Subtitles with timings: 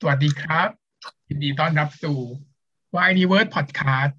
[0.00, 0.68] สวัสดีครับ
[1.28, 2.18] ยินดีต้อนรับสู่
[2.94, 4.12] Why Universe Podcast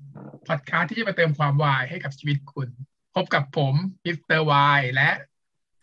[0.47, 2.69] Podcast ที่จะมาเติมความวายให้กับชีวิตคุณ
[3.15, 3.73] พบกับผม
[4.05, 5.09] มิสเตอร์วายและ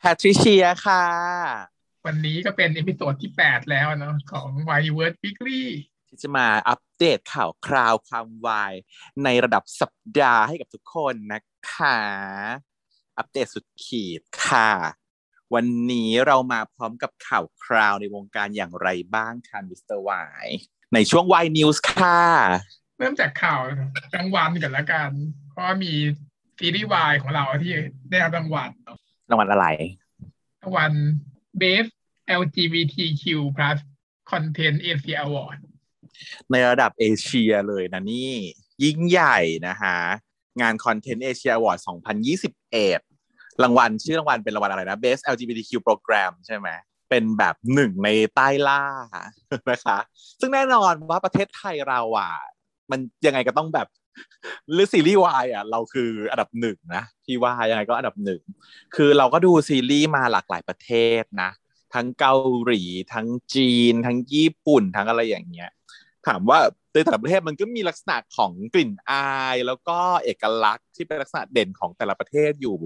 [0.00, 1.04] แพทริเชียค่ะ
[2.06, 5.62] วันนี้ก็เป็น episode ที่ 8 แล้วเนาะของ Why Universe Weekly
[6.08, 8.72] ที่จะมาอัปเดตข่าวคราวความวาย
[9.24, 11.40] ในระดับสัปดาห์ให้กับทุกคนนะ
[11.72, 11.98] คะ
[13.18, 14.70] อัปเดตสุดขีดค่ะ
[15.54, 20.46] วันนี้เรามาพร้อมกับข่าวคราวในวงการอย่างไรบ้างคะมิสเตอร์วาย
[20.94, 22.20] ในช่วงวาย News ค่ะ
[22.98, 23.60] เริ่มจากข่าว
[24.16, 25.10] รางวัลกันละกัน
[25.50, 25.92] เพราะว่ามี
[26.58, 27.72] ซีรีส์วายของเราที่
[28.10, 28.96] ได้รับรางวัลเนาะ
[29.30, 29.66] รางวัลอะไร
[30.62, 30.92] รางวัล
[31.60, 31.90] Best
[32.40, 33.24] LGBTQ+
[34.30, 35.58] Content Asia Award
[36.50, 38.32] ในระดับเอเชียเลยนะนี่
[38.84, 39.98] ยิ่งใหญ่นะฮะ
[40.60, 43.13] งาน Content Asia Award 2021
[43.62, 46.68] รางวัลชื่อรางวัลเป็นรางวัลอะไรนะ Best LGBTQ Program ใช่ไหม
[47.10, 48.82] เป็นแบบหนึ่งในใต้ล่า
[49.70, 49.98] นะคะ
[50.40, 52.32] ซึ่งแน่นอนว่าประเทศไทยเราอะ
[52.90, 53.88] มันยังไงก็ต้องแบบ
[54.72, 58.40] หรือซีรีส์วายอะเราคืออันดับหนึ่งนะพี่ว่ายังไงก็อันดับหนึ่ง
[58.96, 61.50] คือเราก็ดูซีรีส์มาหลากหลายประเทศนะ
[61.94, 62.82] ทั้งเกาหลี
[63.14, 65.70] ทั้งจีน ทั้งญี่ปุ่นทั้งอะไรอย่างเงี้ย
[66.26, 66.58] ถามว่า
[66.92, 72.78] ในแต่ละประเทศมันก็มีลักษณะของกลิ่นอาย แล้วก็เอกลักษณ์ที่เป็นลักษณะเด่นของแต่ละประเทศอยู่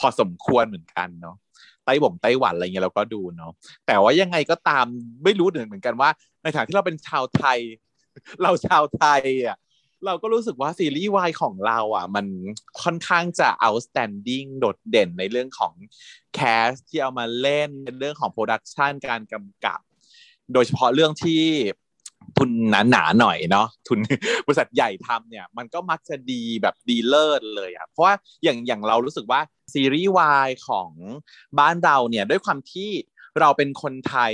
[0.00, 1.36] พอสมควรเหมือนกันเนาะ
[1.84, 3.52] ไต้หวงไต้หวันอะไรเงี้ยเราก็ดูเนาะ
[3.86, 4.84] แต่ว่ายังไงก็ตาม
[5.24, 6.10] ไม่รู้เหมือนกันว่า
[6.42, 7.58] ในฐานะที่เราเป็นชาวไทย
[8.42, 9.56] เราชาวไทยอะ
[10.06, 12.26] เราก็รู้สึกว่าซีรีส์วายของเราอะ มัน
[12.82, 15.72] ค่อนข้างจะ outstanding โดดเด่นในเรื่องของ
[16.34, 19.80] cast ที่เอามาเล่นในเรื่องของ production การกำกับ
[20.52, 21.42] โดยเฉพาะเรื่องที่
[22.38, 22.50] ทุน
[22.90, 23.98] หนาๆหน่อยเนาะทุน
[24.46, 29.40] บริษัทใหญ่ทำเนี่ย มันก็มักจะดีแบบดีเลิศเลยอะ่ะเพราะว่าอย่างอย่างเรารู้สึกว่า
[29.72, 30.90] ซีรีส์วายของ
[31.58, 32.90] บ้านเราเนี่ยด้วยความที่
[33.40, 34.32] เราเป็นคนไทย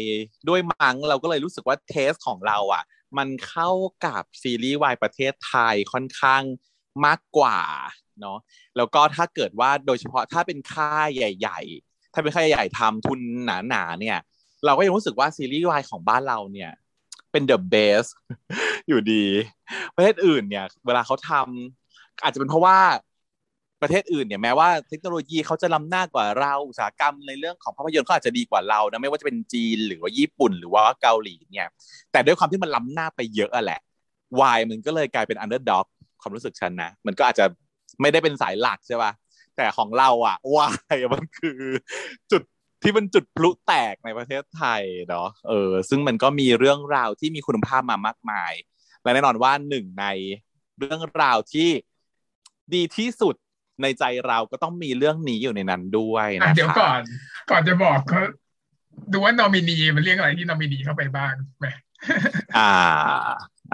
[0.48, 2.84] ด้วยมั้งเราก็เลยรู้สึกว่าเทสของเราอะ่ะ
[3.18, 3.70] มันเข้า
[4.06, 6.42] กับซีรีส์วายประเทศไทยค่อนข้าง
[7.06, 7.60] มากกว่า
[8.20, 8.38] เนาะ
[8.76, 14.18] แล้วก็ถ้าเกิดว่าโดยเฉพาะถ้าเป็นค่ายใหญ่ ๆ ถ้าเป็นค่ายใหญ่ๆทำทุนหนาๆเนี่ย
[14.66, 16.70] เราก็ยังรู้สึกว่าซีรีส์วายของบ้านเราเนี่ย
[17.32, 18.10] เป็น the best
[18.88, 19.24] อยู่ดี
[19.96, 22.78] ประเทศอื่นเนี่ย เวลาเขาทำอาจจะเป็นเพราะว่า
[23.82, 31.68] ประเทศอื่นเนี่ยแม้ว่าเทคโนโลยีเขาจะล้ำหน้ากว่าเราอุตสาหกรรมในเรื่องของภาพยนตร์เขาอาจจะดีกว่าเรานะไม่ว่าจะเป็นจีนหรือว่าญี่ปุ่นหรือว่าเกาหลีเนี่ย
[32.12, 33.80] แต่ด้วยความที่มันล้ำหน้าไปเยอะอะแหละ
[34.40, 35.86] วายมันก็เลยกลายเป็น underdog
[36.20, 37.44] ความรู้สึกฉันนะมันก็อาจจะ
[38.00, 39.12] ไม่ได้เป็นสายหลักใช่ป่ะ
[39.56, 41.58] แต่ของเราอะวายมันคือ
[42.30, 42.42] จุด
[42.82, 48.52] ที่เป็นจุดพลุแตกในประเทศไทยเนาะเออ ซึ่งมันก็มีเรื่องราวที่มีคุณภาพมามากมาย
[49.02, 50.06] และแน่นอนว่าหนึ่งใน
[50.78, 51.68] เรื่องราวที่
[52.74, 53.34] ดีที่สุด
[53.82, 57.00] ในใจเราก็ต้องมีเรื่องนี้อยู่ในนั้นด้วยนะคะเดี๋ยวก่อน
[57.50, 58.22] ก่อนจะบอกเขา
[59.12, 61.66] ดูว่านอมินีมันเรียกอะไรที่นอมินีเข้าไปบ้างไหม
[62.58, 62.72] อ่า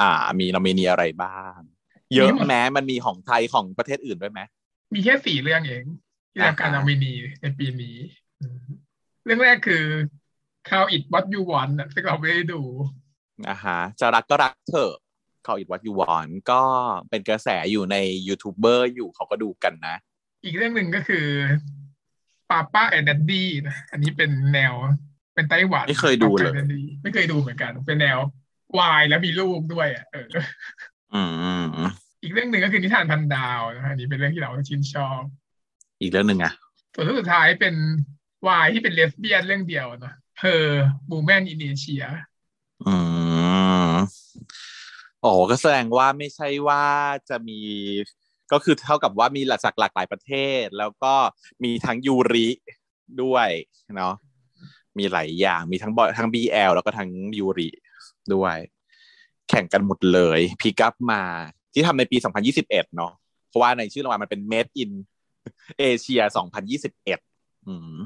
[0.00, 0.10] อ่า
[0.40, 1.58] มีนอมินีอะไรบ้าง
[2.14, 4.40] เยอะแม้มันมีของไทยของประเทศอื่นด้วยไหม
[4.94, 5.84] มีแค่สี่เรื่องเอง
[6.32, 7.96] ที่ได้รับการนอมินีในปีนี้
[9.24, 9.84] เรื่องแรกคือ
[10.70, 12.62] Call It What You Want ซึ่งเราไม่ได้ดู
[13.48, 14.94] อ่าฮะจะรักก็รักเถอะ
[15.46, 16.62] Call It What You Want ก็
[17.10, 17.96] เป็นกระแสอยู่ใน
[18.28, 19.96] ยูทูบเบอร์อยู่เขาก็ดูกันนะ
[20.44, 21.26] อีกเรื่องหนึ่งก็คือ
[22.50, 24.74] Papa & Daddy นะอันนี้เป็นแนว
[25.34, 28.18] เป็นไต้หวันไม่เคยดูเลย Papa and Daddy ไม่เคยดูเหมือนกัน เป็นแนว
[28.78, 30.26] วายแล้วมีลูกด้วยอะเออ
[31.14, 31.22] อื
[31.62, 31.64] ม
[32.22, 35.20] อีกเรื่องหนึ่งก็คือนิทานพันดาวนะอันนี้เป็นเรื่องที่เราชื่นชอบ
[36.00, 36.52] อีกเรื่องหนึ่งอะ
[36.94, 37.74] ส่วนเรื่องสุดท้ายเป็น
[38.46, 40.62] วายที่เป็นเลสเบี้ยนเรื่องเดียวนะเธอ
[41.10, 42.04] บูแมนอินเอเชีย
[42.86, 42.96] อื
[43.90, 43.92] ม
[45.20, 46.84] โอ้ก็แสดงว่าไม่ใช่ว่า
[47.28, 47.60] จะมี
[48.52, 51.14] ก็คือเท่ากับว่ามีหลากจากหลากหลายประเทศ แล้วก็
[51.64, 52.48] มีทั้งยูริ
[53.22, 53.48] ด้วย
[53.96, 54.14] เนาะ
[54.98, 57.68] มีหลายอย่างมีทั้งบอยทั้ง BL แล้วก็ทั้งยูริ
[58.34, 58.56] ด้วย
[59.48, 61.22] แข่งกันหมดเลยพีกัพมา
[61.72, 62.16] ที่ทำในปี
[62.56, 63.12] 2021 เนาะ
[63.48, 64.90] เพราะว่าในชื่อรางวัลมันเป็น Made in
[65.78, 66.20] เอเชีย
[66.94, 67.98] 2021 อืม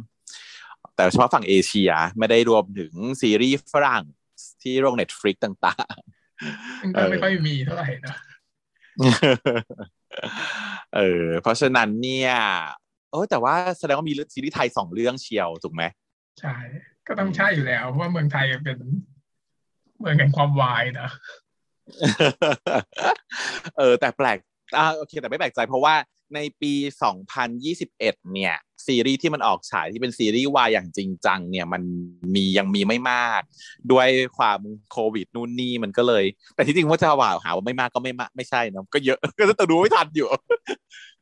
[0.99, 4.05] แต่เฉพาะฝั่งเอเชียไม่ได้รวมถึงซีรีส์ฝรั่ง
[4.63, 5.97] ที่โรง Netflix ต่าง
[6.81, 12.33] ซึ่งก็ไม่ค่อยมีเท่าไหร่นะๆเออเพราะฉะนั้นเนี่ย
[13.11, 15.83] โอ้แต่ว่าแสดงว่ามีซีรีส์ไทยสองเรื่องเชียวถูกไหม
[16.41, 16.57] ใช่
[17.07, 18.79] ก็ต้องใช่อยู่แล้ว เพราะว่าเมืองไทยเป็น
[20.01, 21.09] เมืองแห่งความวายนะ
[23.79, 24.39] เออแต่แปลก
[24.77, 25.95] อ่าโอเค แต่ไม่แปลกใจเพราะว่า
[26.35, 26.73] ในปี
[27.53, 27.99] 2021
[28.35, 28.55] เนี่ย
[28.87, 31.83] ซีรีส์ที่มันออกฉายที่เป็นซีรีส์วายอย่างจริงจังเนี่ยมัน
[32.35, 33.43] มียังมีไม่มาก
[33.93, 34.09] ด้วย
[34.39, 34.61] ความ
[34.93, 40.29] โควิดนู่นนี่มันก็เลย แต่ที่จริงว่าจะว่าหาว่าไม่มากก็ไม่มากไม่ใช่นะก็เยอะก็จะดูไม่ทันอยู่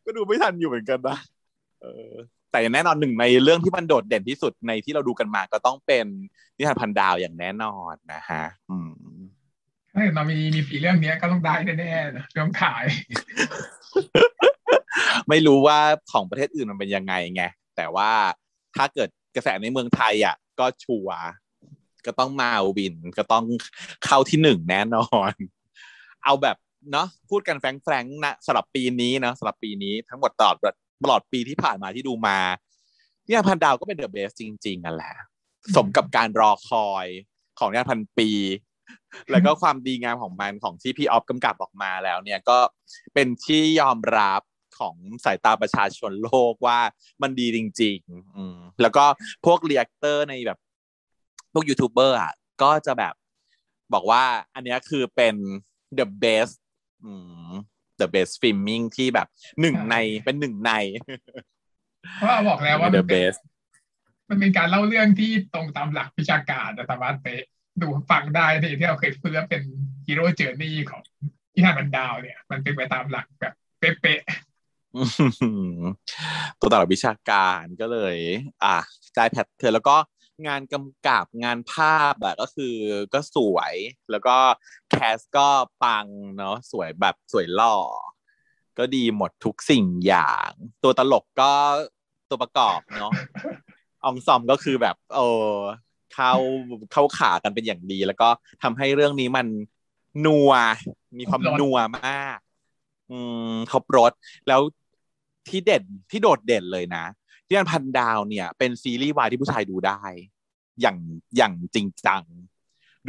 [0.05, 1.19] ก็ดูไม่ทันอยู่เหมือนกันนะ
[1.83, 2.13] เออ
[2.51, 6.07] แต่แน่นอนหนึ่งในเรื่องที่มันโดดเด่นที่สุดในที่เราดูกันมาก็ต้องเป็น
[6.57, 8.93] นิทานพันดาวอย่างแน่นอนนะฮะ อืม
[9.93, 12.85] ถ้าเกิดเรามีมีฝีเรื่องนี้ก็ต้องได้แน่ๆนะเรื่องขาย
[15.29, 15.79] ไม่รู้ว่า
[16.13, 17.45] ของประเทศอื่นมันเป็นยังไงไง
[17.77, 18.11] แต่ว่า
[18.77, 21.21] ถ้าเกิดกระแสในเมืองไทยอะ ก็ชัวร์
[22.07, 23.45] ก็ต้องมาวินก็ต้อง
[24.05, 25.33] เข้าที่หนึ่งแน่นอน
[26.25, 26.57] เอาแบบ
[26.93, 30.57] เนาะพูดกันแฟงๆนะสำหรับปีนี้เนาะสำหรับปีนี้ทั้งหมดตลอด
[31.03, 32.39] ตลอดปีที่ผ่านมาที่ดูมา
[33.27, 35.13] เนี่ยพันดาวก็เป็นเดอะเบสจริงๆกันแหละ
[35.77, 37.07] สมกับการรอคอย
[37.59, 38.31] ของเนี่ยพันปี
[39.31, 42.59] แล้วก็ความดีงามของมันของที่พี่ออฟกำกับออกมาแล้วเนี่ยก็
[43.15, 44.41] เป็นที่ยอมรับ
[44.79, 44.95] ของ
[45.25, 46.79] สายตาประชาชนโลกว่า
[47.23, 49.05] มันดีจริงๆอืมแล้วก็
[49.47, 50.59] พวกเรียกเตอร์ในแบบ
[51.53, 52.33] พวกยูทูบเบอร์อะ
[52.63, 53.15] ก็จะแบบ
[53.95, 54.25] บอกว่า
[54.55, 55.35] อันนี้คือเป็น
[55.99, 56.55] the best
[57.05, 57.13] อื
[57.49, 57.53] ม
[58.01, 59.29] the best filming ที่แบบ
[59.61, 60.73] หนึ่งในเป็นหนึ่งใน
[62.17, 63.39] เพราะเราบอกแล้วว่า the มันเป็น best
[64.29, 67.29] มันเป็นการเล่าเรื่องที่ตรงตามหลักวิชาการแต่สามารถไป
[67.83, 69.63] ดูฟังได้ที่ที่เราเคยพูดว่าเป็น
[70.07, 71.03] hero journey ของนิ
[71.53, 74.21] ทานพันดาวเนี่ย มันเป็นไปตามหลักแบบเป๊ะ
[74.97, 75.49] อื
[75.79, 75.81] ม
[76.61, 78.17] ตัวต่อวิชาการก็เลย
[78.65, 78.77] อะ
[79.15, 79.97] ได้ pattern แล้วก็
[80.47, 82.75] งานกำกับงานภาพอะก็คือ
[83.15, 83.75] ก็สวย
[84.11, 84.37] แล้วก็
[84.91, 85.49] cast ก็
[85.83, 86.07] ปัง
[86.39, 87.77] เนาะสวยแบบสวยหล่อ
[88.79, 90.51] ก็ดีหมดทุกสิ่งอย่าง
[90.83, 91.53] ตัวตลกก็
[92.29, 93.13] ตัวประกอบเนาะ
[94.05, 95.21] ensemble ก็คือแบบเอ
[95.53, 95.55] อ
[96.15, 96.33] เข้า
[96.93, 98.29] เข้าขากันเป็นอย่างดี แล้วก็
[98.63, 99.47] ทำให้เรื่องนี้มัน
[100.27, 100.53] นัว
[101.19, 102.39] มีความนัวมาก
[103.11, 103.19] อื
[103.51, 104.13] มครบรถ
[104.49, 104.61] แล้ว
[105.49, 107.05] ที่เด่นที่โดดเด่นเลยนะ
[107.47, 110.05] ที่อันพันดาวเนี่ย เป็นซีรีส์วายที่ผู้ชายดูได้
[110.81, 110.99] อย่าง
[111.37, 112.23] อย่างจริงจัง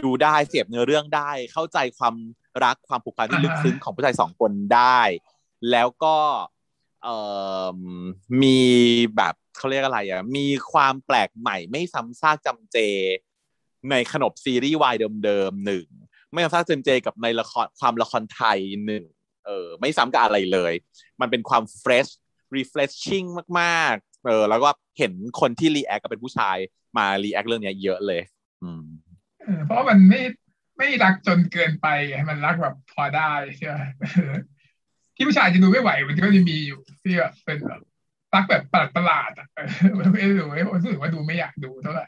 [0.03, 2.15] ดูได้เสียบเนื้อเรื่องได้ เข้าใจความ
[2.63, 5.01] รักความผูกพันที่ลึกซึ้งของผู้ชายสองคนได้
[5.71, 6.15] แล้วก็
[7.03, 7.17] เอ่
[7.75, 7.79] อ
[8.41, 8.59] มี
[9.15, 12.77] แบบเขาเรียกอะไรอะมีความแปลกใหม่ไม่ซ้ำซากจำเจ
[13.89, 14.95] ในขนบซีรีส์วาย
[15.25, 15.85] เดิมๆหนึ่ง
[16.31, 19.03] ไม่ซ้ำซากจำเจกับในละครความละครไทยหนึ่ง
[19.45, 20.73] เออไม่ซ้ำกับอะไรเลย
[21.21, 22.11] มันเป็นความ fresh
[22.55, 23.27] refreshing
[23.59, 26.57] มากๆ เออ แล้วก็เห็นคนที่ react ก็เป็นผู้ชาย
[26.97, 28.21] มา react เรื่องเนี้ยเยอะเลย
[28.63, 28.83] อืม
[29.65, 30.21] เพราะมันไม่
[30.77, 33.79] ไม่รักจนเกินไปไงมันรักแบบพอได้ใช่ไหม
[35.15, 37.81] ที่ผู้ชายจะดูไม่ไหว มันก็จะมีอยู่ที่แบบเป็นแบบ
[38.33, 38.63] รักแบบ
[38.95, 39.59] ประหลาดอะเอ
[40.03, 42.07] อไม่ดูไม่รู้สึกว่าดูไม่อยากดูเท่าไหร่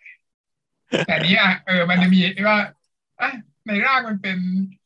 [1.07, 2.57] แต่นี้อะเออมันจะมีว่า
[3.21, 3.31] อะ
[3.68, 4.38] ในร่างมันเป็น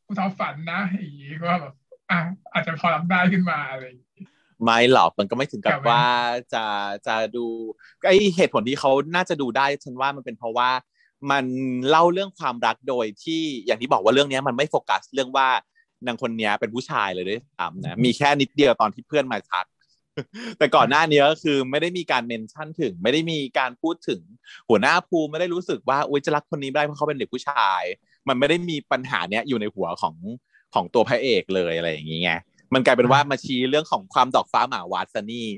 [0.06, 1.74] อุทาฝันนะอย่างงี้ก็แบบ
[2.10, 2.18] อะ
[2.52, 4.03] อาจจะพอรับได้ขึ้นมาอะไรอย่าง
[4.64, 6.04] ไม่หรอกมันก็ไม่ถึงกับครับว่า
[6.54, 6.64] จะ
[7.06, 7.46] จะดู
[8.06, 10.70] ไอเหตุผลที่เขาน่าจะดูได้ฉันว่ามันเป็นเพราะว่า
[11.30, 11.44] มัน
[11.88, 15.48] เล่าเรื่องความรักโดยที่อย่างที่บอกว่าเรื่องเนี้ยมันไม่โฟกัสเรื่องว่า
[16.06, 19.66] นางคนเนี้ยเป็นผู้ชายเลยด้วยซ้ำนะมีแค่นิดเดียวตอนที่เพื่อนมาทัก
[20.58, 24.20] แต่ก่อนหน้านี้ก็คือไม่ได้มีการเมนชั่นถึง ไม่ได้มีการพูดถึง
[24.68, 27.82] หัวหน้าภูมิไม่ได้รู้สึกว่าอุ้ยจะรักคนนี้ไม่ได้เพราะเขาเป็นเด็กผู้ชาย
[28.28, 30.14] มันไม่ได้มีปัญหาเนี้ยอยู่ในหัวของ
[30.74, 32.40] ของตัวพระเอกเลยอะไรอย่างเงี้ย
[32.74, 35.48] มันกลายเป็นว่ามาชี้เรื่องของความดอกฟ้าหมาวัดซะนี่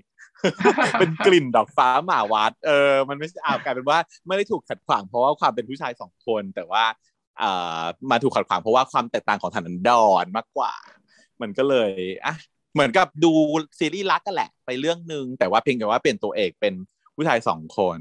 [0.98, 6.84] เป็นกลิ่นดอกฟ้าหมาวัด เออ มันไม่ใช่อ่ากลายเป็นว่าไม่ได้ถูกขัดขวางเพราะว่าความเป็นผู้ชายสองคน แต่ว่า
[7.38, 7.50] เอ่
[7.80, 9.90] อมาถูกขัดขวางเพราะว่าความแตกต่างของฐานันด
[10.22, 10.74] รมากกว่า
[11.40, 11.90] มันก็เลย
[12.24, 12.34] อะ
[12.74, 13.32] เหมือนกับดู
[13.78, 16.74] ซีรีส์รักกันแหละ ไปเรื่องหนึ่งแต่ว่าเพียงแต่ว่าเปลี่ยนตัวเอกเป็น
[17.14, 18.00] ผู้ชายสองคน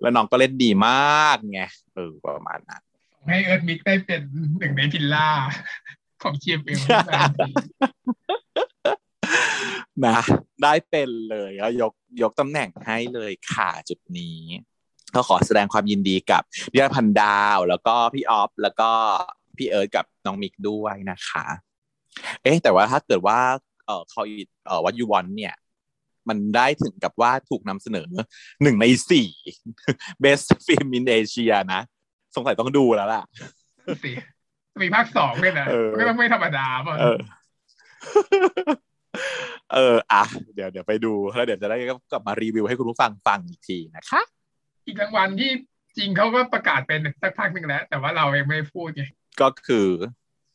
[0.00, 1.60] แล้วน้องก็เล่นดีมากไง
[1.94, 2.82] เออประมาณนั้น
[3.26, 4.22] ให้เอิร์ธมิกได้เป็น
[4.58, 5.28] หนึ่งในพิลล่า
[6.26, 6.78] ของเชียมเอ็ม
[10.06, 10.18] นะ
[10.62, 11.92] ได้เป็นเลยก็ยก
[12.22, 14.38] ยกตำแหน่งให้เลยค่ะจุดนี้
[15.14, 16.42] ก็ขอแสดงความยินดีกับ
[16.72, 18.90] ดิยพันดาว แล้วก็พี่ออฟแล้วก็
[19.58, 21.44] พี่เอิร์ธกับน้องมิกด้วยนะคะ
[22.42, 23.38] เอ๊ะ แต่ว่าถ้าเกิดว่า
[23.86, 24.22] เออเขา
[24.66, 25.54] เออวัตยูวอนเนี่ย
[26.28, 28.08] มันได้ถึงกับว่าถูกนำเสนอ
[28.62, 29.28] หนึ่งในสี่
[30.22, 31.80] best film in Asia นะ
[32.34, 33.22] สงสัยต้องดูแล้วล่ะ
[34.04, 34.12] สิ
[34.82, 37.18] มีภาคสองด้วยนะเออมันก็ต้องไม่ธรรมดาป่ะเออ
[39.74, 40.22] เอออะ
[40.54, 41.76] เดี๋ยวเดี๋ยวไปดูแล้วเดี๋ยวจะได้
[42.12, 44.22] กลับมารีวิวให้คุณผู้ฟังฟังอีกทีนะคะ
[44.86, 45.52] อีกรางวัลที่
[45.96, 49.04] จริงเขาก็ประกาศเป็นสักพักหนึ่งแล้ว แต่ว่าเรายังไม่พูดไง
[49.40, 49.88] ก็คือ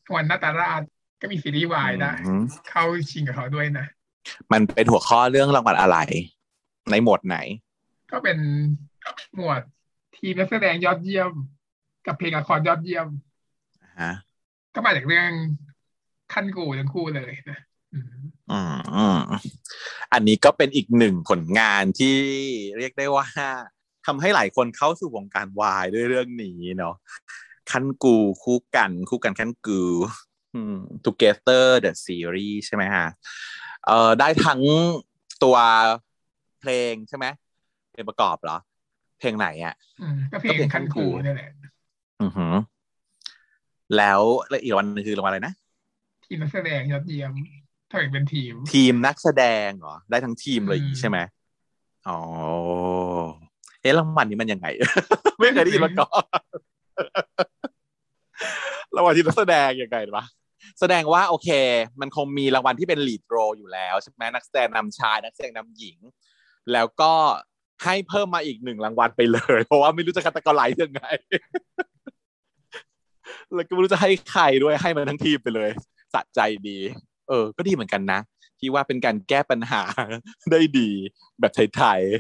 [0.06, 0.82] รางวันนาตาราช
[1.22, 3.86] ก็มีซีรีส์วายนะอืมเข้าชิงกับเขาด้วยนะ
[4.52, 5.98] มันเป็นหัวข้อเรื่องรางวัลอะไร
[6.92, 7.38] ในหมวดไหน
[8.12, 8.38] ก็เป็น
[9.36, 9.62] หมวด
[10.18, 11.32] ทีมนักแสดงยอดเยี่ยม
[12.08, 13.08] กับเพลงละครยอดเยี่ยม
[14.04, 14.14] ฮะ
[14.76, 15.30] ก็มาจากเรื่อง
[16.34, 17.60] ขั้นกูทั้งคู่เลยนะ
[17.94, 18.06] อืม
[18.52, 19.42] อืมอืม
[20.14, 22.18] อันนี้ก็เป็นอีกหนึ่งผลงานที่
[22.78, 23.28] เรียกได้ว่า
[24.06, 26.96] ทำให้หลายคนเข้าสู่วงการวายด้วยเรื่องนี้เนาะ
[27.72, 29.82] คันกูคู่กันคู่กันคันกู
[30.56, 33.08] อืม Together the series ใช่ไหมฮะ
[33.86, 34.62] เอ่อได้ทั้ง
[35.44, 35.58] ตัว
[36.60, 37.26] เพลงใช่ไหม
[37.92, 38.58] เพลงประกอบเหรอ
[39.20, 41.50] เพลงไหนอะอืมก็เพลก็เพลงงขั้ขั้นนกูกูนี่แหละ
[42.22, 42.54] อือหือ
[43.98, 44.22] แล้ว
[44.64, 45.54] อีกวันนึงคือรางวัลอะไรนะ
[46.26, 47.32] ทีมนักแสดงยอดเยี่ยม
[47.90, 51.18] ถ้าเป็นทีม ทีมนักแสดงเหรอได้ทั้งทีมเลยใช่ไหม
[52.08, 52.20] อ๋อ
[53.82, 54.68] เอ๊ะรางวัลนี้มันยังไง
[55.40, 56.26] ไม่เคยได้ยินมาก่อน
[58.96, 60.26] รางวัลที่นักแสดงยังไงวะ
[60.80, 61.50] แสดงว่าโอเค
[62.02, 65.98] มันคงมีรางวัลที่เป็นลีดโรอยู่แล้วใช่ไหมนักแสดงนำชายนักแสดงนำหญิง
[66.74, 67.14] แล้วก็
[67.84, 71.04] ให้เพิ่มมาอีกหนึ่งรางวัลไปเลย เพราะว่าไม่รู้จะคัตกรไลยังไง
[73.56, 75.70] แล้วก็ไม่รู้จะให้ใครด้วยให้มันทั้งทีมไปเลย
[76.14, 76.78] สะใจดี
[77.30, 78.20] เออ ก็ดีเหมือนกันนะ
[78.60, 79.82] ที่ว่าเป็นการแก้ปัญหา
[80.52, 80.90] ได้ดี
[81.40, 82.12] แบบไทยๆ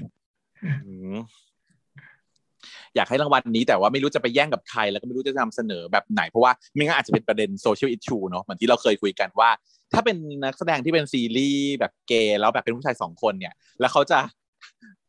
[2.95, 9.49] อยากให้รางวัลนี้แต่ว่าไม่รู้จะไปแย่งกับใคร แล้วก็ไม่รู้จะนำเสนอแบบไหน เพราะว่าไม่งั้นอาจจะเป็นประเด็นโซเชียลอิชชูเนาะเหมือนที่เราเคยคุยกันว่า
[9.93, 14.19] ถ้าเป็นนักแสดงที่เป็นซีรีส์แบบเกย์แล้วแบบเป็นผู้ชายสองคนเนี่ย แล้วเขาจะ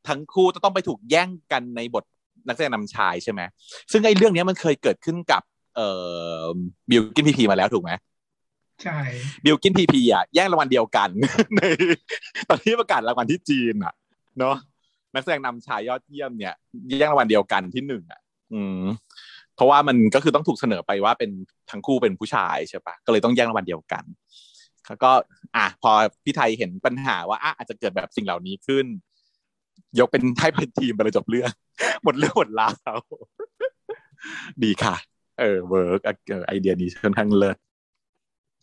[0.08, 2.04] ทั้งคู่จะต้องไปถูกแย่งกันในบท
[2.48, 3.40] นักแสดงนำชายใช่ไหม
[3.92, 5.42] ซึ่งไอ้เรื่องนี้มันเคยเกิดขึ้นกับ
[5.76, 5.88] เอ่
[6.44, 6.56] อ
[6.90, 7.90] บิลกินพีพีมาแล้วถูกไหม
[8.82, 8.98] ใช่
[9.44, 11.08] บิลกินพีพีอะแย่งรางวัลเดียวกัน
[11.56, 11.60] ใน
[12.48, 13.94] ตอนที่ประกาศรางวัลที่จีนอะ
[14.38, 14.56] เนาะ
[15.14, 16.54] นักแสดงนำชายยอดเยี่ยมเนี่ย
[16.98, 18.20] แย่งรางวัลเดียวกันที่หนึ่งอะ
[18.52, 18.84] อืม
[19.54, 21.30] เพราะว่ามันก็คือต้องถูกเสนอไปว่าเป็น
[21.70, 24.04] ทั้งคู่เป็นผู้ชายใช่ปะก็เลยต้องแย่งรางวัลเดียวกัน
[24.88, 25.10] แล้วก็
[25.56, 25.90] อะพอ
[26.24, 28.86] พี่ไทยเห็นปัญหาว่าอะอาจจะเกิดแบบสิ่งเหล่านี้ขึ้น
[29.98, 31.50] ยกเป็นให้เป็นทีมไปเลยจบเรื่อง
[32.02, 32.98] หมดเรื่องหมดราว
[34.64, 34.94] ดีค่ะ
[35.38, 36.00] เออ work
[36.46, 37.56] ไอเดียนี้ค่อนข้างเลิศ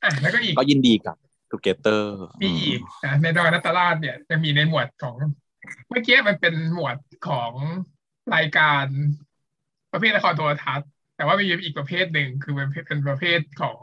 [0.03, 1.15] อะแล้วก็อีกก็ยินดีกับ
[1.49, 5.15] 2gether มีอีกนะในดอยนาฏราชเนี่ยจะมีในหมวดของ
[5.87, 6.97] เมื่อกี้มันเป็นหมวด
[7.27, 7.51] ของ
[8.35, 8.85] รายการ
[9.91, 13.77] ประเภทละครโทรทัศน์ แต่ว่ามีอีกประเภทหนึ่งคือเป็นเป็นประเภทของ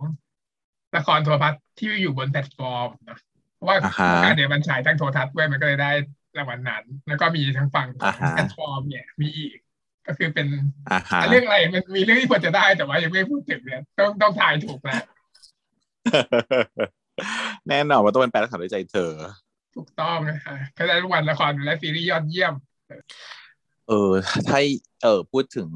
[0.96, 3.18] ละครโทรทัศน์ที่อยู่บนแพลตฟอร์มนะ
[3.54, 3.76] เพราะว่า
[4.22, 5.90] การเดี๋ยวมันฉายทั้งโทรทัศน์ด้วยมันก็เลยได้
[6.38, 7.88] รางวัลนั้น แล้วก็มีทั้งฝั่ง
[8.32, 9.56] แพลตฟอร์มเนี่ยมีอีก
[10.06, 10.46] ก็คือเป็น
[11.30, 15.02] เรื่องอะไรมันมีเรื่องที่ควรจะได้แต่ว่ายังไม่พูดถึงเนี่ยต้องต้องทายถูกแล้ว
[17.68, 19.12] แน่นอนว่าต้องเป็นแปลรักฉันด้วยใจเธอ
[19.76, 22.54] ถูกต้องนะคะก็ได้รางวัลละครและซีรีส์ยอดเยี่ยม
[23.88, 24.12] เออ
[24.48, 24.58] ถ้า
[25.02, 25.68] เออพูดถึง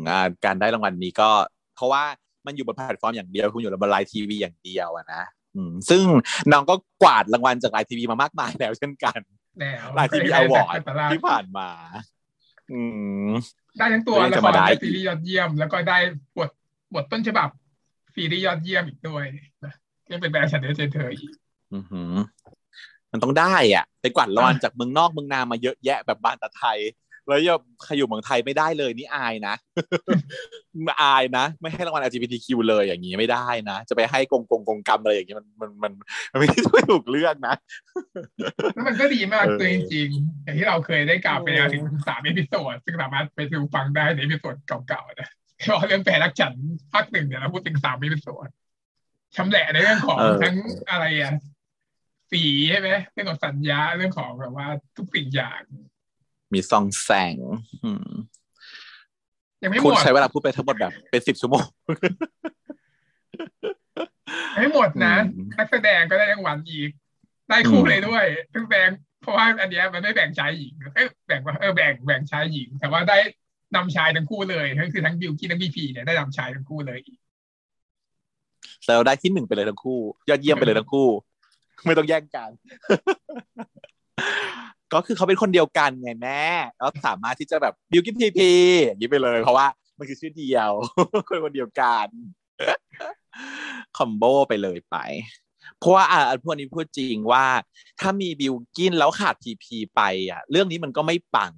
[0.44, 1.30] การได้รางวัลนี้ก็
[1.74, 2.04] เพราะว่า
[2.46, 5.22] มันอยู่บนแพลตฟอร์มอย่างเดียวคุณอยู่บน LINE TV อย่างเดียวอะนะ
[5.54, 6.02] อืมซึ่ง
[6.52, 9.20] น้องก็กวาดรางวัลจาก LINE TV มามากมายแล้วเช่นกัน
[9.94, 10.78] LINE TV Award
[11.12, 11.68] ที่ผ่านมา
[12.72, 12.80] อื
[13.28, 13.30] ม
[13.78, 15.98] ได้ทั้งตัวละครและซีรีส์ยอดเยี่ยม แล้วก็ได้
[16.38, 16.50] บท
[16.94, 17.48] บทต้นฉบับ
[18.14, 19.24] ซีรีส์ยอดเยี่ยมอีกด้วย
[19.64, 19.74] นะ
[20.10, 21.30] ยังเป็นแปลรักฉันด้วยใจเธออีก
[23.12, 26.78] มันต้องได้อะ ไปกวาดรางวัลจากเมืองนอกเมืองนามาเยอะแยะแบบบ้านตะไทย
[27.30, 29.54] แล้วยังใครอยู่เมืองไทยไม่ได้เลยนี่อายนะ
[31.02, 35.92] อายนะ ไม่ให้รางวัล LGBTQ เลยอย่างนี้ไม่ได้นะ จะไปให้กงกงกงกรรมอะไรอย่างนี้มันมันมัน
[36.32, 36.58] มันไม่ได้
[36.90, 37.54] ถูกเลือกนะ
[38.74, 45.28] แล้วมันก็ดีมากเลยจริงๆอย่างที่เราเคยได้กล่าวไปแล้วถึงสาม episode ซึ่งสามารถไปดูฟังได้ใน episode เก่าๆนะ
[45.64, 46.54] เพราะเรื่องแปลรักฉัน
[46.92, 48.48] ภาคหนึ่งเนี่ยเราพูดถึงสาม episode
[49.36, 50.56] ชำแหละในเรื่องของทั้ง
[50.90, 51.32] อะไรอะ
[52.32, 55.62] สีใช่ไหมเรื่องของสัญญาเรื่องของแบบว่าทุกสิ่งอย่าง
[56.52, 57.36] มีซองแสง
[59.62, 61.66] ยังไม่หมดใช้เวลาพูดไปทั้งหมดแบบ เป็นสิบชั่วโมง
[64.54, 65.14] ไม่หมดนะ
[65.58, 66.90] นักแสดงก็ได้รางวัลอีก
[67.48, 68.90] ได้คู่เลยด้วยทั้งแบ่ง
[69.22, 73.18] เพราะว่าอันนี้มันไม่แบ่งชายหญิงเออแบ่งว่าเออแบ่งแบ่งชายหญิง แต่ว่าได้
[73.76, 77.18] นำชายทั้งคู่เลยทั้งคือทั้งบิวกี้ทั้งบีพีเนี่ยได้นำชายทั้งคู่เลยอีก
[78.86, 81.08] เราได้ที่หนึ่งไปเลยทั้งคู่ ยอดเยี่ยมไปเลยทั้งคู่
[81.86, 82.50] ไม่ต้องแย่งกัน
[84.94, 86.44] ก็คือเขาเป็นคนเดียวกันไงแม่
[86.78, 88.50] แล้วสามารถที่จะแบบบิวกิ้นพีพี
[88.84, 89.66] อย่างนี้ไปเลยเพราะว่า
[89.98, 90.70] มันคือชื่อเดียว
[91.28, 92.06] คนคนเดียวกัน
[93.96, 94.96] คอมโบไปเลยไป
[95.78, 97.44] เพราะว่าอ่าพวกนี้พูดจริงว่า
[98.00, 101.52] ถ้ามีบิวกินแล้วขาดพีพีไปอะ เรื่องนี้มันก็ไม่ปัง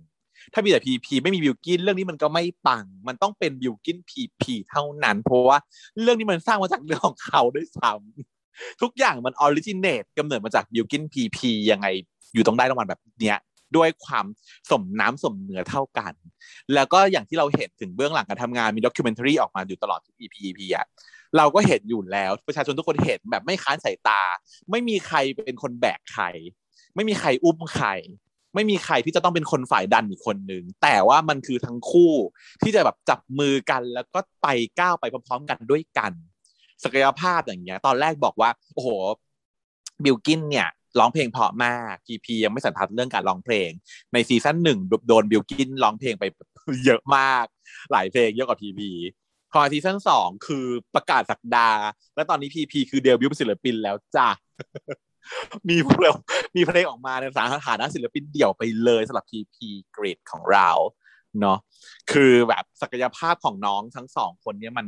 [0.53, 5.59] ถ้ามีแต่พีพีไม่มีบิวกินเรื่องนี้มันก็ไม่ปัง มันต้องเป็นบิวกินพีพีเท่านั้น เพราะว่า
[6.03, 11.87] เรื่องนี้มันสร้างมาจากเรื่องของเขาด้วยซ้ำทุกอย่างมัน originate กำเนิดมาจากบิวกินพีพียังไง
[12.35, 13.39] อยู่ต้องได้รางวัลแบบเนี้ย
[13.77, 14.27] ด้วยความ
[14.71, 16.15] สมน้ำสมเนื้อเท่ากัน
[16.75, 20.87] แล้วก็อย่างที่เราเห็นถึงเบื้องหลังการทำงานมี documentary ออกมาอยู่ตลอดทุก EP EP อะ
[21.37, 24.23] เราก็เห็นอยู่แล้วประชาชนทุกคนเห็นแบบไม่ค้านสายตา
[24.71, 26.25] ไม่มีใครเป็นคนแบกใคร
[26.95, 27.89] ไม่มีใครอุ้มใคร
[28.55, 32.13] ไม่มีใครที่จะต้องเป็นคนฝ่ายดันอีกคนหนึ่งแต่ว่ามันคือทั้งคู่
[32.63, 34.49] ที่จะแบบจับมือกันแล้วก็ไป
[34.81, 36.13] ก้าวไปพร้อมๆกันด้วยกัน
[36.85, 38.89] ศักยภาพอย่างเงี้ย ตอนแรกบอกว่า โอ้โห
[40.05, 43.71] บิลกินเนี่ย ร้องเพลงเพราะมากพีพียังไม่สันทัดเรื่องการร้องเพลง
[44.13, 46.25] ในซีซั่นหนึ่งโดนบิลกินร้องเพลงไป
[46.85, 47.45] เยอะมาก
[47.93, 48.91] หลายเพลงเยอะกว่าพีพี
[49.53, 51.71] พอซีซั่นสองคือประกาศสักดา
[52.15, 54.29] และตอนนี้พีพีคือเดบิวต์เป็นศิลปินแล้วจ้า
[55.69, 56.15] มีเพลง
[56.57, 59.57] มีเพลงออกมาในสาขานะศิลปินเดี่ยวไปเลยสำหรับ PP
[59.93, 60.71] เกรดของเรา
[61.41, 61.59] เนาะ
[62.13, 64.87] คือแบบศักยภาพของน้องทั้งสองคนเนี้ยมัน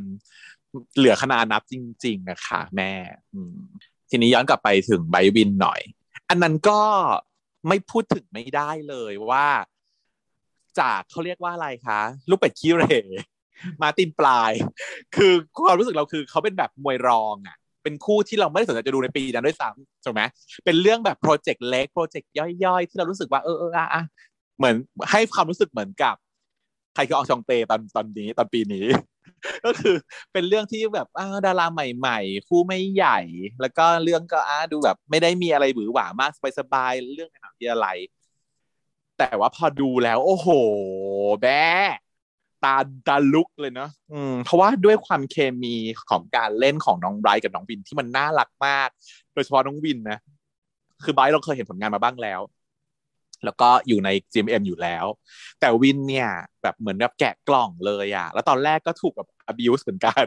[0.97, 2.91] เหลือขนาดนับจริง ๆ นะคะแม่
[3.33, 3.39] อื
[4.15, 5.81] ทีนี้ย้อนกลับไปถึงไบวินหน่อย
[6.29, 6.81] อันนั้นก็
[7.67, 9.47] ไม่พูดถึงไม่ได้เลยว่า
[10.79, 12.99] จากเขาเรียกว่าอะไรคะ ลูกเป็ดขี้เหร่
[13.81, 14.51] มาตินปลาย
[15.15, 15.33] คือ
[15.65, 20.21] ความรู้สึกเราคือเขาเป็นแบบมวยรองอะ เป็นคู่ที่เราไม่ได้สนใจจะดูในปีนั้นด้วยซ้ำถูกไหม
[20.65, 22.31] เป็นเรื่องแบบโปรเจกต์เล็กโปรเจกต์
[22.65, 24.03] ย่อยๆ ที่เรารู้สึกว่าเออเอออะ
[24.57, 24.75] เหมือน
[25.11, 26.15] ให้ความรู้สึกเหมือนกับ
[26.93, 28.85] ใครคืออองชองเตตอนตอนนี้ตอนปีนี้
[29.65, 29.95] ก็คือ
[30.33, 33.19] เป็นเรื่องที่แบบอ่าดาราใหม่ ๆ คู่ไม่ใหญ่
[33.61, 37.87] แล้วก็เรื่องก็อาดูแบบ ไม่ได้มีอะไรหวือหวามากสบายๆเรื่องในหนังที่อะไร
[39.17, 40.47] แต่ว่าพอดูแล้ว โอ้โห
[41.41, 41.47] แบ
[42.63, 42.75] ตา
[43.07, 45.75] ตาลุกเลยเนาะอืม เพราะว่าด้วยความเคมี
[46.09, 48.89] ของการเล่นของน้องไบรท์กับน้องวินที่มันน่ารักมาก
[49.33, 50.19] โดยเฉพาะน้องวินนะ
[51.03, 52.41] คือไบรท์เราเคยเห็นผลงานมาบ้างแล้ว
[53.45, 55.05] แล้วก็อยู่ใน GMM อยู่แล้ว
[55.59, 56.29] แต่วินเนี่ย
[56.63, 60.25] แบบเหมือนแบบแกะกล่องเลยอะแล้วตอนแรกก็ถูกแบบ abuse เหมือนกัน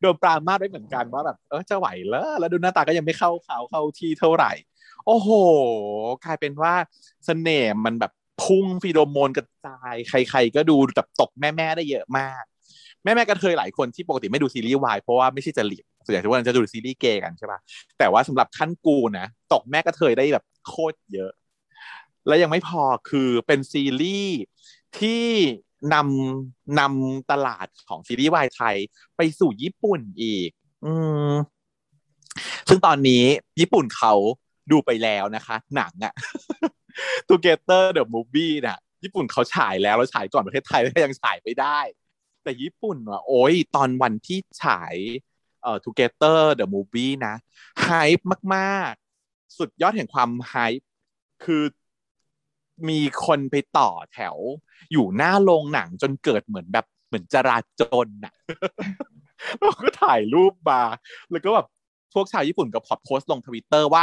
[0.00, 4.52] โดนปรามาสไว้เหมือนกันว่าแบบเออจะไหวเหรอแล้วดูหน้าตาก็ยังไม่เข้าเขาเข้าที่เท่าไหร่
[5.06, 5.30] โอ้โห
[6.24, 6.74] กลายเป็นว่า
[7.24, 12.44] เสน่ห์มันแบบพุ่งฟีโรโมนกระจาย ใคร ๆ ก็ดูแบบตกแม่ ๆ ได้เยอะมาก
[13.04, 17.60] แม่ ๆกระเทยหลายคนที่ปกติไม่ดูซีรีส์วายเพราะว่าไม่ใช่จริตส่วนใหญ่ทุกคนจะดูซีรีส์เกย์กันใช่ป่ะ
[17.98, 21.30] แต่ว่าสำหรับขั้นกูนะตกแม่กระเทยได้แบบโคตรเยอะ
[22.26, 24.38] แล้วยังไม่พอคือเป็นซีรีส์
[24.98, 25.26] ที่
[25.94, 28.76] นำนำตลาดของซีรีส์วายไทย
[29.16, 30.50] ไปสู่ญี่ปุ่นอีก
[30.84, 30.92] อื
[31.30, 31.32] ม
[32.68, 33.24] ซึ่งตอนนี้
[33.60, 34.14] ญี่ปุ่นเขา
[34.70, 36.14] ดูไปแล้วนะคะ หนังอะ
[37.30, 41.78] Together the Movie น่ะ ญี่ปุ่นเขาฉายแล้วแล้วฉายก่อนประเทศไทยแล้วยังฉายไม่ได้
[42.42, 44.96] แต่ญี่ปุ่นว่ะโอ้ยตอนวันที่ฉาย
[45.62, 47.34] เอ่อ Together the Movie นะ
[47.82, 48.92] ไฮป์มาก
[49.24, 50.88] ๆ สุดยอดแห่งความไฮป์
[51.44, 51.62] คือ
[52.88, 54.36] มีคนไปต่อแถว
[54.92, 58.32] อยู่หน้าโรงหนังจนเกิดเหมือนแบบเหมือนจราจนน่ะ
[59.60, 60.80] เราก็ถ่ายรูปมา
[61.30, 61.66] แล้วก็แบบ
[62.14, 64.02] พวกชาวญี่ปุ่นก็พอโพสต์ลงทวิตเตอร์ว่า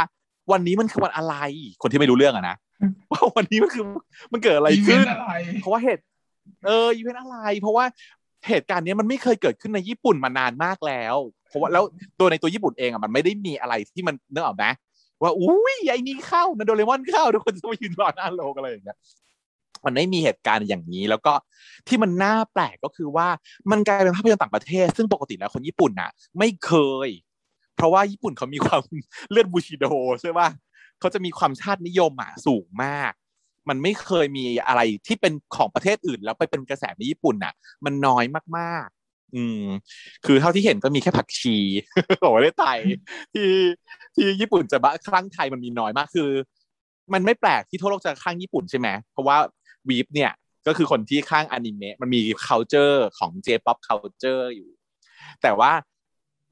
[0.52, 1.34] วันนี้มันคือวันอะไร
[1.82, 2.56] คนที่ไม่รู้เรื่องอะนะ
[3.12, 3.84] ว่าวันนี้มันคือ
[4.32, 6.02] มันเกิดอะไรขึ้นอะไรเพราะว่าเหตุ
[6.66, 7.84] เอออีเวนต์อะไร เพราะว่า
[8.48, 11.16] เหตุการณ์นี้มันไม่เคยเกิดขึ้นในญี่ปุ่นมานานมากแล้ว
[11.48, 11.84] เพราะว่าแล้ว
[12.18, 14.64] ตัวในตัวญี่ปุ่นเองอะมันไม่ได้มีอะไรที่มันนึกออกไหม
[15.22, 18.98] ว่าอุ้ยไอ้นี่เข้านะโดเรมอนเข้าทุกคนจะมายืนรอหน้าโรงอะไรอย่างเงี้ย
[19.84, 21.32] มันไม่มีเหตุการณ์อย่างนี้ แล้วก็
[21.88, 23.28] ที่มันน่าแปลกก็คือว่า
[23.70, 26.72] มันกลายเป็นภาพยนตร์ต่างประเทศ ซึ่งปกติแล้วคนญี่ปุ่นน่ะ ไม่เค
[27.06, 27.08] ย
[27.76, 28.80] เพราะว่าญี่ปุ่นเขามีความ
[29.30, 29.84] เลือดบูชิโด
[30.22, 30.48] ใช่ป่ะ
[31.00, 33.12] เขาจะมีความชาตินิยมอะสูงมาก
[33.68, 37.52] มันไม่เคยมีอะไรที่เป็นของประเทศอื่น แล้วไปเป็นกระแสในญี่ปุ่นน่ะ
[37.84, 38.24] มันน้อย
[38.58, 38.88] มาก
[39.36, 39.62] อืม
[40.26, 41.56] คือเท่าที่เห็นก็มีแค่ผักชี
[42.22, 42.78] ของประเทศไทย
[43.34, 43.50] ที่
[44.14, 46.30] ที่ญี่ปุ่นจะบ้าคลั่งไทยมันมีน้อยมากคือ
[47.12, 49.36] มันไม่แปลกที่ทั่วโลกจะคลั่งญี่ปุ่นใช่ไหมเพราะว่า
[49.88, 50.32] weeb เนี่ย
[50.66, 54.68] ก็คือคนที่คลั่งอนิเมะมันมี culture ของ J-pop culture อยู่
[55.42, 55.72] แต่ว่า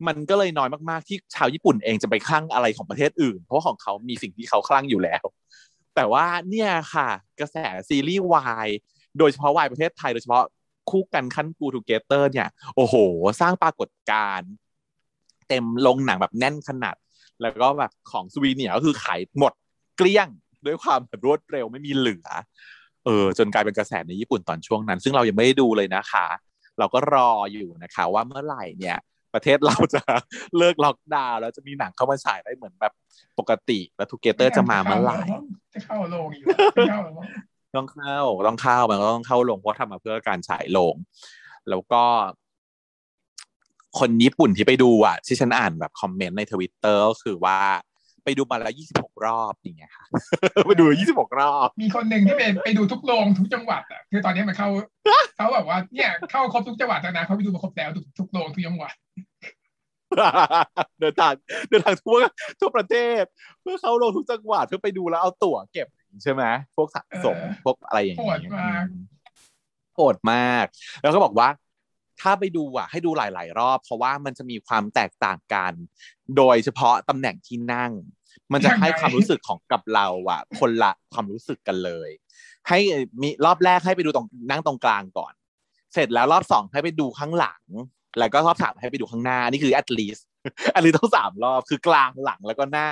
[0.06, 5.24] มันก็เลยน้อยมากๆ ที่ชาวญี่ปุ่นเองจะไปคลั่งอะไรของประเทศอื่น เพราะของเขามีสิ่งที่เขาคลั่งอยู่แล้ว
[5.94, 7.08] แต่ว่าเนี่ยค่ะ
[7.40, 7.56] กระแส
[7.88, 8.68] ซีรีส์วาย
[9.18, 10.44] โดยเฉพาะวายประเทศไทย โดยเฉพาะ
[10.90, 12.94] คู่กันคั่นกู 2gether เนี่ย โอ้โห
[13.40, 14.50] สร้างปรากฏการณ์
[15.48, 16.96] เต็มโรงหนังแบบแน่นขนัด
[17.42, 19.52] แล้วก็แบบของ souvenir เนี่ยก็คือขายหมด
[19.96, 20.28] เกลี้ยง
[20.66, 22.28] ด้วยความแบบรวดเร็วไม่มีเหลือ
[23.04, 26.26] เออ จนกลายเป็นกระแสในญี่ปุ่นตอนช่วงนั้น ซึ่งเรายังไม่ได้ดูเลยนะคะ
[26.78, 28.96] เราก็รออยู่นะคะ ว่าเมื่อไหร่เนี่ย
[29.34, 30.02] ประเทศเราจะ
[30.58, 32.92] เลิกล็อกดาวน์แล้วจะมีหนังเข้ามาฉายได้เหมือนแบบ
[33.38, 35.18] ปกติ แล้ว2gether จะมาเมื่อไหร่
[35.74, 36.46] จะเข้าโรงอยู่
[37.78, 40.94] ต้องเข้าต้องเข้ามันก็ต้องเข้าโรงเพราะทำมาเพื่อการฉายโรง
[41.68, 42.02] แล้วก็
[43.98, 47.58] คนญี่ปุ่นที่ไปดูอะที่ฉันอ่านแบบคอมเมนต์ในทวิตเตอร์ก็คือว่า
[48.24, 50.04] ไปดูมาแล้วยี่สิบหกรอบอย่างเงี้ยค่ะ
[50.68, 54.68] ไปดูยี่สิบหกรอบ มีคนหนึ่งที่ไปไปดูทุกโรงทุกจังหวัดอะคือตอนนี้มันเข้า
[55.36, 58.94] เขาแบบว่าเนี่ยเข้าครบทุกจังหวัดแล้วนะเขาไปดูมาครบแล้วทุกทุกโรงทุกจังหวัด
[61.00, 61.32] เดินทาง
[61.68, 62.16] เดินทางทั่ว
[62.60, 63.22] ทั่วประเทศ
[63.60, 65.86] เพื่อเข้าลงทุกจังหวัดเพื่อไปดูแล้วเอาตั๋วเก็บ
[66.22, 66.44] ใช่ไหม
[66.76, 69.04] พวกสะสมเออพวกอะไรอย่างโหเงี้ดยมากอืม
[69.94, 70.66] โหดมาก
[71.02, 71.48] แล้วก็บอกว่า
[72.20, 75.72] ถ้าไปดูอะ ให้ดูหลาย ๆ รอบ เพราะว่ามันจะมีความแตกต่างกัน
[76.36, 77.92] โดยเฉพาะตำแหน่งที่นั่ง
[78.52, 82.10] มันจะให้ความรู้สึกของกับเราอะ คนละความรู้สึกกันเลย
[82.68, 82.78] ให้
[83.22, 85.32] มีรอบแรกให้ไปดูตรงนั่งตรงกลางก่อน
[85.94, 87.62] เสร็จแล้วรอบสองให้ไปดูข้างหลัง
[88.18, 90.22] แล้วก็รอบสามให้ไปดูข้างหน้านี่คือ at least
[90.74, 92.88] อันนี้ต้องสามรอบคือกลางหลังแล้วก็หน้า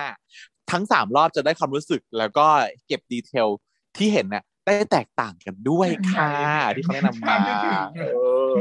[0.72, 2.46] ทั้งสามรอบจะได้ความรู้สึกแล้วก็
[2.86, 3.48] เก็บดีเทล
[3.96, 6.30] ที่เห็นน่ะได้แตกต่างกันด้วยค่ะ
[6.76, 8.02] ที่เขาแนะนำมาภาพไม่ถึงเอ
[8.50, 8.52] อ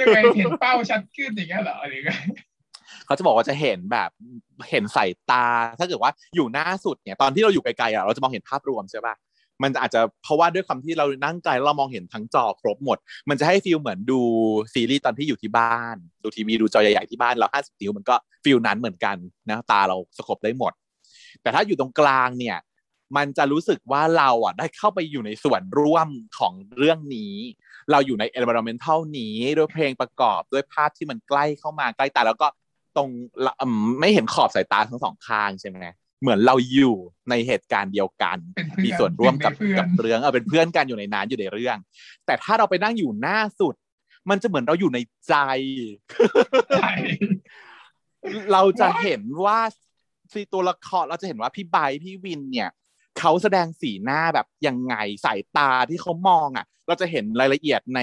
[0.00, 2.10] ยังไงเห็นเป้าชัดขึ้นอย่างเงี้ยเหรอหรือไง
[3.06, 4.10] เขาจะบอกว่าจะเห็นแบบ
[4.70, 5.44] เห็นสายตา
[5.78, 9.14] ถ้าเกิดว่าอยู่หน้าสุดเนี่ยตอนที่เราอยู่ไกลๆอะเราจะมองเห็นภาพรวมใช่ป่ะ
[9.62, 14.20] มันอาจจะเพราะว่าด้วยความที่เรานั่งไกลเรามองเห็นทั้งจอครบหมด มันจะให้ฟีลเหมือนดู
[14.74, 19.16] ซีรีส์ตอนที่อยู่ที่บ้าน ดูทีวีดูจอใหญ่ๆที่บ้านเราห้าสิบนิ้วมันก็ฟีลนั้นเหมือนกัน
[19.50, 20.72] นะตาเราสกบได้หมด
[21.42, 22.58] แต่ถ้าอยู่ตรงกลางเนี่ย
[23.16, 27.34] มันจะรู้สึกว่าเราอะได้เข้าไปอยู่ในส่วนร่วมของเรื่องนี้
[27.90, 32.48] เราอยู่ใน environmental นี้ด้วยเพลงประกอบด้วยภาพที่มันใกล้เข้ามาใกล้ตาแล้วก็
[32.96, 33.08] ตรง
[34.00, 35.78] ไม่เห็นขอบสายตาทั้งสองข้างใช่ไหม
[36.20, 36.96] เหมือนเราอยู่
[37.30, 38.38] ในเหตุการณ์เดียวกัน
[38.84, 41.76] มีส่วนร่วมกับกับเรื่องเออเป็นเพื่อนกันอยู่ในนั้นอยู่ในเรื่อง
[42.26, 43.74] แต่ถ้าเราไปนั่งอยู่หน้าสุด
[44.30, 45.34] มันจะเหมือนเราอยู่ในใจ
[48.52, 49.58] เราจะเห็นว่า
[50.32, 52.70] ซีตัวละครเราจะเห็นว่าพี่ไบพี่วินเนี่ย
[53.18, 58.00] เขาแสดงสีหน้าแบบยังไงสายตาที่เขามองอะ เราจะเห็นรายละเอียดใน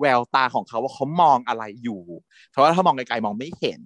[0.00, 2.02] แววตาของเขาว่าเขามองอะไรอยู่
[2.50, 3.80] เพราะว่าถ้ามองไกลๆมองไม่เห็น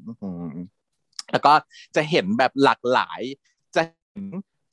[1.33, 1.53] แล้วก็
[1.97, 3.21] จะเห็นแบบหลากหลาย
[3.77, 4.25] จะเห็น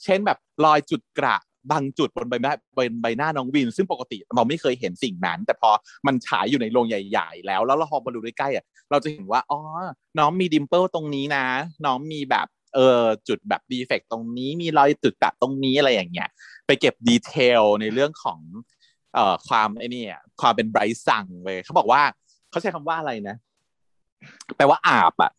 [0.03, 1.37] เช่นแบบรอยจุดกระ
[1.71, 5.69] บางจุดบนใบหน้าบนใบหน้าน้องวิน ซึ่งปกติเราไม่เคยเห็นสิ่งนั้น แต่พอ
[6.07, 9.59] มันฉายอยู่ในโรงใหญ่ ๆ แล้วแล้วเราพอมาดูใกล้ๆอะเราจะเห็นว่าอ๋อ
[10.19, 11.45] น้องมี dimple ตรงนี้นะ
[11.85, 16.29] น้องมีแบบ เออจุดแบบ defect ตรงนี้มีรอยจุดกระตรงนี้อะไรอย่างเงี้ย
[16.65, 18.39] ไปเก็บ detail ในเรื่องของ
[19.13, 20.03] เอ่อความไอ้นี่
[20.41, 22.01] ความเป็นไบรท์ซังเลยเขาบอกว่า
[22.49, 23.35] เขาใช้คำว่าอะไรนะ
[24.57, 25.31] แปลว่าอาบอะ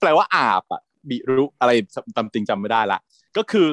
[0.00, 1.72] แปลว่าอาบ浴びるอะไร
[2.16, 2.98] จำจริงจำไม่ได้ละ
[3.36, 3.68] ก็คือ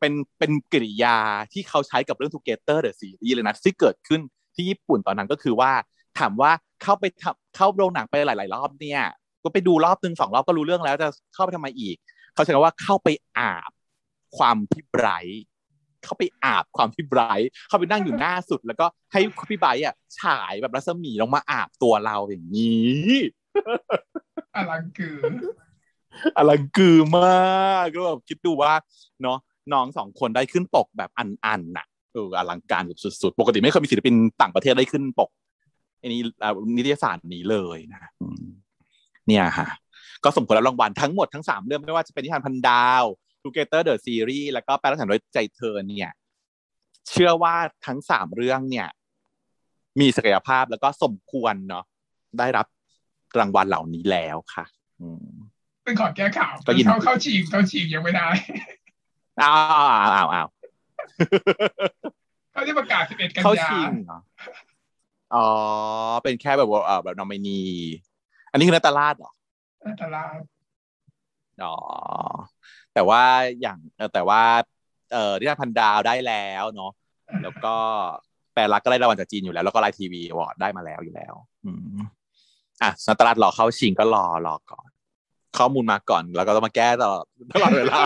[0.00, 1.16] เป็นเป็นกริยา
[1.52, 4.20] ที่เขาใช้กับเรื่อง Together the Series เลยนะที่เกิดขึ้น
[4.54, 5.72] ที่ญี่ปุ่นตอนนั้นก็คือว่า
[6.18, 7.04] ถามว่าเข้าไป
[7.56, 9.02] เข้าโรงหนังไปหลาย ๆ รอบเนี่ย
[9.44, 11.96] ก็ไปดูรอบหนึ่งสองรอบก็รู้เรื่องแล้วจะเข้าไปทำไมอีก
[12.34, 13.70] เขาใช้คำว่าเข้าไปอาบ
[14.36, 15.44] ความพี่ไบรท์
[16.04, 19.20] เข้าไปอาบความพี่ไบรท์เข้าไปนั่งอยู่หน้าสุด แล้วก็ให้
[19.50, 23.06] พี่ไบรท์อะฉายแบบรัศมีลงมาอาบตัวเราอย่างนี้
[24.56, 25.18] อลังคือ
[26.36, 28.72] อลังกือมากก็แบบคิดดูว่า
[29.22, 29.38] เนาะ
[29.72, 32.82] น้องสองคนได้ขึ้นปกแบบอันอันน่ะเอออลังการ
[33.22, 35.30] สุดๆ ปกติไม่เคยมีศิลปินต่างประเทศได้ขึ้นปก
[36.00, 36.20] อันนี้
[36.76, 38.10] นิตยสารนี้เลยนะ
[39.28, 39.68] เนี่ยฮะ
[40.24, 43.04] ก็สมควรรับรางวัลทั้งหมดทั้งสามเรื่องไม่ว่าจะเป็นนิทานพันดาว
[43.42, 46.10] 2gether The Series แล้วก็แปลรักฉันด้วยใจเธอเนี่ย
[47.08, 47.54] เชื่อว่า
[47.86, 48.88] ทั้งสามเรื่องเนี่ย
[50.00, 51.84] มีศักยภาพแล้วก็สมควรเนาะ
[52.38, 52.66] ได้รับ
[53.38, 54.64] รางวัลเหล่านี้แล้วค่ะ
[55.00, 55.28] อืม
[55.84, 58.28] เป็นขอแก้ข่าวก็ยินเขาเข้าฉีกเขาฉีกยังไม่ได้
[59.42, 59.56] อ้าว
[60.02, 60.48] อ้าวอ้าวอ้าว
[62.52, 64.18] เขาที่ประกาศสิบเอ็ดกันยาเขาชิงเหรอ
[65.34, 65.46] อ๋อ
[66.22, 67.60] เป็นแค่แบบว่าแบบนอมินี
[68.50, 69.30] อันนี้คือนัตลาดเหรอ
[69.86, 70.38] นัตลาด
[71.64, 71.76] อ๋อ
[72.94, 73.22] แต่ว่า
[73.60, 73.78] อย่าง
[74.14, 74.42] แต่ว่า
[75.12, 76.92] เอ่อที่พันดาวได้แล้วเนาะ
[77.42, 77.74] แล้วก็
[78.54, 81.34] แปลรักก็ได้รางวัลจากจีนอยู่แล้ว แล้วก็ไลทีวีวอร์ดได้มาแล้วอยู่แล้ว
[81.64, 81.98] อืม
[82.82, 84.88] อะนัตลาดรอเข้าชิงก็รอรอก่อน
[85.58, 88.00] ข้อมูลมาก่อนแล้วก็ต้องมาแก้ตลอดตลอดเวลา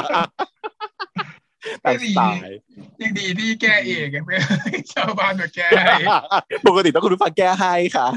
[1.84, 2.58] ตามสไตล์
[3.02, 4.36] ยังดีที่แก้เองไม่
[4.92, 5.68] ชาวบ้านมาแก้
[6.66, 8.08] ปกติต้องคุณผู้ฟังแก้ให้ค่ะ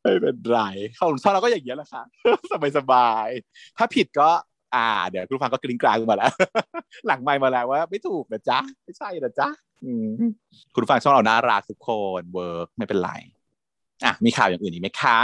[0.00, 0.60] ไม่เป็นไร
[0.98, 2.02] ของชอบเราก็อย่างเงี้ยแหละค่ะ
[2.52, 3.28] สบายสบาย
[3.76, 4.28] ถ้าผิดก็
[4.74, 6.32] อ่า เดี๋ยวคุณผู้ฟังก็กลิ้งกลางมาแล้ว
[7.06, 9.48] หลังไม่มาแล้วว่า ไม่ถูกนะจ๊ะไม่ใช่นะจ๊ะ
[10.74, 13.10] คุณผู้ฟังช่องเราน่ารักทุกคนเวิร์กไม่เป็นไร
[14.04, 15.18] อะมีข่าวอย่างอื่นอีกไหมคะ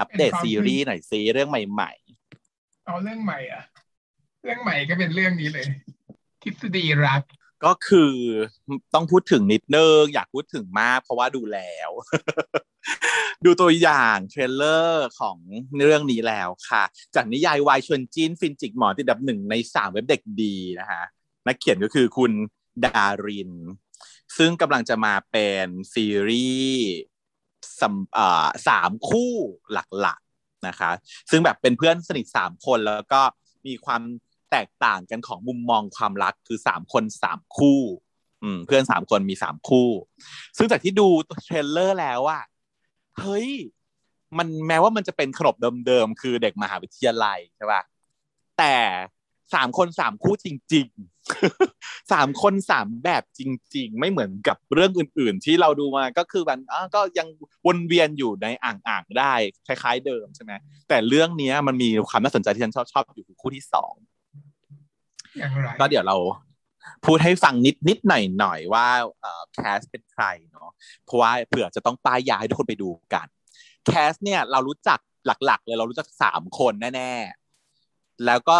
[0.00, 1.92] อัปเดตซีรีส์หน่อยซีเรื่องใหม่
[2.84, 3.62] เอาเรื่องใหม่อะ
[4.44, 5.66] เรื่องใหม่ก็เป็นเรื่องนี้เลย
[6.44, 7.22] ทฤษฎีรัก
[7.64, 8.12] ก็คือ
[8.94, 11.90] ต้องพูดถึงนิดนึงอยากพูดถึงมากเพราะว่าดูแล้ว
[13.44, 15.36] ดูตัวอย่าง trailer ของ
[15.84, 16.82] เรื่องนี้แล้วค่ะ
[17.14, 21.02] จากนิยายวายชวนจิ้นฟินจิกหมอนติดอันดับหนึ่งในสามเว็บเด็กดีนะคะ
[21.46, 22.32] นักเขียนก็คือคุณ
[22.84, 23.52] ดาริน
[24.36, 26.88] ซึ่งกำลังจะมาเป็นซีรีส์
[28.68, 29.34] สามคู่
[29.72, 30.90] หลักๆนะคะ
[31.30, 33.20] ซึ่งแบบเป็นเพื่อนสนิทสามคนแล้วก็
[33.66, 34.02] มีความ
[34.54, 37.80] แตกต่างกันของมุมมองความรักคือสามคนสามคู่
[38.42, 39.88] อืมเพื่อนสามคนมีสามคู่
[40.56, 41.06] ซึ่งจากที่ดู
[41.44, 42.44] trailer แล้วอะ
[43.18, 43.48] เฮ้ย
[44.38, 45.54] มันแม้ว่ามันจะเป็นขนบ
[45.86, 47.82] เดิมๆคือเด็กมหาวิทยาลัยใช่ป่ะ
[48.58, 48.74] แต่
[49.54, 50.86] สามคนสามคู่จริง
[51.50, 53.42] ๆ สามคนสามแบบจ
[53.76, 56.58] ริง ๆ ไม่เหมือนกับเรื่องอื่น ๆ ที่เราดูมาก็คือมัน
[56.94, 57.28] ก็ยัง
[57.66, 59.34] วนเวียนอยู่ในอ่างๆได้
[59.66, 60.52] คล้าย ๆ เดิมใช่ไหม
[60.88, 63.94] แต่เรื่องนี้มันมีความน่าสนใจที่ฉันชอบชอบอยู่คู่ที่สอง
[65.80, 66.16] ก็เดี๋ยวเรา
[67.04, 68.86] พูดให้ฟังนิดนิดหน่อยหน่อยว่า
[69.54, 70.70] แคสเป็นใครเนาะ
[71.04, 73.26] เพราะว่าเผื่อจะต้องป้ายยาให้ทุกคนไปดูกัน
[73.86, 78.58] แคสเนี่ยเรารู้จักหลัก ๆ เลยเรารู้จักสามคนแน่ๆ แล้วก็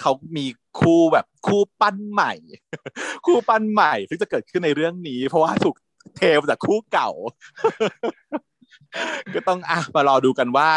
[0.00, 0.46] เขามี
[0.80, 2.32] คู่แบบคู่ปั้นใหม่
[3.26, 5.76] คู่ปั้นใหม่ซึ่งจะเกิดขึ้นในเรื่องนี้ เพราะว่าถูก
[6.16, 7.10] เทมาจากคู่เก่า
[9.34, 10.70] ก็ต้องอะมารอดูกันว่า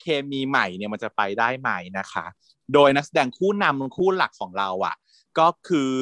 [0.00, 2.26] เคมีใหม่เนี่ยมันจะไปได้ไหมนะคะ
[2.74, 4.96] โดยนักแสดงคู่นำคู่หลักของเราอะ
[5.38, 5.92] ก็คือ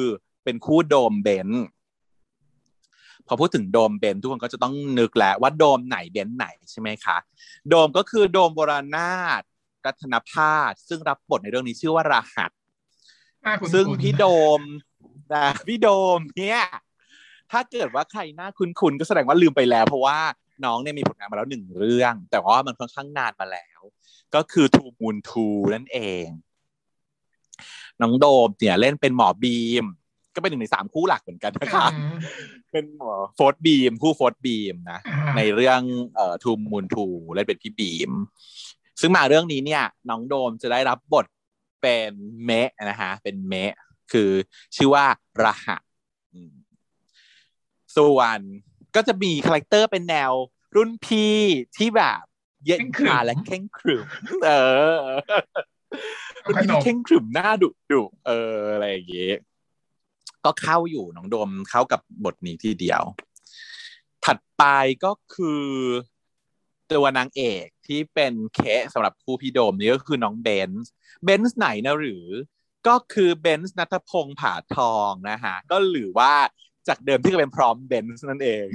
[0.43, 1.65] เป็นคู่โดมเบนซ์
[3.27, 7.17] พอพูดถึงโดมเบนซ์ทุกคนก็จะต้องนึกแล้วว่าโดมไหนเบนซ์ไหนใช่ไหมคะ
[7.69, 9.41] โดมก็คือโดมโบรานาถ
[9.85, 12.51] รัตนพาสซึ่งรับบทในเรื่องนี้ชื่อว่ารหัส
[13.41, 14.25] หน้าคุณซึ่งคุณพี่โด
[14.59, 14.61] ม
[15.33, 16.61] นะพี่โดมเนี่ย
[17.51, 20.19] ถ้าเกิดว่าใครหน้าคุ้นๆก็แสดงว่าลืมไปแล้ว เพราะว่า
[20.65, 23.79] น้องเนี่ยมีผลงานมาแล้วหนึ่งเรื่อง แต่ว่ามันค่อนข้างนานมาแล้ว
[24.35, 26.25] ก็คือ Two Moon Two นั่นเอง
[28.01, 29.85] น้องโดมเนี่ยเล่นเป็นหมอบีม
[30.35, 32.15] ก็เป็นหนึ่งในสามคู่หลักเหมือนกันนะคะอืม
[32.71, 35.81] เป็นหมอโฟร์บีมคู่โฟร์บีมนะอ่าในเรื่อง
[36.15, 38.11] เอ่อ Two Moon Two เล่นเป็นพี่บีม
[39.01, 41.25] ซึ่งมาเรื่องนี้เนี่ยน้องโดมจะได้รับบท
[41.81, 42.11] เป็น
[42.45, 43.73] เมะนะฮะเป็นเมะ
[44.11, 44.29] คือ
[44.75, 45.05] ชื่อว่า
[45.43, 45.81] รหัส
[46.33, 46.53] อืม
[47.97, 48.39] ส่วน
[48.95, 50.31] ก็จะมี character เป็นแนว
[50.75, 51.37] รุ่นพี่
[51.77, 52.21] ที่แบบ
[52.65, 54.05] เย็นชาและเคร่งขรึม
[54.45, 54.51] เอ
[54.95, 54.99] อ
[56.45, 59.37] รุ่นพี่ที่เคร่งขรึมหน้าดุดุเอออะไรอย่างเงี้ย
[60.45, 63.01] ก็เข้าอยู่น้องโดมเข้ากับบทนี้ทีเดียว
[64.25, 64.63] ถัดไป
[65.03, 65.65] ก็คือ
[66.91, 70.89] ตัวนางเอกที่เป็นเคะสำหรับคู่พี่โดมนี่ก็คือน้องเบนซ์
[71.23, 72.25] เบนซ์ไหนนะหรือ
[72.87, 76.33] ก็คือเบนซ์นัทพงษ์ผาทองนะฮะก็หรือว่า
[76.87, 78.65] จากเดิมที่เคยเป็นพร้อมเบนซ์นั่นเอง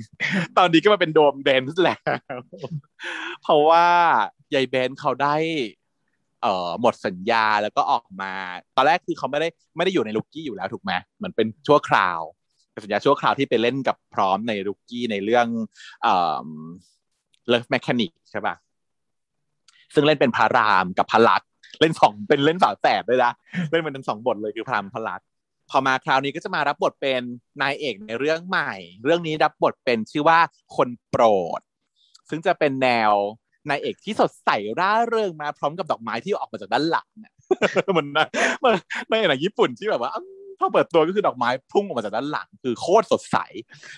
[0.58, 2.00] ตอนนี้ก็มาเป็นโดมเบนซ์แล้ว
[3.42, 3.86] เพราะว่า
[4.54, 5.36] ยายเบนซ์เขาได้
[6.42, 8.32] เอ่อหมดสัญญาแล้วก็ออกมา
[8.76, 12.20] ตอนแรกคือเขาไม่ได้ไม่ได้อยู่ใน Rookie อยู่แล้วถูกไหมเหมือนเป็นชั่วคราว
[12.72, 15.46] เป็นสัญญาชั่วคราวที่ไปเล่นกับพร้อมใน Rookie ในเรื่อง
[16.02, 16.46] เอ่อ
[17.48, 18.54] Love Mechanics ใช่ปะ
[19.94, 21.48] ซึ่งเล่นเป็นพระรามกับพระลักษ์
[21.80, 23.32] เล่นสองเป็นเล่นฝาแฝดด้วยนะ
[23.70, 25.26] เล่นเป็นทั้งสองบทเลยคือพระรามพระลักษ์
[25.70, 27.22] พอมาคราวนี้ก็จะมารับบทเป็น
[27.62, 28.72] นายเอกในเรื่องใหม่
[29.04, 30.38] เรื่องนี้รับบทเป็นชื่อว่า
[30.76, 31.24] คนโปร
[31.58, 31.60] ด
[32.30, 33.12] ซึ่งจะเป็นแนว
[33.68, 34.50] นายเอกที่สดใส
[34.80, 37.34] ร่าเริงมาพร้อมกับดอกไม้ที่ออกมาจากด้านหลังเนี่ย
[37.92, 38.26] เหมือนนะ
[38.58, 38.74] เหมือน
[39.08, 40.24] ในหนังญี่ปุ่นที่แบบว่าอื้อ
[40.60, 43.36] พอเปิดตัวก็คือดอกไม้พุ่งออกมาจากด้านหลัง คือโคตรสดใส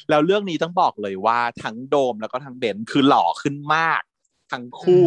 [0.08, 4.02] แล้วเรื่องนี้ต้องบอกเลยว่าทั้งโดมแล้วก็ทั้งเบนซ์คือหล่อขึ้นมาก
[4.52, 5.06] ทั้งคู่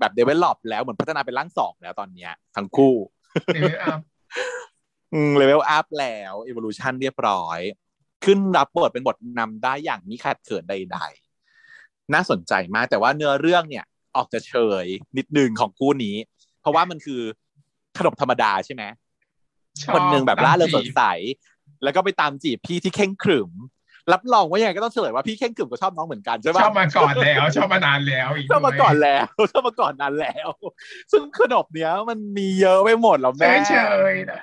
[0.00, 2.94] แบบเดเวลลอปแล้วเหมือนพัฒนาเป็นร่างสองแล้วตอนเนี้ย ทั้งคู่
[3.54, 3.96] เอออะ
[5.36, 7.60] เลเวลอัพแล้ว evolution เรียบร้อย
[8.24, 11.25] ขึ้นรับบทเป็นบทนำได้อย่างมิขาดเขินใด ๆ
[12.14, 13.84] น่าสนใจมาก แต่ว่าเนื้อเรื่องเนี่ย
[14.16, 16.16] ออกจะเฉยนิดนึงของคู่นี้
[16.60, 17.20] เพราะว่ามันคือ
[17.98, 18.82] ขนมธรรมดาใช่ไหม
[19.82, 21.02] ชอบคนหนึ่งแบบร่าเริงสตมดจีบใส
[21.82, 23.50] แล้วก็ไปตามจีบพี่ที่เข่งขรึม
[24.12, 30.48] รับรองว่ายังไงก็ต้องเฉลยว่าพี่เข่งขรึมก็ชอบน้องเหมือนกันใช่ชปะอบมาก่อนแล้ว ชอบมานานแล้วอีกชอบมาก่อนแล้วชอบมาก่อนนานแล้ว
[31.12, 33.76] ซึ่งขนมเนี้ยมันมีเยอะไปหมดแล้วเฉแม่ยเฉ
[34.10, 34.42] ยๆนะ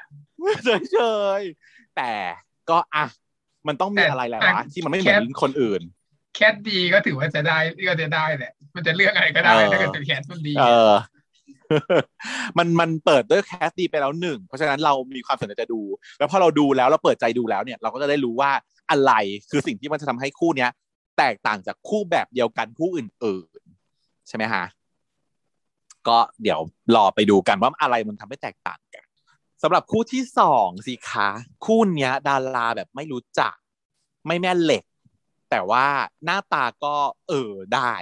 [0.65, 0.99] เฉยเฉ
[1.39, 2.11] ยๆแต่
[2.69, 3.05] ก็อะ
[3.67, 5.81] มันต้องมีแต่อะไรแหละแต่วะที่มันไม่เหมือนคนอื่น
[6.35, 10.93] แคทดีก็ถือว่าจะได้ก็จะได้แหละมันจะเลือกอะไรก็ได้เออถ้าเกิดเป็นแคทมันดีเออ
[12.57, 15.81] มันมันเปิดด้วยแคสดีไปแล้วหนึ่งเพราะฉะนั้นเรามีความสนใจจะดู
[16.17, 18.51] แล้วพอเราดูแล้วเราเปิดใจดูแล้วเนี่ย เราก็จะได้รู้ว่า
[18.91, 19.11] อะไร
[19.49, 20.69] คือสิ่งที่มันจะทำให้คู่เนี้ย
[21.17, 24.63] แตกต่างจากคู่แบบเดียวกันคู่อื่นๆ ใช่ไหมฮะ
[26.07, 26.59] ก็เดี๋ยว
[26.95, 29.05] รอไปดูกันว่าอะไรมันทำให้แตกต่างกัน
[29.63, 31.29] สำหรับคู่ที่สองสิคะ
[31.65, 33.55] คู่เนี้ย ดาราแบบไม่รู้จัก
[34.27, 34.83] ไม่แม่เหล็ก
[35.55, 35.87] แต่ว่า
[36.25, 36.95] หน้าตาก็
[37.29, 37.93] เออได้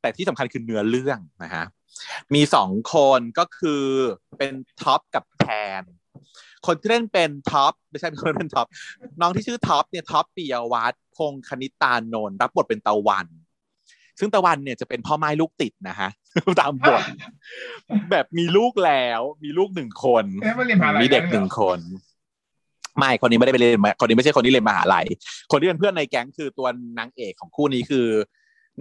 [0.00, 1.64] แต่ที่สำคัญคือเนื้อเรื่องนะฮะ
[2.34, 3.84] มีสองคนก็คือ
[4.38, 5.46] เป็นท็อปกับแท
[5.80, 5.82] น
[6.66, 8.66] คนที่เล่นเป็นท็อปไม่ใช่คนเป็นท็อป
[9.20, 13.26] น้องที่ชื่อท็อปเนี่ยท็อปปิยวัฒน์พงษ์คณิตานนท์รับบทเป็นตะวัน
[14.18, 16.10] ซึ่งตะวันเนี่ยจะเป็นพ่อไม้ลูกติดนะฮะ
[16.60, 17.02] ตามบท
[18.10, 21.78] แบบมีลูกแล้ว มีลูกหนึ่งคนเอ๊ะมันเรียนมหาลัยมีเด็กหนึ่งคน
[23.00, 25.06] ไม่คนนี้ไม่ได้ไปเรียนมาคนนี้ไม่ใช่คนที่เรียนมหาลัย
[25.50, 28.06] คนที่เป็นเพื่อนในแก๊งคือตัวนางเอกของคู่นี้คือ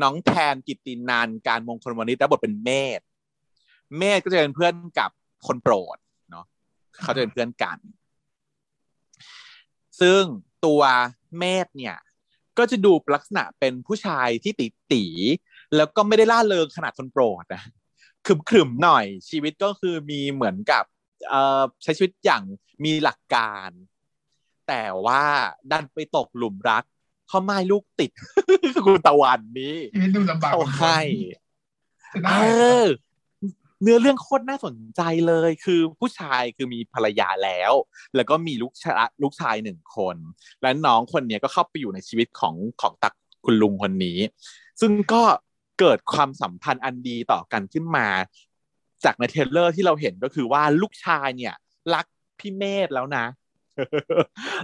[0.01, 2.99] น้องแทนกิตินันการมงคลวณิชรับบทเป็นเมธ
[3.97, 5.09] เมธก็จะเป็นเพื่อนกับ
[5.47, 5.97] คนโปรด
[6.31, 6.45] เนาะ
[7.01, 7.79] เขาจะเป็นเพื่อนกัน
[10.01, 10.21] ซึ่ง
[10.65, 10.81] ตัว
[11.37, 11.97] เมธเนี่ย
[12.57, 15.03] ก็จะดูลักษณะเป็นผู้ชายที่ติตี
[15.75, 17.63] แล้วก็ไม่ได้ล่าเริงขนาดคนโปรดนะ
[18.25, 20.83] ขรึมๆหน่อยชีวิตก็คือมีเหมือนกับ
[21.27, 22.43] เอ่อใช้ชีวิตอย่าง
[22.85, 23.69] มีหลักการ
[24.69, 25.23] แต่ว่า
[25.71, 26.83] ดันไปตกหลุมรัก
[27.29, 28.11] พ่อไม้ลูกติด
[28.85, 30.99] คุณตะวันนี้ชีวิตดูลำบากเขาให้
[32.13, 32.37] จะเอได้
[32.83, 32.85] อ
[33.81, 37.73] เนื้อเรื่องโคตรน่าสนใจเลย คือผู้ชายคือมีภรรยาแล้ว
[38.15, 40.15] แล้วก็มีลูกชายลูกชายหนึ่งคน
[40.61, 43.13] และน้องคนเนี้ยก็เข้าไปอยู่ในชีวิตของของตัว
[43.45, 44.17] คุณลุงคนนี้
[44.81, 45.21] ซึ่งก็
[45.79, 48.07] เกิดความสัมพันธ์อันดีต่อกันขึ้นมา
[49.03, 51.55] จากใน trailer ที่เราเห็นก็คือว่าลูกชายเนี่ย
[51.93, 52.05] รัก
[52.39, 53.25] พี่เมธแล้วนะ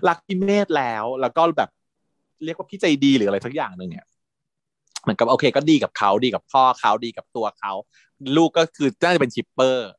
[0.07, 1.69] รักพี่เมธแล้ว แล้วก็แบบ
[2.43, 4.05] เรียกว่าพี่ใจดีหรืออะไรสักอย่างหนึ่งเนี่ย
[5.01, 7.71] เหมือนกับโอเค ก็ดีกับเขาดีกับพ่อเขาดีกับตัวเขา
[8.37, 9.89] ลูกก็คือน่าจะเป็น shipper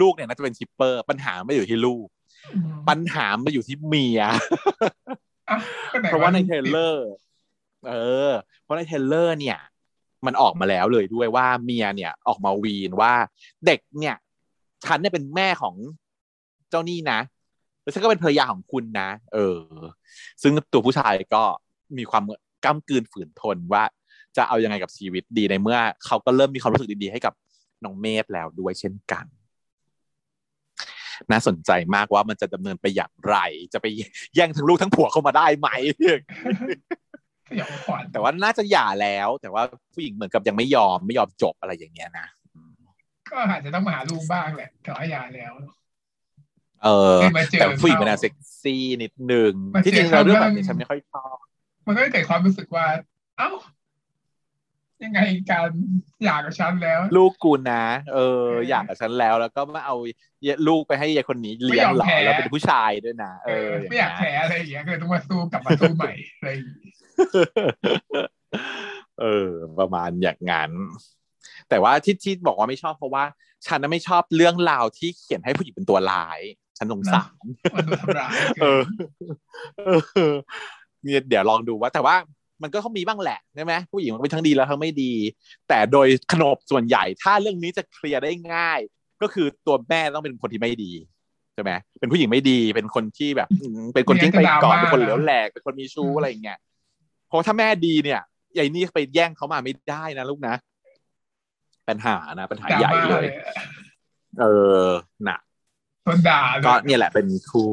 [0.00, 2.06] ลูกเนี่ยน่าจะเป็น shipper ปัญหาไม่อยู่ที่ลูก
[2.54, 5.58] อืมปัญหามันอยู่ที่เมียอะ
[5.92, 7.08] ก็ไหเพราะว่าในลูก trailer
[7.88, 7.94] เอ
[8.28, 8.30] อ
[8.62, 9.58] เพราะใน trailer เนี่ย
[10.26, 13.12] มันออกมาแล้วเลยด้วยว่าเมียเนี่ย ออกมาวีนว่า
[13.66, 14.16] เด็กเนี่ย
[14.84, 15.74] ฉันเนี่ยเป็นแม่ของ
[16.70, 17.18] เจ้านี่นะ
[17.82, 19.60] แล้วฉันก็เป็นภรรยาของคุณนะ เออ
[20.42, 21.42] ซึ่งตัวผู้ชายก็
[21.98, 22.24] มีความ
[22.64, 23.84] กล้ำกลืนฝืนทนว่า
[24.36, 27.34] จะเอายังไงกับชีวิตดีในเมื่อ เขาก็เริ่มมีความรู้สึกดีๆให้กับ
[27.84, 29.24] น้องเมธแล้วด้วยเช่นกัน
[31.30, 33.36] น่าสนใจมากว่ามันจะดำเนินไปอย่างไร
[33.72, 33.86] จะไป
[34.34, 35.68] แย่งทั้งลูกทั้งผัวเข้ามาได้ไหม
[37.48, 39.62] สยองขวัญแต่ว่าน่าจะหย่าแล้ว แต่ว่า
[39.94, 42.74] ผู้หญิงเหมือนกับยังไม่ยอมไม่ยอมจบอะไรอย่างเงี้ยนะอืม
[43.30, 45.52] ก็อาจจะต้องมาหาลูกบ้างแหละแต่ว่าหย่าแล้ว
[46.84, 51.36] เออได้มาเจอแต่ผู้หญิงเป็นแนวเซ็กซี่นิดนึงมาเจอที่จริงแล้วเรื่องแบบนี้เขาบ้างฉันไม่ค่อยชอบ
[51.86, 52.86] มันก็เกิดความรู้สึกว่า
[53.38, 53.50] เอ้า
[55.04, 55.68] ยังไงการ
[56.24, 59.96] หย่ากับฉันแล้ว ลูกกูนะเออเออ อยากกับฉันแล้วแล้วก็มาเอา
[60.68, 66.90] ลูกไปให้ยายคนนี้เลี้ยงเหรอไม่ยอมแพ้แล้วเป็นผู้ชายด้วยนะเอเอออไม่อยากแพ้อะไรอย่างเงี้ยก็เลยต้องมาสู้กลับมาสู้ใหม่อะไรอย่างงี้
[69.20, 70.70] เออ ประมาณอย่างนั้น
[71.68, 73.24] แต่ว่าที่ที่บอกว่าไม่ชอบเพราะว่า
[73.66, 76.40] ฉันน่ะไม่ชอบเรื่องราวที่เขียนให้ผู้หญิงเป็นตัวร้าย
[76.82, 77.28] ฉันสงสาร
[77.74, 78.84] มันโดนทำร้ายเอเกิอน
[79.78, 79.82] เอ
[80.32, 80.34] อ
[81.02, 82.16] เนี่ยเดี๋ยวลองดูว่า แต่ว่า
[82.62, 85.12] มันก็ต้องมีบ้างแหละใช่ไหมผู้หญิงมันเป็นทั้งดีแล้วทั้งไม่ดี
[85.68, 88.80] แต่โดยขนบส่วนใหญ่ถ้าเรื่องนี้จะเคลียร์ได้ง่าย
[89.22, 90.92] ก็คือตัวแม่ต้องเป็นคนที่ไม่ดี
[91.54, 96.58] ใช่ไหมเป็นผู้หญิงไม่ดีเป็นคนที่แบบอืมเป็นคนทิ้งไปก่อนเป็นคนเหลวแหลกเป็นคนมีชู้อะไรอย่างเงี้ย
[97.28, 98.20] เพราะถ้าแม่ดีเนี่ย
[98.54, 100.54] ใหญ่นี่ไปแย่งเขามาไม่ได้นะลูกนะ
[101.88, 103.28] ปัญหานะปัญหาดราใหญ่ม่าเลเลยย
[104.40, 104.44] เอ
[104.84, 104.88] อ
[105.24, 105.40] หนัก
[106.04, 107.64] โดนด่าก็เนี่ยแหละเป็นครู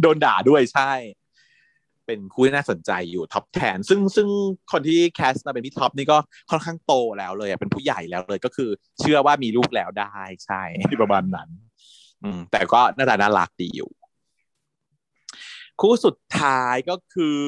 [0.00, 0.92] โดนด่าด้วยใช่
[2.06, 4.28] เป็นคู่ที่น่าสนใจอยู่ท็อปแทนซึ่งซึ่ง
[4.72, 6.18] คนที่แคสมาเป็นพี่ท็อปนี่ก็
[6.50, 10.62] ค่อนข้างโตแล้วเลยเป็นผู้ใหญ่แล้วเลยก็คือ เชื่อว่ามีลูกแล้วได้ใช่
[11.02, 11.48] ประมาณนั้น
[12.22, 13.90] อืม แต่ก็น้าตาน่ารักดีอยู่
[15.80, 17.44] คู่สุดท้ายก็คือ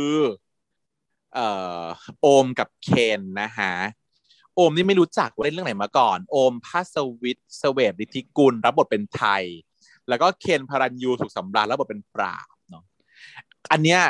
[1.35, 1.49] เอ่
[1.81, 1.83] อ
[2.23, 3.73] โอมกับเคนนะฮะ
[4.57, 9.45] โอมนี่ไม่รู้จักว่าเล่นเรื่องไหนมาก่อน โอมพัสวิทสเวตฤทธิกุลรับบทเป็นไทย
[10.09, 12.85] แล้วก็เคนพารัญยูสุขสำราญรับบทเป็นปราบเนาะ
[13.73, 14.01] อันเนี้ย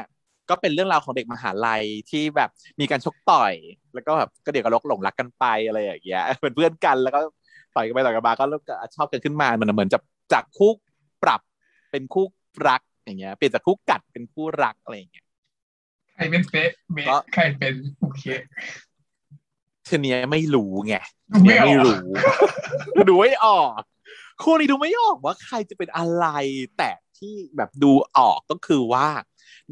[0.51, 2.51] ก็เป็นเรื่องราวของเด็กมหาลัยที่แบบ
[2.81, 3.55] มีการชกต่อย
[3.95, 7.21] แล้วก็แบบก็เดี๋ยวก็ลกหลงรักกันไปอะไรอย่างเงี้ยเป็นเพื่อนกันแล้วก็
[7.75, 8.63] ต่อยกันไปต่อยกันมาก็เริ่ม
[8.97, 9.99] ชอบกันขึ้นมามันเหมือนจะ
[10.33, 10.73] จากคู่
[11.23, 11.41] ปรับ
[11.93, 12.25] เป็นคู่
[12.69, 15.27] รักอย่างเงี้ยเปลี่ยนจากคู่กัดเป็นคู่รักอะไรอย่างเงี้ย
[16.15, 18.25] ใครเป็นเฟะเมก็ใครเป็นโอเค
[19.89, 20.95] ทีเนี้ยไม่รู้ไง
[21.35, 22.01] ดูไม่ออกไม่รู้
[23.09, 23.81] ดูไม่ออก
[24.43, 26.27] คู่นี้ดูไม่ออกว่าใครจะเป็นอะไร
[26.79, 29.09] แต่ที่แบบดูออกก็คือว่า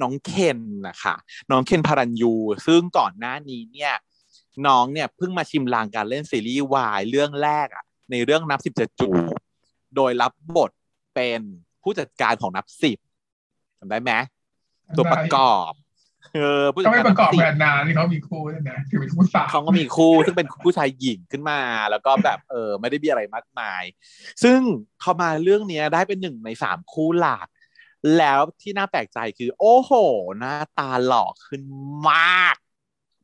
[0.03, 1.15] น้องเคนนะคะ
[1.51, 2.35] น้องเคนพารัญยู
[2.67, 3.95] ซึ่งก่อนหน้านี้เนี่ย
[4.67, 9.11] น้องเนี่ยเพิ่งมาชิมลางการเล่นซีรีส์วายเรื่องแรกอะในเรื่องนับสิบจะจู
[9.97, 10.71] โดยรับบท
[11.15, 11.41] เป็น
[11.83, 12.99] ผู้จัดการของนับสิบ
[13.79, 14.13] จำได้ไหม
[14.97, 15.73] ตัวประกอบ
[16.35, 23.83] เออผู้จัก็ดไม่การประกอบนับสิบแบบนานที่เขามีคู่นั่นนะถือเป็นคู่สาวเขาก็มีคู่ซึ่งเป็นผู้ชายหญิงขึ้นมา แล้วก็แบบเออไม่ได้มีอะไรมากมาย
[24.43, 24.59] ซึ่ง
[25.01, 27.49] เขามาเรื่องเนี้ยได้เป็นหนึ่งในสามคู่หลัก
[28.19, 29.93] แล้วที่น่าแปลกใจคือ โอ้โห
[30.39, 31.63] หน้าตาหล่อขึ้น
[32.11, 32.57] มาก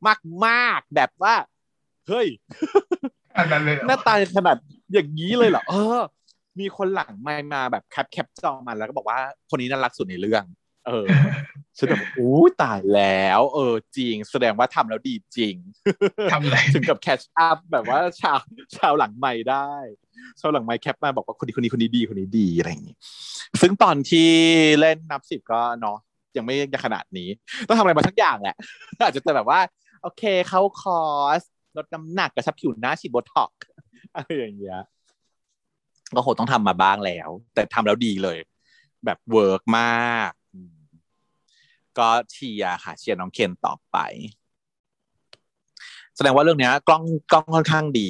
[0.07, 1.33] มากมากๆแบบว่า
[2.07, 2.27] เฮ้ย
[3.37, 4.57] อันนั้นเลยเหรอหน้าตาขนาด
[4.93, 5.99] อย่างนี้เลยเหรอเออ
[6.59, 10.43] มีคนหลังมามาแบบแคปแคปจอมันแล้วก็บอกว่าคนนี้น่ารักสุดในเรื่อง
[10.87, 11.05] เออ
[11.77, 15.55] ฉันแบบอู้ตายแล้ว เออ จริง แสดงว่าทำแล้วดีจริง
[16.31, 18.39] ทำอะไรถึงกับแคชอัพแบบว่าชาว
[18.77, 19.71] ชาวหลังไม่ได้
[20.39, 22.95] ชาวหลังไม่แคปมาบอกว่าคนนี้คนนี้คนนี้ดีคนนี้ดีอะไรอย่างนี้
[23.61, 24.29] ซึ่งตอนที่
[24.79, 25.97] เล่นนับสิบก็เนาะ
[26.37, 27.29] ยังไม่ยังขนาดนี้
[27.67, 28.55] ต้องทำอะไรมาสักอย่างแหละ
[29.05, 29.59] อาจจะแต่แบบว่า
[30.01, 31.41] โอเคเข้าคอร์ส
[31.77, 33.61] ลดน้ำหนักกระชับผิวหน้าฉีดโบท็อกซ์
[34.15, 34.81] อะไรอย่างเงี้ย
[36.15, 38.37] ก็คงต้องทำมาบ้างแล้ว แต่ทำแล้วดีเลย
[39.05, 40.36] แบบ work มากอืม
[41.99, 43.97] ก็เชียร์ค่ะเชียร์น้องเคนต่อไป
[46.15, 48.09] แสดงว่าเรื่องเนี้ย กล้องกล้องค่อนข้างดี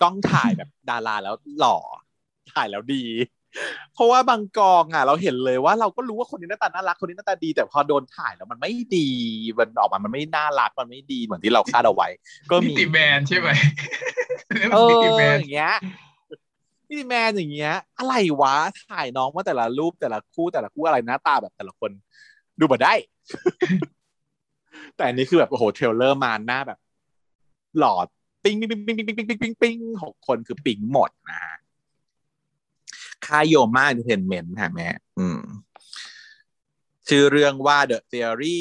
[0.00, 1.76] กล้องถ่ายแบบดาราแล้วหล่อ
[2.54, 3.04] ถ่ายแล้วดี
[3.94, 9.08] เพราะว่าบางกองอะ เราเห็นเลยว่าเราก็รู้ว่าคนนี้หน้าตาน่ารักคนนี้หน้าตาดี แต่พอโดนถ่ายแล้วมันไม่ดี
[9.58, 12.08] มันออกมามันไม่น่ารักมันไม่ดีเหมือนที่เราคาดเอาไว้
[12.50, 13.48] ก็นิมีติแมนใช่ไหม
[14.72, 15.74] เอนิอติแมนอย่างเงี้ย
[16.88, 18.54] นิติแมนอย่างเงี้ย อะไรวะ
[18.90, 21.90] ถ่ายน้องว่าแต่ละรูปแต่ละคู่แต่ละคู่อะไรหน้าตาแบบแต่ละคน
[22.60, 22.94] ดูมาได้
[24.96, 26.78] แต่อันนี้คือแบบโอ้โหเทรลเลอร์มาหน้าแบบ
[27.78, 28.06] หลอด
[28.44, 31.56] ปิ้งปิ้งปิ้งปิ้งปิ้งปิ้งปิ้งปิ้งปิ้งหกคนคือปิ้งหมดนะฮะ
[33.26, 35.42] ค่ายโยมาเอนเตอร์เทนเมนต์ฮะแม่อืม
[37.08, 38.58] ชื่อเรื่องว่า The Theory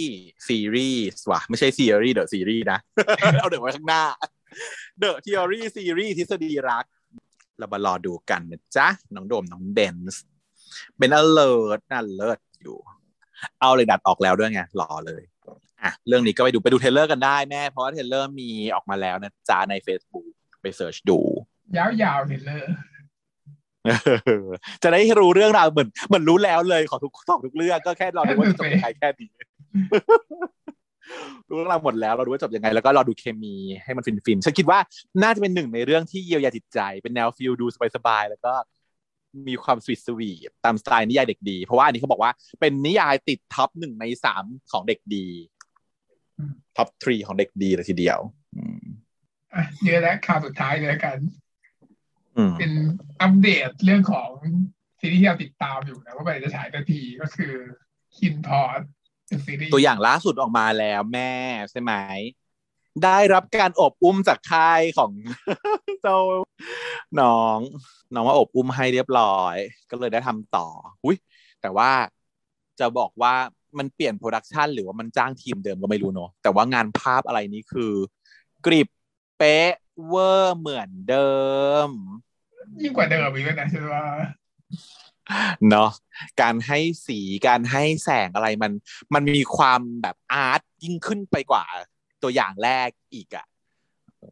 [0.47, 2.80] Series ว่ะไม่ใช่ Theory The Series นะ
[3.39, 4.03] เอาเดี๋ยวไว้ข้างหน้า
[5.01, 6.86] The Theory Series ทฤษฎีรัก
[7.57, 10.24] เรามารอดูกันนะจ๊ะ น้องโดมน้องเบนส์
[10.97, 12.78] เป็น เลิศ นั่นเลิศอยู่
[13.61, 15.23] เอาเลยดัดออกแล้วด้วยไงรอเลย
[15.83, 20.25] อะเรื่องนี้ก็ไปดูไปดู trailer กันได้แม่เพราะว่า trailer มีออกมาแล้วนะจ๊ะใน Facebook
[20.61, 21.19] ไป search ดู
[21.77, 22.65] ยาวๆเห็นเลย
[24.83, 29.29] จะได้รู้เรื่องราวเหมือนเหมือนรู้แล้วเลยขอทุกขอทุกเรื่องก็แค่รอดูว่าจะจบยังไงแค่นี้
[31.49, 34.79] รู้เรื่องราวหมดแล้วเราดูว่าจบยังไง แล้วก็รอดูเคมีให้มันฟินๆฉันคิดว่า
[35.23, 37.65] น่าจะเป็นหนึ่งในเรื่องที่เยียวยาจิตใจ เป็นแนว feel ดู
[37.95, 38.53] สบายๆแล้วก็
[39.47, 45.28] มีความ sweet sweet ตามสไตล์นิยายเด็กดี เพราะว่าอันนี้เขาบอกว่าเป็นนิยายติด top หนึ่งในสามของเด็กดี
[46.78, 48.19] top three ของเด็กดีเลยทีเดียว
[48.55, 48.84] อืม
[49.53, 51.17] อะเยอะแล้วข่าวสุดท้ายเลยละกัน
[52.38, 52.71] อืมเป็น
[53.21, 54.32] อัปเดตเรื่องของ
[54.99, 57.53] ซีรีส์ที่เราติดตามอยู่นะว่าเมื่อไหร่จะฉายทันทีก็คือ
[58.17, 58.82] KinnPorsche
[59.28, 61.32] เป็นซีรีส์ตัวอย่างล่าสุดออกมาแล้วแม่
[61.71, 61.93] ใช่ไหม
[63.03, 65.11] ได้รับการอบอุ้มจากค่ายของ
[66.01, 66.17] เจ้า
[67.21, 67.59] น้อง
[68.13, 69.55] น้องว่าอบอุ้มให้เรียบร้อย
[69.89, 70.67] ก็เลยได้ทำต่อ
[71.05, 71.17] อุ้ย
[71.61, 71.91] แต่ว่า
[72.79, 73.33] จะบอกว่า
[73.77, 77.93] มันเปลี่ยน production หรือว่ามันจ้างทีมเดิมก็ไม่รู้เนอะแต่ว่างานภาพอะไรนี้คือ
[78.65, 78.87] กริบ
[79.37, 79.71] เป๊ะ
[80.07, 81.31] เวอร์เหมือนเดิ
[81.87, 81.89] ม
[82.81, 84.03] ยิ่งกว่าเดิมอีกแล้วนะใช่ว่า
[85.69, 85.89] เนาะ
[86.41, 88.71] การให้สีการให้แสงอะไรมัน
[89.13, 91.65] มันมีความแบบ art ยิ่งขึ้นไปกว่า
[92.24, 93.45] ตัวอย่างแรกอีกอะ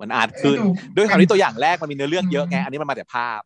[0.01, 0.57] มัน art ขึ้น
[0.95, 3.41] ด้วยความที่ตัวอย่างแรกมันมีเนื้อเรื่องเยอะไงอันนี้มันมาแต่ภาพ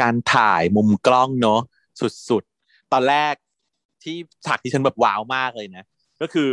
[0.00, 1.60] การถ่ายมุมกล้องเนาะ
[2.28, 3.34] สุดๆ ตอนแรก
[4.02, 4.16] ที่
[4.46, 5.84] ฉากที่ฉันแบบว้าวมากเลยนะ
[6.20, 6.50] ก็คือ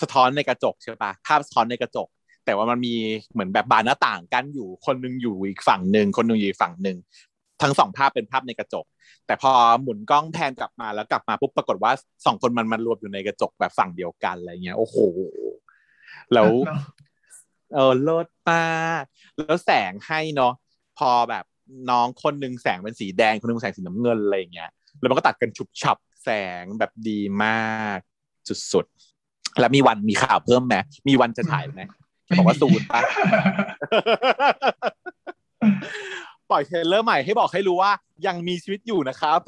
[0.00, 2.08] สะท้อนในกระจกใช่ปะภาพสะท้อนในกระจก
[2.44, 2.94] แต่ว่ามันมี
[3.32, 6.96] เหมือนแบบบานหน้าต่างกั้นอยู่คนหนึงอยู่อีกฝั่งหนึ่งคนหนึงอยู่อีกฝั่งหนึ่ง
[7.62, 8.84] ทั้งสองภาพเป็นภาพในกระจก
[9.26, 9.52] แต่พอ
[9.82, 11.92] หมุนกล้องแพนกลับมาแล้วกลับมาปุ๊บปรากฏว่า
[12.26, 14.96] สองคนมันมันรวมอยู่ในกระจกแบบฝั่งเดียวกันอะไรเงี้ยโอ้โห
[16.34, 16.80] แล้วเนอะ
[17.74, 19.02] เออเลิศมาก
[19.36, 20.52] แล้วแสงให้เนาะ
[20.98, 21.44] พอแบบ
[21.90, 26.30] น้องคนหนึ่งแสงเป็นสีแดงคนหนึงแสงสีน้ำเงินอะไรอย่างเงี้ยแล้วมันก็ตัดกันฉุบฉับแส
[26.60, 27.98] งแบบดีมาก
[28.72, 30.76] สุดๆแล้วมีวันมีข่าวเพิ่มไหม
[31.08, 31.82] มีวันจะถ่ายไหม
[32.38, 33.00] บอกว่าศูนย์ปะ
[36.50, 37.92] ปล่อยเทรลเลอร์ใหม่ให้บอกให้รู้ว่า
[38.26, 39.40] ยังมีชีวิตอยู่นะครับ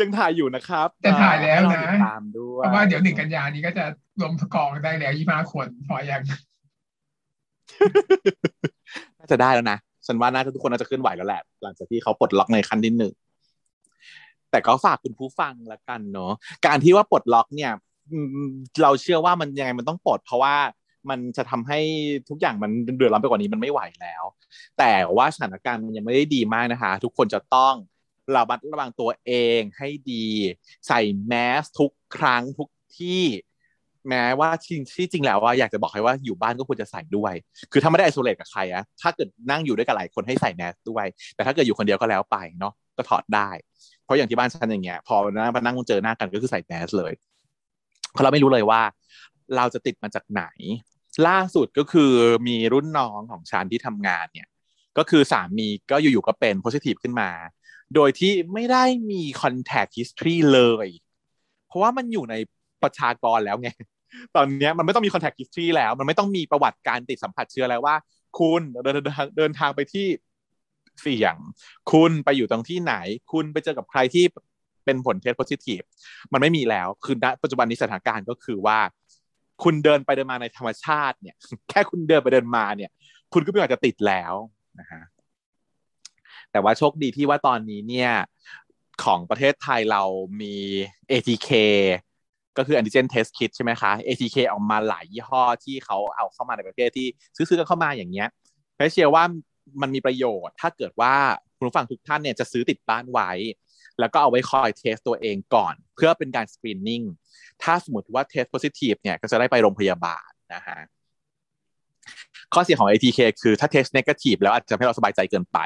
[0.00, 3.84] ยังถ่ายอยู่นะครับแต่ถ่ายแล้วนะให้เราติดตามด้วยเพราะว่าเดี๋ยวหนึ่งกันยานี้ก็จะ
[4.20, 6.22] รวมกองได้แล้วยี่ห้าคนพอยัง
[9.18, 13.12] น่าจะได้แล้วนะฉันว่าน่าจะทุกคนน่าจะเคลื่อนไหวแล้วแหละ หลังจากที่เขาปลดล็อกในขั้นที่หนึ่ง
[14.50, 16.32] แต่ก็ฝากคุณผู้ฟังละกันเนาะ
[16.66, 17.72] การที่ว่าปลดล็อกเนี่ย
[18.12, 18.50] อืม
[18.82, 20.54] เราเชื่อว่ามันยังไงมันต้องปลดเพราะว่า
[21.10, 21.78] มันจะทำให้
[22.28, 24.24] ทุกอย่างมันเดือดร้อนไปกว่านี้มันไม่ไหวแล้ว
[24.78, 27.74] แต่ว่าสถานการณ์มันยังไม่ได้ดีมากนะคะ ทุกคนจะต้อง
[28.34, 30.26] ระมัดระวังตัวเองให้ดี
[30.88, 32.68] ใส่แมสทุกครั้งทุก
[32.98, 33.24] ที่
[34.08, 37.34] แม้ว่าที่ที่จริงแล้วว่าอยากจะบอกให้ว่าอยู่บ้านก็ควรจะใส่ด้วย
[37.72, 41.04] คือถ้าไม่ได้ไอโซเลตกับใครอะถ้าเกิดนั่งอยู่ด้วยกับหลายคนให้ใส่แมสด้วย
[41.34, 43.50] แต่ถ้าเกิดอยู่คนเดียวก็แล้วไปเนาะก็ถอดได้
[44.04, 47.12] เพราะอย่างที่บ้านฉันอย่างเงี้ย พอนั่งมานั่งเจอหน้ากันก็คือใส่แมสเลย
[48.12, 48.82] เพราะเราไม่รู้เลยว่า
[49.56, 50.44] เราจะติดมาจากไหน
[51.28, 52.12] ล่าสุดก็คือ
[52.48, 54.48] มีรุ่นน้องของฉันที่ทำงานเนี่ย
[54.98, 57.30] ก็คือสามีก็อยู่ๆก็เป็น positive ขึ้นมา
[57.94, 60.88] โดยที่ไม่ได้มี contact history เลย
[61.66, 62.34] เพราะว่ามันอยู่ใน
[62.82, 63.70] ประชากรแล้วไง
[64.36, 67.96] ตอนนี้มันไม่ต้องมี contact history แล้ว มันไม่ต้องมีประวัติการติดสัมผัสเชื้อแล้วว่า
[68.38, 70.06] คุณเดินเดินทางเดินทางไปที่
[71.00, 71.34] เสี่ยง
[71.92, 72.94] คุณไปอยู่ตรงที่ไหน
[73.32, 74.24] คุณไปเจอกับใครที่
[74.84, 75.84] เป็นผลเทส positive
[76.32, 78.78] มันไม่มีแล้ว คือณปัจจุบันนี้สถานการณ์ก็คือว่า
[79.62, 81.36] คุณเดินไปเดินมาในธรรมชาติเนี่ย
[81.70, 82.90] แค่คุณเดินไปเดินมาเนี่ย
[83.32, 84.34] คุณก็ไม่อาจจะติดแล้ว
[84.80, 85.02] นะฮะ
[86.54, 88.12] แต่ว่าโชคดีที่ว่าตอนนี้เนี่ย
[89.04, 90.02] ของประเทศไทยเรา
[90.40, 90.54] มี
[91.10, 91.50] ATK
[92.56, 98.28] ก็คือ antigen test kit ใช่ไหมคะ ATK ออกมาหลายยี่ห้อที่เขาเอาเข้ามาในประเทศที่ซื้อๆกันเข้ามาอย่างเงี้ย
[98.74, 99.24] เพเชื่อว่า
[99.80, 101.14] มันมีประโยชน์ถ้าเกิดว่า
[101.56, 103.30] คุณผู้ฟังทุกท่านเนี่ยจะซื้อติดบ้านไว้
[104.00, 107.02] แล้วก็เอาไว้คอยเทสตัวเองก่อน เพื่อเป็นการสกรีนนิ่ง
[107.62, 110.78] ถ้าสมมติว่าเทส positive เนี่ยก็จะได้ไปโรงพยาบาลนะฮะ
[112.54, 115.58] ข้อเสียของ ATK คือถ้าเทส negative แล้วอาจจะทำให้เราสบายใจเกินไป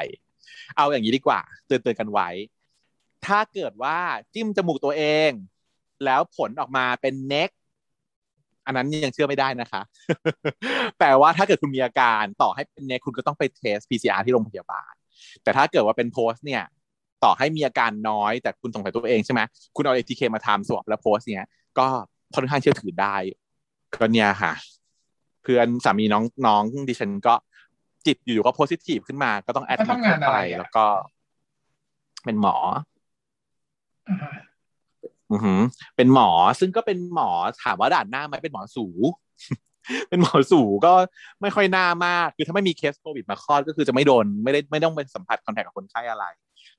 [0.77, 2.29] เอาอย่างนี้ดีกว่าเตือนเตือนกันไว้
[3.25, 3.97] ถ้าเกิดว่า
[4.33, 5.31] จิ้มจมูกตัวเอง
[6.05, 7.49] แล้วผลออกมาเป็นเน็ก
[8.65, 9.81] อันนั้นยังเชื่อไม่ได้นะคะ
[10.97, 14.93] แปลว่าถ้าเกิดคุณมีอาการต่อให้เป็นเน็กคุณก็ต้องไปเทส PCR ที่โรงพยาบาล
[15.43, 16.63] แต่ถ้าเกิดว่าเป็นโพสเนี่ย
[17.23, 19.41] ต่อให้มีอาการน้อยแต่คุณสงสัยตัวเองใช่ไหม
[19.75, 21.47] คุณเอา ATK มาทำสวอปแล้วโพสเนี้ย
[21.79, 21.87] ก็
[22.35, 23.15] ค่อนข้างเชื่อถือได้
[23.95, 24.53] ก็เนี่ยค่ะ
[25.43, 27.33] เพื่อนสามีน้องน้องดิฉันก็
[28.05, 30.85] จิตอยู่ๆก็โพสิทีฟขึ้นมาก็ต้องแอดเขามิทำงานเข้าอะไรไปอะแล้วก็
[32.25, 32.55] เป็นหมอ
[34.09, 34.31] อ่าฮะ
[35.31, 35.59] อือหือ
[35.95, 36.29] เป็นหมอ
[36.59, 37.29] ซึ่งก็เป็นหมอ
[37.63, 38.85] ถามว่าด่านหน้าไหมเป็นหมอสู
[40.09, 40.93] เป็นหมอสู่ก็
[41.41, 46.25] ไม่ค่อยน่ามาก คือถ้าไม่มีเคสโควิดมาคลอดก็คือจะไม่โดนไม่ได้ไม่ต้องเป็นสัมผัสคอนแทคกับคนไข้อะไร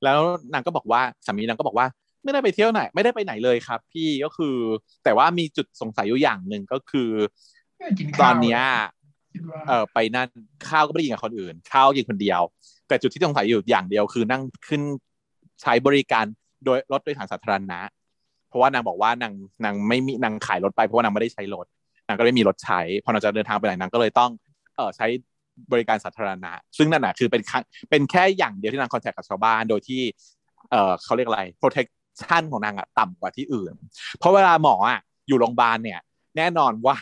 [0.04, 0.18] แล้ว
[0.52, 1.86] นางก็บอกว่าสามีนางก็บอกว่า
[2.24, 4.56] ไม่ได้ไปเที่ยวไหน ไม่ได้ไปไหนเลยครับ พี่ก็คือ
[5.04, 7.10] แต่ว่ามีจุดสงสัยอยู่อย่างหนึ่งก็คือ
[8.22, 8.60] ตอนเนี้ย
[9.68, 10.28] เออไปนั่น
[10.68, 12.41] ข้าวก็ไม่ได้กินกับคนอื่น ข้าวกินคนเดียว
[12.89, 14.83] แต่จุดที่สงสัยอยู่อย่างเดียวคือนั่งขึ้น
[15.62, 16.24] ใช้บริการ
[16.64, 17.81] โดยรถโดยสารสาธารณะ
[18.49, 19.33] เพราะว่านางบอกว่านาง
[19.64, 21.66] นางไม่มีนางขายรถไปเพราะว่านางไม่ได้ใช้รถ
[22.07, 24.31] นางก็ไม่มีรถใช้พอนางจะเดินทางไปไหนนางก็เลยต้อง
[24.76, 25.07] เออใช้
[25.72, 27.43] บริการสาธารณะ ซึ่งนั่นแหะคือเป็น
[27.91, 30.01] เป็นแค่อย่างเดียวที่นางคอนแทคกับชาวบ้านโดยที่
[30.70, 33.72] เออเขาเรียกอะไร protection ของนางอะต่ำกว่าที่อื่น
[34.18, 36.01] เพราะเวลาหมออะอยู่โรงพยาบาลเนี่ย
[36.37, 36.97] แน่นอนว่า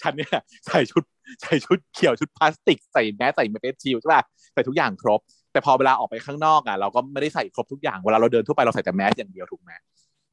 [0.00, 1.02] ฉันเนี่ยใส่ชุด
[1.42, 5.20] ใส่ชุดเขียวชุดพลาสติกใส่แมสใส่เมสชิลใช่ป่ะใส่ทุกอย่างครบ
[5.52, 9.70] แต่พอเวลาออกไปข้างนอกอะเราก็ไม่ได้ใส่ครบทุกอย่างเวลาเราเดินทั่วไปเราใส่แต่แมสอย่างเดียวถูกไหม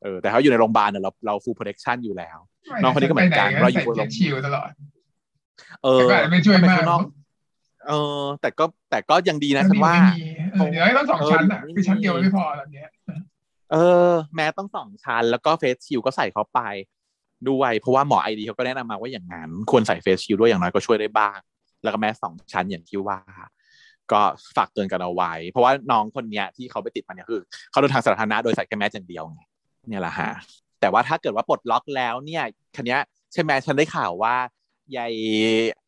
[0.03, 2.37] เออแต่ถ้าอยู่ในโรงพยาบาลเนี่ยเราเรา full protection อยู่แล้ว
[2.81, 4.69] น้องคนนี้ก็เหมือนกันเราอยู่บนโรงชิลตลอด
[5.83, 6.81] เออไม่ช่วยมาก
[7.87, 9.95] เออ แต่ก็แต่ก็ยังดีนะฉันว่า
[10.71, 12.83] เดี๋ยวต้องสองชั้นอะคือชั้นเดียวไม่พอแบบนี้
[13.73, 13.77] เอ
[14.09, 16.59] อ แม้ต้องสองชั้นแล้วก็เฟสชิลก็ใส่เข้าไป
[17.49, 21.37] ด้วยเพราะว่าหมอไอดีเขาก็แนะนำมาว่าอย่างนั้นควรใส่เฟสชิลด้วยอย่างน้อยก็ช่วยได้บ้าง
[21.83, 23.19] แล้วก็แม้สองชั้นอย่างที่ว่า
[24.11, 24.21] ก็
[24.57, 29.41] ฝากเตือนกันเอาไว้ เพราะว่าน้องคนเนี้ยที่เขาไปติดมาเนี่ยคือเขาเดินทางสาธารณะโดยใส่แค่แมสอย่างเดียวไง
[29.87, 30.31] เนี่ยแหละฮะ
[30.79, 32.43] แต่ว่าถ้าเกิดว่าปลดล็อกแล้วเนี่ย
[32.75, 32.97] คันนี้
[33.33, 34.35] ใช่ไหมฉันได้ข่าวว่า
[34.97, 35.13] ยาย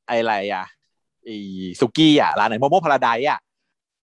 [0.07, 0.65] อะไรอะ
[1.79, 3.39] สุกี้อะร้านไหนโมโมพาราไดอะ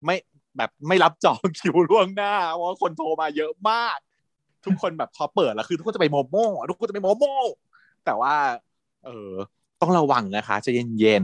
[0.05, 0.15] ไม่
[0.57, 3.97] แบบไม่รับจองคิวล่วงหน้าเพราะคนโทรมาเยอะมาก
[4.65, 7.35] ทุกคนแบบพอเปิดแล้วคือทุกคนจะไปโมโม่ทุกคนจะไปโมโม่
[8.05, 8.35] แต่ว่า
[9.05, 9.31] เออ
[9.81, 11.23] ต้องระวังนะคะจะเย็นเย็น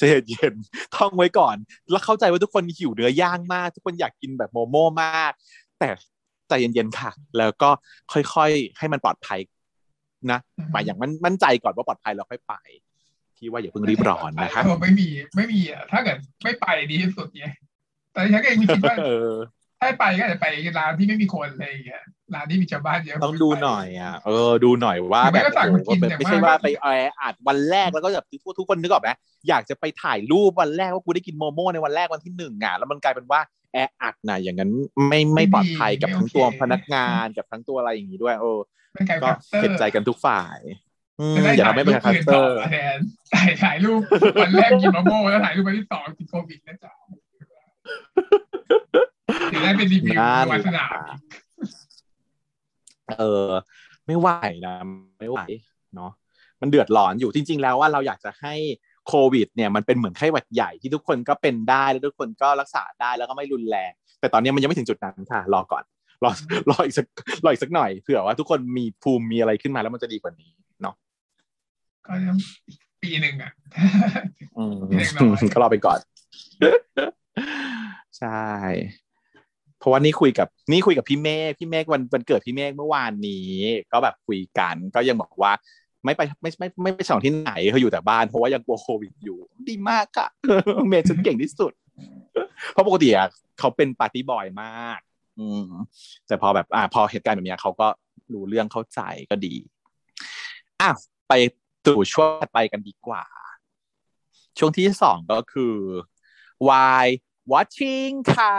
[0.00, 0.54] จะเย็นเย็น
[0.96, 1.56] ท่องไว้ก่อน
[1.90, 5.32] แล้วเข้าใจว่าทุกคนหิวเนื้อย่างมาก ทุกคนอยากกินแบบโมโม่มาก
[5.78, 5.88] แต่
[6.48, 7.70] ใจเย็นๆค่ะ แล้วก็
[8.12, 9.40] ค่อยๆให้มันปลอดภัย
[10.30, 10.38] นะ
[10.72, 12.54] หมายอย่างมันมั่นใจก่อนว่าปลอดภัยแล้วค่อยไป
[13.36, 17.54] ที่ว่าอย่าเพิ่งรีบร้อนนะคะไม่มีไม่มีอะถ้าเกิดไม่ไปดีที่สุดเนี่ย
[18.12, 18.96] แต่ฉันก็ยังคิดว่า
[19.80, 20.46] ถ้าไปก็จะไป
[20.78, 22.02] ร้านที่ไม่มีคนอะไรอย่างเงี้ย
[22.34, 25.44] ร้านที่มีชาวบ้านเยอะต้องดูหน่อยอะเออดูหน่อยว่าแบบ
[26.18, 26.86] ไม่ใช่ว่าไปแอ
[27.20, 29.10] อัดวันแรกแล้วก็แบบทุกทุกคนนึกออกไหม
[29.48, 33.40] อยากจะไปถ่ายรูปวันแรกว่ากูได้กินโมโม่ในวันแรกวันที่หนึ่งอะแล้วมันกลายเป็นว่า
[33.72, 34.70] แออัดนะอย่างนั้น
[35.08, 38.58] ไม่ไม่ปลอดภัยกับทั้งตัวพนักงานกับทั้งตัวอะไรอย่างนี้ด้วยเออ
[39.22, 39.30] ก็
[39.62, 40.58] เห็นใจกันทุกฝ่าย
[41.56, 42.58] อย่าทำให้เป็น cluster
[43.34, 44.00] ถ่ายถ่ายรูป
[44.42, 46.92] วันแรกกินโมโม่แล้วถ่ายรูปวันที่สองติดโควิดนะจ๊ะ
[49.52, 50.14] จะได้เป็นรีวิว
[50.50, 51.14] วันสนาม
[53.18, 53.50] เออ
[54.06, 54.28] ไม่ไหว
[54.66, 54.76] นะ
[55.18, 55.38] ไม่ไหว
[55.94, 56.12] เนาะ
[56.60, 58.54] มันเดือดร้อนอยู่จริง ๆ แล้วว่าเราอยากจะให้
[59.08, 65.84] โควิด เนี่ยมันเป็นเหมือนไข้หวัดใหญ่ที่ทุกคนก็เป็นได้แล้วทุกคนก็รักษาได้แล้วก็ไม่รุนแรงแต่ตอนนี้มันยังไม่ถึงจุดนั้นค่ะ รอก่อน
[66.24, 66.30] รอ
[66.70, 67.06] รออีกสัก
[67.44, 70.50] รออีกสักหน่อยเผื่อว่าทุกคนมีภูมิมีอะไรขึ้นมาแล้วมันจะดีกว่านี้
[70.82, 70.94] เนาะ
[72.06, 72.36] ก็ยัง
[73.02, 73.52] ปีหนึ่งอะ
[75.52, 75.98] ก็รอไปก่อน
[78.18, 78.46] ใช่
[79.78, 83.48] เพราะว่านี่คุยกับนี่คุยกับพี่เมฆพี่เมฆวันวันเกิดพี่เมฆเมื่อวานนี้
[83.92, 85.52] ก็แบบคุยกัน ก็ยังบอกว่า
[86.04, 90.28] ไม่ไปไม่ไม่ไม่ไปฉลองที่ไหนเขาอยู่แต่บ้านเพราะว่ายังกลัวโควิดอยู่ ดีมากค่ะ
[90.88, 91.72] เมย์ฉันเก่งที่สุด
[92.72, 95.00] เพราะปกติอะเขาเป็นปาร์ตี้บอยมาก
[95.38, 95.66] อืม
[96.26, 97.88] แต่พอแบบ อ่า พอเหตุการณ์แบบนี้เขาก็
[98.32, 99.00] รู้เรื่องเข้าใจ
[99.30, 99.54] ก็ดี
[100.80, 100.90] อะ
[101.28, 101.32] ไป
[101.86, 103.24] สู่ช่วงไปกันดีกว่า
[104.58, 105.74] ช่วงที่สองก็คือ
[106.68, 107.04] why
[107.52, 108.56] watching ค่ะ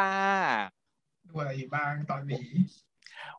[1.30, 2.48] ดูอะไรอยู่บ้างตอนนี้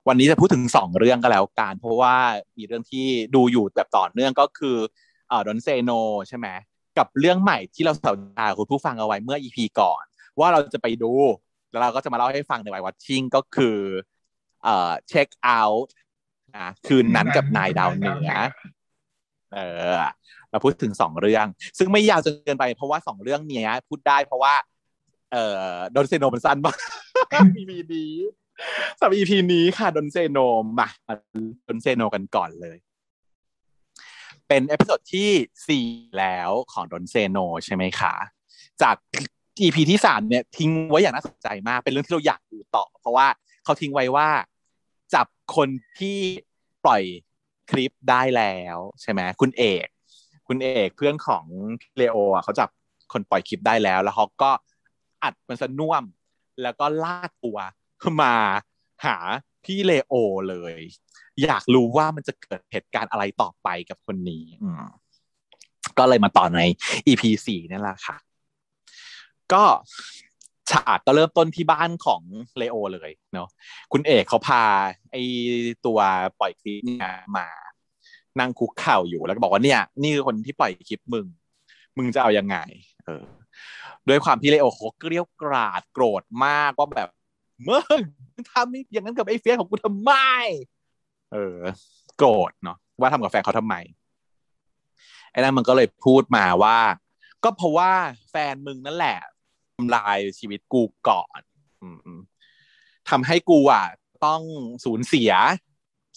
[0.09, 2.17] วันนี้จะพูดถึงสองเรื่องก็แล้วกันเพราะว่า
[2.59, 4.77] มีเรื่องที่ดูอยู่แบบต่อเนื่องก็คือ
[5.31, 5.91] อ่าดอนเซโน
[6.29, 6.49] ใช่ไหม
[6.99, 10.05] กับเรื่องใหม่ที่เราสัญญาคุณผู้ฟังเอาไว้เมื่อ EP ก่อน
[10.39, 11.13] ว่าเราจะไปดู
[11.71, 13.79] แล้วเราก็จะมาเล่าให้ฟังในวัยวัตชิงก็คือ
[14.65, 15.95] เอ่อเช็คเอาท์
[16.59, 18.31] นะคืนนั้นกับนายดาวเหนือ
[19.55, 19.59] เอ
[19.95, 19.99] อ
[20.51, 21.47] เราพูดถึงสองเรื่อง
[21.79, 24.55] ซึ่งไม่ยาวจนเกินไปเพราะว่าสองเรื่องเนี้ย พูดได้เพราะว่า
[25.33, 26.77] เอ่อ Don't Say No มันสั้นมาก
[27.59, 28.13] EP นี้
[28.99, 30.39] สำหรับ EP นี้ค่ะ Don't Say No
[30.79, 30.89] มา
[31.69, 32.79] Don't Say No กันก่อนเลย
[34.49, 35.31] เป็น episode ที่
[35.69, 35.87] สี่
[36.19, 38.15] แล้วของ Don't Say No ใช่ไหมคะ
[38.83, 38.97] จาก
[39.61, 43.27] EP ที่สามเนี่ยทิ้งไว้อย่างน่าสนใจมาก เป็นเรื่องที่เราอยากดูต่อ เพราะว่า
[43.65, 44.29] เขาทิ้งไว้ว่า
[45.15, 45.27] จับ
[45.57, 45.69] คน
[45.99, 46.19] ที่
[46.85, 47.03] ปล่อย
[47.71, 49.87] คลิปได้แล้วใช่ไหมคุณเอก
[50.49, 51.45] คุณเอกเพื่อนของ
[51.97, 52.69] เลโออะเขาจับ
[53.13, 54.51] คนปล่อยคลิปได้แล้ว แล้วเขาก็
[55.23, 56.05] อัดมันสน่วม
[56.63, 57.59] แล้วก็ลากตัว
[58.23, 58.35] มา
[59.05, 59.17] หา
[59.65, 60.15] พี่เลโอ
[60.51, 60.75] เลย
[61.43, 64.45] อยากรู้ว่ามันจะเกิดเหตุการณ์อะไรต่อไปกับคนนี้
[65.99, 66.61] ก็เลยมาต่อใน
[67.07, 68.17] EP สี่นั่แหละค่ะ
[69.53, 69.65] ก็
[70.71, 72.23] ฉากก็เริ่มต้นที่บ้านของ
[72.59, 73.49] เลโอเลยเนาะ
[73.93, 74.63] คุณเอกเขาพา
[75.13, 75.17] ไอ
[75.87, 75.99] ตัว
[76.41, 77.47] ปล่อยคลิปเนี่ยมา
[78.41, 81.27] นั่งคุกเข่าอยู่แล้วก็บอกว่าเนี่ย นี่คือคนที่ปล่อยคลิปมึง
[81.97, 82.57] มึงจะเอายังไง
[83.07, 83.25] เออ
[84.09, 87.09] ด้วยความที่เลโอเขาเกลี้ยวกราดโกรธมากว่าแบบ
[87.69, 88.03] มึง
[88.53, 90.13] ทำอย่างนั้นกับไอ้เฟียสของกูทำไม
[91.33, 91.59] เออ
[92.17, 93.77] โกรธเนาะว่าทำกับแฟนเขาทำไม
[95.31, 96.79] ไอ้นั่นมันก็เลยพูดมาว่า
[97.45, 97.93] ก็เพราะว่า
[98.31, 99.19] แฟนมึงนั่นแหละ
[99.77, 101.41] ทำลายชีวิตกูก่อน
[101.83, 102.19] อืม
[103.11, 103.85] ทำให้กูอะ
[104.25, 104.43] ต้อง
[104.85, 105.33] สูญเสีย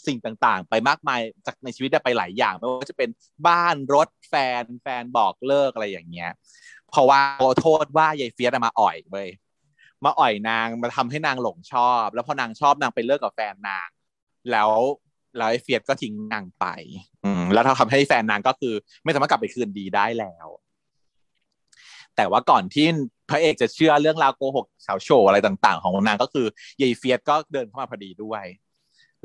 [0.07, 3.09] สิ่งต่างๆ ไปมากมายจากในชีวิตได้ไปหลายอย่างไม่ว่าจะเป็น
[3.47, 6.31] บ้านรถแฟนแฟนบอกเลิกอะไรอย่างเงี้ย
[6.93, 7.21] เพราะว่า
[7.61, 9.29] โทษว่ายายเฟียสมาอ่อยเว้ย
[10.05, 13.89] มาอ่อยนางมาทำให้นางหลงชอบ แล้วพอนางชอบนางไปเลิกกับแฟนนาง
[14.51, 14.69] แล้ว
[15.37, 16.65] แล้วไอ้เฟียสก็ทิ้งนางไป
[17.25, 18.73] อืมแล้วทำให้แฟนนางก็คือ
[19.03, 20.47] ไม่สามารถกลับไปคืนดีได้แล้ว
[22.15, 22.87] แต่ว่าก่อนที่
[23.29, 26.45] พระเอกจะเชื่อเรื่องราวโกหกสาวโชว์อะไรต่าง ๆ ของนางก็คือ
[26.81, 28.43] ยายเฟียสก็เดินเข้ามาพอดีด้วย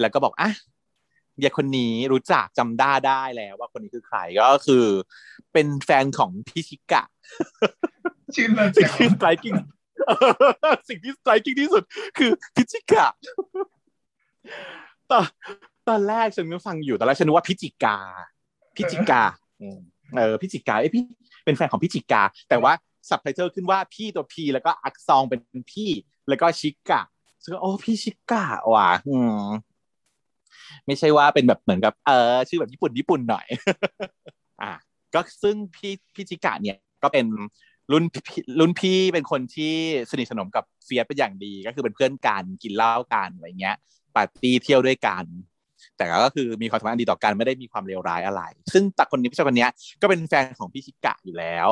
[0.00, 0.50] แล้วก็บอกอะ
[1.42, 4.84] ยายคนนี้รู้จักจำได้ได้แล้ว ว่าคนนี้คือใครก็คือ
[5.53, 7.03] เป็นแฟนของพี่ชิกะ
[8.34, 9.55] ชื่อเลิศสิ่งจังที่สไตรกิ้ง
[10.88, 11.82] สิ่งที่สไตรกิ้งที่สุด
[12.18, 13.07] คือพิจิกะ
[15.11, 15.24] ตอน
[15.88, 17.96] ตอนแรกฉันก็ฟังอยู่ตอนแรกฉันนึกว่าพิจิกา
[18.76, 19.22] พิจิกา
[19.61, 19.78] อืม
[20.16, 21.03] เออพิจิกาไอยพี่
[21.44, 22.72] เป็นแฟนของพิจิกา แต่ว่า
[23.09, 25.40] สับไตเติลขึ้นว่าพี่ตัวพีแล้วก็อักซองเป็น
[25.72, 25.90] พี่
[26.28, 27.03] แล้วก็ชิกะ
[27.44, 28.44] ซึ่งโอ้พี่ชิกะ
[28.74, 29.42] ว่ะอืม
[30.86, 33.46] ไม่ใช่ว่าเป็นแบบเหมือนกับ เออ ชื่อแบบญี่ปุ่นญี่ปุ่นหน่อย
[34.62, 34.72] อะ
[35.14, 37.26] ก็ซึ่งพี่พี่ชิกะเนี่ยก็เป็น
[37.92, 39.74] รุ่นพี่รุ่นพี่เป็นคนที่
[40.11, 43.76] สนิทสนมกับเฟียสเป็นอย่างดี ก็คือเป็นเพื่อนกันกินเหล้ากันอะไรเงี้ย
[44.14, 45.24] ปาร์ตี้เที่ยวด้วยกัน
[45.96, 48.42] แต่ก็คือมีความสัมพันธ์ดีต่อกันไม่ได้มีความเลวร้ายอะไร
[48.72, 49.68] ซึ่งตาคนนี้ผู้ชายคนนี้
[50.00, 51.68] ก็เป็นแฟนของพี่ชิกะอยู่แล้ว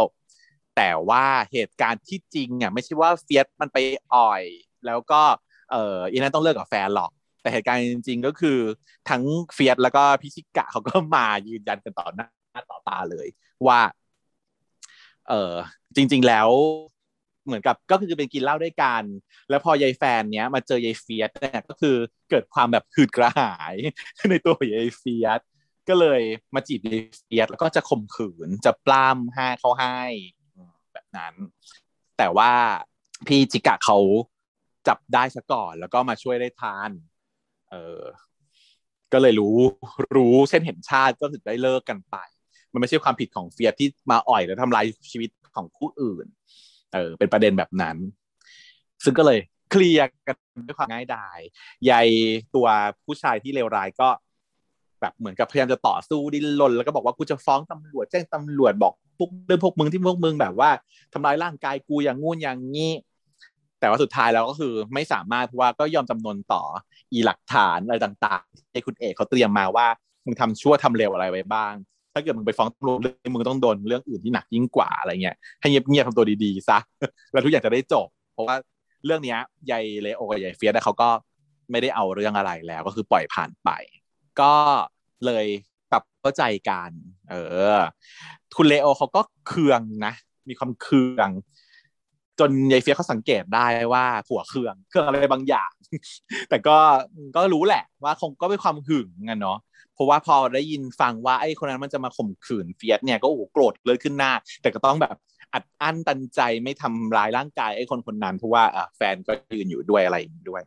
[0.76, 3.78] แต่ว่าเหตุการณ์ที่จริงอะไม่ใช่ว่าเฟียสมันไป
[4.14, 4.42] อ่อย
[4.86, 5.22] แล้วก็
[5.70, 7.10] เอออีนั้นต้องเลิกกับแฟนหรอก
[7.42, 8.58] แต่เหตุการณ์จริง ๆ ก็คือ
[9.10, 9.22] ทั้ง
[9.54, 12.28] เฟียสแล้วก็พี่ชิกะเขาก็มายืนยันกันต่อหน้า
[12.70, 13.28] ต่อตาเลย
[13.66, 13.80] ว่า
[15.28, 15.54] เออ
[15.96, 16.48] จริง ๆ แล้ว
[17.46, 19.02] เหมือนกับก็คือเป็นกินเหล้าด้วยกัน
[19.48, 21.96] แล้วพอยายแฟนเนี้ยมาเจอยายเฟียสเนี่ยก็คือ
[22.30, 23.74] เกิดความแบบหื่นกระหาย
[24.30, 25.40] ในตัวยายเฟียส
[25.88, 26.22] ก็เลย
[26.54, 30.00] มาจีบยายเฟียสแล้วก็จะข่มขืนจะปล้ำให้เขาให้
[30.92, 31.34] แบบนั้น
[32.18, 32.52] แต่ว่า
[33.26, 33.98] พี่จิกะเขา
[34.88, 36.90] จับได้ซะก่อน แล้วก็มาช่วยได้ทัน
[37.70, 38.02] เออ
[39.12, 39.56] ก็เลยรู้
[40.16, 42.16] รู้เช่นเห็นชาติก็ถึงได้เลิกกันไป
[42.76, 46.26] มันไม่ใช่ความผิดของเฟียสที่มาอ่อยแล้วทำลายชีวิตของผู้อื่น
[46.92, 47.96] เออ เป็นประเด็นแบบนั้น
[49.04, 49.38] ซึ่งก็เลย
[49.70, 51.38] เคลียร์กันด้วยความง่ายดาย
[51.90, 52.08] ยาย
[52.54, 52.66] ตัว
[53.04, 54.08] ผู้ชายที่เลวร้ายก็
[55.00, 60.70] แบบเหมือนกับพยายามจะต่อสู้ดิ้นรนแล้วก็บอกว่ากูจะฟ้องตำรวจแจ้งตำรวจบอกพวกเรื่องพวกมึงที่พวกมึงแบบว่า
[61.12, 62.92] ทำลายร่างกายกูอย่างงู้นอย่างงี้
[63.80, 66.62] แต่ว่าสุดท้ายแล้วก็คือไม่สามารถเพราะว่าก็ยอมจำนนต่อ
[67.12, 69.86] อีหลักฐานอะไรต่างๆที่คุณเอกเขาเตรียมมาว่า
[70.24, 71.74] มึงทำชั่วทำเลวอะไรไว้บ้าง
[72.16, 76.78] ถ้าเกิดมึงไปฟ้องตำรวจเรื่องมึงต้องโดนเรื่องอื่นที่หนักยิ่งกว่าอะไรเงี้ยให้เงียบๆทำตัวดีๆซะ
[77.32, 78.56] แล้วทุกอย่างจะได้จบ เพราะว่า
[79.04, 79.38] เรื่องเนี้ย
[79.70, 81.08] ยายเลโอกับยายเฟียสเขาก็
[81.70, 83.70] ไม่ได้เอาเรื่องอะไรแล้ว ก็คือปล่อยผ่านไป
[84.40, 84.54] ก็
[85.26, 85.46] เลย
[85.90, 86.90] ปรับเข้าใจกัน
[87.30, 87.34] เอ
[87.74, 87.76] อ
[88.56, 90.12] คุณเลโอเขาก็เคืองนะ
[90.48, 91.30] มีความเคือง
[92.40, 95.72] จนยายเฟียเขาสังเกตได้ว่าผัวเครื่องเครื่องอะไรบางอย่าง
[96.48, 96.78] แต่ก็
[97.36, 99.58] ก็รู้แหละว่าคงก็เป็นความหึงกันเนาะ
[99.94, 104.32] เพราะว่าพอได้ยินฟังว่าไอ้คนนั้นมันจะมาข่มขืนเฟียสเนี่ยก็โอ้โหโกรธเลยขึ้นหน้า
[104.62, 105.16] แต่ก็ต้องแบบ
[105.54, 108.62] อัดอั้นตันใจไม่ทำร้ายร่างกายไอ้คนคนนั้นเพราะว่า
[108.96, 110.16] แฟนก็ยืนอยู่ด้วยอะไร
[110.50, 110.62] ด้วย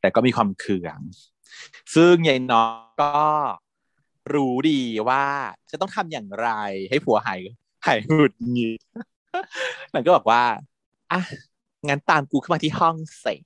[0.00, 1.00] แต่ก็มีความเคือง
[1.94, 3.24] ซึ่งยายน้องก็
[4.34, 5.24] รู้ดีว่า
[5.70, 6.48] จะต้องทำอย่างไร
[6.90, 7.40] ให้ผัวหาย
[7.86, 8.80] หายหงุดหงิด
[9.92, 10.42] นางก็บอกว่า
[11.12, 11.20] อะ
[11.88, 13.42] งั้นตามกูขึ้นมาที่ห้องเสร็จ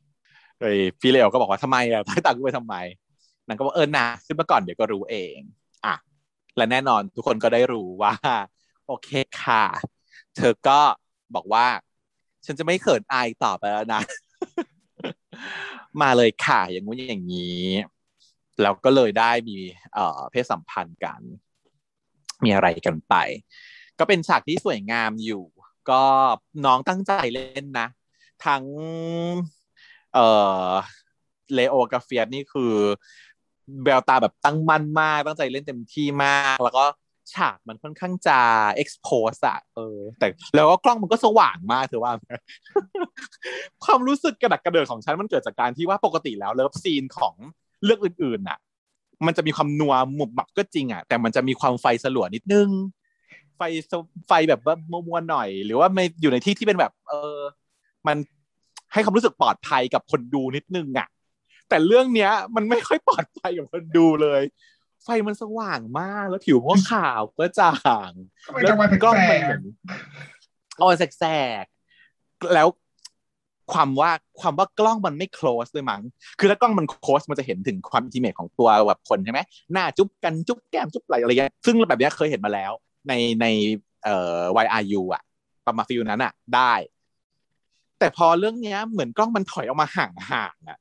[0.61, 2.75] เลยพี่เลโอก็บอกว่าทำไมอะตามกูไปทำไม
[3.47, 5.39] นางก็บอกเออนาขึ้นมาก่อนเดี๋ยวก็รู้เอง
[5.87, 5.95] อะ
[6.57, 8.15] และแน่นอนทุกคนก็ได้รู้ว่า
[8.87, 9.09] โอเค
[9.43, 9.65] ค่ะ
[10.37, 10.81] เธอก็
[11.35, 11.67] บอกว่า
[12.45, 14.03] ฉันจะไม่เขินอายต่อไปแล้วนะ
[16.03, 17.65] มาเลยค่ะอย่างงู้นอย่างนี้
[18.63, 19.59] แล้วก็เลยได้มี
[19.95, 21.21] เอ่อเพศสัมพันธ์กัน
[22.45, 23.15] มีอะไรกันไป
[23.99, 25.45] ก็เป็นฉากที่สวยงามอยู่
[25.91, 26.03] ก็
[26.65, 27.89] น้องตั้งใจเล่นนะ
[28.47, 28.65] ทั้ง
[30.15, 30.27] เอ่
[30.67, 30.69] อ
[31.55, 32.75] เลโอกับเฟียสนี่คือ
[33.85, 36.85] แววตาแบบตั้งมั่นมาก ตั้งใจเล่นเต็มที่มาก แล้วก็
[37.33, 38.39] ฉากมันค่อนข้างจะ
[38.83, 42.13] expose อะเออ แต่แล้วก็กล้องมันก็สว่างมากเธอว่า
[43.85, 47.35] ความรู้สึกกระดักกระเดิดของฉันมันเกิดจากการที่ว่าปกติแล้วเลิฟซีนของ
[47.85, 48.59] เรื่องอื่นๆน่ะ
[49.27, 52.69] มันจะมีความนัวหมุบหมับก็จริงอะแต่มันจะมีความไฟสลัวนิดนึง
[53.59, 53.93] ไฟส
[54.29, 57.41] ไฟแบบว่ามัวๆหน่อย หรือว่าไม่อยู่ในที่ที่เป็นแบบ เออ
[58.07, 58.17] มัน
[58.93, 61.09] ให้ความรู้สึกปลอดภัยกับคนดูนิดนึงอะ
[61.69, 64.43] แต่เรื่องเนี้ย มันไม่ค่อยปลอดภัยกับคนดูเลย
[65.05, 68.13] ไฟมันสว่างมากแล้วผิวมันขาวก็จ่าง
[68.47, 69.63] ก็ไม่ต้องมาถึงกล้องแสมันเหมือน
[70.77, 70.87] เอา
[71.19, 71.25] แส
[71.63, 72.69] กๆแล้ว
[73.73, 76.03] ความว่าความว่ากล้องมันไม่ close ด้วยมั้ง
[76.39, 79.41] คือถ้ากล้องมัน close มันจะเห็นถึงความ intimate ของตัวแบบคนใช่ไหม
[79.73, 82.73] หน้าจุ๊บกันจุ๊บแก้มจุ๊บไหลอะไรเงี้ย ซึ่งแบบเนี้ยเคยเห็นมาแล้ว
[83.09, 83.47] ในใน
[84.05, 85.23] เอ่อ YRU อะ
[85.67, 86.73] ประมาณฟิลนั้นอะ ได้
[87.99, 90.79] แต่พอเรื่องเนี้ยเหมือนกล้องมันถอยออกมาห่างๆอะ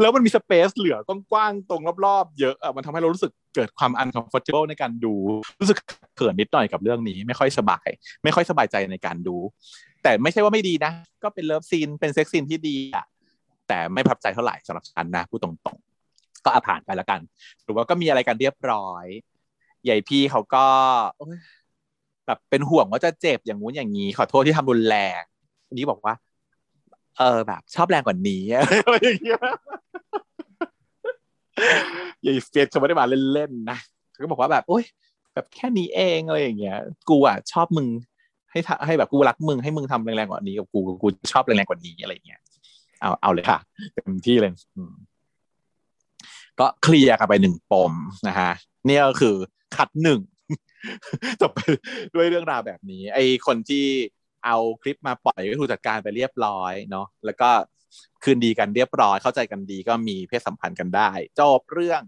[0.00, 0.96] แล้วมันมีสเปซเหลือ
[1.30, 5.14] กว้างๆตรงรอบๆเยอะอะมันทำให้เรารู้สึกเกิดความ uncomfortable ในการดู
[5.60, 5.78] รู้สึก
[6.16, 7.88] เขินนิดหน่อยกับเรื่องนี้ ไม่ค่อยสบาย
[8.24, 9.36] ไม่ค่อยสบายใจในการดู
[10.02, 10.92] แต่ไม่ใช่ว่าไม่ดีนะ
[11.22, 13.06] ก็เป็นเลิฟซีนเป็น sex scene ที่ดีอะ
[13.68, 17.20] แต่ไม่ประทับใจเท่าไหร่สำหรับฉันนะพูดตรงๆ ก็อาผ่านไปแล้วกัน
[17.64, 19.06] หรือว่าก็มีอะไรกันเรียบร้อย
[19.84, 20.64] ใหญ่พี่เขาก็
[21.18, 21.38] โอ๊ย
[22.26, 25.22] แบบเป็นห่วงว่าจะเจ็บอย่างงู้นอย่างนี้ ขอโทษที่ทำรุนแรง
[25.68, 26.14] อันนี้บอกว่า
[27.18, 28.42] เออแบบ ชอบแรงกว่านี้
[28.86, 29.40] อะไรอย่างเงี้ย
[32.26, 33.78] ยายเฟียสเขาไม่ได้มาเล่นๆนะ
[34.10, 34.84] เขาก็บอกว่าแบบโอ๊ย
[35.34, 36.76] แบบแค่นี้เองอะไรอย่างเงี้ย
[37.08, 37.86] กูอะชอบมึง
[38.50, 42.40] ให้ทำให้แบบกูรักมึงให้มึงทำแรงๆกว่านี้กับกูกูชอบแรงๆกว่านี้อะไรอย่างเงี้ย
[43.00, 43.58] เอาเอาเลยค่ะ
[43.94, 44.94] เต็มที่เลยอืม
[46.60, 47.92] ก็เคลียร์กันไปหนึ่งปม
[48.28, 48.50] นะฮะ
[48.86, 49.34] เนี่ยก็คือ
[49.76, 50.20] คัดหนึ่ง
[51.40, 51.58] จบไป
[52.14, 53.86] ด้วยเรื่องราวแบบนี้ ไอคนที่
[54.44, 57.50] เอาคลิปมาปล่อยก็ถูกจัดการไปเรียบร้อยเนาะแล้วก็
[58.22, 61.10] คืนดีกันเรียบร้อย เข้าใจกันดีก็มีเพศสัมพันธ์กันได้
[61.40, 62.02] จบเรื่อง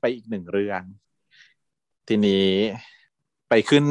[0.00, 0.82] ไปอีกหนึ่งเรื่อง
[2.08, 2.50] ทีนี้
[3.48, 3.84] ไปขึ้น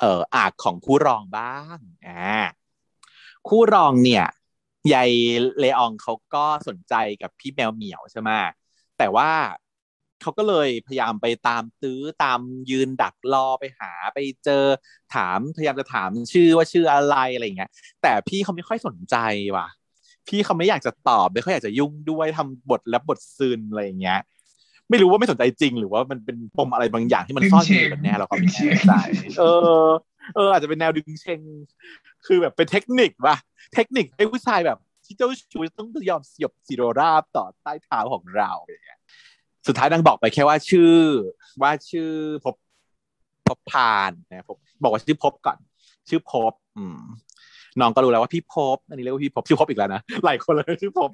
[0.00, 1.78] เอ่ออากของคู่รองบ้าง
[2.08, 2.36] อ่า
[3.48, 4.26] คู่รองเนี่ย
[4.92, 5.10] ยาย
[5.58, 8.30] เลอองเขาก็สนใจกับพี่แมวเหมียวใช่ไหม
[8.98, 9.30] แต่ว่า
[10.24, 14.64] เขาก็เลยพยายามไปตามตื้อตามยืนดักรอไปหาไปเจอ
[15.14, 17.70] ถามพยายามจะถามชื่อว่าชื่ออะไรอะไรอย่างเงี้ย
[18.02, 19.16] แต่พี่เขาไม่ค่อยสนใจ
[19.56, 19.68] ว่ะ
[20.28, 24.20] พี่เขาไม่อยากจะตอบไม่ค่อยอยากจะยุ่งด้วยทำบทและบทซึนอะไรอย่างเงี้ย
[24.90, 28.92] ไม่รู้ว่าไม่สนใจจริง หรือว่ามันเป็นปมอะไรบางอย่างที่มันซ่อนอยู่กันแน่เราก็ไม่แน่ใจ
[29.38, 29.44] เอ
[29.86, 29.88] อ
[30.34, 31.40] เอออาจจะเป็นแนวดึงเชง
[32.26, 33.36] คือแบบเป็นเทคนิคว่ะ
[33.74, 39.00] เทคนิคให้ผู้ชายแบบที่เจ้าชู้ต้องยอมสยบสีโรราบต่อใต้เท้าของเราอย่างเงี้ย
[39.66, 40.94] สุดท้ายนางบอกไปแค่ว่าชื่อ
[41.62, 42.10] ว่าชื่อ
[42.44, 42.54] พบ
[43.48, 45.58] พบพานนะผมบอกว่าชื่อพบก่อน
[46.08, 47.00] ชื่อพบ อืม
[47.80, 51.10] น้องก็รู้แล้วว่าพี่พบ อันนี้เรียกว่าพี่พบชื่อพบอีกแล้วนะหลายคนเลยชื่อพบ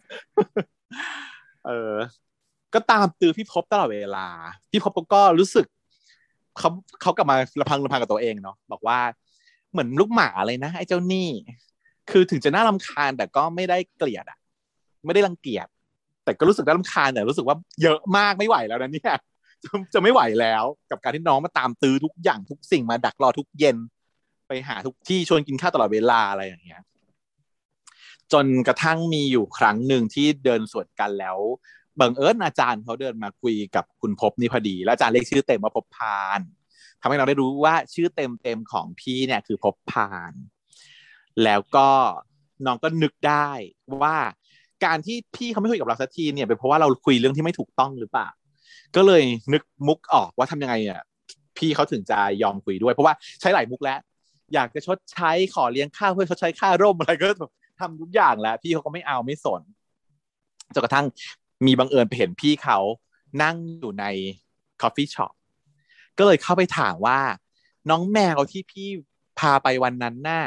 [1.67, 1.95] เออ
[2.75, 4.27] ก็ตามตือพี่พบตลอดเวลา
[4.71, 5.67] พี่พบก็รู้สึก
[6.59, 6.71] เขา
[7.01, 8.99] เขากลับมาระพังระพังกับตัวเองเนาะบอกว่า
[9.73, 11.29] เหมือนลูกหมาเลยนะไอ้เจ้านี่
[12.11, 14.39] คือถึงจะน่ารำคาญแต่ก็ไม่ได้เกลียดอะ
[15.07, 15.67] ไม่ได้รังเกียจ
[16.31, 19.15] แต่ก็รู้สึกน่ารำคาญแต่รู้สึกว่าเยอะมากไม่ไหวแล้วนะเนี่ย
[19.65, 23.77] จะจะไม่ไหวแล้วกับการที่น้องมาตามตื้อทุกอย่างทุกสิ่งมาดักรอทุกเย็น
[24.49, 26.83] ไปหาทุกที่ชวนกินข้าวตลอดเวลาอะไรอย่างเงี้ย
[28.33, 31.39] จนกระทั่งมีอยู่ครั้งหนึ่งที่เดินสวนกันแล้ว
[32.01, 36.41] บังเอิญอาจารย์เขาเดินมาคุยกับคุณพบนี่พอดี แล้วอาจารย์เรียกชื่อเต็มว่าพบพาน
[37.01, 40.33] ทำให้เราได้รู้ว่าชื่อเต็มเต็มของพี่เนี่ยคือพบพาน
[41.45, 41.89] แล้วก็
[42.67, 43.51] น้องก็นึกได้
[44.03, 44.17] ว่า
[44.85, 48.29] การที่พี่เขาไม่คุยกับเราสักทีเนี่ยเป็นเพราะว่าเราคุยเรื่องที่ไม่ถูกต้องหรือเปล่า
[48.97, 51.01] ก็เลยนึกมุกออกว่าทำยังไงอะ
[51.59, 53.99] พี่เขาถึงจะยอมคุยด้วย เพราะว่าใช้หลายมุกแล้ว
[54.55, 57.29] อยากจะชดใช้ขอเลี้ยงข้าวเพื่อชดใช้ค่าร่มอะไรก็
[57.81, 59.63] ทำทุกอย่างแล้ว พี่เขาก็ไม่เอาไม่สน
[60.75, 61.07] จนกระทั่ง
[61.67, 62.79] มีบังเอิญไปเห็นพี่เขา
[63.43, 64.05] นั่งอยู่ใน
[64.81, 65.33] coffee shop
[66.19, 67.21] ก็เลยเข้าไปถามว่า
[67.91, 68.89] น้องแมวที่พี่
[69.39, 70.45] พาไปวันนั้นน่ะ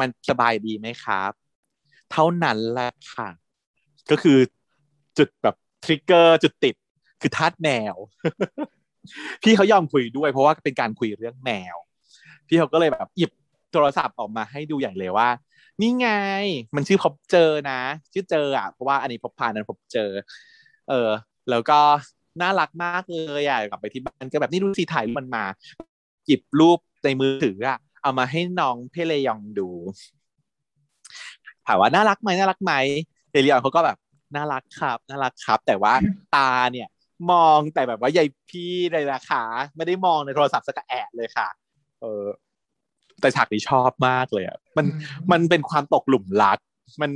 [0.00, 1.32] มันสบายดีไหมครับ
[2.10, 3.28] เท่านั้นแหละค่ะ
[4.10, 4.38] ก็คือ
[5.18, 5.54] จุดแบบ
[5.84, 6.74] ทริกเกอร์จุดติด
[7.20, 7.94] คือทาสแมว
[9.42, 11.76] พี่เขายอมคุยด้วย เพราะว่าเป็นการคุยเรื่องแมว
[12.48, 13.30] พี่เขาก็เลยแบบหยิบ
[13.72, 15.28] โทรศัพท์ออกมาให้ดูใหญ่เลยว่า
[15.80, 16.08] นี่ไง
[16.74, 17.80] มันชื่อพบเจอนะ
[18.12, 20.10] ชื่อเจออะเพราะว่าอันนี้พบพานนั้นพบเจอ
[20.88, 21.10] เออ
[21.50, 21.80] แล้วก็
[22.42, 25.44] น่ารักมากเลยอะกลับไปที่บ้านก็แบบนี่ดูสิถ่ายรูปมันมา
[26.26, 29.68] หยิบรูปในมือถืออะเอามาให้น้องเพเลยองดู
[31.66, 32.72] ถามว่าน่ารักไหมน่ารักไหม
[33.32, 33.96] เดลิออนเขาก็แบบ
[34.34, 35.92] น่ารักครับน่ารักครับ แต่ว่า
[36.36, 36.88] ตาเนี่ย
[37.30, 39.44] มองแต่แบบว่าใหญ่พี่เลยนะคะ
[39.76, 41.48] ไม่ได้มองในโทรศัพท์สักแอะเลยค่ะ
[42.00, 42.24] เออ
[43.20, 44.86] แต่ฉากนี้ชอบมากเลยอะมัน
[45.32, 46.58] มันเป็นความตกหลุมรัก
[47.02, 47.10] มัน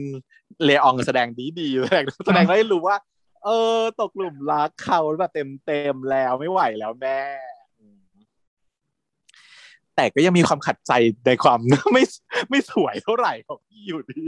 [0.64, 2.96] เลอองแสดงดีดีแสดงแสดงให้รู้ว่า
[3.44, 7.20] เออ ตกหลุมรักเขาแบบเต็มเต็มแล้วไม่ไหวแล้วแม่
[9.96, 10.92] แต่ก็ยังมีความขัดใจ
[11.26, 11.58] ในความ
[11.92, 12.04] ไม่
[12.50, 14.22] ไม่สวยเท่าไหร่ของพี่อยู่ดี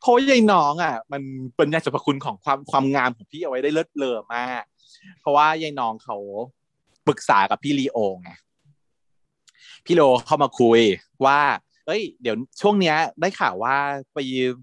[0.00, 1.22] เพราะยายน้องอะ มัน
[1.56, 4.64] เป็นยาสรรพคุณของความความงามของพี่เอาไว้ได้เลิศเลอมาก
[5.20, 6.16] เพราะว่ายายน้องเขา
[7.06, 8.30] ปรึกษากับพี่ลีโอไง
[9.86, 10.80] พี่โลเข้ามาคุย
[11.24, 11.38] ว่า
[11.86, 13.76] เอ้ย เดี๋ยวช่วงเนี้ย ได้ข่าวว่า
[14.14, 14.18] ไป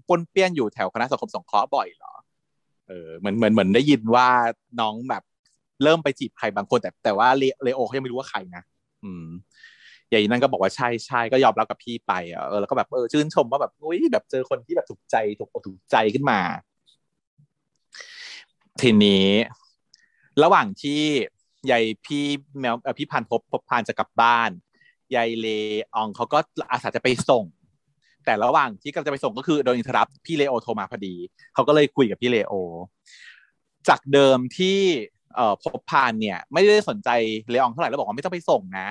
[0.08, 2.12] ปนเปี้ยนอยู่แถวคณะสังคมสงเคราะห์บ่อยเหรอ
[2.88, 4.28] เออเหมือนเหมือนเหมือนได้ยินว่า
[4.80, 5.22] น้องแบบ
[5.82, 7.28] เริ่มไปจีบใครบางคนแต่แต่ว่า
[7.62, 8.62] เลโอเขายังไม่รู้ว่าใครนะ
[9.04, 9.26] อืม
[10.10, 16.40] ใหญ่นั่นก็บอกว่าใช่ใช่ก็ยอมรับกับพี่ไปเออแล้วก็แบบเออชื่นชมว่าแบบอุ้ยแบบเจอคนที่แบบถูกใจถูกอกถูกใจขึ้นมา
[18.82, 19.28] ทีนี้
[20.42, 21.00] ระหว่างที่
[21.70, 22.24] ยายพี่
[22.60, 24.50] แมวพี่พันพบพบพานจะกลับบ้าน
[25.14, 25.46] ยายเล
[25.94, 26.38] อองเขาก็
[26.70, 27.44] อาสาจะไปส่ง
[28.24, 31.14] แต่ระหว่างที่กำลังจะไปส่งก็คือโดนอินทรับพี่เลโอโทรมาพอดี
[31.54, 32.54] เขาก็เลยคุยกับพี่เลโอ
[33.88, 34.78] จากเดิมที่
[35.62, 37.08] พบพานเนี่ย ไม่ได้สนใจ
[37.50, 38.88] เลอองเท่าไหร่แล้วบอกว่าไม่ต้องไปส่งนะ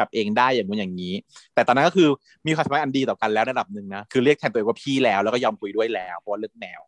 [0.00, 1.14] กลับเองได้อย่างนู้นอย่างนี้
[1.54, 2.08] แต่ตอนนั้นก็คือ
[2.46, 6.80] มีความสัมพันธ์อันดีต่อกันแล้วระดับหนึ่งนะคือเรียกแทนตัวเองว่าพี่แล้วแล้วก็ยอมคุยด้วยแล้วเพราะเรื่องแนว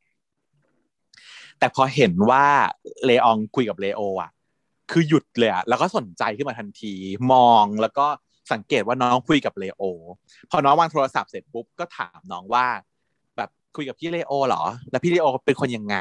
[1.58, 2.44] แต่พอเห็นว่า
[3.04, 4.30] เลอองคุยกับเลโออะ
[4.90, 6.94] คือหยุดเลยอะแล้วก็สนใจขึ้นมาทันที
[7.32, 8.06] มองแล้วก็
[8.52, 9.82] สังเกตว่าน้องคุยกับเลโอ
[10.50, 12.66] พอน้องวางโทรศัพท์เสร็จปุ๊บก็ถามน้องว่า
[13.36, 15.96] แบบคุยกับพี่เลโอเหรอ แล้วพี่เลโอเป็นคนยังไง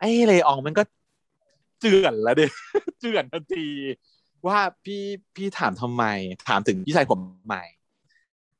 [0.00, 0.82] ไอ้เลอองมันก็
[1.80, 2.46] เจือนแล้วเด้
[3.00, 3.68] เจือนทันที
[4.46, 5.02] ว่าพี่
[5.36, 6.04] พี่ถามทำไม
[6.48, 7.56] ถามถึงพี่ชายผมทำไม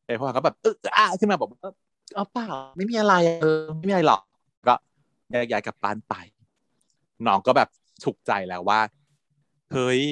[0.05, 4.22] แต่อเขาแบบเอออะขึ้นมาบอกเออเปล่าไม่มีอะไรเออไม่มีอะไรหรอก
[4.68, 4.74] ก็
[5.31, 6.14] แยกย้ายกลับบ้านไป
[7.26, 7.68] น้องก็แบบ
[8.05, 8.81] ฉุกใจแล้วว่า
[9.72, 10.03] เฮ้ย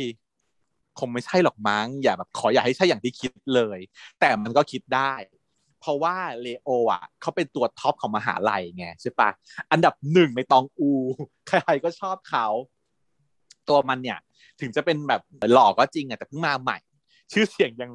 [0.98, 3.78] คงไม่ใช่หรอกมั้งอย่าแบบขออย่าให้ใช่อย่างที่คิดเลย
[4.20, 5.12] แต่มันก็คิดได้
[5.80, 9.30] เพราะว่าเลโออะเขาเป็นตัวท็อปของมหาลัยไงใช่ปะ
[9.72, 10.90] อันดับหนึ่งในตองอู
[11.48, 12.46] ใครๆก็ชอบเขา
[13.68, 14.18] ตัวมันเนี่ย
[14.60, 16.78] ถึงจะเป็นแบบหล่อก็จริงอะแต่เพิ่งมาใหม่
[17.32, 17.90] ชื่อเสียงยัง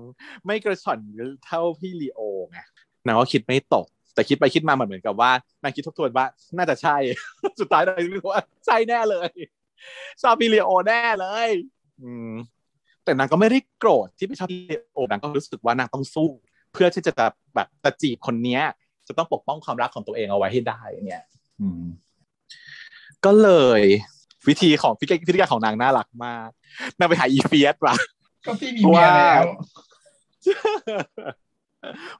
[0.45, 0.99] ไม่กระชอน
[1.45, 2.59] เท่าพี่ลีโอไง
[3.05, 5.31] นางก็คิดไม่ตก แต่คิดไปคิดมาเหมือนเหมือนกับว่า
[5.63, 6.25] นางคิดทบทวนว่า
[6.57, 6.95] น่าจะใช่
[7.59, 9.29] สุดท้ายนางรู้ว่าใช่แน่เลย
[10.21, 11.49] ชอบพี่ลีโอแน่เลย
[12.01, 12.31] อืม
[13.03, 16.29] แต่นางก็ไม่ได้โกรธที่ไม่ชอบพี่ลีโอนางก็รู้สึกว่านางต้องสู้
[16.73, 17.11] เพื่อที่จะ
[17.55, 18.61] แบบจะจีบคนเนี้ย
[19.07, 21.23] จะต้องปกป้องความรักของตัวเองเอาไว้ให้ได้เนี่ย
[21.61, 21.83] อืม
[23.25, 23.49] ก็เล
[23.79, 23.81] ย
[24.49, 26.49] วิธีของพิธีการของนางน่ารักมาก
[26.97, 27.95] นางไปหาอีเฟียสว่ะ
[28.45, 29.43] ก็พี่มีเมียแล้ว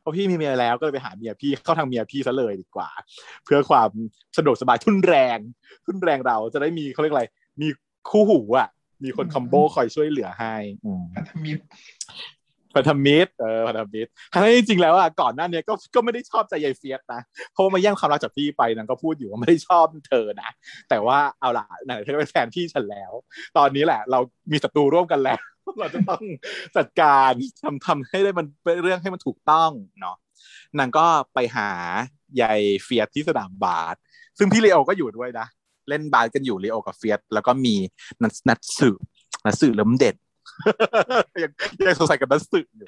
[0.02, 2.90] พอพี่มีเมียแล้วก็เลยไปหาเมียพี่เข้าทางเมียพี่ซะเลยดีกว่า
[3.44, 3.90] เพื่อความ
[4.38, 5.40] สะดวกสบายทุนแรง
[5.86, 7.26] ทุนแรงเราจะได้มีเขาเรียกอะไร
[7.62, 7.68] มี
[8.10, 8.70] คู่หูอะ
[9.04, 10.56] มีคนคอมโบคอยช่วยเหลือให้
[11.16, 11.62] พันธมิตร
[12.76, 17.22] พันธมิตรเออพันธมิตรทั้งที่จริงๆแล้วอะก่อนหน้านี้ก็ก็ไม่ได้ชอบใจยายเฟียสนะ
[17.54, 20.50] เพราะมาแย่งความรักจากพี่ไปนางก็พูดอยู่ว่าไม่ได้ชอบเธอนะ
[20.90, 23.12] แต่ว่าเอาล่ะนางเธอเป็นแฟนพี่ฉันแล้ว
[23.58, 24.20] ตอนนี้แหละ เรา
[24.52, 25.40] มีศัตรูร่วมกันแล้ว
[25.80, 26.24] เราจะต้อง
[26.78, 27.32] จัดการ
[27.64, 30.18] ทำทำให้ได้มันเป็นเรื่องให้มันถูกต้องเนาะ
[30.80, 31.70] นางก็ไปหา
[32.42, 33.96] ยายเฟียสที่สนามบาส
[34.38, 35.48] ซึ่งพี่เลโอก็อยู่ด้วยนะ
[35.90, 37.76] เล่นบาสกันอยู่เลโอกับเฟียสแล้วก็มี
[38.48, 39.00] นัดสืบ
[39.46, 40.16] นัดสืบเริ่มเด่น
[41.44, 41.52] ยัง
[41.88, 42.88] ยังสงสัยกับนัดสืบอยู่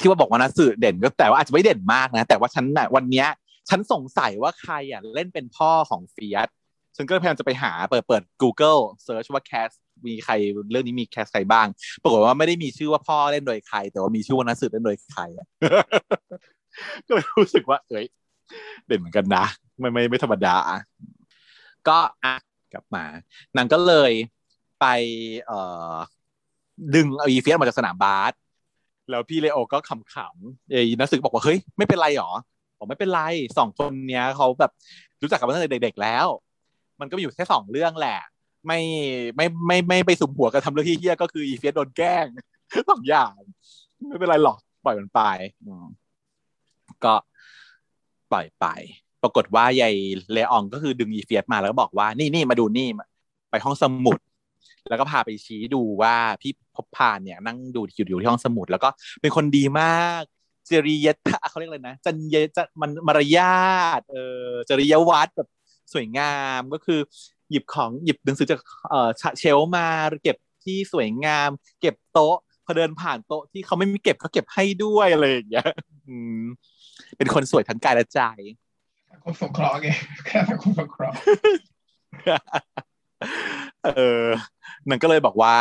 [0.00, 3.28] ที่ว่าบอกว่านัดสืบเด่นก็แต่ว่าอาจจะไม่เด่นมากนะ แต่ว่าฉันน่ะวันเนี้ย
[3.68, 6.48] ฉันสงสัยว่าใครอะเล่นเป็นพ่อของเฟียส
[6.96, 9.70] ฉันก็พยายามจะไปหาเปิดเปิด Google search ว่า cast
[10.06, 10.32] มีใคร
[10.70, 11.66] เรื่องนี้มี cast ใครบ้าง
[12.02, 15.22] ปรากฏว่าไม่ได้มีชื่อว่าพ่อเล่นโดยใคร แต่ว่ามีชื่อว่านัดสืบเล่นโดยใคร
[17.06, 18.06] ก็เลยรู้สึกว่าเอ้ย
[18.86, 19.44] เด่นเหมือนกันนะ
[19.78, 20.56] ไม่ไม่ไม่ธรรมดา
[21.88, 22.34] ก็อะ
[22.72, 23.04] กลับมา
[23.56, 24.12] นางก็เลย
[24.80, 24.86] ไป
[25.46, 25.60] เอ่
[25.92, 25.94] อ
[26.94, 28.32] ดึงอีเฟียสมาจากสนามบาส
[29.10, 32.30] แล้วพี่เลโอก็ขำๆเอ้นักศึกบอกว่าเฮ้ยไม่เป็นไรหรอ
[32.78, 33.20] บอกไม่เป็นไร
[33.58, 34.72] สองคนเนี้ยเขาแบบ
[35.22, 36.26] รู้จักกันมาตั้งแต่เด็กๆแล้ว
[37.00, 38.18] มันก็มีอยู่แค่สองเรื่องแหละ
[38.66, 38.80] ไม่
[39.36, 42.26] ไม่ไม่ไม่ไปสุมหัวกันทำเรื่องที่เฮี้ยก็คืออีเฟียสโดนแกล้ง
[42.90, 43.32] สองอย่าง
[44.08, 45.20] ไม่เป็นไรหรอกปล่อยมันไป
[47.04, 47.14] ก็
[48.32, 48.66] ปล่อยไป
[49.22, 49.94] ปรากฏว่ายาย
[50.32, 52.88] เลอองก็คือดึงอีเฟียสมาแล้วก็บอกว่า นี่นี่มาดูนี่
[53.50, 54.18] ไปห้องสมุด
[54.88, 58.88] แล้วก็พาไปชี้ดูว่าพี่พบพานเนี่ยนั่งดูอยู่อยู่ที่ห้องสมุด แล้วก็
[59.20, 60.22] เป็นคนดีมาก
[60.68, 63.66] จริยธรรมเขาเรียกอะไรนะจันยจะมันมารยา
[63.98, 64.16] ทเอ
[64.48, 65.48] อจริยวัดแบบ
[65.92, 67.00] สวยงามก็คือ
[67.50, 69.08] หยิบของหยิบหนังสือจากเอ่อ
[69.38, 69.88] เชลมา
[70.22, 71.48] เก็บที่สวยงาม
[71.80, 75.68] เก็บโต๊ะพอเดินผ่านโต๊ะที่เขาไม่มีเก็บเขาเก็บให้ด้วยอะไรอย่างเงี้ย
[76.08, 76.42] อืม
[77.18, 78.20] เป็นคนสวยทั้งกายและใจ
[79.24, 79.88] คมสงเคราะห์ไง
[80.26, 81.16] แค่สังคมสงเคราะห์
[83.96, 84.24] เออ
[84.90, 85.56] มันก็เลยบอกว่า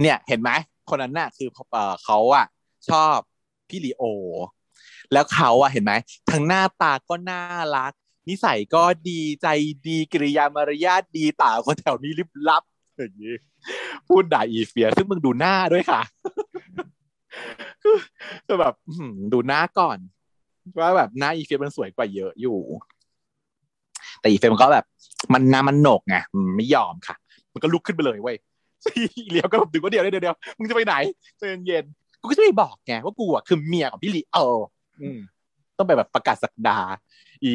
[0.00, 0.50] เนี่ยเห็นไหม
[0.88, 2.46] คนนั้นน่ะ คือเออเขาอะ
[2.90, 3.16] ชอบ
[3.68, 4.04] พี่ลีโอ
[5.12, 5.92] แล้วเขาอะเห็นไหม
[6.30, 7.42] ทั้งหน้าตาก็น่า
[7.76, 7.92] รัก
[8.28, 9.46] นิสัยก็ดีใจ
[9.86, 12.62] ดีกิริยามารยาทดีต่าคนแถวนี้ลิบลับ
[12.96, 13.34] อย่างนี้
[14.08, 16.02] พูดด่าอีเฟีย ซึ่งมึงดูหน้าด้วยค่ะ
[18.46, 18.74] คือแบบ
[19.32, 19.98] ดูหน้าก่อน
[20.80, 22.58] ว่าแบบหน้าอีเฟมมันสวยกว่าเยอะอยู่
[24.20, 24.86] แต่อีเฟมมันก็แบบ
[25.32, 26.16] มันน้ามันหนกไง
[26.56, 27.16] ไม่ยอมค่ะ
[27.58, 28.36] มันก็ลุกขึ้นไปเลยเว้ย
[29.30, 30.94] เลี้ยวก็ดึงว่าเดียวเดียวเดียวมึงจะไปไหน
[31.38, 31.84] ใจเย็น
[32.20, 34.58] กูก็จะไม่บอกไงว่ากูอะคือเมียของพี่ลีเออ
[35.78, 36.78] ต้องไปแบบประกาศสักดา
[37.44, 37.52] อี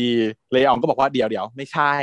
[0.52, 1.94] เลอองก็บอกว่าเดี๋ยวเดี๋ยวไม่ใช่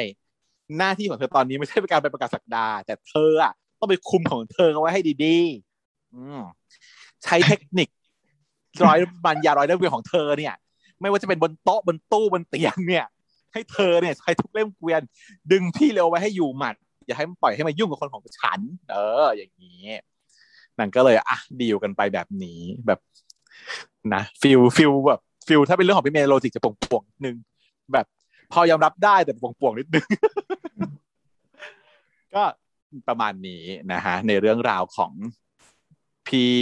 [0.78, 6.40] หน้าที่ของเธอตอนนี้ไม่ใช่เป็นการไปประกาศสักดา แต่เธออะต้องไปคุมของเธอเอาไว้ให้ดีๆอืม
[7.24, 7.88] ใช้เทคนิค
[8.84, 10.54] ร้อยบันยาร้อยเล่มเกวียนของเธอเนี่ย
[11.00, 13.06] ไม่ว่าจะเป็นบนโต๊ะบนตู้บนเตียงเนี่ย
[13.52, 15.02] ให้เธอเนี่ยใช้ทุกเล่มเกวียน
[15.52, 16.74] ดึงพี่เร็วไว้ให้อยู่หมัด
[17.10, 19.82] อย่าให้มันปล่อยให้มายุ่งกับคนของฉัน เออ อย่างนี้
[20.78, 23.00] นั่นก็เลยอะดีลกันไปแบบนี้แบบ
[24.14, 27.36] นะฟิลฟิลแบบฟิลถ้าเป็นเรื่องของพี่เมย์โลจิกจะป่วงนึง
[27.92, 28.06] แบบ
[28.52, 30.06] พอยอมรับได้แต่ป่วงนิดนึง
[32.34, 32.42] ก็
[33.08, 35.12] ประมาณนี้นะฮะในเรื่องราวของ
[36.26, 36.52] พี่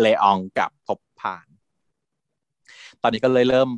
[0.00, 1.46] เลอองกับพบผ่าน
[3.02, 3.68] ตอนนี้ก็เลยเริ่ม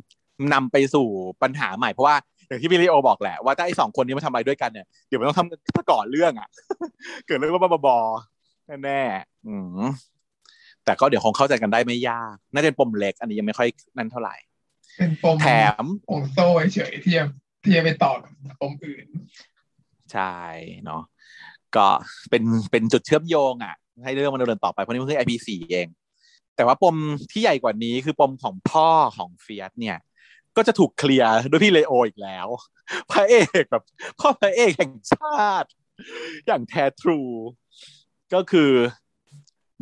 [0.53, 1.07] นำไปสู่
[1.41, 2.17] ปัญหาใหม่เพราะว่า
[2.47, 6.49] อย่างที่พี่ลีโอบอกแหละว่าถ้าไอ้สองคนนี้มาทำอะไรด้วยกันเนี่ยเดี๋ยวมันต้องทำซะก่อนเรื่องอะ
[7.25, 9.87] เกิดเรื่องว่าบอๆแน่ๆอืม
[10.85, 13.67] แต่ก็เดี๋ยวคงเข้าใจกันได้ไม่ยาก น่าจะเป็นปมเล็ก อันนี้ยังไม่ค่อย
[13.97, 14.35] นั่นเท่าไหร่
[14.97, 15.47] เป็นปมแถ
[15.81, 17.25] มปมโซ่เฉยๆที่จะ
[17.63, 19.05] ที่จะไปต่อกับปมอื่น
[20.13, 20.35] ใช่
[20.85, 21.01] เนาะ
[21.75, 21.87] ก็
[22.29, 25.87] เป็นเป็นจุดเชื่อมโยงอะ ให้เรื่องมันดำเนินต่อไปเพราะนี่มันคือ IP4 เอง
[26.55, 26.95] แต่ว่าปม
[27.31, 29.97] ที่ใหญ่กว่านี้คือปมของพ่อของเฟียสเนี่ย
[30.57, 32.47] ก็จะถูกเคลียร์ด้วยพี่เลโออีกแล้ว
[33.11, 33.83] พระเอกแบบ
[34.19, 35.69] พ่อพระเอกแห่งชาติ
[36.47, 37.21] อย่างแท้ true
[38.33, 38.71] ก็คือ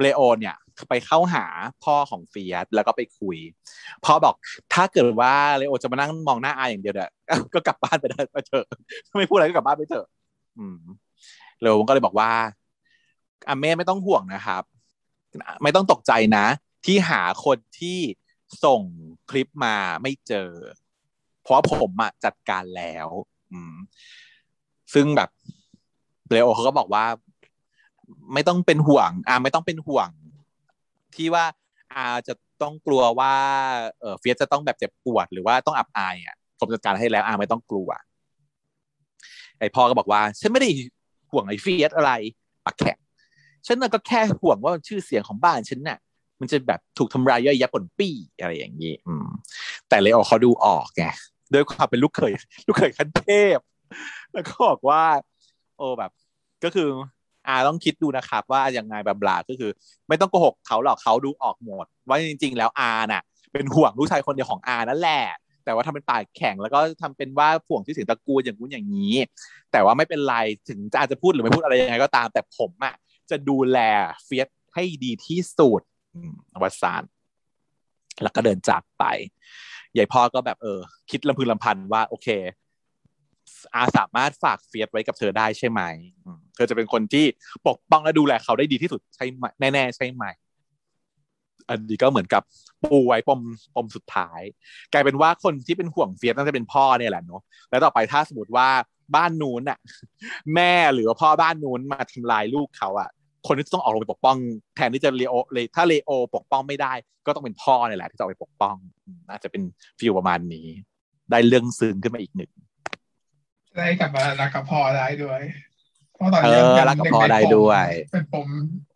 [0.01, 0.55] เลโอเนี่ย
[0.89, 1.45] ไปเข้าหา
[1.84, 3.38] พ่อของเฟียสแล้วก็ไปคุย
[4.05, 4.36] พ่อบอก
[4.73, 7.11] ถ้าเกิดว่าเลโอจะมานั่งมองหน้าอาอย่างเดียวเนี่ย
[7.53, 8.65] ก็กลับบ้านไปได้ไปเถอะ
[9.17, 10.05] ไม่พูดอะไรก็กลับบ้านไปเถอะ
[10.57, 10.80] อืม
[11.61, 12.32] เลโอก็เลยบอกว่า
[13.47, 14.63] อาเม่ไม่ต้องห่วงนะครับ
[15.63, 16.45] ไม่ต้องตกใจนะ
[16.86, 17.99] ที่หาคนที่
[18.63, 18.81] ส่ง
[19.29, 20.49] คลิปมาไม่เจอ
[21.43, 23.07] เพราะผมอะจัดการแล้ว
[23.51, 23.75] อืม
[24.93, 25.29] ซึ่งแบบ
[26.31, 27.05] เลโอเขาก็บอกว่า
[28.33, 30.09] ไม่ต้องเป็นห่วง อ่าไม่ต้องเป็นห่วง
[31.15, 31.45] ที่ว่า
[31.93, 33.33] อาจะต้องกลัวว่า
[33.99, 37.89] เออเฟียสจะต้องแบบเจ็บปวด หรือว่าต้องอับอายอะผมจัดการให้แล้วอาไม่ต้องกลัว
[39.59, 40.69] ไอพ่อก็บอกว่า ฉันไม่ได้
[41.31, 42.11] ห่วงไอเฟียสอะไร
[42.65, 42.97] ปากแข็ง
[43.67, 45.99] ฉันน่ะก็แค่ห่วงว่าชื่อเสียงของบ้านฉันน่ะ
[46.39, 49.27] มันจะแบบถูกทำลายย่อยยับผลปี้อะไรอย่างนี้อืม
[49.89, 51.03] แต่เลโอเขาดูออกไง
[51.53, 52.33] ด้วยความเป็นลูกเขย
[52.67, 53.57] ลูกเขยขั้นเทพ
[54.33, 55.03] แล้วก็บอกว่า
[55.77, 56.11] โอ้แบบ
[56.63, 56.89] ก็คือ
[57.47, 59.71] อาต้องคิดดูนะครับ ว่ายังไงแบบบลาก็คือ
[60.07, 63.21] ไม่ต้องโกหกเขาหรอกเขาดูออกหมด ว่าจริง ๆ แล้วอาน่ะ
[63.53, 65.23] เป็นห่วงลูกชายคนเดียวของอานั่นแหละ
[65.65, 69.15] แต่ว่าทำเป็นปากแข็งแล้วก็ทำเป็นว่าห่วงที่สียงตระกูลอย่างนู้นอย่างนี้
[69.71, 70.36] แต่ว่าไม่เป็นไร
[70.69, 72.93] ถึงจะอาจจะพูดหรือไม่พูดอะไรยังไงก็ตาม แต่ผมอะ
[73.29, 73.79] จะดูแล
[74.23, 75.81] เฟียสให้ดีที่สุด
[76.63, 77.03] วัดสาน
[78.24, 79.03] แล้วก็เดินจากไป
[79.97, 80.80] ยายพ่อก็แบบเออ
[81.11, 82.28] คิดลำพึงลำพันว่า โอเค
[83.76, 85.82] อาสามารถฝากเฟียสไว้กับเธอได้ใช่ไหม
[86.55, 87.26] เธอจะเป็นคนที่
[87.68, 90.26] ปกป้องและดูแลเขาได้ดีที่สุดใช่ไหมแน่ๆใช่ไหม
[91.70, 92.43] อันนี้ก็เหมือนกับ
[92.84, 93.41] ปูไว้ปม
[93.76, 94.41] ปมสุดท้าย
[94.93, 98.68] กลายเป็นว่าคนที่เป็นห่วงเฟียสน่าจะเป็นพ่อเนี่ยแหละเนาะแล้วต่อไปถ้าสมมติว่า
[99.16, 99.80] บ้านนู้นน่ะ
[100.55, 103.09] แม่หรือพ่อบ้านนู้นมาทำลายลูกเขาอะ
[103.47, 104.37] คนที่ต้องออกลงไปปกป้อง
[104.75, 106.93] แทนที่จะเลโอเลยถ้าเลโอปกป้องไม่ได้
[107.25, 108.75] ก็ต้องเป็นพ่อเนี่ยแหละที่จะออกไปปกป้อง
[109.29, 109.63] น่าจะเป็น
[109.99, 110.67] ฟิลประมาณนี้
[111.31, 112.51] ได้เรื่องซึ้งขึ้นมาอีกหนึ่ง
[113.75, 115.41] ได้กลับมารักกับพ่อได้ด้วย
[116.13, 118.47] เพราะตอนเอนี้อเป็นรักกับหนึ่งพ่อในได้ปมด้วย เป็นปม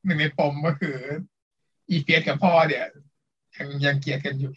[0.05, 0.97] หนึ่งในปมก็คือ
[1.89, 2.85] อีเฟียสกับพ่อเนี่ย
[3.57, 4.51] ยังยังเกลียดกันอยู่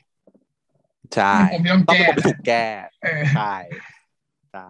[1.14, 2.64] ใช่เป็นปมที่ต้องต้องแก้เป็นปมที่ถูกแก้
[3.02, 3.54] เออใช่
[4.52, 4.68] ใช่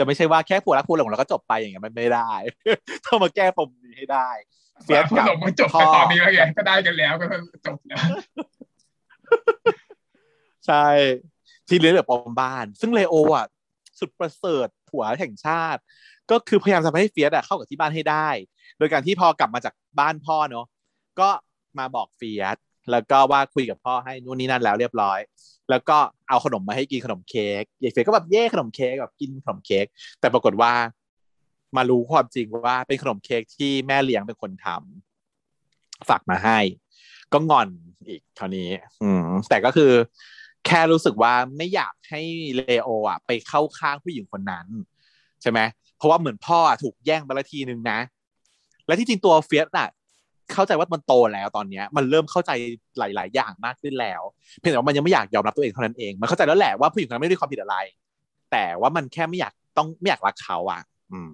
[0.00, 2.30] จะไม่ใช่ว่าแค่ผัวรักผัวหลงแล้วก็จบไปอย่างเงี้ยมันไม่ได้
[3.06, 4.28] ต้องมาแก้ปมนี้ให้ได้
[4.84, 7.26] เฟียสพอกับหลงมาจบพ่กัอนตอนนี้แล้วไงก็ได้กันแล้วก็
[7.66, 8.04] จบแล้ว
[10.66, 10.86] ใช่
[11.68, 13.46] ที่เหลือเหลือปมบ้าน ซึ่งเลโออะ
[13.98, 15.80] สุดประเสริฐผัวแห่งชาติ
[16.30, 18.28] ก็คือพยายามจะให้เฟียสอะเข้ากับที่บ้านให้ได้
[18.78, 20.66] โดยการที่พอกลับมาจากบ้านพ่อเนาะ
[21.20, 21.30] ก็
[21.78, 22.56] มาบอกเฟียส
[22.90, 25.18] แล้วก็ว่าคุยกับพ่อให้นู่นนี่นั่นแล้วเรียบร้อย
[25.70, 25.98] แล้วก็
[26.28, 29.86] เอาขนมมาให้กินขนมเค้กยายเฟียสก็แบบเย่ขนมเค้กแบบกินขนมเค้ก
[30.20, 30.72] แต่ปรากฏว่า
[31.76, 36.58] มารู้ความจริงว่าเป็นขนมเค้กที่แม่เลี้ยงเป็นคนทำฝากมาให้
[37.32, 37.68] ก็งอน
[38.08, 38.70] อีกคราวนี้
[39.02, 39.92] อืมแต่ก็คือ
[40.66, 42.22] แค่รู้สึกว่าไม่อยากให้
[42.56, 44.66] เลโออะ ไปเข้าข้างผู้หญิงคนนั้น
[45.42, 45.60] ใช่ไหม
[45.96, 47.98] เพราะว่าเหมือนพ่ออะถูกแย่งไปละทีนึงนะ
[48.86, 49.88] และที่จริงตัวเฟียสอะ
[50.54, 52.50] เข้าใจว่ามันโตแล้วตอนเนี้ย มันเริ่มเข้าใจ
[52.98, 54.22] หลาย ๆ อย่างมากขึ้นแล้ว
[54.58, 57.76] เพียงแต่ว่ามันยังไม่อยากยอมรับตัวเองเท่านั้นเองมันเข้าใจแล้วแหละว่าผู้หญิงคนนั้นไม่ได้ความผิดอะไร
[58.52, 60.82] แต่ว่ามันแค่ไม่อยากต้องไม่อยากรักเขาอะ
[61.12, 61.32] อืม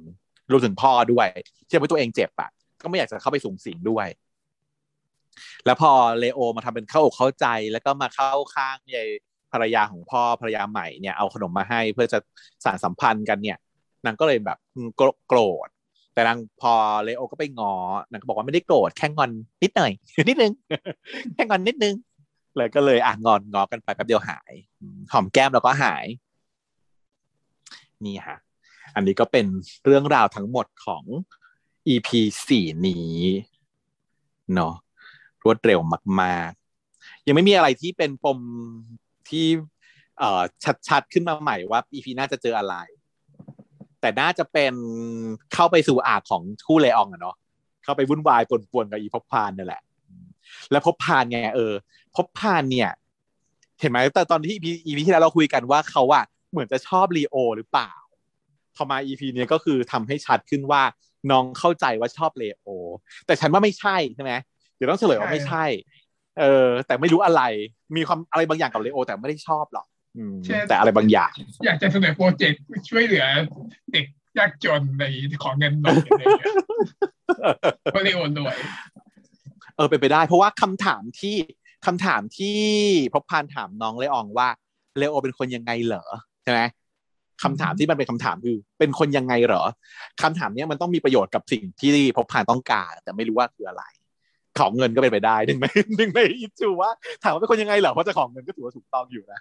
[0.51, 1.27] รวมถึงพ่อด้วย
[1.67, 2.51] ที่ทำให้ตัวเองเจ็บอะ
[2.83, 4.07] ก็ไม่อยากจะเข้าไปสูงสิงด้วย
[5.67, 9.09] แล้วพอเลโอมาทำเป็นเข้าอกเข้าใจแล้วก็มาเข้าข้างยาย
[9.53, 12.19] ภรรยาของพ่อภรรยาใหม่เนี่ยเอาขนมมาให้เพื่อจะ
[12.65, 13.59] สานสัมพันธ์กันเนี่ย
[14.05, 14.59] นางก็เลยแบบ
[15.29, 15.69] โกรธ
[16.17, 16.73] แต่นางพอ
[17.05, 17.75] เลโอก็ไปงอ
[18.11, 19.31] นางก็บอกว่าไม่ได้โกรธแค่งอน
[19.63, 19.93] นิดหน่อย
[20.29, 20.53] นิดนึง
[21.35, 21.95] แค่งอนนิดนึง
[22.57, 24.53] เลยก็เลยอะงอนงอกันไปแป๊บเดียวหาย
[25.13, 26.07] หอมแก้มแล้วก็หาย
[28.05, 28.39] นี่ฮะ
[28.95, 29.47] อันนี้ก็เป็น
[29.85, 31.05] เรื่องราวทั้งหมดของ
[31.89, 32.09] EP
[32.49, 33.17] สี่นี้
[34.55, 34.75] เนาะ
[35.43, 35.81] รวดเร็ว
[36.23, 38.39] มากๆ ยังไม่มีอะไรที่เป็นปม
[39.29, 39.47] ที่
[40.19, 40.43] เอ่อ
[40.89, 42.77] ชัดๆ ขึ้นมาใหม่ว่า EP น่าจะเจออะไร
[44.07, 44.75] แต่น่าจะเป็น
[45.55, 47.37] เข้าไปสู่อาของคู่เลอองอะเนาะ
[47.85, 48.53] เข้าไปวุ่นวายป
[48.83, 49.83] นๆกับอีพบพานนี่แหละ
[50.71, 51.73] แล้วพบพานไงเออ
[52.17, 52.91] พบพานเนี่ย
[53.81, 57.93] เห็นไหมแต่ตอนที่ EP EP ที่แล้วเราคุยกันว่าเขาอะเหมือนจะชอบลีโอหรือเปล่า
[58.77, 60.83] พอมา EP เนี้ยก็คือทำให้ชัดขึ้นว่า
[61.31, 62.67] น้องเข้าใจว่าชอบเลโอ
[63.27, 64.33] แต่ฉันว่าไม่ใช่ใช่ไหม
[64.77, 65.65] เดี๋ยวต้องเฉลยว่าไม่ใช่
[66.41, 67.43] เออ แต่ไม่รู้อะไร
[67.97, 69.87] มีความอะไรบางอย่างกับเลโอ แต่ไม่ได้ชอบหรอก
[70.69, 71.33] แต่อะไรบางอย่าง
[71.65, 73.25] อยากจะเสนอโปรเจกต์ช่วยเหลือ
[73.93, 74.07] เด็ก
[74.39, 75.05] ยากจนใน
[75.43, 76.55] ของเงินหน่อยอะไรอย่างเงี้ย
[77.95, 78.57] ก็เลยโอนรวย
[79.77, 81.37] เออเป็นไปได้ เพราะว่าคำถามที่
[81.87, 82.59] คำถามที่
[83.15, 84.49] พบพานถามน้องเลอองว่า
[84.99, 86.05] เลโอเป็นคนยังไงเหรอ
[86.43, 86.61] ใช่ไหม
[87.43, 89.63] คำถามที่มันเป็นคำถามคือ เป็นคนยังไงเหรอ
[90.23, 93.85] คำถามเนี้ยมันต้องมีประโยชน์กับสิ่งที่พบพานต้องการ แต่ไม่รู้ว่าคืออะไร
[94.61, 96.91] ของเงินก็เป็นไปได้หนึ่งในหนึ่งในอิจูว่า
[97.23, 99.39] ถามว่าเป็นคนยังไงเหรอเพราะจะของเงินก็ถือว่าถูกต้องอยู่นะ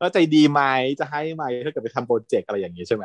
[0.00, 0.62] ว่าใจดีไหม
[1.00, 3.04] จะให้ไหมถ้าเกิดไปทำโปรเจกต์อะไรอย่างนี้ใช่ไห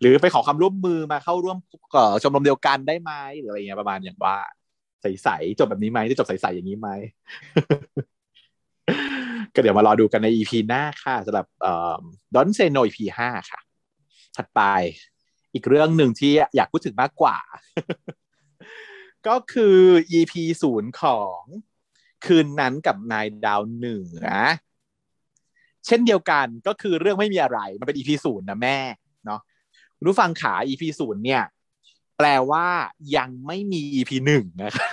[0.00, 1.56] หรือไปขอความร่วมมือมาเข้าร่วม
[1.92, 4.36] เอ่อชมรมเดียวกันได้ไหมหรืออะไรเงี้ยประมาณอย่างว่า
[5.02, 6.88] ใสๆจบแบบนี้ไหมจะจบใสๆอย่างนี้ไหม
[9.54, 12.00] ก็เดี๋ยวมารอดูกันใน EP หน้าค่ะสำหรับเอ่อ
[12.34, 13.60] Don't Say No EP ห้าค่ะ
[14.36, 14.60] ถัดไป
[15.54, 17.36] อีกเรื่องหนึ่งที่อยากพูดถึงมากกว่า
[19.26, 19.76] ก็คือ
[20.18, 21.40] EP ศูนย์ของ
[22.26, 24.24] คืนนั้นกับนายดาวเหนือ
[25.86, 28.78] เช่นเดียวกันก็คือเรื่องไม่มีอะไร มันเป็น EP ศูนย์นะแม่
[29.26, 29.40] เนาะ
[29.96, 31.42] คุณผู้ฟังขา EP ศูนย์เนี่ย
[32.16, 32.66] แปลว่า
[33.16, 34.88] ยังไม่มี EP หนึ่งนะคะ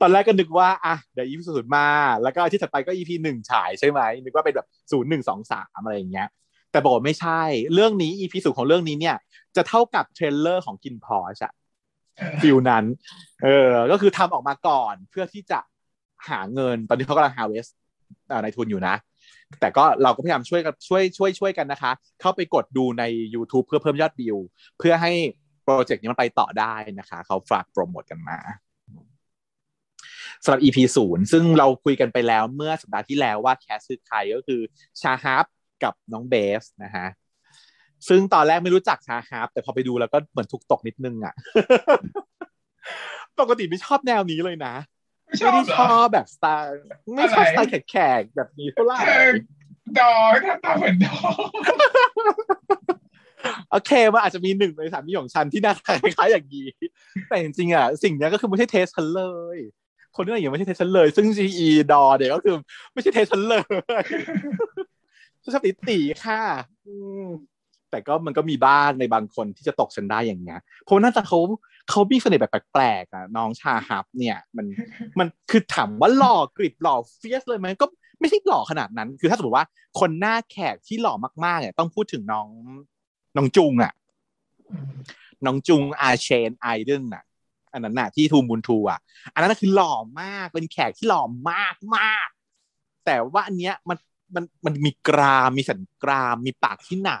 [0.00, 1.88] ตอนแรกก็นึกว่าอะเดี๋ยว EP ศูนย์มา
[2.22, 6.28] แล้วก็อาที่ถัดไปก็ EP หนึ่งฉายใช่ไหมนึกว่าเป็นแบบศูนย์หนึ่งสองสามอะไรอย่างเงี้ย
[6.70, 7.40] แต่บอกว่าไม่ใช่
[7.74, 9.16] เรื่องนี้ EP ศูนย์ของเรื่องนี้เนี่ย
[9.56, 11.52] จะเท่ากับ trailer ของคินน์พอร์ชอะ
[12.42, 12.84] feel นั้น
[13.44, 15.58] เออ ก็คือทำออกมาก่อนเพื่อที่จะ
[16.28, 17.66] หาเงิน ตอนนี้เขากำลังหาเวส
[18.42, 18.94] ในทุนอยู่นะ
[19.60, 23.04] แต่ก็เราก็พยายามช่วยกันช่วยช่วยช่วยกันนะคะ เข้าไปกดดูใน
[23.34, 24.36] YouTube เพื่อเพิ่มยอดวิว
[24.78, 25.12] เพื่อให้
[25.64, 28.38] โปรเจกต์นี้มันไปต่อได้นะคะ เขาฝากโปรโมทกันมา
[30.44, 34.60] สำหรับ EP ศูนย์ซึ่งเราคุยกันไปแล้วเมื่อสัปดาห์ที่แล้วว่าแคสคือใครก็คือ
[35.00, 35.44] ชาฮับ
[35.84, 37.06] กับน้องเบสนะฮะ
[38.08, 41.34] ซึ่งตอนแรกไม่รู้จักชาฮับแต่พอไปดูแล้วก็เหมือนถูกตกนิดนึงอะ
[43.40, 44.74] ปกติไม่ชอบแนวนี้เลยนะ
[45.26, 46.80] ไม่ชไม่อบได้เหรชออบแบบสไตล์
[47.16, 49.30] ไม่ชอบอะไรสไตล์แขกๆแบบนี้เท่าไหร่เออ
[49.98, 50.12] ดอ
[50.42, 51.16] หน้าตาเหมือนดอ
[53.70, 56.66] โอเคมันอาจจะมีหนึ่งในสามีของฉันที่หน่าตาคล้ายๆอย่างนี้
[57.28, 59.24] แต่จริงๆอะสิ่งเนี้ยก็คือไม่ใช่เทสฉันเล
[59.56, 59.58] ย
[60.16, 62.56] คนที่ไหนอย่างไม่ใช่เทสฉันเลย ซึ่ง GE ดอเดี๋ยวก็คือ
[62.92, 63.62] ไม่ใช่เทสฉันเลย
[65.48, 66.40] ฉันชอบตี๋ค่ะ
[67.90, 71.38] แต่ก็มันก็มีบ้างในบางคนที่จะตกฉันได้อย่างเงี้ยเพราะน่าจะเขา
[71.90, 74.66] เขามีเสน่ห์แบบแปลกๆอะน้องชาฮับเนี่ย มัน
[75.18, 77.86] มันคือถามว่าหล่อกริบหล่อเฟียสเลยไหมก็
[78.20, 79.66] ไม่ใช่หล่อขนาดนั้น คือถ้าสมมติว่า
[80.00, 82.48] คนหน้าแขกที่หล่อมากๆเนี่ยต้องพูดถึงน้อง
[83.36, 83.92] น้องจุงอะ
[85.46, 87.24] น้องจุงอาเชนไอเดนน่ะ
[87.72, 89.00] อันนั้นน่ะที่ทูมูลทูอะ
[89.32, 92.28] อันนั้นคือหล่อมากเป็นแขกที่หล่อมากมาก
[93.04, 93.96] แต่ว่าอันเนี้ยมัน
[94.34, 97.20] มันมันมีกรามมีสันกราม มีปากที่หนา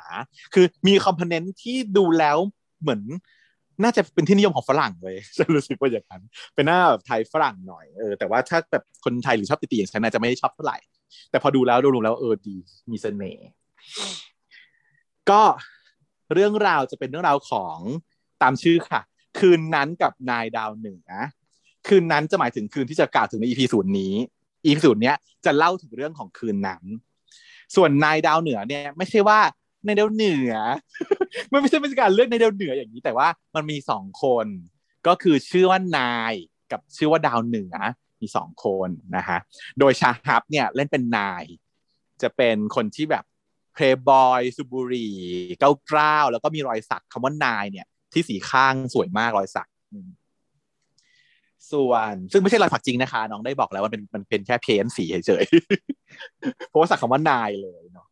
[0.54, 2.36] คือมีคอมโพเนนต์ที่ดูแล้ว
[2.82, 3.02] เหมือน
[3.82, 6.22] น่าจะเป็นที่นิยมของฝรั่งเลยฉันรู้สึกว่าอย่างนั้น
[6.54, 10.78] เป็นหน้าแบบไทยฝรั่งหน่อยเออแต่ว่าถ้าแบบคนไทยหรือชอบติๆอย่างฉันน่าจะไม่ได้ชอบเท่าไหร่
[11.30, 12.56] แต่พอดูแล้วดูแล้วเออดี
[12.90, 13.46] มีเสน่ห์
[15.30, 15.42] ก็
[16.34, 17.78] เรื่องราวจะเป็นเรื่องราวของ
[18.42, 19.00] ตามชื่อค่ะ
[19.38, 21.08] คืนนั้นกับนายดาวเหนือ
[21.88, 24.14] คืนนั้นจะหมายถึงคืนที่จะกล่าวถึงใน EP ศูนย์นี้
[24.66, 26.82] EP ศูนย์เนี้ยจะเล่าถึงเรื่องของคืนนั้น
[27.76, 29.40] ส่วนนายดาวเหนือเนี่ยไม่ใช่ว่า
[29.86, 30.54] ในดาวเหนือ
[31.52, 34.46] มันไม่ใช่เป็นการเลือกนดาวเหนืออย่างนี้ แต่ว่ามันมีสองคน
[35.06, 36.32] ก็คือชื่อว่านาย
[36.72, 37.74] กับชื่อว่าดาวเหนือ
[38.20, 39.38] มีสองคนนะฮะ
[39.78, 41.44] โดยชาฮับเนี่ยเล่นเป็นนาย
[42.22, 43.24] จะเป็นคนที่แบบ
[43.74, 45.08] เพลย์บอยสุบุรี
[45.58, 49.68] เก้ากล้าวแล้วก็มีรอยสักคำว่านายเนี่ยที่สีข้างสวยมากรอยสัก
[51.72, 58.06] ส่วนซึ่งไม่ใช่รอยสักจริงนะคะ น้องได้บอกแล้วว่ามันเป็นมันเป็นแค่เพ้นสีเฉยๆเพราะว่าสักคำว่านายเลยเนาะ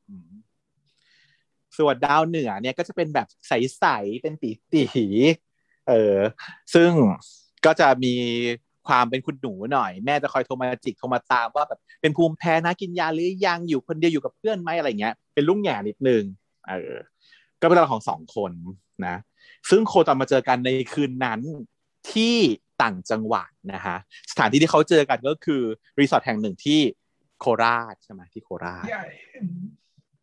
[1.79, 6.17] ส่วนดาวเหนือเนี่ยก็จะเป็นแบบใสๆเป็นตีตีๆเออ
[6.75, 6.91] ซึ่ง
[7.67, 8.15] ก็จะมี
[8.89, 16.23] ความเป็นคุณหนูหน่อย แม่จะคอยโทรมาจิกโทรมาตามว่าแบบเป็นภูมิแพ้นะกินยาหรือยังอยู่คนเดียวอยู่กับเพื่อนไหมอะไรเงี้ย เป็นลุงแง่นิดนึง
[16.69, 16.95] เออ
[17.61, 18.53] ก็เป็นเรื่องของสองคน
[19.07, 19.17] นะ
[19.71, 21.41] ซึ่งโคตอนมาเจอกันในคืนนั้น
[22.13, 22.37] ที่
[22.83, 23.97] ต่างจังหวัดนะฮะ
[24.31, 25.63] สถานที่ที่เขาเจอกันก็คือ
[26.01, 26.81] รีสอร์ทแห่งหนึ่งที่
[27.41, 29.07] โคราชใช่ไหมที่โคราชใหญ่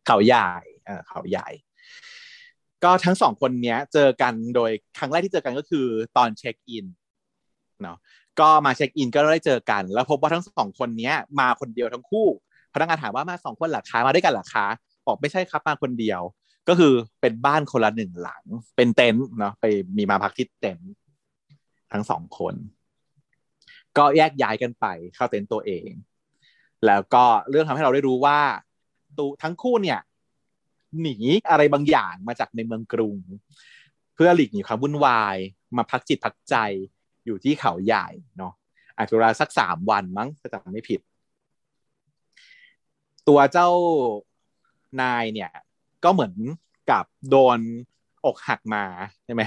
[0.06, 0.50] เขาใหญ่
[0.86, 1.48] เออเขาใหญ่
[2.84, 5.86] ก็ทั้งสองคนเนี้ยเจอกันโดยครั้งแรกที่เจอกันก็คือ
[6.16, 6.86] ตอนเช็คอิน
[7.82, 7.98] เนาะ
[8.40, 12.26] ก็มาเช็คอินก็ได้เจอกัน แล้วพบว่าทั้งสองคนเนี้ย มาคนเดียวทั้งคู่
[12.74, 14.66] พนักงานถามว่ามาสองคนหลักคะมาด้วยกันหลักคะ
[15.06, 16.20] บอกไม่ใช่ครับมาคนเดียว
[16.68, 18.42] ก็คือเป็นบ้านคนละหนึ่งหลัง
[18.76, 19.64] เป็นเต็นท์เนาะไป
[19.96, 20.90] มีมาพักที่เต็นท์
[21.92, 22.54] ทั้งสองคน
[23.96, 25.90] ก็แยกย้ายกันไปเข้าเต็นท์ตัวเอง
[26.86, 28.40] แล้วก็เรื่องทำให้เราได้รู้ว่า
[29.18, 30.00] ตูทั้งคู่เนี่ย
[31.00, 31.16] หนี
[31.50, 33.16] อะไรบางอย่างมาจากในเมืองกรุง
[34.14, 35.36] เพื่อหลีกหนีความวุ่นวาย
[35.76, 36.56] มาพักจิตพักใจ
[37.24, 38.06] อยู่ที่เขาใหญ่
[38.38, 38.52] เนาะ
[38.96, 41.00] อาจจะเวลาสักสามวันมั้งถ้าจำไม่ผิด
[43.28, 43.68] ตัวเจ้า
[45.00, 45.50] นายเนี่ย
[46.04, 46.34] ก็เหมือน
[46.90, 47.58] กับโดน
[48.24, 48.84] อกหักมา
[49.24, 49.42] ใช่ไหม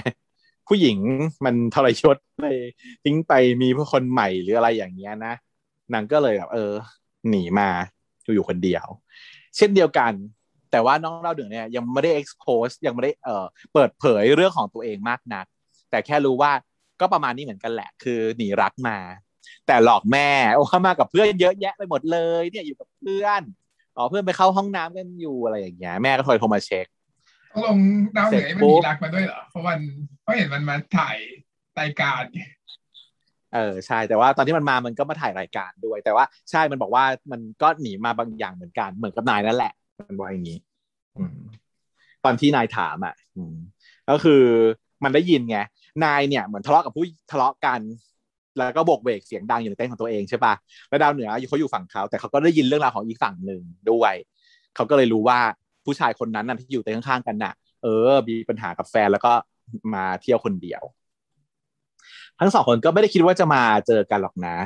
[0.68, 0.98] ผู้หญิง
[1.44, 2.46] มันทรยศไป
[3.04, 3.32] ทิ้งไป
[3.62, 5.34] มีผู้คนใหม่หรืออะไรอย่างเงี้ยนะ
[5.92, 6.72] นางก็เลยแบบเออ
[7.28, 7.68] หนีมา
[8.34, 8.86] อยู่คนเดียว
[9.56, 10.12] เช่นเดียวกัน
[10.70, 15.46] แต่ว่าน้องเล่าเดือเนี่ยยังไม่ได้ expose ยังไม่ได้เออเปิดเผยเรื่องของตัวเองมากนัก
[15.90, 16.52] แต่แค่รู้ว่า
[17.00, 18.96] ก็ประมาณนี้เหมือนกันแหละ คือหนีรักมา
[19.66, 23.42] แต่หลอกแม่โอ้ามากับเพื่อนเยอะแยะไปหมดเลย เนี่ยอยู่กับเพื่อน
[23.96, 26.86] อ๋อเพื่อนไปเข้าห้องน้ำกันอยู่อะไรอย่างเงี้ยแม่ก็โทรโทรมาเช็ค
[27.64, 27.78] ลง
[28.16, 29.80] ดาวเหนือมันมีรักมาด้วยเหรอ เพราะมัน
[30.22, 31.16] เพราะเห็นมันมาถ่าย
[31.80, 32.22] รายการ
[33.54, 39.72] เออใช่แต่ว่าตอนที่มันมามันก็มาถ่ายรายการด้วย แต่ว่าใช่มันบอกว่ามันก็หนีมาบางอย่างเหมือนกันเหมือนกับนายนั่นแหละ
[40.08, 40.58] มันบอกอย่างนี้
[41.18, 41.36] อืม
[42.24, 43.54] ตอนที่นายถามอะอืม
[44.10, 44.42] ก็คือ
[45.04, 45.58] มันได้ยินไง
[46.04, 47.80] นายเนี่ยเหมือนทะเลาะกับผู้ทะเลาะกัน
[48.58, 50.54] แล้วก็โบกเบกเสียงดังอยู่ในเต็นท์ของตัวเองใช่ปะ
[50.88, 54.14] แล้วดาวเหนือเขาอยู่ฝั่งเขาแต่เขาก็ได้ยินเรื่องราวของอีกฝั่งหนึ่งด้วย
[54.74, 55.40] เขาก็เลยรู้ว่า
[55.88, 57.52] ผู้ชายคนนั้นน่ะที่อยู่เต็นท์ข้างๆกันน่ะ
[57.82, 59.32] เออ มีปัญหากับแฟนแล้วก็
[59.94, 60.82] มาเที่ยวคนเดียว
[62.40, 64.56] ทั้งสองคนก็ไม่ได้คิดว่าจะมาเจอกันหรอกนะ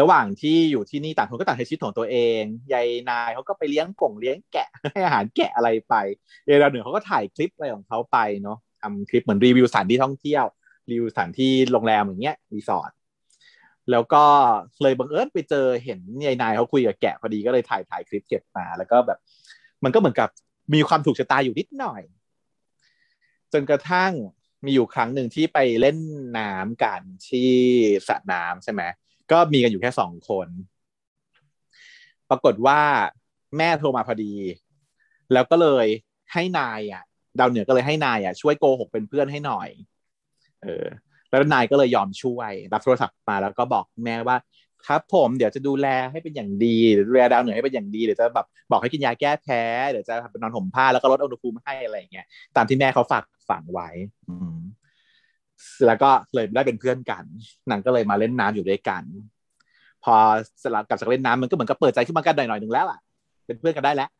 [0.00, 5.94] ระหว่างที่อยู่ที่นี่ต่างคนก็ต่างใช้ชีวิตของตัวเองยายนายเขาก็ไปเลี้ยงกงเลี้ยงแกะให้อาหารแกะอะไรไป
[6.48, 10.44] ยายดาวเหนือเขาก็ถ่ายคลิปอะไรของเขาไปเนาะทำคลิปเหมือนรีวิวสถานที่ท่องเที่ยว
[10.90, 12.90] รีวิวสถานที่โรงแรมอย่างเงี้ยรีสอร์ท
[13.90, 14.24] แล้วก็
[14.82, 19.18] เลยบังเอิญไปเจอเห็นยายนายเขาคุยกับแกะพอดีก็เลยถ่ายถ่ายคลิปเก็บมา แล้วก็แบบ
[19.84, 20.28] มันก็เหมือนกับ
[20.74, 22.02] มีความถูกชะตาอยู่นิดหน่อย
[23.52, 24.12] จนกระทั่ง
[24.64, 25.98] มีอยู่ครั้งหนึ่งที่ไปเล่น
[26.38, 27.50] น้ำกันที่
[28.08, 28.82] สระน้ำใช่ไหม
[29.32, 30.48] ก็มีกันอยู่แค่สองคน
[32.30, 32.80] ปรากฏว่า
[33.58, 34.34] แม่โทรมาพอดี
[35.32, 35.86] แล้วก็เลย
[36.32, 37.02] ให้นายอะ
[37.38, 39.68] ดาวเหนือก็เลยให้นายอะช่วยโกหกเป็นเพื่อนให้หน่อย
[40.62, 40.86] เออ
[41.30, 44.36] แล้วนายก็เลยยอมช่วย รับโทรศัพท์มาแล้วก็บอกแม่ว่า
[44.88, 46.76] ครับ ผมเดี๋ยวจะดูแลให้เป็นอย่างดี
[47.08, 52.26] ดูแลดาวเหนือให้เป็นอย่างดีเดี๋ยวจะแบบบอกให้กินยาแก้แพ้เดี๋ยวจะไปนอนห่มผ้าแล้วก็ลดอุณหภูมิให้อะไรอย่างเงี้ย
[52.56, 53.88] ตามที่แม่เขาฝากฝังไว้
[54.28, 54.56] อืม
[55.86, 57.24] แล้วก็เลยได้เป็นเพื่อนกัน
[57.70, 59.02] นางก็เลยมาเล่นน้ำอยู่ด้วยกัน
[60.04, 60.14] พอ
[60.62, 62.98] สลับกับจากเล่นน้ำมันก็เหมือนกับเปิดใจขึ้นมากันหน่อยหน่อยหนึ่งแล้วอะ
[63.46, 64.10] เป็นเพื่อนกันได้แล้ว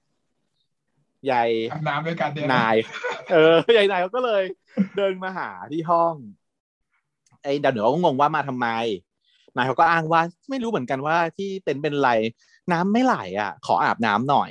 [1.30, 2.76] ยายอาบน้ำด้วยกันเนี่ยนาย
[3.32, 4.43] เออยายนายเขาก็เลย
[4.97, 6.14] เดินมาหาที่ห้อง
[7.43, 8.68] ไอ้ดาวเหนือก็งงว่ามาทำไม
[9.56, 12.10] นายเขาก็อ้างว่าไม่รู้เหมือนกันว่าที่เต็นท์เป็นไร
[12.72, 14.50] น้ำไม่ไหลอะ ขออาบน้ำหน่อย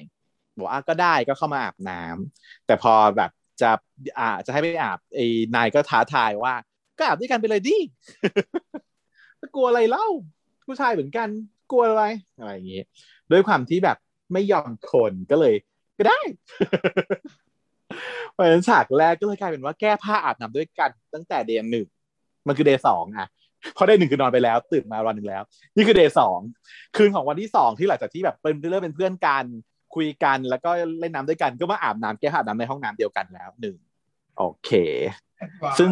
[0.57, 3.69] บอกว่าก็ได้ก็เข้ามาอาบน้ำแต่พอแบบจะ
[4.19, 5.25] อ่าจะให้ไปอาบไอ้
[5.55, 6.55] นายก็ท้าทายว่า
[6.97, 7.77] ก็อาบด้วยกันไปเลยดิ
[9.55, 10.07] กลัวอะไรเล่า
[10.65, 11.29] ผู้ชายเหมือนกัน
[11.71, 12.03] กลัวอะไร
[12.39, 12.81] อะไรอย่างงี้
[13.31, 13.97] ด้วยความที่แบบ
[14.33, 15.55] ไม่ยอมคนก็เลย
[15.97, 16.19] ก็ได้
[18.31, 21.87] เพราะฉะนั้นฉากแรกก็เลยกลายเป็นว่าแก้ผ้าอาบน้ำด้วยกันตั้งแต่ day หนึ่ง
[22.47, 23.27] มันคือ day สองอะ
[23.75, 25.43] เพราะ day หนึ่งคือนอนไปแล้ว ตื่นมาวันหนึ่งแล้ว
[25.75, 26.39] นี่คือ day สอง
[26.97, 29.45] คืนของวันที่สองที่หลังจากที่แบบเป็นเริ่มเป็นเพื่อนกัน
[29.95, 30.69] คุยกันแล้วก็
[30.99, 33.77] เล่นน้ำด้วยกันก็มาอาบน้ำแก้ผ้าอาบน้ำในห้องน้ำเดียวกันแล้วหนึ่ง
[34.37, 34.69] โอเค
[35.79, 35.91] ซึ่ง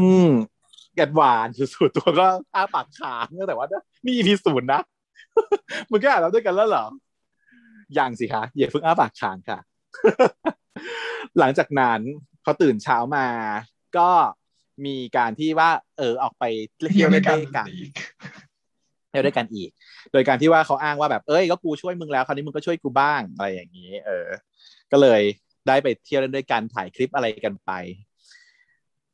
[0.96, 3.68] แกดวานสุดๆตัวก็อ้าปากค้างแต่ว่า
[4.06, 4.82] นี่ EP ศูนย์นะ
[5.92, 6.86] มึงก็อ่านแล้วด้วยกันแล้วเหรอ
[7.98, 9.60] ยังสิคะอย่าเพิ่งอ้าปากค้างค่ะ
[11.40, 12.02] หลังจากนั้น
[12.44, 13.28] พอตื่นเช้ามา
[13.98, 14.10] ก็
[14.86, 16.44] มีการที่ว่า เออออกไป
[16.94, 17.38] เที่ยวด้วยกัน
[19.10, 19.70] เที่ยวด้วยกันอีก
[20.12, 24.28] โดยการที่ว่าเขาอ้างว่าแบบเอ้ยก็กูช่วยมึงแล้วคราวนี้มึงก็ช่วยกูบ้างอะไรอย่างนี้ เออ
[24.92, 25.22] ก็เลย
[25.68, 27.72] ได้ไปเที่ยวด้วยกันถ่ายคลิปอะไรกันไป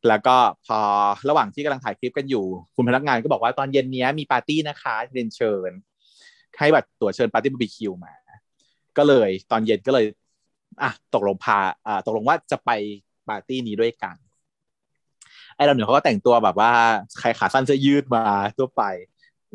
[0.09, 0.35] แล้วก็
[0.65, 0.79] พอ
[1.29, 5.71] ระหว่างที่กำลังถ่ายคลิปกันอยู่ คุณพนักงานก็บอกว่าตอนเย็นนี้มีปาร์ตี้นะคะเรียนเชิญ
[6.57, 8.13] ให้บัตรตั๋วเชิญปาร์ตี้บาร์บีคิวมา
[8.97, 10.05] ก็เลยตอนเย็นก็เลย
[10.83, 12.71] อะตกลงพาอ่าตกลงว่าจะไป
[13.29, 14.15] ปาร์ตี้นี้ด้วยกัน
[15.55, 16.71] ไอ้ดาวเหนือเขาก็แต่งตัวแบบว่า
[17.19, 18.23] ใส่ขาสั้นเสื้อยืดมา
[18.57, 18.83] ทั่วไป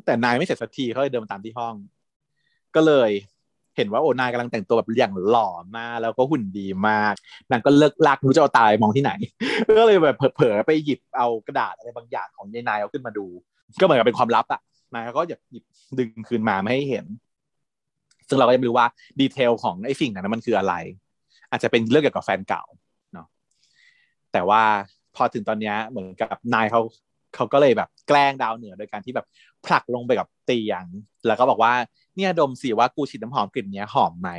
[0.07, 1.75] แต่นายไม่เสร็จสักทีเขาเลยเดินมาตามที่ห้อง
[2.75, 3.11] ก็เลย
[3.77, 7.15] เห็นว่าโอนายกำลังแต่งตัวแบบอย่างหล่อมากแล้วก็หุ่นดีมาก
[7.51, 9.13] นางก็เลิกลากรู้จะเอาตายมองที่ไหน
[9.79, 13.27] ก็เลยแบบเผลอๆไปหยิบเอากระดาษอะไรบางอย่างของยายนายเอาขึ้นมาดู
[13.81, 14.61] ก็เหมือนกับเป็นความลับอะ
[14.95, 15.65] นายเขาก็หยิบ
[15.99, 17.07] ดึงคืนมาไม่ให้เห็น
[18.29, 18.87] ซึ่งเราก็ยังไม่รู้ว่า
[19.21, 20.75] ดีเทลของไอ้สิ่งนั้นมันคืออะไร
[21.51, 22.65] อาจจะเป็นเรื่องเกี่ยวกับแฟนเก่า
[23.15, 23.27] เนาะ
[24.33, 24.63] แต่ว่า
[25.23, 26.81] อถึงตอนนี้เหมือนกับนายเขา
[27.35, 29.27] เขาก็เลยแบบแกล้งดาวเหนือโดยการที่แบบ
[29.67, 30.85] ผลักลงไปกับเตียง
[31.27, 31.73] แล้วก็บอกว่า
[32.17, 34.31] เนี่ยดมสิว่ากูฉีดน้ำหอมกลิ่นเนี้ยหอมไหม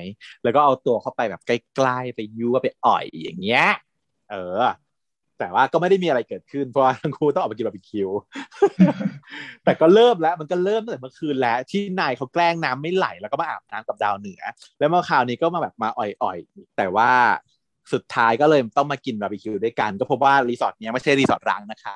[0.44, 3.66] แล้วก็เอาตัวเข้าไปแบบใกล้ๆไปยั่วไปอ่อยอย่างเงี้ย
[4.32, 4.62] เออ
[5.40, 8.10] แต่ว่าก็ไม่ได้มีอะไรเกิดขึ้นเพราะว่าทั้งคู่ต้องออกไปกินบาร์บีคิว
[9.64, 14.42] แต่ก็เริ่มแล้วมันก็เริ่มตั้งแต่เมื่อคืนแล้ว ที่นายเขาแกล้งน้ำไม่ไหลแล้วก็มาอาบน้ำกับดาวเหนือ
[14.80, 17.10] แล้วเมื่อคราวนี้ก็มาแบบมาอ่อยๆแต่ว่า
[17.94, 21.96] สุดท้ายก็เลยต้องมากินบาร์บีคิวด้วยกัน ก็พบว่ารีสอร์ทนี้ไม่ใช่รีสอร์ทร้างนะคะ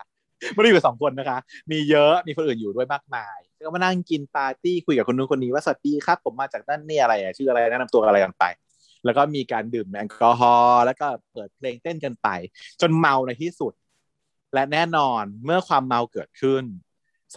[0.54, 1.38] ไม่ได้อยู่สองคนนะคะ
[1.72, 8.44] มีเยอะมีคนอื่นอยู่ด้วยมากมาย ก็มานั่งกินปาร์ตี้คุยกับคนนู้นคนนี้ว่าสวัสดีครับ ผมมาจากนั่นนี่อะไรอะชื่ออะไรแนะนำตัวอะไรกันไป
[9.06, 12.28] แล้วก็มีการดื่มแอลกอฮอล์แล้วก็เปิดเพลงเต้นกันไป
[12.82, 13.74] จนเมาในที่สุด
[14.54, 16.64] และแน่นอนเมื่อความเมาเกิดขึ้น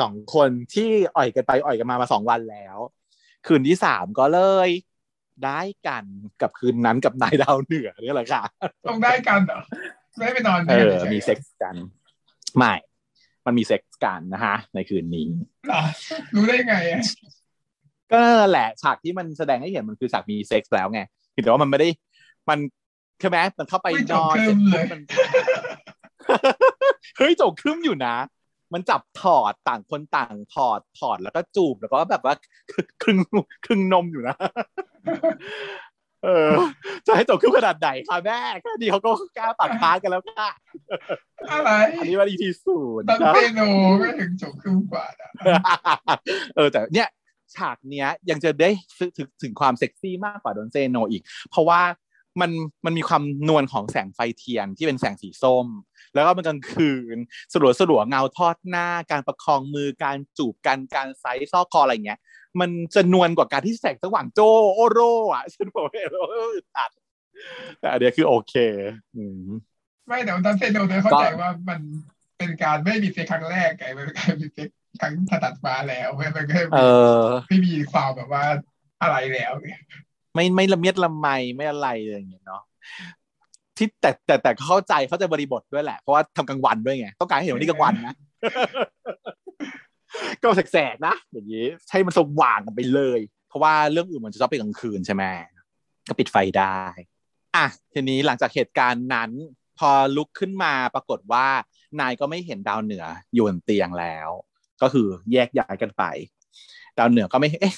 [0.00, 2.78] สองคนที่อ่อยกันไปอ่อยกันมามาสองวันแล้ว
[3.46, 4.68] คืนที่สามก็เลย
[5.44, 6.04] ได้กัน
[6.42, 8.42] กับคืนนั้นกับนายดาวเหนือนี่แหละค่ะ
[8.88, 9.60] ต้องได้กันเหรอ
[10.18, 11.76] ไม่ไปนอนเอด้วยอกันฉยๆมีเซ็กซ์กัน
[12.56, 12.74] ไม่
[13.46, 15.26] มันมีเซ็กซ์กันนะฮะ ในคืนนี้
[15.66, 15.82] เหรอ
[16.34, 17.00] รู้ได้ไงอะ
[18.12, 21.00] ก็นั่นแหละฉากที่มันแสดงให้เห็นมันคือฉากมีเซ็กซ์แล้วไง
[21.42, 21.88] แต่ว่ามันไม่ได้
[22.48, 22.58] มัน
[23.20, 25.00] ใช่ไหมมันเข้าไปไม่จนบอนคเสรึ่ร็จมเลปุ๊บยมัน
[27.16, 28.14] เฮ้ยจบครึ่มอยู่นะ
[28.72, 32.34] มันจับถอดต่างคนต่างถอดถอดแล้วก็จูบแล้วก็แบบว่า
[32.72, 33.18] ครึ่ง
[33.64, 34.36] ครึ่งนมอยู่นะ
[36.24, 36.52] เออ
[37.06, 40.48] จะให้จบครึ่มขนาดไหนคะแม่แค่นี้เขาก็กล้าตัดพาร์ทกันแล้วค่ะ
[41.50, 43.60] อะไรอันนี้ว่า EP ศูนย์ตันนะเตโน
[44.00, 45.30] ไม่ถึงจบครึ่งกว่าอะ
[46.56, 47.08] เออแต่เนี่ย
[47.54, 51.80] ฉากเนี้ยยังจะได้ถึงถึงถึงความเซ็กซี่มากกว่าโดนเซโนอีก เพราะว่า
[52.40, 52.50] มัน
[52.84, 55.66] มันมีความนวลของแสงไฟเทียนที่เป็นแสงสีส้ม
[56.14, 57.16] แล้วก็มันกลางคืน
[57.52, 62.20] สลัวสลัวๆเงาทอดหน้า การประคองมือการจูบกันการไซส์ซอกคออะไรเงี้ย
[62.60, 64.40] มันจะนวลกว่าการที่แสงสว่างโจ
[64.74, 65.00] โอโร
[65.32, 66.90] อะฉันบอกเลยว่าอึดอัด
[67.80, 68.54] แต่อันเนี้ยคือโอเค
[69.16, 69.48] อืม
[70.06, 71.80] ไม่แต่ว่าตันเตโนเธอเข้าก็ใจว่ามัน
[72.38, 74.68] เป็นการไม่มีเซ็กครั้งแรกไงมันเป็นการมีเซ็ก
[75.00, 76.80] ครั้งถัดมาแล้วเว้ยมันก็เอ
[77.20, 78.44] อไม่มีความแบบว่า
[79.02, 79.52] อะไรแล้ว
[80.38, 82.62] ไม่ไม่ละเมียดละไมไม่อะไรอย่างเงี้ยเนาะ
[83.76, 88.14] ที่แต่แต่แต่เข้าใจเข้าใจบริบทด้วยแหละ เพราะว่าทำกลางวันด้วยไงต้องการให้เห็นวันนี้กลางวันนะ
[90.42, 95.24] ก็แสกๆนะอย่างนี้ให้มันสว่างกันไปเลย เพราะว่าเรื่องอื่นมันจะชอบเป็นกลางคืนใช่ไหม
[96.08, 96.80] ก็ปิดไฟได้
[97.56, 99.30] อะทีนี้หลังจากเหตุการณ์นั้น
[99.78, 101.46] พอลุกขึ้นมาปรากฏว่า
[102.00, 103.04] นายก็ไม่เห็นดาวเหนือ
[103.34, 104.28] อยู่บนเตียงแล้ว
[104.82, 106.02] ก็คือแยกย้ายกันไป
[106.98, 107.74] ดาวเหนือก็ไม่เอ๊ะ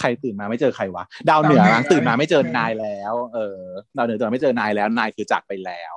[0.00, 3.60] ใครตื่นมาไม่เจอใครวะ ดาวเหนือมั้งตื่นมาไม่เจอนายแล้ว เออ
[3.96, 5.94] ดาวเหนือตื่นมาไม่เจอนายแล้ว นายคือจากไปแล้ว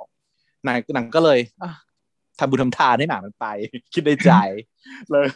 [0.67, 1.71] นายนางก็เลยอะ
[2.39, 3.47] ทำบุญทำทานให้หมามันไป
[3.93, 4.31] คิดในใจ
[5.11, 5.27] เลย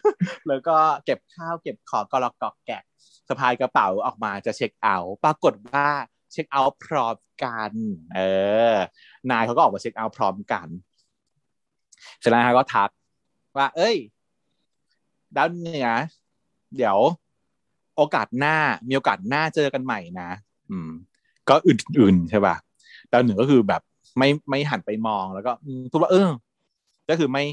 [0.48, 2.84] แล้วก็เก็บข้าวเก็บของกรอกกอกแกะ
[3.28, 5.88] สะพายกระเป๋าออกมาจะเช็คเอาท์ปรากฏว่า
[6.32, 7.72] เช็คเอาท์พร้อมกัน
[8.16, 8.20] เอ
[8.74, 8.76] อ
[9.32, 10.68] นายเขาก็ออกมาเช็คเอาท์พร้อมกัน
[12.20, 12.90] เสร็จแล้วนายก็ทัก
[13.58, 13.96] ว่า เอ้ย
[15.36, 15.90] ดาวเหนือ
[16.78, 16.98] เดี๋ยว
[17.96, 18.56] โอกาสหน้า
[18.88, 20.30] มีโอกาสหน้าเจอกันใหม่นะ
[20.70, 20.90] อืม
[21.50, 22.56] ก็อื่นๆใช่ป่ะ
[23.12, 23.82] ดาวเหนือก็คือแบบ
[24.18, 26.30] ไม่ไม่หันไปมองแล้วก็อืมพูดว่าเออ
[27.10, 27.44] ก็คือไม่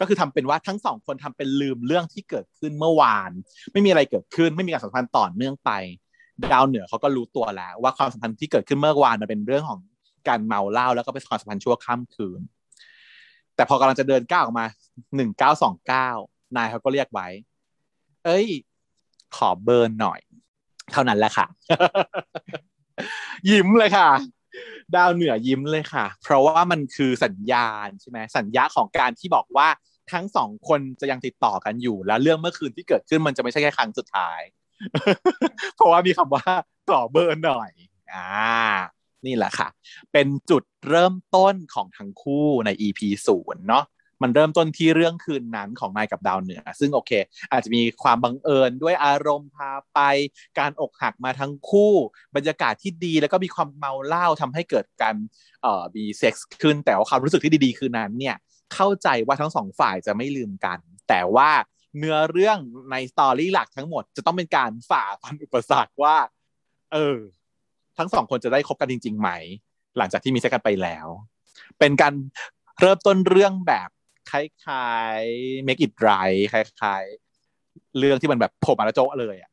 [0.00, 3.30] ก็คือทำเป็นว่าทั้งสองคนทำเป็นลืมเรื่องที่เกิดขึ้นเมื่อวาน
[3.72, 5.70] ไม่มีอะไรเกิดขึ้น ไม่มีการสัมพันธ์ต่อเนื่องไป
[6.52, 9.80] ดาวเหนือเขาก็รู้ตัวแล้ว ว่าความสัมพันธ์ที่เกิดขึ้นเมื่อวานมันเป็นเรื่องของ
[10.28, 12.40] การเมาเหล้าแล้วก็เป็นความสัมพันธ์ชั่วข้ามคืน
[13.54, 14.66] แต่พอกำลังจะเดินก้าวออกมา
[15.16, 16.08] หนึ่งเก้าสองเก้า
[16.56, 17.28] นายเขาก็เรียกไว้
[18.24, 18.46] เอ้ย
[19.36, 20.20] ขอเบิร์นหน่อย
[20.92, 21.46] เท่านั้นแหละค่ะ
[23.50, 24.08] ยิ้มเลยค่ะ
[24.96, 29.68] ดาวเหนือยิ้มเลยค่ะ เพราะว่ามันคือสัญญาณใช่ไหมสัญญาของการที่บอกว่า
[30.12, 34.40] ทั้งสองคนจะยังติดต่อกันอยู่ แล้วเรื่องเมื่อคืนที่เกิดขึ้นมันจะไม่ใช่แค่ครั้งสุดท้าย
[35.76, 36.44] เพราะว่ามีคำว่า
[36.90, 37.70] ต่อเบอร์หน่อย
[38.14, 38.28] อ่า
[39.26, 39.68] นี่แหละค่ะ
[40.12, 43.84] เป็นจุดเริ่มต้นของทั้งคู่ใน EP ศูนย์เนาะ
[44.22, 47.10] มันเริ่มต้นที่เรื่องคืนนั้นของนายกับดาวเหนือ ซึ่งโอเค
[47.52, 50.00] อาจจะมีความบังเอิญด้วยอารมณ์พาไป
[50.58, 51.92] การอกหักมาทั้งคู่
[52.36, 55.16] บรรยากาศที่ดีแล้วก็มีความเมาเหล้าทำให้เกิดการ
[55.62, 58.36] เอ่อมีเซ็กส์ขึ้นแต่ว่าความรู้สึกที่ดีๆคืนนั้นเนี่ย
[58.74, 60.78] เข้าใจว่าทั้งสองฝ่ายจะไม่ลืมกัน
[61.08, 61.50] แต่ว่า
[61.98, 62.58] เนื้อเรื่อง
[62.90, 66.16] ใน story หลักทั้งหมดจะต้องเป็นการฝ่าฟันอุปสรรคว่า
[66.92, 67.18] เออ
[67.98, 69.30] ทั้งสองคนจะได้คบกันจริง ๆ ไหม
[69.98, 71.06] หลังจากที่มีเซ็กซ์กันไปแล้ว
[71.78, 72.14] เป็นการ
[72.80, 73.88] เริ่มต้นเรื่องแบบ
[74.30, 79.50] คล้ายๆ make it right คล้ายๆ เรื่องที่มันแบบโผล่มาแล้วโจ๊ะเลยอะ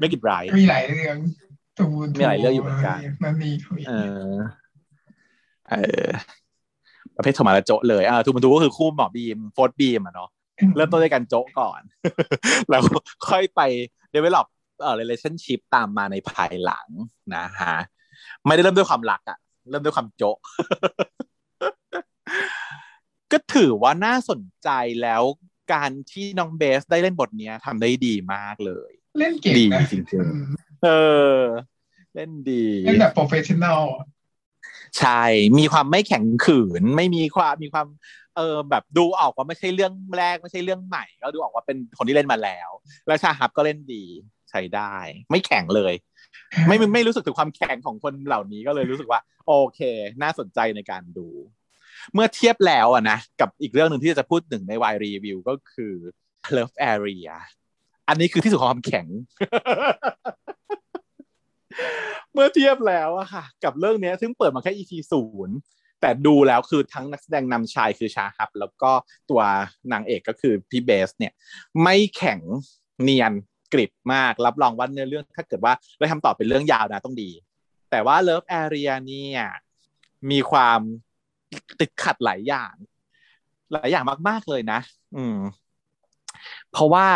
[0.00, 1.16] make it right มีหลายเรื่อง
[1.78, 3.92] ตูนมีหลายเรื่องอยู่เหมือนกันมันมีคุยเอ
[4.30, 4.34] อ
[5.70, 5.74] เอ
[6.04, 6.06] อ
[7.16, 10.30] ประเภทโผล่มาแล้วโจ๊ะเลยอ่า Two Moons Two ก็คือคู่หมอบีมฟอร์ทบีมอะเนาะ
[10.76, 11.80] เริ่มต้นด้วยการโจ๊ะก่อน
[12.70, 12.80] แล้ว
[13.28, 13.60] ค่อยไป
[14.14, 14.46] develop
[14.82, 16.86] เอ่อ relationship ตามมาในภายหลัง
[17.36, 17.76] นะฮะ
[18.46, 19.38] ไม่ได้เริ่มด้วยความรักอะ
[19.70, 20.38] เริ่มด้วยความโจ๊ะ
[23.34, 24.68] ก็ถือว่าน่าสนใจ
[25.02, 25.22] แล้ว
[25.72, 30.88] การที่น้องเบสได้เล่นบทเนี้ยทำได้ดีมากเลย เล่นเก่งดีนะจริงๆเอ
[31.36, 31.38] อ
[32.14, 33.82] เล่นดีเล่นแบบ professional
[34.98, 35.22] ใช่
[35.58, 37.86] มีความไม่แข็งขืน ไม่มีความมีความ
[38.36, 42.70] เออแบบดูออกว่าไม่ใช่เรื่องแรกไม่ใช่เรื่องใหม่ ก็ดูออกว่าเป็นคนที่เล่นมาแล้ว
[43.06, 44.04] แล้วชาฮับก็เล่นดี
[44.50, 44.94] ใช้ได้
[45.30, 45.94] ไม่แข็งเลย
[46.68, 49.80] ไม่ไม่รู้สึกถึงความแข็งของคนเหล่านี้ก็เลยรู้สึกว่า โอเค
[50.22, 51.28] น่าสนใจในการดู
[52.12, 55.94] เมื่อเทียบแล้วอะนะกับอีกเรื่องหนึ่งที่จะพูดถึงในวายรีวิวก็คือ
[56.56, 57.30] Love Area
[58.08, 59.06] อันนี้คือที่สุดของความแข็ง
[62.32, 65.56] เมื่อเทียบแล้วอะค่ะ กับเรื่องนี้ซึ่งเปิดมาแค่ EP ศูนย์
[66.00, 68.90] แต่ดูแล้วคือทั้งนักแสดงนำชายคือชาฮับ แล้วก็
[69.30, 69.42] ตัว
[69.92, 71.32] นางเอกก็คือพี่เบสเนี่ย
[71.82, 72.40] ไม่แข็ง
[73.02, 73.32] เนียน
[73.72, 77.30] กริบมาก รับรองว่าเนื้อเรื่องถ้าเกิดว่าได้ทำต่อเป็นเรื่องยาวนะต้องดี
[77.90, 79.42] แต่ว่า Love Area เนี่ย
[80.30, 80.80] มีความ
[81.80, 82.74] ติดขัดหลายอย่าง
[83.72, 84.80] หลายอย่างมาก ๆเลยนะ
[85.16, 85.38] อืม
[86.72, 87.06] เพราะว่า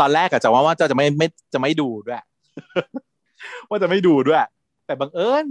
[0.00, 2.22] ตอนแรกอะจะว่าว่าจะไม่ไม่จะไม่ดูด้วย
[3.68, 4.40] ว่าจะไม่ดูด้วย
[4.86, 5.46] แต่บังเอิญ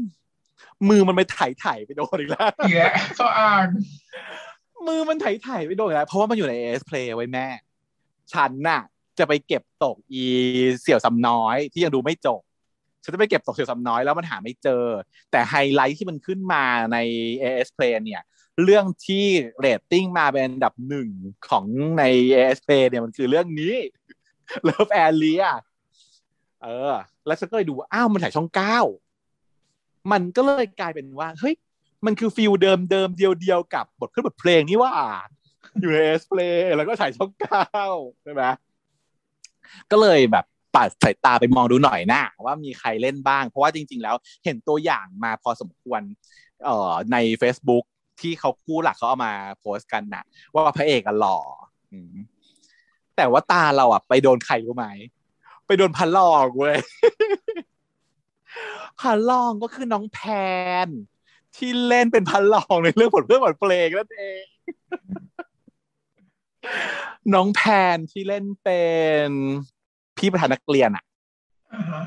[0.90, 3.68] มือมันไปไถ่ไถ่ไปโดนอีกแล้วอีกแล้วเขาอ้าง
[4.88, 7.48] มือมันไถ่ไถ่ไปโดนอีกแล้วเพราะว่ามันอยู่ใน AIS Play ไว้แม่
[8.34, 8.82] ฉันน่ะ
[9.20, 10.26] จะไปเก็บตกอี
[10.82, 12.42] เสี่ยวซำน้อยที่ยังดูไม่จบ
[13.04, 14.84] ฉันจะไปเก็บตกเสี่ยวซำน้อยแล้วมันหาไม่เจอ
[15.32, 16.64] แต่ไฮไลท์ที่มันขึ้นมา
[16.94, 16.98] ใน
[17.42, 18.24] AS Play เนี่ย
[18.64, 19.26] เรื่องที่
[19.60, 21.10] เรตติ้งมาเป็นอันดับหนึ่ง
[21.50, 21.66] ของ
[21.98, 22.04] ใน
[22.34, 23.76] AS Play เนี่ยมันคือเรื่องนี้
[24.68, 25.44] Love Area
[26.62, 26.94] เออ
[27.26, 28.80] แล้วฉันก็เลยดูอ้าวมันถ่ายช่องเก้า
[30.12, 31.56] มันก็เลยกลายเป็นว่าเฮ้ย
[32.06, 34.92] มันคือ feel เดิมเดิมเดียวเดียวกับบทขึ้นบทเพลงนี่ว่า
[35.82, 36.40] อยู่ใน AIS Play
[36.78, 37.68] แล้วก็ถ่ายช่องเก้า
[38.24, 38.44] ใช่ไหม
[39.92, 44.16] ก็เลยแบบ ปัดสายตาไปมองดูหน่อยนะว่ามีใครเล่นบ้าง เพราะว่าจริง ๆ แล้ว
[44.46, 46.02] เห็นตัวอย่างมาพอสมควร
[46.66, 47.84] เอ่อใน Facebook
[48.22, 50.24] ที่เขาคู่หลักเขาเอามาโพสต์กันนะ
[50.54, 51.40] ว่าพระเอกอะหล่อ
[53.16, 54.86] แต่ว่าตาเราอะไปโดนใครรู้ไหม
[55.68, 56.78] ไปโดนพันลองเว้ย
[59.02, 60.20] พันลองก็คือน้องแพ
[60.86, 60.88] น
[61.56, 64.44] ที่เล่นเป็นพันลองในเรื่องผลเพื่อนผลเพลงนั่นเอง
[67.34, 67.62] น้องแพ
[67.96, 68.84] นที่เล่นเป็
[69.28, 69.30] น
[70.20, 71.04] พี่ประธานนักเรียนอะ
[71.74, 72.02] อ่าฮะ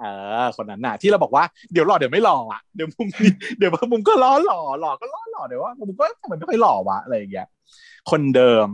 [0.00, 0.04] เอ
[0.42, 7.46] อคนนั้นน่ะ ที่เราบอกว่าเดี๋ยวหล่อเดี๋ยวไม่หล่ออะเดี๋ยวมุมนี้เดี๋ยวมุมก็ล้อหล่อหล่อก็ล้อหล่อเดี๋ยวว่ามุมก็ทำไมไม่ค่อยหล่อวะอะไรอย่างเงี้ย
[8.10, 8.66] คนเดิม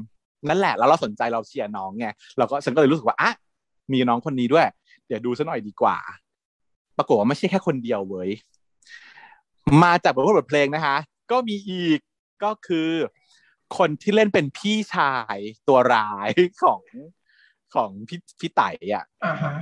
[0.49, 2.07] นั่นแหละ แล้วเราสนใจเราเชียร์น้องไง
[2.39, 3.33] เราก็ฉันก็เลยรู้สึกว่าอะ
[3.93, 4.67] มีน้องคนนี้ด้วย
[5.07, 5.97] เดี๋ยวดูซะหน่อยดีกว่า
[6.97, 8.31] ปรากฏว่าไม่ใช่แค่คนเดียวเว้ย
[9.83, 10.97] มาจากบทบทเพลงนะคะ
[11.31, 12.01] ก็มีอีก
[12.45, 12.91] ก็คือ
[13.79, 15.37] คนที่เล่นเป็นพี่ชาย
[15.69, 16.31] ตัวร้าย
[16.63, 16.83] ของ
[17.75, 19.53] ของพี่พี่ไต่อะอ่าฮะ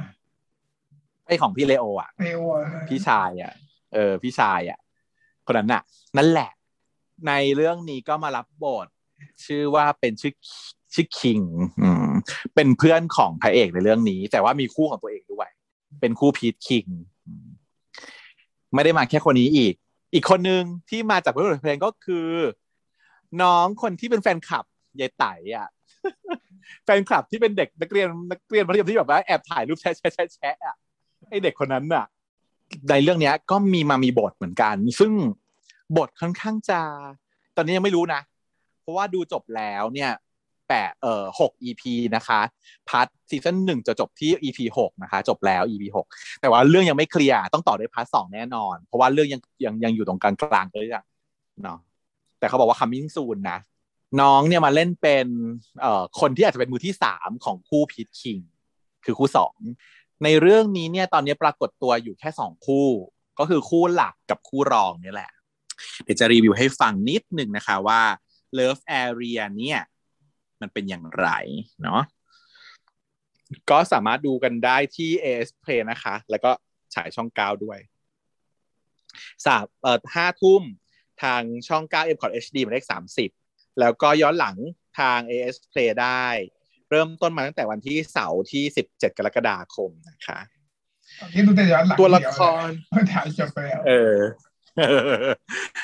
[1.26, 3.52] ไอของพี่เลโออะเรวอะพี่ชายอะ
[3.94, 4.78] เออ พี่ชายอะ
[5.46, 5.82] คนนั้นน่ะ
[6.16, 6.50] นั่นแหละ
[7.28, 8.86] ในเรื่องนี้ก็มารับบท
[9.44, 10.34] ชื่อว่าเป็นชื่อ
[10.94, 11.40] ชื่อคิง
[11.82, 12.08] อืม
[12.54, 15.48] เป็นเพื่อนของพระเอกในเรื่องนี้ แต่ว่ามีคู่ของตัวเองด้วย
[16.00, 16.84] เป็นคู่พีทคิง
[17.26, 17.46] อืม
[18.74, 19.74] ไม่ได้มาแค่คนนี้อีก
[20.14, 22.28] อีกคนนึงที่มาจากบทเพลงก็คือ
[23.42, 24.64] น้องคนที่เป็นแฟนคลับ
[25.00, 25.68] ยายไต่อะ
[26.84, 30.76] แฟนคลับที่เป็นเด็กนักเรียนนักเรียนมัธยมที่แบบว่าแอบถ่ายรูปแชะแชะแชะแชะอะ
[31.30, 32.05] ไอเด็กคนนั้นน่ะ
[32.90, 35.12] ในเรื่องเนี้ยก็มีมามีบทเหมือนกัน ซึ่ง
[35.97, 36.80] บทค่อนข้างจะ
[37.56, 38.20] ตอนนี้ยังไม่รู้นะ
[38.80, 40.10] เพราะว่าดูจบแล้วเนี่ย
[40.68, 41.82] แปดเอ่อหก EP
[42.16, 42.40] นะคะ
[42.88, 46.06] part season หนึ่งจะจบที่ EP หกนะคะ จบแล้ว EP หก
[46.40, 51.05] แต่ว่าเรื่องยังไม่เคลียร์ต้องต่อด้วย part สองแน่นอน เพราะว่าเรื่องยังยังยังอยู่ตรงกลางกลางเลยอะ
[51.62, 51.78] เนาะ
[52.38, 53.59] แต่เขาบอกว่า coming soon นะ
[54.20, 55.26] น้องเนี่ยมาเล่นเป็น
[55.80, 58.38] เอ่อคนที่อาจจะเป็นมือที่สามของคู่พีทคิง
[59.04, 59.58] คือคู่สอง
[60.24, 62.88] ในเรื่องนี้เนี่ยตอนนี้ปรากฏตัวอยู่แค่สองคู่
[63.38, 65.32] ก็คือคู่หลักกับคู่รองนี่แหละ
[66.04, 68.02] เดี๋ยวจะรีวิวให้ฟังนิดหนึ่งนะคะว่า
[68.58, 69.80] Love Area เนี่ย
[70.60, 71.28] มันเป็นอย่างไร
[71.82, 72.02] เนาะ
[73.70, 76.50] ก็สามารถดูกันได้ที่ AS Play นะคะ แล้วก็
[76.94, 77.78] ฉายช่องเก้าด้วย
[79.46, 80.62] สามเอ่อห้าทุ่ม
[81.22, 83.30] ทางช่องเก้า M c o t HD หมายเลขสามสิบ
[83.81, 84.57] แล้วก็ย้อนหลัง
[84.98, 86.24] ทาง AIS Play ได้
[86.90, 88.62] เริ่มต้นมาตั้งแต่วันที่เสาร์ที่
[88.93, 90.39] 17 กรกฎาคมนะคะ
[91.20, 94.16] ตอนนี้ดูแต่ย้อนหลังตัวละครเดียวเลยถ่ายจบไปแล้วเออ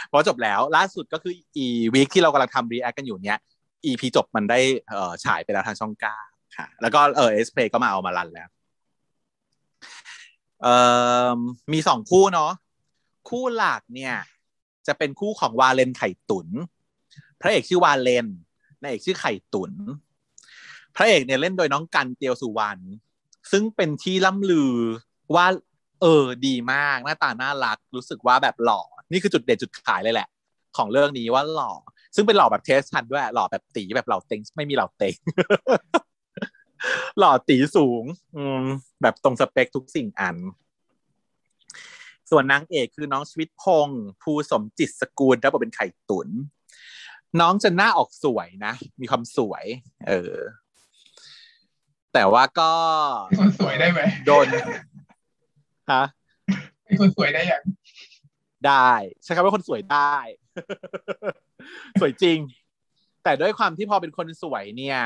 [0.08, 3.38] เพราะจบแล้วล่าสุดก็คืออีวีคที่เรากำลังทำ react กันอยู่เนี้ย
[3.86, 6.18] EP จบมันได้เอ่อฉายไปแล้วทางช่องเก้า
[6.56, 8.48] ค่ะ แล้วก็เออ AIS Play ก็มาเอามา run แล้ว
[10.62, 10.74] เอ่
[11.36, 11.38] อ
[11.72, 12.52] มีสองคู่เนาะ
[13.28, 14.14] คู่หลักเนี่ย
[14.86, 16.48] จะเป็นคู่ของวาเลนไข่ตุน
[17.42, 18.26] พระเอกชื่อวาเลน
[18.80, 19.72] นายเอกชื่อไข่ตุน
[20.96, 22.82] พระเอกเนี่ยเล่นโดยน้องกันเตียวสุวรรณ
[23.52, 24.76] ซึ่งเป็นที่ล่ำลือ
[25.34, 25.46] ว่า
[26.02, 28.80] เออดีมากหน้าตาน่ารักรู้สึกว่าแบบหล่อ
[29.12, 30.28] นี่คือจุดเด่นจุดขายเลยแหละ
[30.76, 31.72] ของเรื่องนี้ว่าหล่อ
[32.14, 35.14] ซึ่งเป็นหล่อแบบเทสทันด้วยหล่อแบบตีแบบเหล่าเต็งไม่มีเหล่าเต็ง
[37.18, 38.04] หล่อตีสูง
[38.36, 38.64] อืม
[39.02, 40.36] แบบตรงสเปคทุกสิ่งอัน
[42.30, 46.34] ส่วนนางเอกคือน้องชีวิตพงศ์ภูสมจิตสกุลรับบทเป็นไข่ตุนน้
[47.46, 49.64] องจะหน้าออกสวยนะ มีความสวย
[50.08, 50.36] เออ
[52.14, 52.72] แต่ว่าก็
[53.28, 54.46] เป็นคนสวยได้ไหมโดน
[55.92, 56.04] ฮะ
[56.84, 57.62] เป็นคนสวยได้ยัง
[58.66, 58.92] ได้
[59.24, 60.14] ใช้คำว่าคนสวยได้
[62.00, 62.38] สวยจริง
[63.24, 64.98] แต่ด้วยความที่พอเป็นคนสวยเนี่ย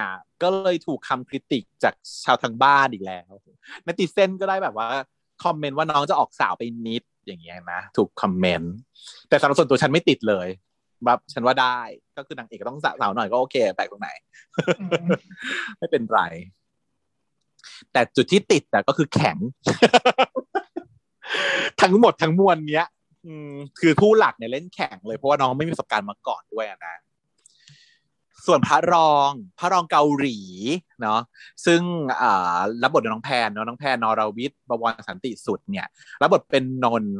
[0.43, 1.94] ก็เลยถูกคำคริติกจาก
[2.24, 3.31] ชาวทางบ้านอีกแล้ว
[3.86, 4.89] นติเซนก็ได้แบบว่า
[5.44, 8.74] คอมเมนต์ว่าน้องจะออกสาวไปนิดอย่างเงี้ยนะ ถูกคอมเมนต์
[9.28, 10.48] แต่สำหรับส่วนตัวฉันไม่ติดเลย
[11.05, 11.78] แบบฉันว่าได้
[12.16, 14.10] ก็คือนางเอกก็ต้องสาวหน่อยก็โอเคแปลกตรงไหน
[14.81, 15.09] อืม
[15.78, 16.20] ไม่เป็นไร
[17.93, 19.36] แต่จุดที่ติดแต่ก็คือแข็ง
[21.82, 22.86] ทั้งหมดทั้งมวลเนี้ย
[23.27, 26.97] อืม คือผู้หลักเนี่ยเล่นแข็งเลยเพราะว่าน้องไม่มีประสบการณ์มาก่อนด้วยอะนะ
[28.47, 30.39] ส่วนพระรองพระรองเกาหลี
[31.02, 31.20] เนาะ
[31.66, 31.81] ซึ่ง
[32.20, 35.86] อ่ารับบทโดยน้องแพนเนาะน้องแพนนรวิทย์บวรสันติสุดเนี่ย
[36.23, 37.16] รับบทเป็นนนท์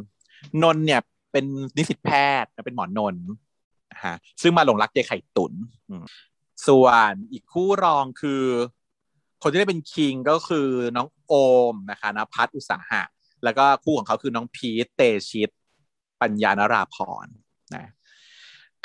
[0.63, 1.01] นนท์เนี่ย
[1.31, 1.45] เป็น
[1.77, 2.09] นิสิตแพ
[2.43, 3.37] ทย์เป็นหมอนนท์นะ
[4.03, 5.53] ฮะซึ่งมาหลงรักเจไข่ตุน
[6.67, 8.43] ส่วนอีกคู่รองคือ
[9.41, 11.33] คนที่ได้เป็นคิงก็คือน้องโอ
[11.73, 13.01] มนะคะนภัสอุตสาหะ
[13.43, 15.49] แล้วก็คู่ของเขาคือน้องพีทเตชิต
[16.21, 16.95] ปัญญานราพ
[17.25, 17.27] ร
[17.75, 17.91] นะ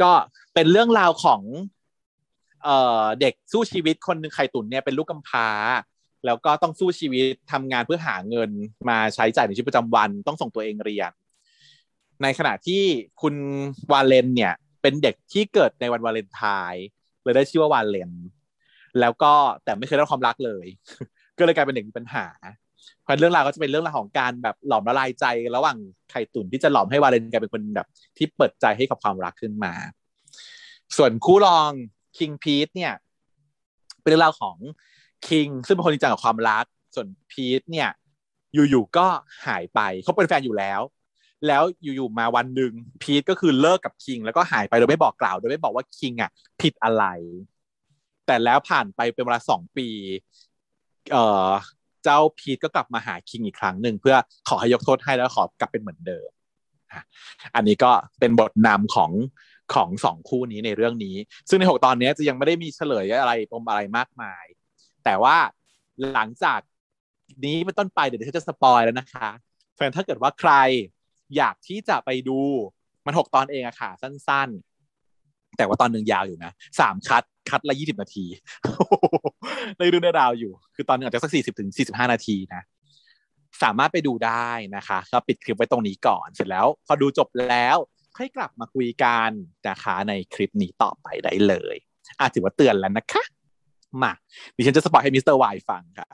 [0.01, 0.13] ก็
[0.55, 1.43] เป็นเรื่องราวของ
[2.63, 2.69] เอ
[3.03, 5.49] อเด็กสู้ชีวิตคนหนึ่งไข่ตุนเนี่ยเป็นลูกกำพร้า
[6.27, 8.51] แล้วก็ต้องสู้ชีวิตทำงานเพื่อหาเงิน
[8.89, 11.13] มาใช้จ่ายในชีวิตประจำวันต้องส่งตัวเองเรียน
[12.23, 12.83] ในขณะที่
[13.23, 13.35] คุณ
[13.93, 16.43] วาเลนเนี่ย เป็นเด็กที่เกิดในวันวาเลนไท
[16.73, 16.87] น์
[17.23, 18.13] เลยได้ชื่อว่าวาเลน
[19.01, 19.33] แล้วก็
[19.65, 20.67] แต่ไม่เคยได้รับความรักเลย
[21.39, 22.27] ก็เลยกลายเป็นเด็กมีปัญหา
[23.03, 25.25] เพราะเรื่องราวก็จะเป็นเรื่องราวของการแบบหลอมละลายใจ
[25.57, 25.79] ระหว่าง
[26.11, 27.87] ไข่ตุนที่จะหลอมให้วาเลนกลายเป็นคนแบบ
[28.17, 29.73] ที่เปิดใจให้กับความรักขึ้นมา
[30.97, 31.71] ส่วนคู่รอง
[32.19, 32.93] คิงพีทเนี่ย
[34.03, 34.57] เป็นเรื่องราวของ
[35.29, 36.65] คิงซึ่งเป็นคนจริงจังกับความรัก
[36.95, 37.91] ส่วนพีทเนี่ย
[38.55, 39.07] อยู่ๆก็
[39.47, 40.81] หายไปเขาเป็นแฟนอยู่แล้ว
[41.47, 47.05] แล้วอยู่ๆมาวันหนึ่งพีทก็คือเลิกกับคิง แล้วก็หายไปโดยไม่บอกกล่าว โดยไม่บอกว่าคิงอะ ผิดอะไร
[48.27, 49.89] แต่แล้วผ่านไปเป็นเวลาสองปี
[51.13, 51.49] เอ่อ
[52.05, 54.17] เจ้าพีทก็กลับมาหาคิงอีกครั้งหนึ่งเพื่อ
[54.49, 56.29] ขอให้ยกโทษให้แล้วขอกลับเป็นเหมือนเดิม
[57.55, 59.13] อันนี้ก็เป็นบทนำของ
[59.75, 61.17] ของสองคู่นี้ในเรื่องนี้
[61.49, 64.45] ซึ่งในหกตอนนี้จะยังไม่ได้มีเฉลยอะไรปมอะไรมากมาย
[65.05, 65.37] แต่ว่า
[66.13, 66.61] หลังจาก
[67.45, 69.29] นี้เป็นต้นไปเดี๋ยวฉันจะสปอยแล้วนะคะ
[69.77, 70.53] แฟนถ้าเกิดว่าใคร
[71.37, 72.41] อยากที่จะไปดู
[73.07, 78.27] มันหกตอนเองอะค่ะ สั้นๆ แต่ว่าตอนหนึ่งยาวอยู่นะสาม cut cut ละยี่สิบนาที
[79.77, 82.63] เลยดูได้ราวอยู่ คือตอนหนึงอาจจะสักสี่สิบถึงสี่สิบห้านาทีนะ
[83.63, 87.77] สามารถไปดูได้นะคะก็ปิดคลิปไว้ตรงนี้ก่อนเสร็จแล้ว พอดูจบแล้ว
[88.17, 89.31] ค่อยกลับมาคุยกัน
[89.69, 91.77] นะคะในคลิปนี้ต่อไปได้เลย
[92.19, 93.23] อาถือว่าเตือนแล้วนะคะ
[94.03, 94.13] มา
[94.57, 96.09] ดิฉันจะ spoil ให้มิสเตอร์วายฟังค่ะ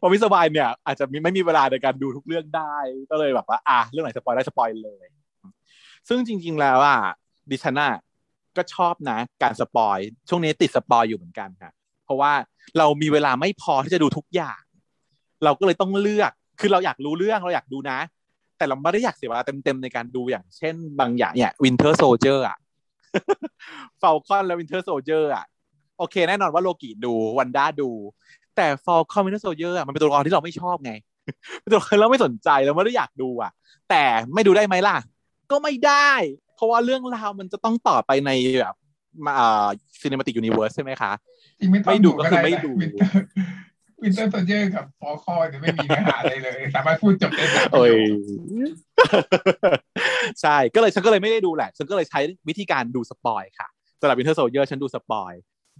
[0.00, 2.76] เพราะมิสเตอร์วายเนี่ย อาจจะไม่มีเวลาในการดูทุกเรื่องได้
[3.10, 5.06] ก็เลยแบบว่าอะเรื่องไหน spoil ได้ spoil เลย
[6.08, 6.98] ซึ่งจริง ๆ แล้วอะ
[7.50, 7.94] ดิฉันน่ะ
[8.56, 11.72] ก็ชอบนะ การ spoil ช่วงนี้ติด spoil อยู่เหมือนกันค่ะ
[12.04, 12.32] เพราะว่า
[12.78, 14.60] เรามีเวลาไม่พอที่จะดูทุกอย่าง
[15.44, 17.98] เราก็เลยต้องเลือกคือเราอยากรู้เรื่องเราอยากดูนะ
[18.56, 22.58] แต่เราไม่ได้อยากเสียเวลาเต็มๆในการดูอย่าง เช่น บางอย่างเนี่ย Winter Soldier อะ
[24.00, 25.44] Falcon และ Winter Soldier อะ
[25.98, 27.90] โอเค แน่นอนว่าโลกิดูวันด้าดู
[28.58, 30.92] แต่ Falcon Winter Soldier อะมันเป็นตัวละครที่เราไม่ชอบไง
[31.60, 33.52] เป็นตัวละครที่เราไม่สนใจเราไม่ได้อยากดูอะ
[33.90, 34.02] แต่
[34.34, 34.96] ไม่ดูได้ไหมล่ะ
[35.50, 36.10] ก็ไม่ได้
[36.56, 38.30] เพราะว่าเรื่องราวมันจะต้องต่อไปใน
[38.60, 38.74] แบบ
[39.24, 39.68] มาอ่า
[40.02, 41.12] cinematic universe ใช่ไหมคะ
[41.60, 42.70] จริงไม่ต้องไม่ดูก็คือไม่ดู
[44.02, 49.12] Winter Sol dier กับ Falcon เนี่ยไม่มีเนื้อหาอะไรเลย สามารถพูดจบได้สามประโอ้ย
[50.42, 53.68] ใช่ก็เลยฉันก็เลยไม่ได้ดูแหละ ฉันก็เลยใช้วิธีการดู spoil ค่ะ
[54.00, 55.32] สำหรับ Winter Soldier ฉันดู spoil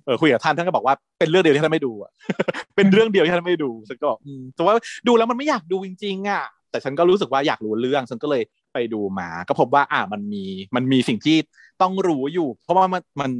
[0.08, 2.10] เออคุยกับท่านท่านก็บอกว่าเป็นเรื่องเดียวที่ท่านไม่ดูอะ
[2.76, 4.74] เป็นเรื่องเดียวที่ท่านไม่ดูฉันก็บอกอืมแต่ว่า
[5.06, 10.44] ดูแล้วมันไม่อยากดูจริงๆอะแต่ฉันก็รู้สึกว่าอยากรู้เรื่องฉันก็เลยไปดูมา ก็พบว่าอ่ามันมี
[10.76, 11.36] มันมีสิ่งที่
[11.82, 13.30] ต้องรู้อยู่ เพราะว่ามันมัน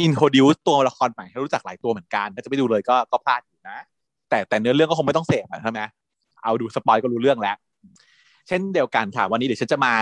[0.00, 3.78] อินโ o ดิวตัวละครใหม่ให้รู้จักหลายตัวเหมือนกัน ถ้าจะไปดูเลยก็ก็พลาดอยู่นะ
[4.28, 5.80] แต่แต่เนื้อเรื่องก็คงไม่ต้องเสพอะใช่ไหม
[6.44, 7.56] เอาดู spoil ก็รู้เรื่องแล้ว
[8.48, 9.94] เช่นเดียวกันค่ะ วันนี้เดี๋ยวฉันจะมา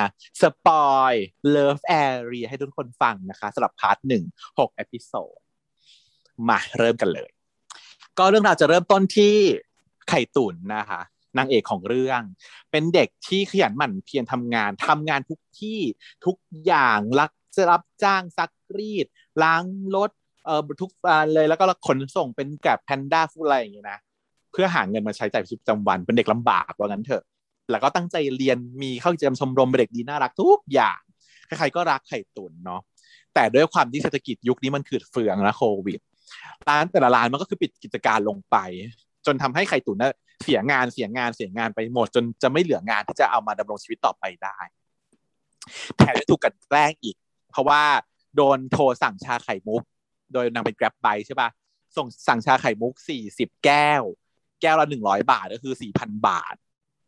[0.42, 1.12] สปอย
[1.54, 4.24] Love Area ให้ทุกคนฟังนะคะสำหรับ part หนึ่ง
[4.58, 5.38] หก episode
[6.48, 7.28] มาเริ่มกันเลย
[8.18, 9.34] ก็เรื่องราวจะเริ่มต้นที่
[10.08, 11.00] ไข่ตุ๋นนะคะ
[11.38, 12.20] นางเอกของเรื่อง
[12.70, 15.80] เป็นเด็กที่ขยันหมั่นเพียรทำงานทำงานทุกที่
[16.26, 16.36] ทุก
[16.66, 19.06] อย่างรักจะรับจ้างซักรีด
[19.42, 19.64] ล้าง
[19.96, 20.10] รถ
[20.44, 23.98] เอ่อทุกอันเลยแล้วก็ขนส่งเป็นแกร็บแพนด้าฟู้ดอะไรอย่างเงี้ยนะ
[24.52, 27.24] เพื่อหาเงินมาใช้จ่ายชีวิตประจำวันเป็นเด็กลำบากว่างั้นเถอะ
[27.70, 31.00] แล้วก็ตั้งใจเรียนมีเข้ากิจกรรมชมรมเด็กดีน่ารักทุกอย่าง
[31.46, 32.80] ใครๆก็รักไข่ตุ๋นเนาะ
[33.34, 36.00] แต่ด้วยความที่เศรษฐกิจยุคนี้มันขืดเฟืองนะโควิด
[36.68, 38.56] ร้านแต่ละร้านมันก็คือปิดกิจการลงไป
[39.26, 40.12] จนทำให้ไข่ตุ๋นน่ะ
[40.44, 44.58] เสียงานเสียงานเสียงานไปหมด จนจะไม่เหลืองานที่จะเอามาดำรงชีวิตต่อไปได้
[45.96, 47.16] แถมยังถูกกันแกล้งอีก
[47.50, 47.82] เพราะว่า
[48.36, 49.82] โดนโทรสั่งชาไข่มุก
[50.32, 51.48] โดยนางเป็น grab by ใช่ปะ
[51.96, 54.02] ส่งสั่งชาไข่มุกสี่สิบแก้ว
[54.62, 56.54] แก้วละหนึ่งร้อยบาทก็คือสี่พันบาท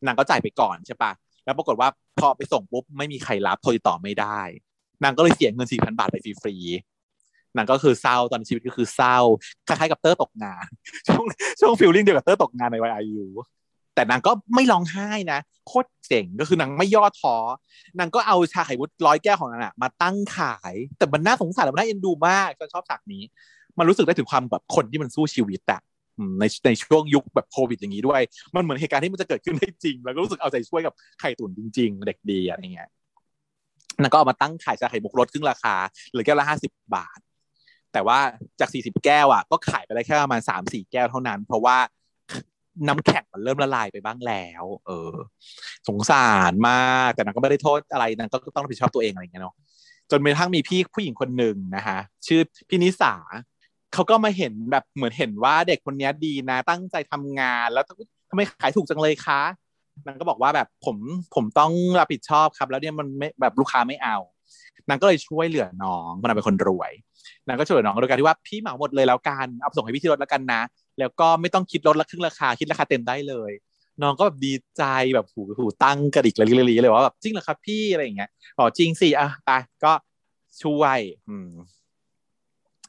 [0.06, 1.12] นางก็จ่ายไปก่อนใช่ปะ
[1.44, 1.88] แล้วปรากฏว่า
[2.20, 4.40] พอไปส่งปุ๊บไม่มีใครรับโทรติดต่อไม่ได้
[5.02, 6.99] นางก็เลยเสียเงินสี่พันบาทไปฟรีๆ
[7.56, 9.18] นางก็คือเศร้าตอนชีวิตก็คือเศร้า
[9.66, 10.66] คล้ายๆกับเตอร์ตกงาน
[11.06, 11.24] ช่วง
[11.60, 13.26] ช่วง feeling เดียวกับเตอร์ตกงานในวัยอายุ
[13.94, 17.36] แต่นางก็ไม่ร้องไห้นะ โคตรเจ๋งก็คือนางไม่ย่อท้อ
[17.98, 23.22] นางก็เอาชาไข่มุกร้อยแก้วของนางอะมาตั้งขาย แต่มันน่าสงสารและมันน่าเอ็นดูมากฉันชอบฉากนี้
[23.78, 25.80] มันรู้สึกได้ถึงความแบบคนที่มันสู้ชีวิตอะ
[26.40, 28.20] ในในช่วงยุคแบบโควิดอย่างนี้ด้วย
[28.54, 32.88] มันเหมือนเหตุการณ์ที่มันจะเกิดขึ้นได้จริง แล้วก็รู้สึกเอาใจช่วยกับไข่ตุ๋นจริง ๆ เด็กดีอะไรเงี้ย
[34.02, 35.74] นางก็เอามาตั้งขายชาไข่มุกลดครึ่งราคา
[36.10, 37.18] เหลือแก้วละห้าสิบบาท
[37.92, 38.18] แต่ว่า
[38.60, 41.76] จากสี่สิบแก้วอะก็ขายไปได้แค่ประมาณสามสี่แก้วเท่านั้น เพราะว่า
[42.88, 45.14] น้ำแข็งมันเริ่มละลายไปบ้างแล้ว เออ
[45.88, 49.54] สงสารมาก แต่นางก็ไม่ได้โทษอะไรนางก็ต้องรับผิดชอบตัวเองอะไรอย่างเงี้ยเนาะ
[50.10, 53.14] จนกระทั่งมีพี่ผู้หญิงคนหนึ่งนะคะชื่อพี่นิสา
[53.92, 57.84] เขาก็มาเห็นแบบเหมือนเห็นว่าเด็กคนนี้ดีนะ ตั้งใจทำงานแล้ว
[58.30, 59.42] ทำไมขายถูกจังเลยคะ
[60.06, 60.96] นางก็บอกว่าแบบผม
[61.34, 64.16] ผมต้องรับผิดชอบครับ แล้วเนี่ยมันไม่แบบลูกค้าไม่เอา
[64.88, 66.92] นางก็เลยช่วยเหลือน้องเพราะนางเป็นคนรวย
[67.46, 70.60] นางก็ช่วยเหลือน้องโดยการที่ว่าพี่เหมาหมดเลยแล้วกันเอาส่งให้พี่ที่รถแล้วกันนะ
[70.98, 73.52] แล้วก็ไม่ต้องคิดลดละครึ่งราคาคิดราคาเต็มได้เลย
[74.02, 79.50] น้องก็แบบดีใจแบบหูหูตั้งกระดิกระลิลเลยว่าแบบจริงเหรอครับพี่อะไรอย่างเงี้ยบอกจริงสิอะไป
[79.84, 79.92] ก็
[80.62, 80.98] ช่วย
[81.28, 81.50] อืม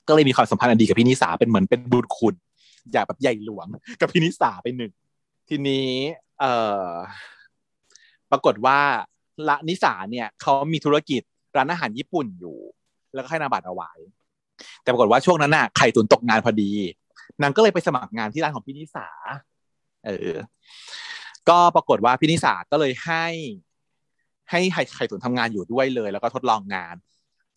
[0.07, 2.35] ก็เลยมีความสัมพันธ์อันดีกับพี่นิสาเป็นเหมือนเป็นบุญคุณ
[2.93, 3.67] อยากแบบใหญ่หลวง
[4.01, 4.91] กับพี่นิสาไปหนึ่ง
[5.49, 5.87] ทีนี้
[6.39, 6.53] เอ่
[6.87, 6.89] อ
[8.31, 8.79] ปรากฏว่า
[9.47, 11.21] ละนิสาเนี่ยเขามีธุรกิจ
[11.57, 12.57] ร้านอาหารญี่ปุ่นอยู่
[13.13, 13.91] แล้วก็ให้นาบัตรเอาไว้
[14.83, 16.71] แต่ปรากฏว่าช่วงนั้นน่ะไข่ตุนตกงานพอดี
[17.41, 19.07] นางก็เลยไปสมัครงานที่ร้านของพี่นิสา
[20.05, 20.31] เออ
[21.49, 23.25] ก็ปรากฏว่าพี่นิสาก็เลยให้
[24.51, 26.95] ให้ไข่ไข่ตุนทำงานอยู่ด้วยเลย แล้วก็ทดลองงาน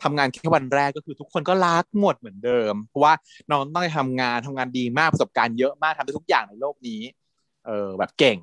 [0.03, 3.13] ทำงานแค่วันแรกก็คือทุกคนก็รักหมดเหมือนเดิม เพราะว่า
[3.51, 7.01] น้องต้องไปทำงานทำงานดีมากประสบการณ์เยอะมากทำได้ทุกอย่างในโลกนี้
[7.67, 8.39] เออ แบบเก่ง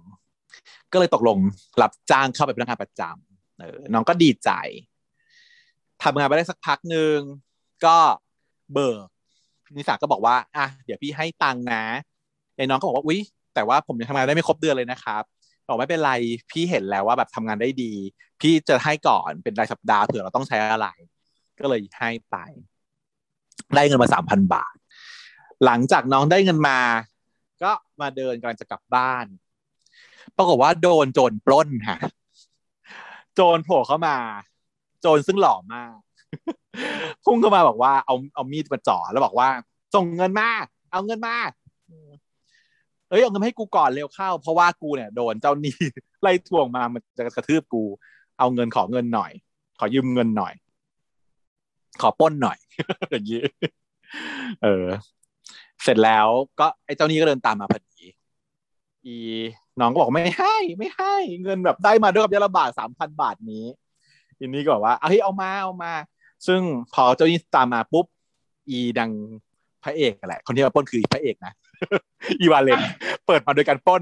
[0.92, 1.38] ก็เลยตกลง
[1.82, 4.50] รับจ้างเข้าไปเป็นพนักงานประจำเออน้องก็ดีใจ
[6.04, 7.18] ทำงานไปได้สักพักหนึ่ง
[7.86, 7.98] ก็
[8.74, 9.08] เบิก
[9.76, 11.84] นิสาก็บอกว่าอะเดี๋ยวพี่ให้ตังค์นะ
[12.56, 13.20] ไอ้น้องก็บอกว่าอุ๊ย
[13.56, 15.24] แต่ว่าผมยังทำงานได้ไม่ครบเดือนเลยนะครับ
[15.68, 16.14] บอกไม่เป็นไร
[16.52, 17.94] พี่เห็นแล้วว่าแบบทำงานได้ดี
[18.42, 20.88] พี่จะให้ก่อนเป็นรายสัปดาห์เผื่อเราต้องใช้อะไร
[21.60, 22.36] ก็เลยให้ไป
[23.76, 24.76] ได้เงินมาสามพันบาท
[25.66, 26.80] หลังจากน้องได้เงินมา
[27.64, 27.72] ก็
[28.02, 29.26] มาเดินกำลังจะกลับบ้าน
[30.38, 31.98] ปรากฏว่าโดนโจรปล้นค่ะ
[33.36, 34.18] โจรโผล่เข้ามา
[35.02, 35.96] โจรซึ่งหล่อมาก
[37.26, 39.50] พุ่งเข้ามาบอกว่าเอาเอามีดมาจ่อแล้วบอกว่า
[39.96, 40.50] ส่งเงินมา
[40.92, 41.36] เอาเงินมา
[43.10, 45.76] เอ้ยเอาเงินให้กูก่อนเร็วเข้า เพราะว่ากูเนี่ยโดนเจ้าหนี้
[46.22, 47.84] ไล่ทวงมามันจะกระทืบกู
[48.40, 49.32] เอาเงินขอเงินหน่อย
[49.80, 50.54] ขอยืมเงินหน่อย
[52.02, 52.58] ขอป้นหน่อย
[53.12, 53.42] อย่างนี้
[54.64, 54.88] เออ
[55.84, 56.28] เสร็จแล้ว
[56.60, 58.04] ก็ไอ้เจ้านี้ก็เดินตามมาพอดี
[59.06, 59.16] อี
[59.80, 63.66] น้องก็บอกไม่ให้ ไม่ให้ เงินแบบได้มาด้วยกับยาละบาทสามพันบาทนี้
[64.44, 65.94] ทีนี้ก็บอกว่าเอาให้เอามาเอามา
[66.48, 66.62] ซึ่ง
[66.94, 68.06] พอเจ้าหนี้ตามมาปุ๊บ
[68.70, 69.12] อีดัง
[69.84, 71.54] พระเอกแหละ คนที่มาป้นคือพระเอกนะ
[72.40, 72.80] อีวาเลน
[73.26, 74.02] เปิดมาโดยการป้น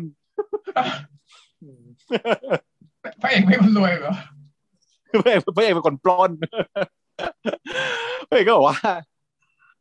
[3.21, 4.13] พระเอกไม่คนรวยเหรอ
[5.23, 6.31] พระเอกพระเอกเป็นคนปล้น
[8.27, 8.79] พระเอกก็บอกว่า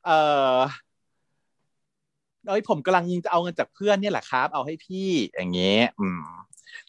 [0.07, 0.11] เอ
[0.55, 0.57] อ
[2.49, 6.23] เอ้ยผมกำลังจะเอาเงินจากเพื่อนเนี่ยแหละครับ เอาให้พี่อย่างเงี้ยอืม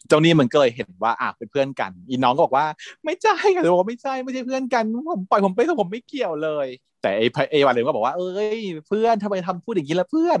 [0.08, 2.66] เจ้านี่มันก็เลยเห็นว่าอะเป็นเพื่อนกัน อีน้องก็บอกว่า
[3.04, 6.66] ไม่ใช่ค่ะบอกไม่ใช่ไม่ใช่เพื่อนกันผมปล่อยผมไปผมไม่เกี่ยวเลย
[7.02, 10.38] แต่ไอ้ไอ้วาเลนก็บอกว่าเอ้ยเพื่อนทำไมทำพูดอย่างนี้ละเพื่อน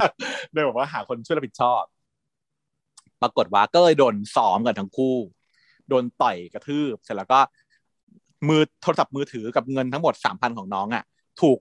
[0.52, 1.82] เลยบอกว่าหาคนช่วยรับผิดชอบ
[3.22, 5.16] ปรากฏว่าก็เลยโดนซ้อมกันทั้งคู่
[5.88, 7.40] โดนต่อยกระทืบเสร็จแล้วก็
[8.48, 11.04] มือโทรศัพท์มือถือกับเงินทั้งหมดสามพันของน้องอะ
[11.40, 11.58] ถูก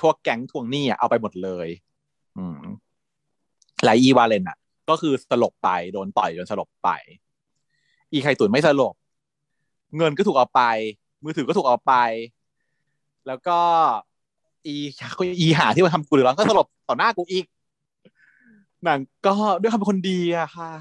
[0.00, 1.68] พวกแก๊งทวงหนี้อะเอาไปหมดเลย
[2.38, 2.60] อืม
[3.84, 4.56] หลายอีวาเลนอะ
[4.88, 6.88] ก็คือสลบไปโดนต่อยจนสลบไป
[8.12, 8.94] อีไข่ตุ๋นไม่สลบ
[9.96, 10.62] เงินก็ถูกเอาไป
[11.24, 11.94] มือถือก็ถูกเอาไป
[13.26, 13.58] แล้วก็
[14.66, 14.74] อี
[15.40, 17.44] อีหาที่มาทำกูหรือร้อนก็สลบต่อหน้ากูอีก
[18.86, 20.72] นางก็ด้วยความเป็นคนดีอะค่ะ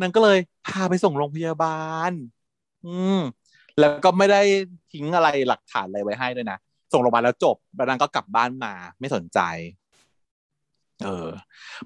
[0.00, 2.12] นางก็เลยพาไปส่งโรงพยาบาล
[2.84, 3.20] อืม
[3.80, 4.42] แล้วก็ไม่ได้
[4.92, 6.58] ทิ้งอะไรหลักฐานอะไรไว้ให้ด้วยนะ
[6.92, 9.40] ส่งโรงพยาบาลแล้วจบ แล้วนางก็กลับบ้านมาไม่สนใจ
[11.04, 11.28] เออ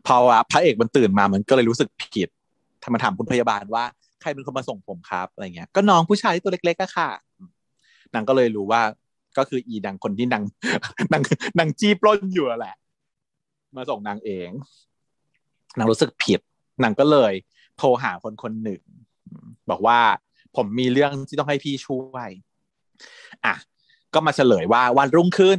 [0.06, 0.16] พอ
[0.50, 2.28] พระเอกมันตื่นมามันก็เลยรู้สึกผิด
[2.82, 3.84] ทำมาถามคุณพยาบาลว่า
[4.20, 7.10] ใครเป็นคนมาส่งผมครับอะไรเงี้ย ก็น้องผู้ชายที่ตัวเล็กๆก็ค่ะ
[8.14, 8.82] นางก็เลยรู้ว่า
[9.38, 10.42] ก็คืออีนางคนที่นาง
[11.12, 11.22] นาง
[11.58, 12.76] นางจี้ปล้นอยู่แหละ
[13.76, 14.50] มาส่งนางเอง
[15.78, 16.40] นางรู้สึกผิด
[16.82, 17.32] นางก็เลย
[17.78, 18.82] โทรหาคนคนหนึ่ง
[19.70, 19.98] บอกว่า
[20.56, 22.30] ผมมีเรื่องที่ต้องให้พี่ช่วย
[23.44, 23.54] อะ
[24.14, 25.58] ก็มาเฉลยว่าวันรุ่งขึ้น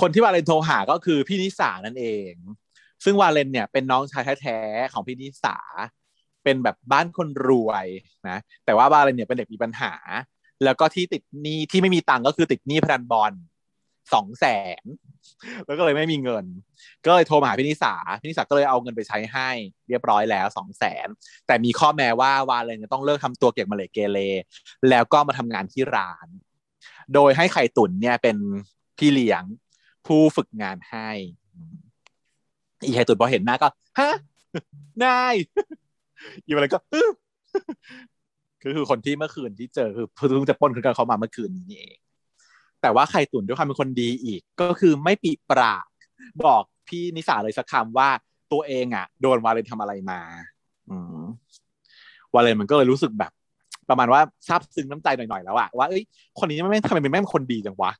[0.00, 2.32] คนที่วาเลนโทรหาก็คือพี่นิสานั่นเอง
[3.04, 5.56] ซึ่งวาเลนเนี่ยเป็นน้องชายแท้ๆของพี่นิสา
[6.44, 7.86] เป็นแบบบ้านคนรวย
[8.28, 9.92] นะ แต่ว่าวาเลนเนี่ยเป็นเด็กมีปัญหา
[10.64, 13.32] แล้วก็ที่ติดหนี้ที่ไม่มีตังก็คือติดหนี้พนันบอล
[14.14, 14.46] สองแส
[14.82, 14.84] น
[15.66, 16.44] แล้วก็เลยไม่มีเงิน
[17.04, 19.50] ก็เลยโทรมาหาพี่นิสาพี่นิสาก็เลยเอาเงินไปใช้ให้
[19.88, 21.08] เรียบร้อยแล้วสองแสน
[21.46, 24.18] แต่มีข้อแม้ว่าวาเลนจะต้องเลิกทำตัวเกะมะเหรกเกเร
[24.90, 26.28] แล้วก็มาทำงานที่ร้าน
[27.14, 28.36] โดยให้ไข่ตุ๋นเนี่ยเป็น
[28.98, 29.42] พี่เลี้ยง
[30.08, 31.08] ผู้ฝึกงานให้
[32.84, 33.68] อีไข่ตุ๋นพอเห็นหน้าก็
[33.98, 34.10] ฮะ
[35.04, 35.34] นาย
[36.44, 36.78] อีอะไรก็
[38.62, 41.96] ก็คือคนที่เมื่อคืนที่เจอคือเพิ่งจะป้นขึ้นกันเขามาเมื่อคืนนี้เอง
[42.82, 45.86] แต่ว่าไข่ตุ๋นด้วยความเป็นคนดีอีก ก็คือไม่ปีปราบ
[46.44, 48.08] บอกพี่นิสาเลยสักคำว่า
[48.52, 50.20] ตัวเองอะ โดนวาเลนทำอะไรมา
[50.90, 51.24] อืม
[52.34, 53.32] วาเลนมันก็เลยรู้สึกแบบ
[53.88, 56.02] ประมาณว่าซาบซึ้งน้ำใจหน่อยๆแล้วอะว่าเอ้ย
[56.38, 57.92] คนนี้ไม่ทำไมเป็นแม่คนดีจังวะ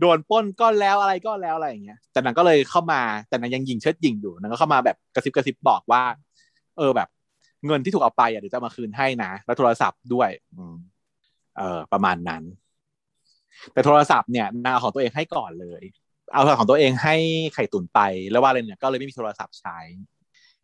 [0.00, 6.02] โดนป้นก็แล้วอะไรก็แล้วอะไรอย่างเงี้ย แต่นางก็เลยเข้ามาแต่นางยังยิงเชิดยิงอยู่นางก็เข้ามาแบบกระซิบกระซิบบอกว่า
[6.78, 7.08] เออแบบ
[7.66, 10.74] เงินที่ถูกเอาไปอะเดี๋ยวจะมาคืนให้นะแล้วโทรศัพท์ด้วย อืม
[11.58, 12.42] เออประมาณนั้น
[13.72, 15.82] แต่โทรศัพท์เนี่ยนางของตัวเองให้ก่อนเลย
[16.32, 17.16] เอาของตัวเองให้
[17.54, 19.78] ไข่ตุ๋นไป แล้วว่าเลยเนี่ยก็เลยไม่มีโทรศัพท์ใช้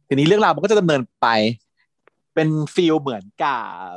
[0.09, 1.27] ทีนี้เรื่องราวมันก็จะดำเนินไป
[2.35, 3.59] เป็นฟิลเหมือนกั
[3.95, 3.97] บ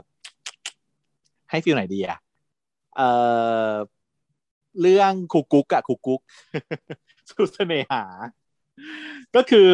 [1.50, 2.20] ให้ฟิลไหนดีอะ
[2.98, 3.02] เอ
[3.70, 3.72] อ
[4.82, 6.22] เรื่องคุกกุ๊กอะคุกกุ๊ก
[7.30, 8.04] สุเสน่หา
[9.36, 9.68] ก็คือ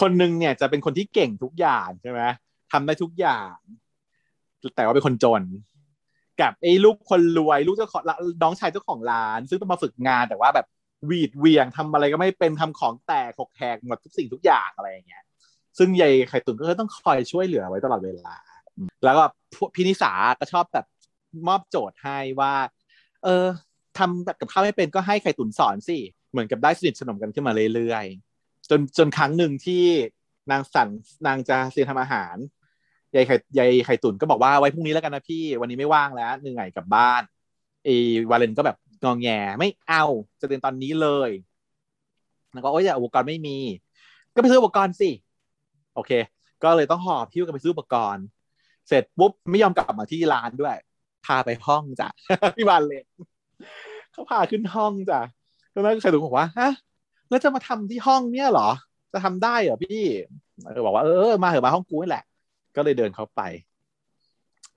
[0.00, 2.20] คนหนึ่งเนี่ยจะเป็นคนที่เก่งทุกอย่างใช่ไหม
[2.72, 3.54] ทำได้ทุกอย่าง
[4.76, 5.42] แต่ว่าเป็นคนจน
[6.40, 8.02] กับไอ้ลูกคนรวยลูกเจ้าของ
[8.42, 10.66] น้องชายเจ้าของร้าน ซึ่งต้องมาฝึกงานแต่ว่าแบบ
[11.10, 15.24] วีดเวียงทำอะไรก็ไม่เป็นทำของแตกหกแหกหมดทุกสิ่งทุกอย่างอะไรอย่างเงี้ย
[15.78, 18.34] ซึ่งยายไข่ตุ๋นก็ต้องคอยช่วยเหลือไว้ตลอดเวลา
[19.04, 19.24] แล้วก็
[19.74, 20.86] พี่นิสาก็ชอบแบบ
[21.48, 22.54] มอบโจทย์ให้ว่า
[23.24, 23.46] เออ
[23.98, 25.98] ทำแบบกับข้าวไม่เป็นก็ให้ไข่ตุ๋นสอนสิ
[26.30, 29.84] เหมือนกับได้สนิทสนมกันขึ้นมาเรื่อยๆ จนจนครั้งหนึ่งที่
[30.50, 30.88] นางสัน
[31.26, 32.36] นางจะเรียนทำอาหาร
[33.14, 37.22] ยายไข่ยายไข่ตุ๋นก็บอกว่าไว้พรุ่งนี้แล้วกันนะพี่ วันนี้ไม่ว่างแล้วเหนื่อยกลับบ้าน
[37.84, 37.88] เอ
[38.30, 40.04] วาเลนก็แบบงองแงไม่เอา
[40.40, 41.30] จะเรียนตอนนี้เลย
[42.52, 43.58] แล้วก็โอ้ยอุปกรณ์ไม่มี
[44.34, 45.10] ก็ไปซื้ออุปกรณ์สิ
[45.94, 46.12] โอเค
[46.62, 48.24] ก็เลยต้องหอบพิ้วกันไปซื้ออุปกรณ์
[48.88, 50.76] เสร็จปุ๊บไม่ยอมกลับมาที่ร้านด้วย
[51.26, 52.08] พาไปห้องจ้ะ
[52.56, 53.06] พี่วาเลน
[54.12, 55.20] เขาพาขึ้นห้องจ้ะ
[55.70, 56.70] แล้วนั้นไข่ตุ๋นบอกว่าฮะ
[57.28, 58.70] แล้วจะมาทำที่ห้องเนี่ยเหรอ
[59.12, 60.04] จะทำได้เหรอพี่
[60.64, 62.24] เออบอกว่าเออมาเหอะมาห้องกูนี่แหละ
[62.76, 63.40] ก็เลยเดินเข้าไป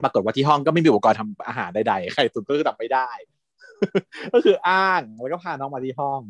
[0.03, 3.09] ปรากฏว่าที่ห้องก็ไม่มีอุปกรณ์ทำอาหารใดๆไข่ตุ๋นก็คือทำไม่ได้
[4.33, 6.21] ก็คืออ้างแล้วก็พาน้องมาที่ห้อง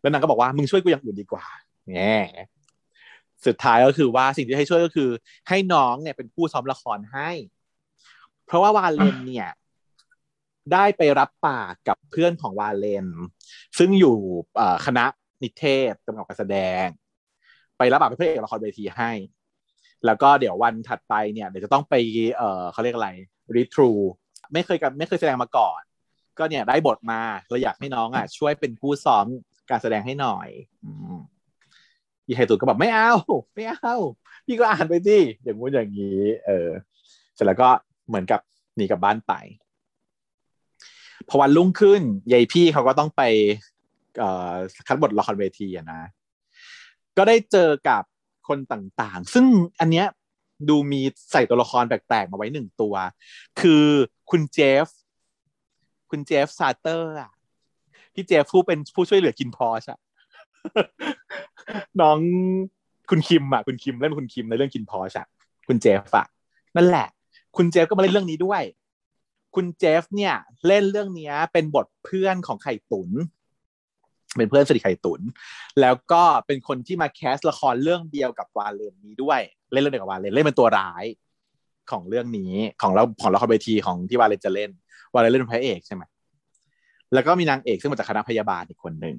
[0.00, 1.44] แล้วนางก็บอกว่ามึงช่วยกูอย่างอื่นดีกว่า
[1.90, 2.16] แง่
[3.46, 5.10] สุดท้ายก็คือว่าสิ่งที่ให้ช่วยก็คือ
[5.48, 7.30] ให้น้องเนี่ยเป็นผู้ซ้อมละครให้
[8.46, 9.48] เพราะว่าวาเลนเนี่ย
[10.72, 13.06] ได้ไปรับปากกับเพื่อนของวาเลน
[13.78, 14.16] ซึ่งอยู่
[14.86, 15.04] คณะ
[15.42, 16.86] นิเทศกำกับการแสดง
[17.78, 19.10] ไปรับปากเป็นพระเอกละครเวทีให้
[20.06, 21.94] แล้วก็เดี๋ยววันถัดไปเนี่ยเดี๋ยวจะต้องไป
[22.36, 23.10] เออเขาเรียกอะไร
[23.56, 23.90] รีทรู
[24.52, 25.80] ไม่เคยกับไม่เคยแสดงมาก่อน
[26.38, 27.20] ก็เนี่ยได้บทมา
[27.50, 29.26] เราอยากให้น้องอะ ช่วยเป็นผู้ซ้อม
[29.70, 30.48] การแสดงให้หน่อย
[32.26, 33.12] อีไฮตุนก็บอกไม่เอา
[33.54, 33.94] ไม่เอา
[34.46, 36.68] พี่ก็อ่านไปสิอย่างงู้นอย่างนี้ เออ
[37.34, 37.68] เสร็จแล้วก็
[38.08, 38.40] เหมือนกับ
[38.76, 39.32] หนีกลับบ้านไป
[41.28, 43.22] พอวันรุ่งขึ้นยายพี่เขาก็ต้องไป
[44.86, 46.02] คัดบทละครเวทีอะนะ
[47.16, 48.02] ก็ได้เจอกับ
[48.48, 49.46] คนต่างๆ ซึ่ง
[49.80, 50.06] อันเนี้ย
[50.68, 51.00] ดูมี
[51.32, 52.94] ใส่ตัวละครแปลกๆมาไว้หนึ่งตัว
[53.60, 53.84] คือ
[54.30, 54.86] คุณเจฟ
[56.10, 57.30] คุณเจฟซาเตอร์อะ
[58.14, 59.98] พี่เจฟผู้เป็นผู้ช่วยเหลือ KinnPorsche อะ
[62.00, 62.18] น้อง
[63.10, 65.26] คุณคิมอะคุณคิมเล่นคุณคิมในเรื่อง KinnPorsche อะ
[65.68, 66.26] คุณเจฟอะ
[66.76, 67.08] นั่นแหละ
[67.56, 68.62] คุณเจฟก็มาเล่นเรื่องนี้ด้วย
[69.54, 70.34] คุณเจฟเนี่ย
[70.66, 73.10] เล่นเรื่องนี้เป็นบทเพื่อนของไข่ตุ๋น
[74.36, 75.20] เป็นเพื่อนสนิทไข่ตุน
[75.80, 79.40] แล้วก็เป็นคนที่มาแคสละครเรื่องเดียวกับวาเลนนี้ด้วย
[79.72, 81.04] เล่นเรื่องเดียวกับวาเลนเล่นเป็นตัวร้าย
[81.90, 84.70] ของเรื่องนี้ของเราของละครเวทีของที่วาเลนจะเล่น
[85.14, 86.02] วาเลนเล่นเป็นพระเอกใช่ไหม
[87.14, 89.16] แล้วก็มีนางเอกซึ่งมาจากคณะพยาบาลอีกคนหนึ่ง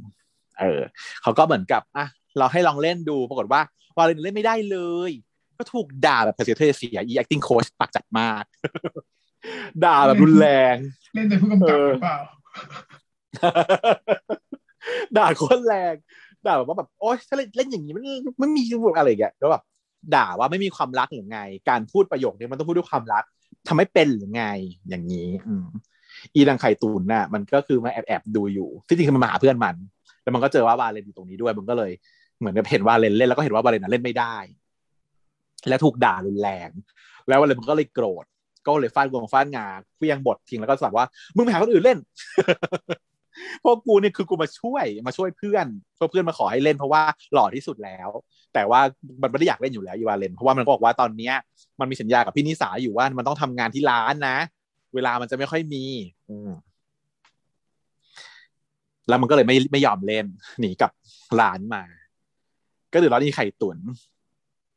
[0.60, 0.82] เออ
[1.22, 2.06] เขาก็เหมือนกับอะ
[2.38, 3.62] เราให้ลองเล่นดูปรากฏว่า
[3.98, 4.78] วาเลนเล่นไม่ได้เล
[5.10, 5.12] ย
[5.58, 8.44] ก็ถูกด่าแบบเสียเทเสียอี acting coach ปากจัดมาก
[9.86, 10.76] ด่าแบบรุนแรง
[11.16, 12.18] เล่นในผู้กำกับหรือเปล่า
[15.18, 15.94] ด่าคนแรง
[16.46, 18.64] ด่าแบบว่าแบบโอ๊ยถ้าเล่นอย่างนี้มันไม่มี
[18.98, 19.64] อะไรอย่างเงี้ยแล้วแบบ
[20.16, 21.40] ด่าว่าไม่มีความรักหรือไง
[21.70, 23.24] การพูดประโยคนี้มันต้องพูดด้วยความรัก
[23.68, 24.44] ทำไม่เป็นหรือไง
[24.90, 25.66] อย่างนี้ อืม
[26.34, 29.76] อีดังไข่ตุนน่ะ มันก็คือมาแอบแอบดูอยู่ที่จริงคือมันมาหาเพื่อนมัน
[30.22, 31.92] แล้วมันก็เจอว่าวาเลนอยู่ตรงนี้ด้วย มันก็เลย
[32.40, 34.36] เหมือนกับเห็นวาเลนเล่นแล้วก็เห็นว่าวาเลนเล่นไม่ได้
[35.70, 36.70] แล้วถูกด่ารุนแรง
[37.28, 38.26] แล้ววาเลนมันก็เลยโกรธ
[38.68, 39.66] ก็เลยฟาดวงฟาดงา
[39.98, 41.98] เฟียงบททิ้งแล้วก็สั่งว่ามึงไปหาคนอื่นเล่น
[43.64, 47.02] พราะกูเนี่ยคือกูมาช่วยมาช่วยเพื่อนเพราะเพื่อนมาขอให้เล่นเพราะว่า
[47.34, 48.10] หล่อที่สุดแล้ว
[48.54, 48.80] แต่ว่า
[49.22, 51.34] มันไม่ได้อยากเล่นอยู่แล้วอีวาเลนเพราะว่ามันบอกว่าตอนเนี้ย
[51.80, 54.38] มันมีสัญญากับพี่นิสาอยู่ว่ามันต้องทำงานที่ร้านนะ
[54.94, 55.84] เวลามันจะไม่ค่อยมี
[56.30, 56.38] อื
[59.08, 60.26] แล้วมันก็เลยไม่ไม่ยอมเล่น
[60.60, 60.92] หนีกับ
[61.40, 61.84] ร้านมา
[62.94, 63.78] ก็เดือดร้อนนี่ไข่ตุน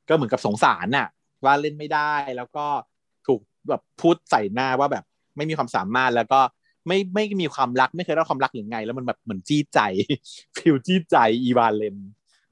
[0.09, 1.09] ก็เหมือนกับสงสารน่ะ
[1.45, 2.67] ว่าเล่นไม่ได้แล้วก็
[3.71, 5.05] แบบพูดใส่หน้าว่าแบบ
[5.37, 6.41] ไม่มีความสามารถแล้วก็
[6.87, 9.81] ไม่ไม่มีความรักไม่เคยได้ความรักหรือไง แล้วมันแบบเหมือนจี้ใจ
[10.57, 11.97] ฟิลจี้ใจอีวาเลน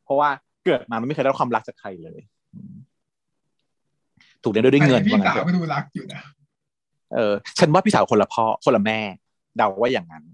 [0.05, 0.29] เพราะว่า
[0.65, 2.21] เกิดมามันไม่เคยได้ความรักจากใครเลย
[4.43, 6.21] ถูกเลี้ยงด้วยเงินพี่สาวก็ดูรักอยู่นะ
[7.15, 8.99] เออฉันว่าพี่สาวคนละพ่อคนละแม่
[9.57, 10.25] เดาว่าอย่างนั้น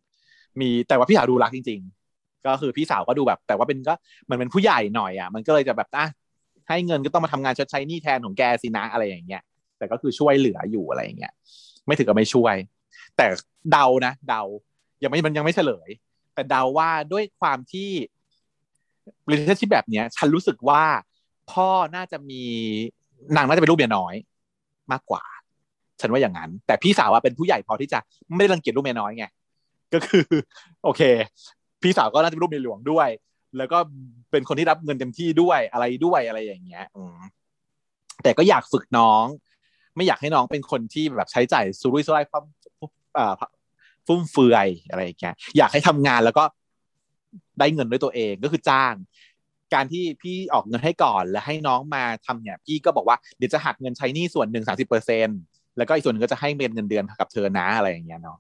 [0.61, 1.81] มีแต่ว่าพี่สาวดูรักจริง
[2.13, 3.95] ๆ ก็คือพี่สาวก็ดูแบบ แต่ว่าเป็นก็
[4.25, 6.07] เหมือนเป็นผู้ใหญ่หน่อยอะมันก็เลยจะแบบอะ
[6.69, 9.43] ให้เงินก็ต้องมาทำงานชดใช้หนี้แทนของแกสินะอะไรอย่างเงี้ย
[9.81, 11.33] แต่ก็คือช่วยเหลืออยู่อะไรอย่างเงี้ย
[11.87, 12.55] ไม่ถึงกับไม่ช่วย
[13.17, 13.27] แต่
[13.73, 14.43] เดานะ เดา
[15.03, 15.89] ยังไม่มันยังไม่เฉลย
[16.35, 17.91] แต่เดาว่าด้วยความที่
[19.31, 20.83] relationship แบบเนี้ย ฉันรู้สึกว่า
[21.53, 22.45] พ่อน่าจะมี
[23.37, 24.15] นางน่าจะเป็นลูกเมียน้อย
[24.93, 25.23] มากกว่า
[26.01, 27.99] ฉันว่าอย่างนั้น แต่พี่สาวว่าเป็นผู้ใหญ่พอที่จะ
[28.35, 29.27] ไม่ได้รังเกียจลูกเมียน้อยไง
[29.95, 30.25] ก็คือ
[30.85, 31.03] โอเค
[31.83, 33.09] พี่สาวก็น่าจะเป็นลูกเมียหลวงด้วย
[33.57, 33.79] แล้วก็
[34.31, 37.19] เป็นคนที่รับเงินเต็มที่ด้วยอะไรด้วยอะไรอย่างเงี้ย อืม
[38.23, 39.25] แต่ก็อยากฝึกน้อง
[39.97, 42.45] ไม่อยากให้น้องเป็นคนที่แบบใช้จ่ายสุรุ่ยสุร่ายฟั่ม
[44.07, 46.45] ฟุ่มเฟือยอะไรอย่างเงี้ยอยากให้ทำงานแล้วก็
[47.59, 48.95] ได้เงินด้วยตัวเองก็คือจ้าง
[49.75, 55.29] การที่พี่ออกเงินให้ก่อนแล้วให้น้องมาทำเนี่ย พี่ก็บอกว่าเดี๋ยวจะหักเงินใช้หนี้ส่วนหนึ่งสาสิบเปอร์เซ็น
[55.77, 58.37] แล้วก็อีกส่วนนึงก็จะให้เงินเดือนกับเธอนะอะไรอย่างเงี้ยเนาะ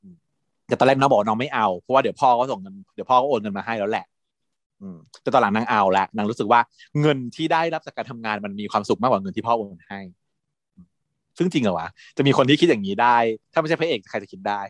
[0.68, 4.06] แต่ตอนแรกน้องบอกน้องไม่เอาเพราะว่าเดี๋ยวพ่อก็ส่งเงินเดี๋ยวพ่อก็โอนเงินมาให้แล้วแหละ
[4.82, 6.60] อืมแต่ตอนหลังนางเอาละนางรู้สึกว่า
[7.00, 10.00] เงินที่ได้รับจากการทำงานมันมีความสุขมากกว่าเงินที่พ่อโอนให้
[11.40, 13.16] ซึ่งจริงเหรอวะจะมีคนที่คิดอย่างนี้ได้
[13.52, 14.60] ถ้าไม่ใช่พระเอกใครจะคิดได้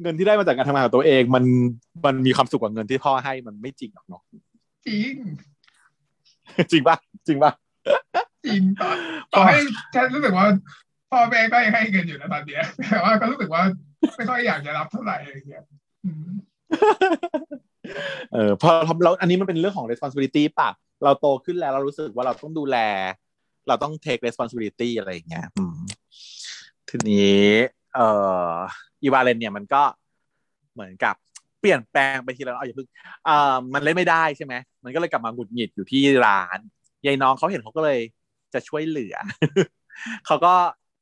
[0.00, 1.44] เงินที่ได้มาจากการทำงานของตัวเอง มัน
[2.04, 4.22] มันมีความสุขกว่าเงินที่พ่อให้มันไม่จริงหรอกเนาะ
[4.86, 5.12] จริง
[6.70, 6.96] จริงปะ
[7.26, 7.52] จริงปะ
[8.46, 8.90] จริงต่อ
[9.32, 9.60] ต่อให้
[9.94, 10.46] ฉันรู้สึกว่า
[11.10, 13.62] พ่อแม่ก็ยังให้เงินอยู่นะตอนเนี้ยแต่ว่าก็รู้สึกว่า
[14.16, 15.64] ไม่ค่อยอยากจะรับเท่าไหร่อะไรเงี้ย
[18.32, 18.70] เออพอ
[19.04, 20.70] เราอันนี้มันเป็นเรื่องของ responsibility ป่ะ
[21.04, 22.78] เราโตขึ้นแล้วเรารู้สึกว่าเราต้องดูแล
[23.68, 25.46] เราต้อง take responsibility อะไรอย่างเงี้ย
[26.88, 27.46] ทีนี้
[27.94, 28.08] เอ่
[28.50, 28.52] อ
[29.02, 29.82] อีวาเลนเนี่ยมันก็
[30.74, 31.14] เหมือนกับ
[31.60, 32.88] เปลี่ยนแปลงไปทีละเอาอย่าเพิ่ง
[33.28, 36.58] อ่ามันเล่นไม่ได้ใช่ไหมมันก็เลยกลับมาหงุดหงิดอยู่ที่ร้าน
[37.06, 38.00] ยายน้องเขาเห็นเขาก็เลย
[38.54, 39.14] จะช่วยเหลือ
[40.26, 40.54] เขาก็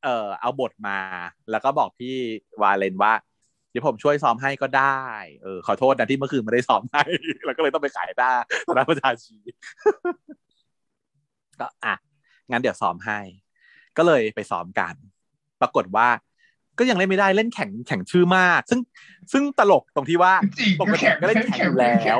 [0.02, 0.98] เอ่อเอาบทมา
[1.50, 2.16] แล้วก็บอกพี่
[2.62, 3.12] วาเลนว่า
[3.70, 5.06] เดี๋ยวผมช่วยซ้อมให้ก็ได้
[5.42, 7.04] เออขอโทษนะที่เมื่อคืนไม่ได้ซ้อมให้
[7.46, 8.30] แล้วก็เลยต้องไปขายหน้า
[8.66, 9.36] ตลาดประชาชี
[11.60, 11.94] ก็อะ
[12.50, 13.18] งั้นเดี๋ยวซ้อมให้
[13.96, 14.94] ก็เลยไปซ้อมกัน
[15.60, 16.08] ปรากฏว่า
[16.78, 18.80] ก็ยังเล่นไม่ได้เล่นแข่งแข่งชื่อมาก ซึ่ง
[19.32, 22.18] ซึ่งตลกตรงที่ว่าจริงปกติก็เล่นแข่งอยู่แล้ว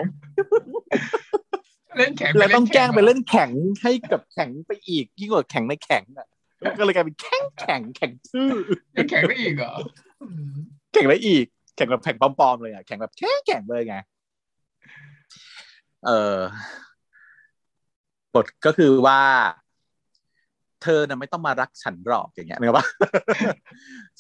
[1.99, 3.51] เล่นแข่งแล้วต้องแกล้งไปเล่นแข่ง
[3.83, 6.29] ให้กับแข่งไปอีกยิ่งกว่าแข่งในแข่งอะ
[6.79, 8.51] ก็เลยกลายเป็นแข่งแข่งแข่งชื่อ
[8.97, 9.75] ยังแข่งได้อีกเหรอ
[10.93, 11.47] แข่งได้อีก
[11.77, 13.97] แข่งแบบแข่งปลอมๆเลยอะแข่งแบบแข่งแข่งเลยไง
[16.07, 16.37] เออ
[18.35, 19.21] บทก็คือว่า
[20.83, 22.87] เธอน่ะไม่ต้องมารักฉันหรอกอย่างเงี้ยนึกว่า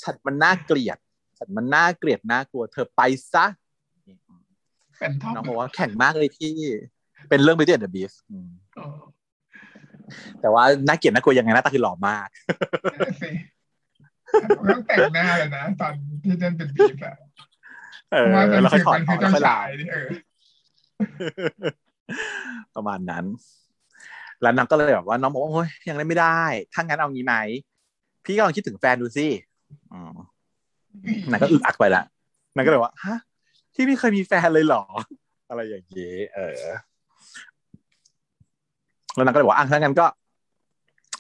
[0.02, 0.98] ฉันมันน่าเกลียด
[1.38, 3.00] ฉันมันน่าเกลียดน่ากลัว เธอไป
[3.32, 3.46] ซะ
[4.98, 6.52] เป็นท็อปน้องบอกว่าแข่งมากเลยพี่
[7.28, 8.86] เป็นเรื่อง Beauty and the Beast อืมอ๋อ
[10.40, 12.28] แต่ว่าน่าเกลียดน่ากลัวยังไงหน้าตาคือหล่อมาก
[12.94, 13.30] นั่นสิ
[14.68, 15.92] ต้องแต่งหน้าเลยนะตอน
[16.24, 17.14] ที่เล่นเป็นบีฟอะ
[18.12, 20.08] เอเพอราะว่ามันแล้วค่อยถอดมันอคืออกแล้วค่อยเจ้าล้าชางยนี่เออ
[22.74, 23.24] ประมาณนั้น
[24.42, 26.40] แล้วน้องก็เลยแบบว่าน้องบอกว่าโอ้ยยังเล่นไม่ได้
[26.72, 27.34] ถ้างั้นเอางี้ไหม
[28.24, 29.26] พี่ก็ลองคิดถึงแฟนดูสิ
[29.92, 30.14] อืม
[31.30, 32.02] นางก็อึกอักไปละ
[32.54, 33.18] นางก็เลยว่าฮะ
[33.74, 34.84] ที่ไม่เคยมีแฟนเลยเหรอ
[35.48, 36.62] อะไรอย่างเงี้ยเออ
[39.14, 40.06] แล้วนางก็เลยบอกว่าอะถ้างั้นก็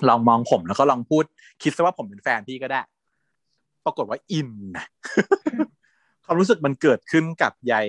[0.08, 1.24] ลองมองผมแล้วก็ลองพูด
[1.62, 2.80] คิดซะว่าผมเป็นแฟนพี่ก็ได้
[3.84, 4.86] ปรากฏว่าอินนะ
[6.24, 7.88] ความรู้สึกมันเกิดขึ้นกับยาย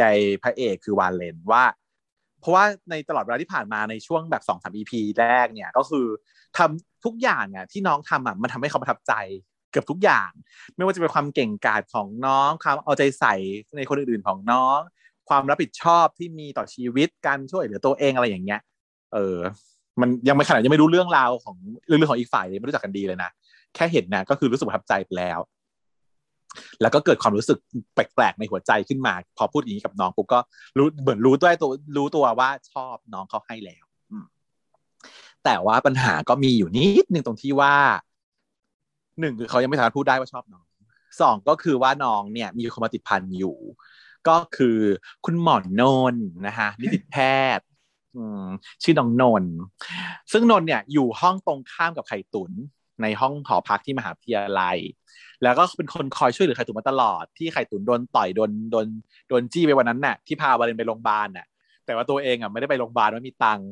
[0.00, 1.64] ยายพระเอกคือวาเลนว่า
[2.40, 6.06] เพราะว่าในตลอดเวลาที่ผ่านมาในช่วงแบบสองสาม EP แรกเนี่ยก็คือ
[6.58, 9.12] ทำทุกอย่างอะที่น้องทำอะมันทำให้เขาประทับใจ
[9.70, 10.30] เกือบทุกอย่าง
[10.76, 13.34] ไม่ว่าจะเป็นความเก่งกาจของน้องความเอาใจใส่
[13.76, 14.78] ในคนอื่นๆของน้อง
[15.28, 18.60] ความรับผิดชอบที่มีต่อชีวิตการช่วยเหลือตัวเองอะไรอย่างเงี้ย
[19.14, 19.36] เออ
[20.00, 21.56] มันยังไม่ขนาดยังไม่รู้เรื่องราวของ
[21.86, 23.30] เรื่องของอีกฝ่ายเลยไม่รู้จักกันดีเลยนะ
[23.74, 25.38] แค่เห็นนะก็คือรู้สึกประทับใจไปแล้ว
[26.80, 27.58] แล้วก็เกิดความรู้สึก
[27.94, 30.40] แปลกๆในหัวใจขึ้นมา พอพูดอย่างนี้กับน้องปุ๊บก็
[30.78, 33.84] รู้เหมือนรู้ด้วยตัวรู้ตัวว่าชอบน้องเขาให้แล้ว
[35.44, 37.74] แต่ว่าปัญหาก็มีอยู่นิดนึงตรงที่ว่า
[39.20, 40.64] หนึ่งคือเขายังไม่สามารถพูดได้ว่าชอบน้อง
[41.20, 43.56] สองก็คือว่าน้องเนี่ยมีคนมาติดพันอยู่
[44.28, 44.78] ก็คือ
[45.24, 45.82] คุณหมอนน
[46.12, 46.14] น
[46.46, 47.16] นะฮะนิติแพ
[47.58, 47.66] ทย์
[48.82, 49.44] ชื่อน้องนน
[50.32, 52.52] ซึ่งนนเนี่ยอยู่ห้องตรงข้ามกับไข่ตุน
[53.02, 54.78] ในห้องหอพักที่มหาวิทยาลัย
[55.42, 58.86] แล้วก็เป็นคนคอยช่วยเหลือไข่ตุนมาตลอด ที่ไข่ตุนโดนต่อยโดนโดน
[59.28, 61.46] โดนจี้ไปวันนั้นน่ะที่พาวาเลนไปโรงพยาบาลน่ะ
[61.86, 63.68] แต่ว่าตัวเองอะไม่ได้ไปโรงพยาบาลไม่มีตังค์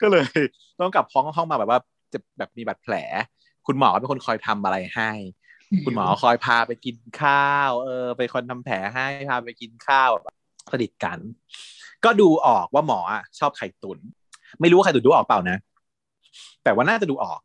[0.00, 0.26] ก็เลย
[0.80, 1.78] ต้องกลับห้องห้องมาแบบว่า
[2.12, 2.94] จะแบบมีบาดแผล
[3.66, 5.10] คุณหมอเป็นคนคอยทำอะไรให้
[5.84, 10.10] คุณหมอคอยพาไปกินข้าว เออ ไปคนทำแผลให้พาไปกินข้าว
[10.72, 11.18] สนิทกัน
[12.04, 13.98] ก็ดูออกว่าหมออะชอบไข่ตุน
[14.60, 15.58] ไม่รู้ว่าไข่ตุ๋นดูออกเปล่านะ
[16.64, 17.40] แต่ว่าน่าจะดูออก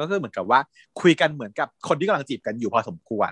[0.00, 0.60] ก็คือเหมือนกับว่า
[1.00, 3.30] คุยกันเหมือนกับคนที่กำลังจีบกันอยู่พอสมควร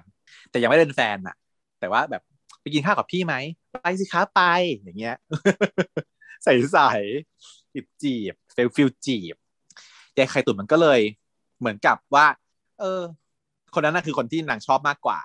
[0.50, 1.36] แต่ยังไม่เป็นแฟนอะ
[1.80, 2.22] แต่ว่าแบบ
[2.60, 3.34] ไปกินข้าวกับพี่ไหม
[3.82, 4.42] ไปสิคะไป
[4.82, 5.16] อย่างเงี้ย
[6.44, 6.90] ใสใส
[7.72, 9.36] จีบจีบ feel feel จีบ
[10.14, 11.00] แต่ไข่ตุ๋นมันก็เลย
[11.58, 12.26] เหมือนกับว่า
[12.80, 13.02] เออ
[13.74, 15.20] คนนั้นน่ะคือคนที่นางชอบมากกว่า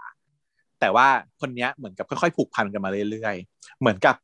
[0.80, 1.08] แต่ว่า
[1.42, 4.16] คนเนี้ยเหมือนกับค่อยๆผูกพันกันมาเรื่อยๆเหมือนกับ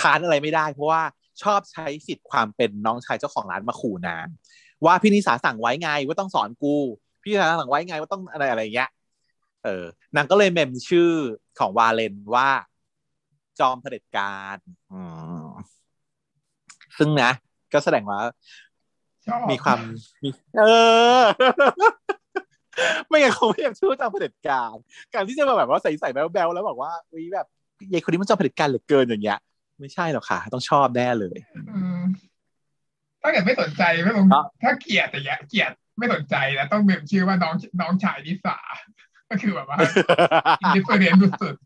[0.06, 1.02] ้านอะไรไม่ได้ เพราะว่า
[1.42, 4.26] ชอบใช้สิทธิ์ความเป็นน้องชายเจ้าของร้านมาขู่นาง
[4.86, 6.76] ว่าพี่นิสาสั่งไว้ไงว่าต้องสอนกู
[7.22, 8.90] พี่นิสาสั่งไว้ไงว่าต้องอะไรอะไรเงี้ย
[9.64, 9.84] เออ
[10.16, 11.10] นางก็เลยเมมชื่อ
[11.58, 12.48] ของวาเลนว่า
[13.58, 14.58] จอมเผด็จการ
[14.92, 15.00] อื
[15.44, 15.48] ม
[16.98, 17.30] ซึ่งนะ
[17.72, 18.20] ก็แสดงว่า
[19.50, 19.78] มีความ
[20.22, 20.28] มี
[20.58, 20.62] เอ
[21.20, 21.22] อ
[23.08, 24.74] ไม่งั้นเขาไม่อยากชื่อจอมเผด็จการ
[25.14, 27.46] การที่จะมาแบบว่าใส่ใส่แบลๆแล้วบอกว่าวิแบบ
[27.92, 29.38] ยายคนนี้มันจอมเผด็จการเหลือเกินอย่างเงี้ย
[29.80, 31.38] ไม่ใช่หรอกค่ะ ต้องชอบแน่เลย
[33.22, 34.26] ถ้าเกิดไม่สนใจไม่ลง
[34.62, 38.58] ถ้าเกลียดแต่ยเกลียดไม่สนใจแล้วต้องเมมชื่อว่าน้องน้องชายนิสา
[39.30, 39.78] ก็คือแบบว่า
[40.74, 41.56] อินเฟอร์เรนสุด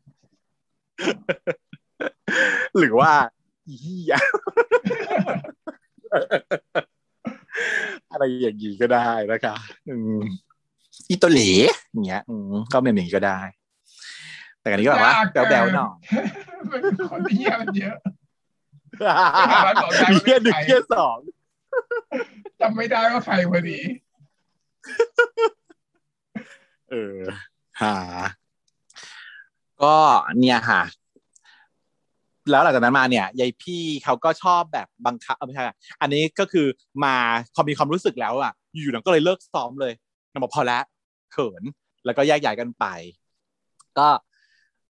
[2.79, 3.13] หรือว่า
[3.69, 3.77] อี
[4.11, 4.13] ย
[8.11, 9.57] อะไรอย่างนี้ก็ได้นะคะ
[11.09, 11.51] อีตัวเหล่
[11.93, 12.23] อย่างเงี้ย
[12.73, 13.41] ก็เมมอย่างนี้ก็ได้
[14.61, 15.93] แต่อันนี้ก็แบบว่าแบลๆหน่อย
[17.11, 17.97] คนเที่ยมันเยอะ
[20.25, 21.17] เที่ยหนึ่งเที่ยสอง
[22.61, 23.79] จำไม่ได้ว่าใครพอดี
[26.91, 27.19] เออ
[27.83, 27.97] หา
[29.83, 29.95] ก็
[30.39, 30.83] เนี่ยค่ะ
[32.51, 35.65] แล้วหลังจากนั้นมาเนี่ยยายพี่เขาก็ชอบแบบบังคับไม่ใช่
[36.01, 36.67] อันนี้ก็คือ
[37.05, 37.15] มา
[37.55, 39.93] พอมีความรู้สึกแล้วอะ อยู่ๆนางก็เลยเลิกซ้อมเลย
[40.33, 40.83] นางบอกพอแล้ว
[41.33, 41.63] เขิน
[42.05, 42.85] แล้วก็แยกย้ายกันไป
[43.99, 44.09] ก็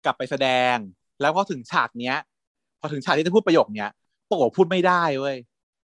[0.04, 0.76] กลับไปแสดง
[1.20, 2.16] แล้วพอถึงฉากเนี้ย
[2.80, 3.90] พอถึงฉากที่จะพูดประโยคเนี้ย
[4.30, 5.36] ปกพูดไม่ได้เว้ย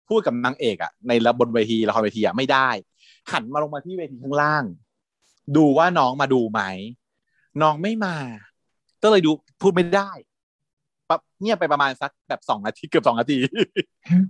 [0.08, 2.68] พูดกับนางเอกอะในระบนเวทีละครเวทีอะไม่ได้
[3.32, 4.64] หันมาลงมาที่เวทีข้างล่าง
[5.56, 6.60] ดูว่าน้องมาดูไหม
[7.62, 8.16] น้องไม่มา
[9.02, 9.30] ก็เลยดู
[9.62, 10.10] พูดไม่ได้
[11.08, 13.38] ปั๊บเงียบไปประมาณสักแบบสองนาทีเกือบสองนาที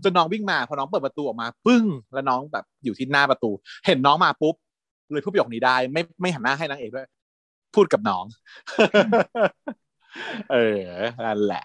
[0.02, 3.50] จนน้องวิ่งมาพอน้องเปิดประตูออกมา ปึ้ง แล้วน้องแบบอยู่ที่หน้าประตู
[3.86, 4.54] เห็นน้องมาปุ๊บ
[5.10, 7.06] เลยพูดประโยคนี้ได้ ไม่ไม่หันหน้าให้นางเอกด้วย
[7.74, 8.24] พูดกับน้อง
[10.52, 10.88] เออ
[11.24, 11.64] นั่นแหละ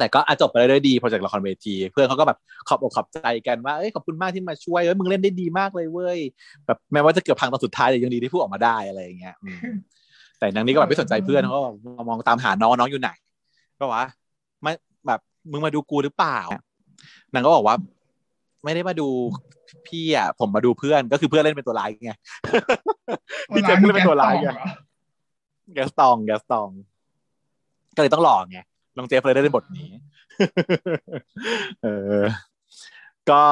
[0.00, 6.18] แต่ก็อาจบไปได้ดีโปรเจกต์ละครเวที เพื่อนเขาก็แบบขอบอกขอบใจกันว่าเอ้ยขอบคุณมากที่มาช่วยเอ้ยมึงเล่นได้ดีมากเลยเว้ย
[6.66, 9.34] แบบแม้ว่าจะเกือบพังตอนสุดท้ายแต่ยังดีที่พูดออกมาได้อะไรอย่างเงี้ย
[10.38, 13.10] แต่นางนี้ก็แบบไม่สนใจเพื่อนเขาก็มองตามหาน้องน้องอยู่ไหน
[13.78, 14.04] ก็ว่า
[14.62, 14.72] ไม่
[15.06, 15.20] แบบ
[15.50, 16.38] มึงมาดูกูหรือเปล่า
[17.32, 17.76] นางก็บอกว่า
[18.64, 19.08] ไม่ได้มาดู
[19.86, 22.12] พี่อะผมมาดูเพื่อนก็คือเพื่อนเล่นเป็นตัวร้ายไง
[23.54, 24.48] พี่เจมส์เล่นเป็นตัวร้ายไง
[25.74, 26.68] แกสตองแกสตอง
[27.96, 28.60] ก็เลยต้องหลอกไง
[29.00, 29.90] น้องเจฟเลยได้ในบทนี้
[31.82, 31.88] เอ
[32.20, 32.22] อ
[33.30, 33.42] ก็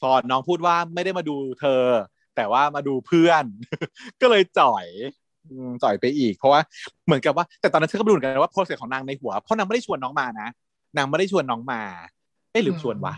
[0.00, 1.82] พอน้องพูดว่าไม่ได้มาดูเธอ
[2.36, 3.44] แต่ว่ามาดูเพื่อน
[4.20, 4.84] ก็เลยจ่อย
[5.82, 6.60] จ่อยไปอีก เพราะว่า
[7.06, 10.48] เหมือนกับว่าแต่ตอนนั้นเธอก็ดูกันว่าโปรเซสของนางในหัวเพราะนางไม่ได้ชวนน้องมานะ
[10.96, 11.80] นางไม่ได้ชวนน้องมา
[12.52, 13.14] ไม่หรือชวนวะ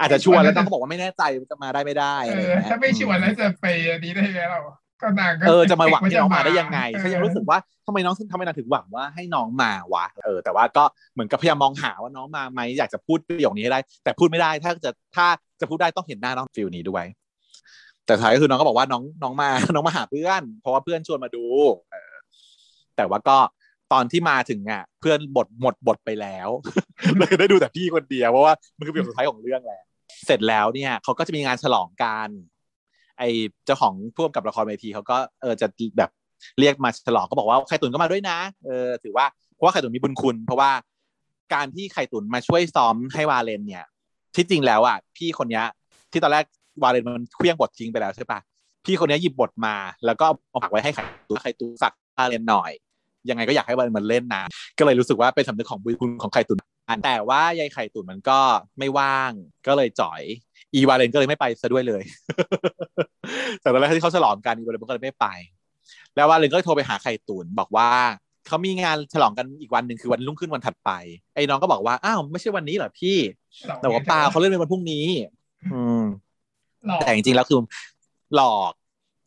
[0.00, 4.60] อาจจะชวนแล้วน้องก็บอกว่าไม่แน่ใจจะมาได้ไม่ได้อะไรเงี้ยถ้าไม่ชวนแล้วจะไปอันนี้ได้ไงเรา
[5.02, 10.84] ก็นางเออจะมาหวังที่น้องมาได้ยังไงเขายังรู้สึกว่าทำไมน้องทำไมนางถึงหวังว่าให้น้องมาวะเออแต่ว่าก็
[11.14, 15.26] เหมือนกับพยายามมองหาว่าน้องมาไหมอยากจะพูดประโยคนี้ให้ได้ แต่พูดไม่ได้ถ้าจะถ้า
[15.60, 17.04] จะพูดได้ต้องเห็นหน้าน้องฟิลนี้ด้วย
[18.06, 21.44] แต่ท้ายก็คือน้องก็บอกว่าน้องน้องมาน้องมาหาเพื่อน เพราะว่าเพื่อนชวนมาดู
[21.90, 22.14] เออ
[22.96, 23.38] แต่ว่าก็
[23.92, 26.48] ตอนที่มาถึงอะเพื่อนบทหมดบทไปแล้ว
[27.18, 29.82] เลยได้ดูแต่พี่คนเดียวเพราะว่ามันคือประโยคสุดท้ายของเรื่องแล้ว
[30.26, 32.28] เสร็จแล้วเนี่ยเขาก็จะมีงานฉลองกัน
[33.18, 33.22] ไอ
[33.66, 35.66] เจ้าของพ่วงกับละครเวทีเขาก็เออจะ
[35.98, 36.10] แบบ
[36.58, 40.70] เรียกมาฉลองก็บอกว่าไข่ตุ๋นก็มาด้วยนะเออถือว่าเพราะว่าไข่ตุ๋นมีบุญคุณ เพราะว่า
[41.54, 43.84] การที่ไข่ตุ๋นมาช่วยซ้อมให้วาเลนเนี่ย
[44.36, 45.62] ที่จริงแล้วอะพี่คนนี้
[46.12, 46.44] ที่ตอนแรก
[46.82, 48.38] วาเลนมันเคลี้ยงบททิ้งไปแล้วใช่ปะ
[48.84, 49.74] พี่คนนี้หยิบบทมา
[50.06, 52.72] แล้วก็เอาฝากไว้ให้ใครตูใครตูฝากวาเลนหน่อย
[53.28, 54.42] ยังไงก็อยากให้วาเลนมันเล่นนะ
[54.78, 56.58] ก็เลยรู้สึกว่าเป็นสำนึกของบุญคุณของไข่ตุน
[57.04, 58.40] แต่ว่ายายไข่ตุนมันก็
[58.78, 59.32] ไม่ว่าง
[59.66, 60.22] ก็เลยจ่อย
[60.74, 62.02] อีวาเลนก็เลยไม่ไปซะด้วยเลย
[63.60, 65.26] แต่ตอนแรกที่เขาฉลองกันอีวาเลนก็เลยไม่ไป
[66.16, 67.88] แล้ววาเลนก็โทรไปหาไข่ตุนบอกว่า
[68.46, 70.90] เขามีงานฉลองกันอีกวันหนึ่งคือวันรุ่งขึ้นวันถัดไป
[71.34, 73.16] ไอ้น้องก็บอกว่าอ้าวไม่ใช่วันนี้เหรอพี่
[73.80, 75.06] แต่ว่าปาเขาเล่นเป็นวันพรุ่งนี้
[75.72, 76.02] อืม
[77.00, 77.60] แต่จริงๆแล้วคือ
[78.34, 78.72] หลอก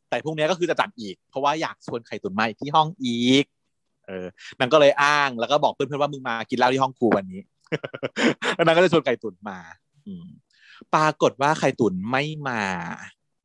[0.09, 3.45] แต่พรุ่งนี้ก็คือจะจัดอีก เพราะว่าอยากชวนไข่ตุนมาที่ห้องอีก
[4.07, 4.25] เออ
[4.59, 7.41] นางก็เลยอ้างแล้วก็บอกเพื่อนๆว่ามึงมากินเหล้าที่ห้องครูวันนี้
[8.55, 9.59] แล้วนางก็จะชวนไข่ตุนมา
[10.07, 10.27] อืม
[10.95, 12.61] ปรากฏว่าไข่ตุนไม่มา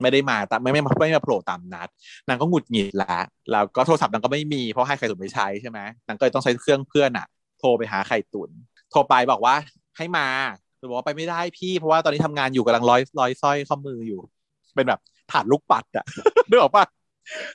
[0.02, 1.88] ไม่ได้มาตามไม่ไม่ไม่มาโผล่ตามนัด
[2.28, 3.22] นางก็หงุดหงิดแล้ว
[3.52, 7.26] แล้วก็โทรศัพท์นางก็ไม่มีเพราะให้ไข่ตุนไปใช้ใช่ไหมนางก็เลยต้องใช้เครื่องเพื่อนอะ
[7.58, 8.50] โทรไปหาไข่ตุน
[8.90, 9.54] โทรไปบอกว่า
[9.96, 10.26] ให้มา
[10.88, 14.20] บอกว่าไปไม่ได้พี่ เพราะว่าตอนนี้ทำงานอยู่กำลังร้อยร้อยสร้อยข้อมืออยู่
[14.74, 15.00] เป็นแบบ
[15.32, 16.04] ฐานลูกปัดอะ
[16.48, 16.84] นึกออกปะ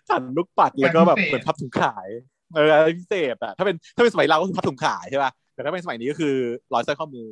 [0.10, 2.08] ฐานลูกปัดแล้วก็แบบเหมือนพับถุงขาย
[2.56, 6.36] เอออะไรพิเศษอะถ้าเป็นถ้าเป็นสมัยเราก็คือพับถุงขายใช่ป่ะแต่ถ้าเป็นสมัยนี้ก็คือ
[6.74, 7.30] ร้อยสร้อยข้อมือ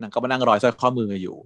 [0.00, 1.36] นางก็มานั่งร้อยสร้อยข้อมืออยู่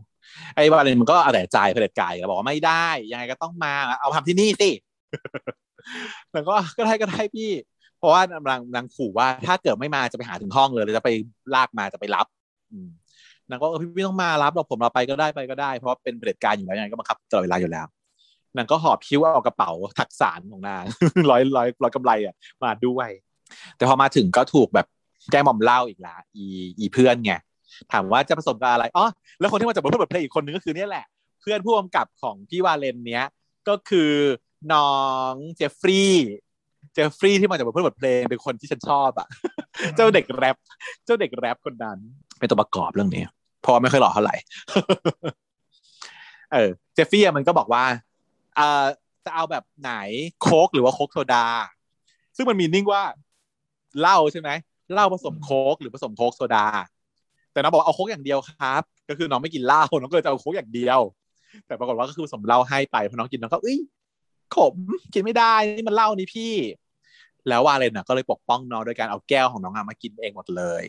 [0.55, 4.71] ไอ้บาเลนมันก็เอาแต่ใจเผด็จกายแล้วบอกว่าไม่ได้ ยังไงก็ต้องมา เอาทำที่นี่สิ
[6.35, 7.51] นางก็ก็ได้ก็ได้พี่
[7.99, 11.11] เพราะว่านางนางขู่ว่าถ้าเกิดไม่มาจะไปหาถึงห้องเลยจะไป
[11.55, 12.27] ลากมาจะไปรับ
[13.51, 17.87] นางก็เออพี่ไม่ต้องมารับเราผมเราไปก็ได้ไปก็ได้ เพราะเป็นเผด็จการอยู่แล้วยังไงก็บังคับตลอดเวลาอยู่แล้ว
[18.57, 20.85] นางก็หอบคิ้วเอากระเป๋าถักสารของนาง
[21.31, 22.35] ร้อยร้อยร้อยกำไรอะ
[22.65, 23.09] มาด้วย
[23.77, 24.87] แต่พอมาถึงก็ถูกแบบ
[25.31, 26.45] แก้มอมเล่าอีกละอี
[26.79, 27.33] อีเพื่อนไง
[27.93, 29.07] ถามว่าจะผสมกับอะไรอ๋อ
[29.41, 31.07] แล้วคนที่มาจากบทเพลงอีกคนนึงก็คือเนี่ยแหละ
[31.41, 33.25] เพื่อนผู้กำกับของพี่วาเลนเนี้ย
[33.69, 34.13] ก็คือ
[34.73, 34.95] น้อ
[35.31, 36.29] งเจฟฟรีย์
[36.93, 39.29] เจฟฟรีย์ที่มาจากบทเพลงเป็นคนที่ฉันชอบอะ
[39.95, 40.57] เจ้าเด็กแรป
[41.05, 41.99] เจ้าเด็กแรปคนนั้น
[42.39, 43.25] เป็นตัวประกอบเรื่องนี้
[43.65, 44.35] พอไม่ค่อยหล่อเท่าไหร่
[46.53, 47.85] เออเจฟฟี่มันก็บอกว่า
[48.57, 48.85] เอ่อ
[49.25, 49.93] จะเอาแบบไหน
[50.43, 51.47] โค้กหรือว่าโค้กโซดา
[52.37, 53.03] ซึ่งมันมีนิ่งว่า
[54.01, 54.51] เหล้าใช่ไหม
[54.93, 56.67] เหล้าผสมโค้กหรือผสมโค้กโซดา
[57.55, 61.01] แต่น้องบอกเอาโค้กอย่างเดียวครับ ก็คือน้องไม่กินเหล้าน้องก็เลยจะเอาโค้กอย่างเดียว
[61.67, 63.79] แต่ปรากฏว่าก็คือสมเหล้าให้ไปพอน้องกินน้องก็เอ้ย
[64.55, 64.75] ขม
[65.15, 66.55] กินไม่ได้นี่มันเหล้านี่พี่
[67.49, 70.85] แล้ววาเลนอะก็เลยปกป้องน้องโดยการเอาแก้วของน้องมากินเองหมดเลย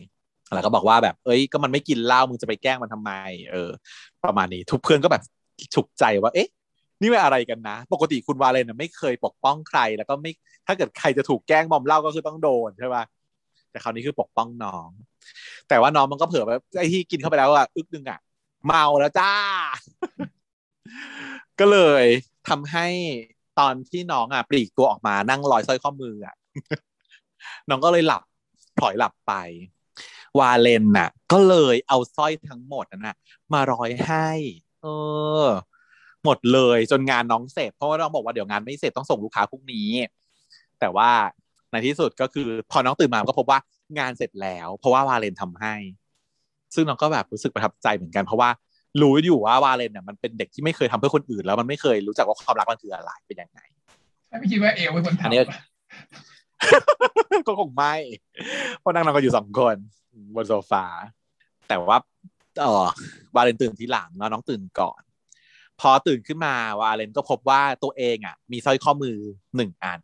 [0.53, 3.11] แล้วก็บอกว่าแบบ เอ้ย ก็มันไม่กินเหล้ามึงจะไปแกล้งมันทำไม
[3.51, 3.69] เออ
[4.23, 5.23] ประมาณนี้ ทุกเพื่อนก็แบบ
[5.75, 6.47] ฉุกใจว่า เอ๊ะ
[7.01, 10.31] นี่เป็นอะไรกันนะ ปกติคุณวาเลนไม่เคยปกป้องใคร แล้วก็ไม่
[10.67, 13.03] ถ้าเกิดใครจะถูกแกล้งมอมเหล้าก็คือต้องโดนใช่ป่ะ
[13.75, 14.89] แต่คราวนี้คือปกป้องน้อง
[15.69, 18.19] แต่ว่าน้องมันก็เผื่อแบบไอ้ที่กินเข้าไปแล้วอะอึกนึงอะ
[18.65, 19.31] เมาแล้วจ้า
[21.59, 22.05] ก็เลย
[22.49, 22.87] ทำให้
[23.59, 26.35] ตอนที่น้องอะปลีกตัวออกมานั่งลอยสร้อยข้อมืออะ
[27.69, 28.23] น้องก็เลยหลับ
[28.77, 29.33] พลอยหลับไป
[30.39, 33.15] วาเลนน่ะ ก็เลยเอาสร้อยทั้งหมดน่ะ
[33.53, 34.29] มาร้อยให้
[34.81, 34.87] เอ
[35.43, 35.45] อ
[36.23, 39.89] หมดเลยจนงานน้องเสร็จเพราะว่าน้องบอกว่าเดี๋ยวงานไม่เสร็จต้องส่งลูกค้าพรุ่งนี้
[40.79, 41.11] แต่ว่า
[41.71, 43.59] ในที่สุดก็คือพอน้องตื่นมาก็พบว่า
[43.99, 45.73] งานเสร็จแล้ว เพราะว่าวาเลนทำให้
[46.75, 48.49] ซึ่งน้องก็แบบรู้สึกประทับใจเหมือนกันเพราะว่า
[49.01, 53.59] รู้อยู่ว่าวาเลนเนี่ยมันเป็นเด็กที่ไม่เคยทำเพื่อคนอื่น แล้วมันไม่เคยรู้จักว่าความรักมันคืออะไรเป็นยังไง
[54.39, 55.31] ไม่คิดว่าเอวเป็นคนทำ
[57.47, 57.95] ก็คงไม่
[58.79, 59.75] เพราะนั่งนอนกันอยู่สองคน
[60.35, 60.85] บนโซฟา
[61.67, 61.97] แต่ว่า
[62.61, 62.85] เออ
[63.35, 65.01] วาเลนตื่นทีหลังแล้วน้องตื่นก่อน
[65.81, 69.17] พอตื่นขึ้นมาวาเลนก็พบว่าตัวเองอะ มีสร้อยข้อมือ
[69.55, 69.99] หนึ่งอัน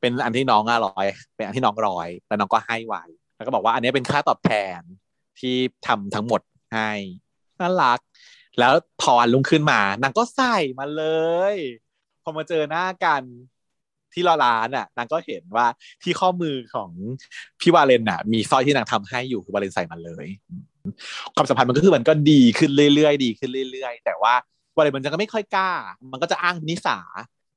[0.00, 1.06] เป็นอันที่น้องอะร้อย
[1.36, 3.02] เป็นอันที่น้องร้อยแล้วน้องก็ให้ไว้
[3.36, 4.80] แล้วก็บอกว่าอันนี้เป็นค่าตอบแทน
[5.40, 5.56] ที่
[5.86, 6.40] ทำทั้งหมด
[6.74, 6.90] ให้
[7.60, 8.00] น่ารัก
[8.58, 8.72] แล้ว
[9.02, 11.04] พอวันรุ่งขึ้นมานางก็ใส่มาเล
[11.52, 11.54] ย
[12.22, 13.22] พอมาเจอหน้ากัน
[14.12, 15.66] ที่รอร้านอะนางก็เห็นว่า
[16.02, 16.90] ที่ข้อมือของ
[17.60, 20.26] พี่วาเลนอะ มีสร้อยที่นางทำให้อยู่คือวาเลนใส่มันเลย
[21.34, 24.34] ความสัมพันธ์มันก็คือมันก็ดีขึ้นเรื่อยๆดีขึ้นเรื่อย ๆ แต่ว่า
[24.76, 25.70] วาเลนมันจะก็ไม่ค่อยกล้า
[26.12, 26.98] มันก็จะอ้างนิสา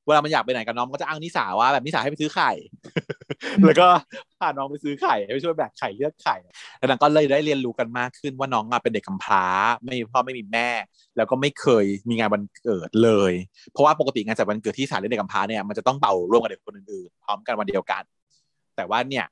[0.07, 2.51] เวลามันอยากไปไหนกับน้องก็จะอ้างนิสาว่าแบบนิสาให้ไปซื้อไข่
[3.65, 3.88] แล้วก็
[4.39, 6.35] พาน้องไปซื้อไข่ไปช่วยแบกไข่เลือกไข่
[6.77, 9.45] แล้วนางก็เลยได้เรียนรู้กันมากขึ้นว่าน้องเป็นเด็กกำพร้า
[9.84, 10.69] ไม่มีพ่อไม่มีแม่
[11.17, 13.34] แล้วก็ไม่เคยมีงานวันเกิดเลย
[13.71, 18.03] เพราะว่าปกติงานจัดวันเกิดที่สถานเลี้ยงเด็กกำพร้าเนี่ยมันจะต้องเป่าร่วมกับเด็กคนอื่นๆพร้อมกันวันเดียวกัน
[18.75, 19.25] แต่ว่าเนี่ย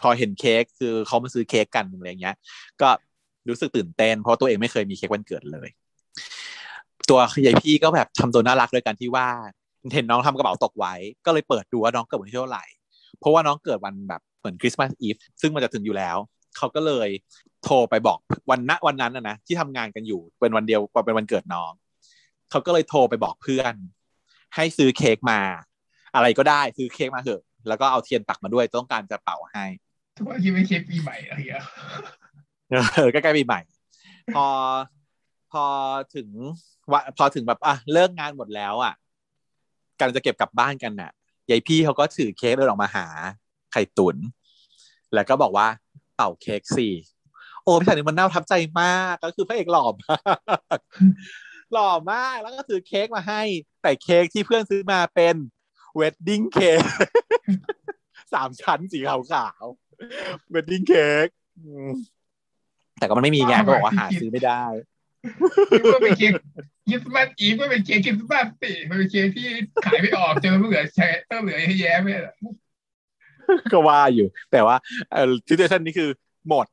[0.00, 2.34] พอเห็นเค้กคือเขามาซื้อเค้กกันอะไรเงี้ย
[2.80, 2.88] ก็
[3.48, 5.68] รู้สึกตื่นเต้น เพราะตัวเองไม่เคยมีเค้กวันเกิดเลย
[7.10, 9.28] ตัวยายพี่ก็แบบทำตัวน่ารักโดยการที่ว่า
[9.92, 10.94] เห็นน้องทำกระเป๋าตกไว้
[11.26, 12.64] ก็เลยเปิดดูว่าน้องเกิดวันที่เท่าไหร่
[13.18, 16.16] เพราะว่าน้องเกิดวันแบบเหมือนคริสต์มาสอีฟซึ่งมันจะถึงอยู่แล้ว
[16.56, 17.08] เขาก็เลย
[17.64, 18.18] โทรไปบอก
[18.50, 21.72] วันณวันนั้นนะนะที่ทำงานกันอยู่เป็นวันเดียวเป็นวันเกิดน้อง
[22.50, 23.74] เขาก็เลยโทรไปบอกเพื่อน
[24.54, 25.40] ให้ซื้อเค้กมา
[26.14, 29.64] อะไรก็ได้ซื้อเค้กมาเถอะ แล้วก็เอาเทียนปักมาด้วยต้องการจะเป่าให้
[30.16, 31.64] ทุกคนคิดเป็นเค้กปีใหม่อะไรอย่างเงี้ย
[32.94, 33.60] เออใกล้ๆปีใหม่
[34.34, 34.46] พอ
[35.52, 35.64] พอ
[36.14, 36.28] ถึง
[36.92, 38.94] วะพอถึงแบบอะเลิกงานหมดแล้วอะ
[39.98, 41.10] กำลังจะเก็บกลับบ้านกันน่ะ
[41.50, 43.06] ยายพี่เขาก็ถือเค้กเดินออกมาหา
[43.72, 44.16] ไข่ตุน
[45.14, 45.66] แล้วก็บอกว่า
[46.16, 46.94] เป่าเค้กสี่
[47.62, 50.18] โอ้พี่ชายนี่มันน่าทับใจมากก็คือพระเอกหล่อมา
[50.76, 50.78] ก
[51.72, 53.42] หล่อมากแล้วก็ถือเค้กมาให้
[53.82, 55.36] แต่เค้กที่เพื่อนซื้อมาเป็น
[55.96, 56.80] wedding cake
[58.32, 61.26] สามชั้นสีขาวๆ wedding cake
[62.98, 64.64] แต่ก็มันไม่มีไงก็บอกว่าหาซื้อไม่ได้
[65.70, 66.32] คิดว่าเป็นเค้ก
[66.88, 69.48] Christmas Eve ก็เป็นเค้กคริสต์มาสสิมันเป็นเค้กที่
[69.84, 72.34] ขายไม่ออกเจอเหลือใช้ต้องเหลือแยะไม่เหรอ
[73.72, 74.76] ก็ว่าอยู่ แต่ว่า
[75.12, 76.10] เออซิเ u ชันนี้คือ
[76.48, 76.66] หมด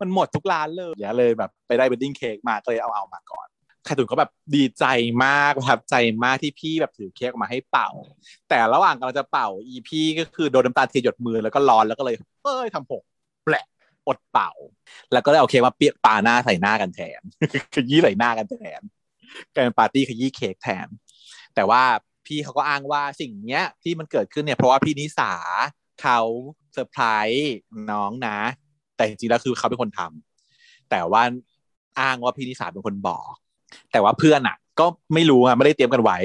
[0.00, 3.46] มันหมดทุกร้านเลยอย่าเลยแบบ ไปได้ wedding cake มาก็เลยเอาเอามาก่อน
[3.84, 4.84] ไข่ตุ๋นก็แบบดีใจ
[5.24, 7.88] มากประทับใจมากที่พี่แบบถือเค้กออกมาให้เป่า
[8.48, 12.14] แต่ระหว่างกำลังจะเป่าอีพี่ก็คือโดนน้ำตาเทียนหยดมือแล้วก็ร้อนแล้วก็เลย
[12.44, 13.02] เอ้ยทำหก
[13.44, 13.66] แปลก
[14.08, 14.50] อดเป่า
[15.12, 17.20] แล้วก็เลยเอาเค้กมาเปียกปาหน้าใส่หน้ากันแทน
[17.74, 18.80] ขยี้ใส่หน้ากันแทน
[19.54, 20.88] กลายเป็นปาร์ตี้ขยี้เค้กแทน
[21.54, 21.82] แต่ว่า
[22.26, 25.32] พี่เขาก็อ้างว่าสิ่งเนี้ยที่มันเกิดขึ้นเนี่ยเพราะว่าพี่นิสา
[26.02, 26.20] เขา
[26.72, 27.56] เซอร์ไพรส์
[27.92, 28.38] น้องนะ
[28.96, 31.22] แต่จริงๆแล้วคือเขาเป็นคนทำแต่ว่า
[32.00, 33.30] อ้างว่าพี่นิสาเป็นคนบอก
[33.92, 36.18] แต่ว่าเพื่อนอะ ก็ไม่รู้อะไม่ได้เตรียมกันไว้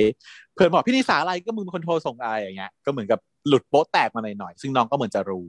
[0.56, 5.48] เพื่อนบอกพี่นิสาอะไรก็มึงเป็นคนโทรส่งอะไรอย่างเงี้ยก็เหมือนกับหลุดโป๊ะแตกมาหน่อยๆซึ่งน้องก็เหมือนจะรู้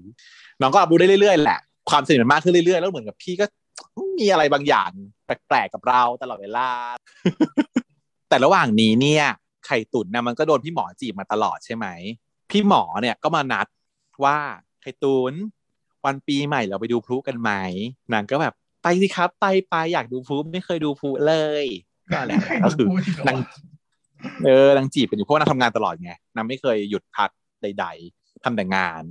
[0.61, 3.47] น้องก็รับรู้ได้เรื่อยๆแหละ ความสนิทมันมากขึ้นเรื่อยๆ แล้วเหมือนกับพี่ก็
[4.19, 4.91] มีอะไรบางอย่าง
[5.25, 6.69] แปลกๆกับเราตลอดเวลา
[8.29, 9.25] แต่ระหว่างนี้เนี่ย
[9.67, 11.87] ไข่ตุ๋นนะมันก็โดนพี่หมอจีบมาตลอดใช่ไหม
[12.51, 13.67] พี่หมอเนี่ยก็มานัด
[14.25, 14.39] ว่า
[14.83, 15.33] ไข่ตุ๋น
[16.05, 17.51] วันปีใหม่เราไปดูพลุกันไหม
[18.13, 21.65] นางก็แบบไปสิครับ ไปไปอยากดูพลุไม่เคยดูพลุเลย
[22.13, 22.87] ก็แหละก็คือ
[23.29, 23.39] นาง
[24.45, 27.31] เออนางจีบกันอยู่เพราะว่านางทำงานตลอดไงนางไม่เคยหยุดพัก
[27.63, 29.03] ใด ๆทำแต่งาน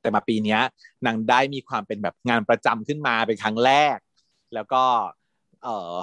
[0.00, 0.58] แต่มาปีนี้
[1.06, 3.96] นางได้มีความเป็นแบบงานประจำขึ้นมาเป็นครั้งแรก
[4.54, 4.82] แล้วก็
[5.62, 5.94] เออ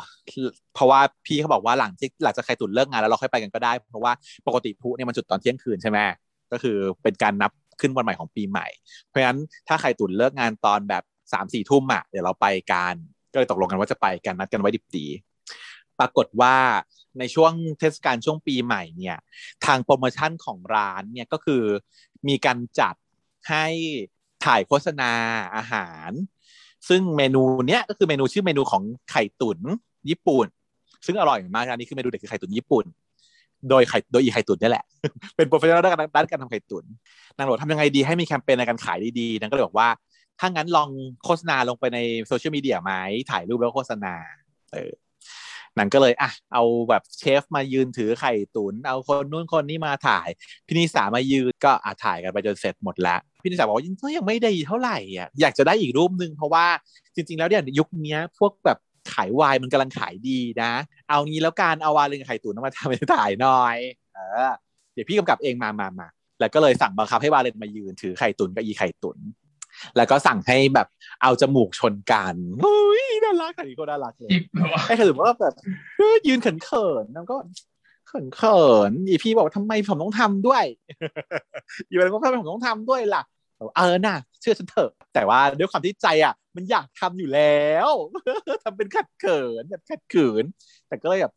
[0.74, 4.14] เพราะว่าพี่เขาบอกว่าหลังที่หลังจากใครตุนเลิกงานแล้วเราค่อยไปกันก็ได้ เพราะว่า
[4.48, 6.00] ปกติพุเนี่ยมันจุดตอนเที่ยงคืนใช่ไหม
[6.52, 7.52] ก็คือเป็นการนับ
[7.82, 8.68] ขึ้นวันใหม่ของปีใหม่
[9.06, 12.96] เพราะฉะนั้นถ้าใครตุนเลิกงานตอนแบบสามสี่ทุ่มอะเดี๋ยวเราไปกัน
[13.32, 15.08] ก็เลยตกลงกันว่าจะไปกันนัดกันไว้ดิบดี
[16.00, 16.56] ปรากฏว่า
[17.20, 19.18] ในช่วงเทศกาลช่วงปีใหม่เนี่ย
[19.66, 21.64] ทางโปรโมชั่นของร้านเนี่ยก็คือ
[22.28, 22.96] มีการจัด
[23.48, 23.66] ให้
[24.46, 25.12] ถ่ายโฆษณา
[25.56, 26.12] อาหาร
[26.90, 29.60] ซึ่งเมนูเนี้ยก็คือเมนูชื่อเมนูของไข่ตุ๋น
[30.10, 30.48] ญี่ปุ่น
[31.06, 32.86] ซึ่งอร่อยมากอันนี้คือเมนูเด็ดคือไข่ตุ๋นญี่ปุ่น
[33.70, 34.86] โดยไข่โดยอีไข่ตุ๋นนี่แหละ
[35.36, 36.86] เป็น professional ด้านด้านการทำไข่ตุ๋น
[37.36, 39.90] นางบอกทำยังไงดีให้มีแคมเปญในการขายดีๆนางก็เลยบอกว่า
[40.40, 40.90] ถ้างั้นลอง
[41.24, 42.94] โฆษณาลงไปในโซเชียลมีเดียไหม
[43.32, 44.14] ถ่ายรูปแล้วโฆษณา
[44.74, 44.92] เออ
[45.76, 50.28] นางก็เลยอะเอาแบบเชฟมายืนถือไข่ตุ๋น เอาคนนู้นคนนี้มาถ่าย
[50.68, 53.86] พี่นิสามายืนก็อะถ่ายกันไปจนเสร็จหมดแล้วพี่นิสาบอกว่า
[54.18, 56.66] ยังไม่ได้เท่าไหร่อะอยากจะได้อีกรูปหนึ่งเพราะว่า
[57.16, 58.78] จริง ๆ แล้วเนี่ยยุคนี้พวกแบบ
[59.14, 60.72] ขายวายมันกำลังขายดีนะ
[61.10, 63.78] เอางี้แล้วการเอาวายเรืองไข่ตุ๋นมาทำเป็นถ่ายหน่อย
[64.14, 64.52] เออ
[64.94, 66.08] เดี๋ยวพี่กำกับเองมามามา
[66.40, 69.18] แล้วก็เลยสั่งบังคับให้วาเลนมายืนถือไข่ตุ๋นกับอีไข่ตุ๋น
[69.98, 70.88] แล้วก็สั่งให้แบบ
[71.22, 75.54] เอาจมูกชนกันเฮ้ยน่ารักค่ะนี่ก็น่ารักเลยจิบเหรอไอ้คือว่าแบบ
[75.98, 77.36] เออยืนเขินเขินๆแล้วก็
[78.08, 80.64] เขินเขินๆอีพี่บอกว่าทำไมผมต้องทำด้วย
[81.90, 83.24] อีวันก็ทำไมผมต้องทำด้วยล่ะ
[83.60, 87.90] บอกเออน่ะเชื่อฉันเถอะแต่ว่าด้วยความที่ใจอะ มันอยากทำอยู่แล้ว
[88.64, 90.44] ทำเป็นขัดเขินแบบขัดขืน
[90.88, 91.34] แต่ก็เลยแบบ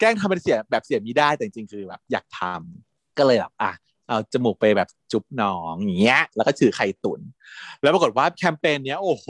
[0.00, 3.72] แกล้งทำเป็นเสียแบบเสียมีได้แต่จริงๆคือแบบอยากทำก็เลยแบบอะ
[4.08, 7.20] เอาจมูกไปแบบจุ๊บน้องอย่างเงี้ย แล้วก็ถือไข่ตุน
[7.82, 9.28] แล้วปรากฏว่าแคมเปญเนี้ย โอ้โห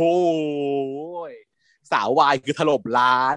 [1.92, 3.36] สาววายคือถล่มร้าน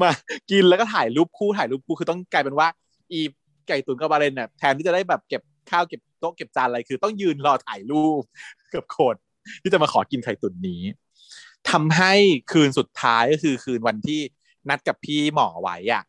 [0.00, 0.10] มา
[0.50, 2.68] กินแล้วก็ถ่ายรูปคู่ถ่ายรูปคู่คือต้องกลายเป็นว่า
[3.12, 3.20] อี
[3.68, 8.22] ไก่ตุ๋นกับบาเลนเนี่ยแทนที่จะได้แบบเก็บข้าวเก็บโต๊ะเก็บจานอะไรคือ ต้องยืนรอถ่ายรูป
[8.74, 9.16] กับคน
[9.62, 10.82] ที่จะมาขอกินไข่ตุ๋นนี้
[11.70, 12.12] ทำให้
[12.52, 14.20] คืนสุดท้ายก็คือคืนวันที่
[14.68, 16.02] นัดกับพี่หมอไว้อะ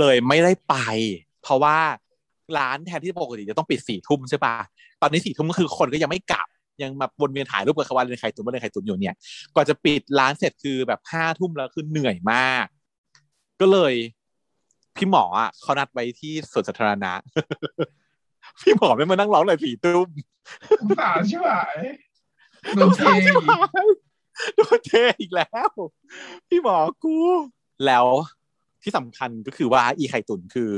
[0.00, 0.74] เลยไม่ได้ไป
[1.42, 1.78] เพราะว่า
[2.58, 4.54] ร้านแทนที่ปกติจะต้องปิดสี่ทุ่มใช่ปะ
[5.02, 6.48] ตอนนี้สี่ทุ่มก็คือคนก็ยังไม่กลับ
[6.82, 9.14] ยังมาวนเวียนถ่ายรูปกับคาวาเลนไข่ตุ๋นวาเลนไข่ตุ๋นอยู่เนี่ย
[9.54, 12.66] กว่าจะปิดร้านเสร็จคือแบบห้าทุ่มแล้วคือเหนื่อยมาก
[13.60, 13.94] ก็เลย
[14.96, 17.12] พี่หมออะเขานัดไว้ที่สวนสาธารณะ
[18.60, 20.08] พี่หมอไม่มานั่งร้องเลยผีตุ้ม
[20.80, 21.50] สงสารใช่ไหม
[22.74, 23.46] โดนเทอีก
[24.56, 25.70] โดนเทอีกแล้ว
[26.48, 27.16] พี่หมอกู
[27.86, 28.06] แล้ว
[28.82, 30.70] ที่สำคัญก็คือว่าอีไข่ตุ๋นคือ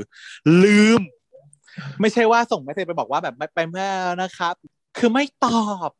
[0.62, 1.00] ลืม
[2.00, 3.88] ไม่ใช่ว่าส่งเมสเซจไปบอกว่าแบบไม่ไปเมื่อ
[4.22, 4.54] นะครับ
[4.98, 5.90] คือไม่ตอบ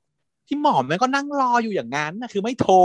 [0.46, 2.76] พี่หมอแม่ก็นั่งรออยู่อย่างนั้นนะคือไม่โทร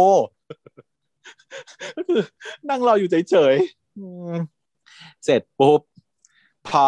[1.95, 2.21] ก็คือ
[2.69, 5.81] นั่งรออยู่เฉยๆเสร็จปุ๊บ
[6.67, 6.85] พอ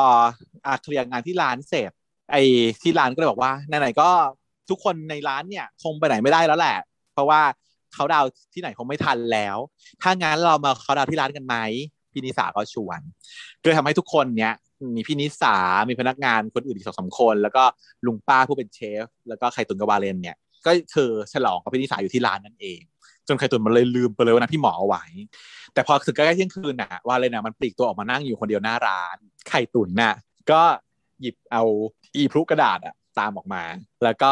[0.65, 1.91] อาเคลียร์งานที่ร้านเสร็จ
[2.31, 2.41] ไอ้
[2.81, 4.09] ที่ร้านก็เลยบอกว่าไหนๆก็
[4.69, 6.77] ทุกคนในร้านเนี่ย คงไปไหนไม่ได้แล้วแหละ
[7.13, 7.41] เพราะว่า
[7.93, 9.57] เขาดาวที่ไหนคงไม่ทันแล้ว
[10.01, 11.55] ถ้างั้นเรามาเขาดาวที่ร้านกันไหม
[12.11, 12.99] พี่นิสาก็ชวน
[13.61, 14.53] ก็เลยทำให้ทุกคนเนี้ย
[14.95, 15.57] มีพี่นิสา
[15.89, 17.63] มีพนักงานคนอื่นอีกสองสามคน แล้วก็
[18.05, 22.81] ลุงป้าผู้เป็นเชฟ แล้วก็ไข่ตุนกับวาเลนเนี่ย ก็คือฉลองกับพี่นิสาอยู่ที่ร้านนั่นเอง
[23.27, 25.03] จนไข่ตุนมันเลยลืมไปเลยว่านะพี่หมอเอาไว้
[25.73, 29.17] แต่พอถึงใกล้เที่ยงคืนน่ะวาเลนน่ะมันปลีกตัวออกมานั่งอยู่คนเดียวหน้าร้าน
[29.49, 30.13] ไข่ตุนน่ะ
[30.51, 30.61] ก็
[31.21, 31.63] หยิบเอา
[32.15, 33.63] อีพลุกระดาษอะตามออกมา
[34.03, 34.31] แล้วก็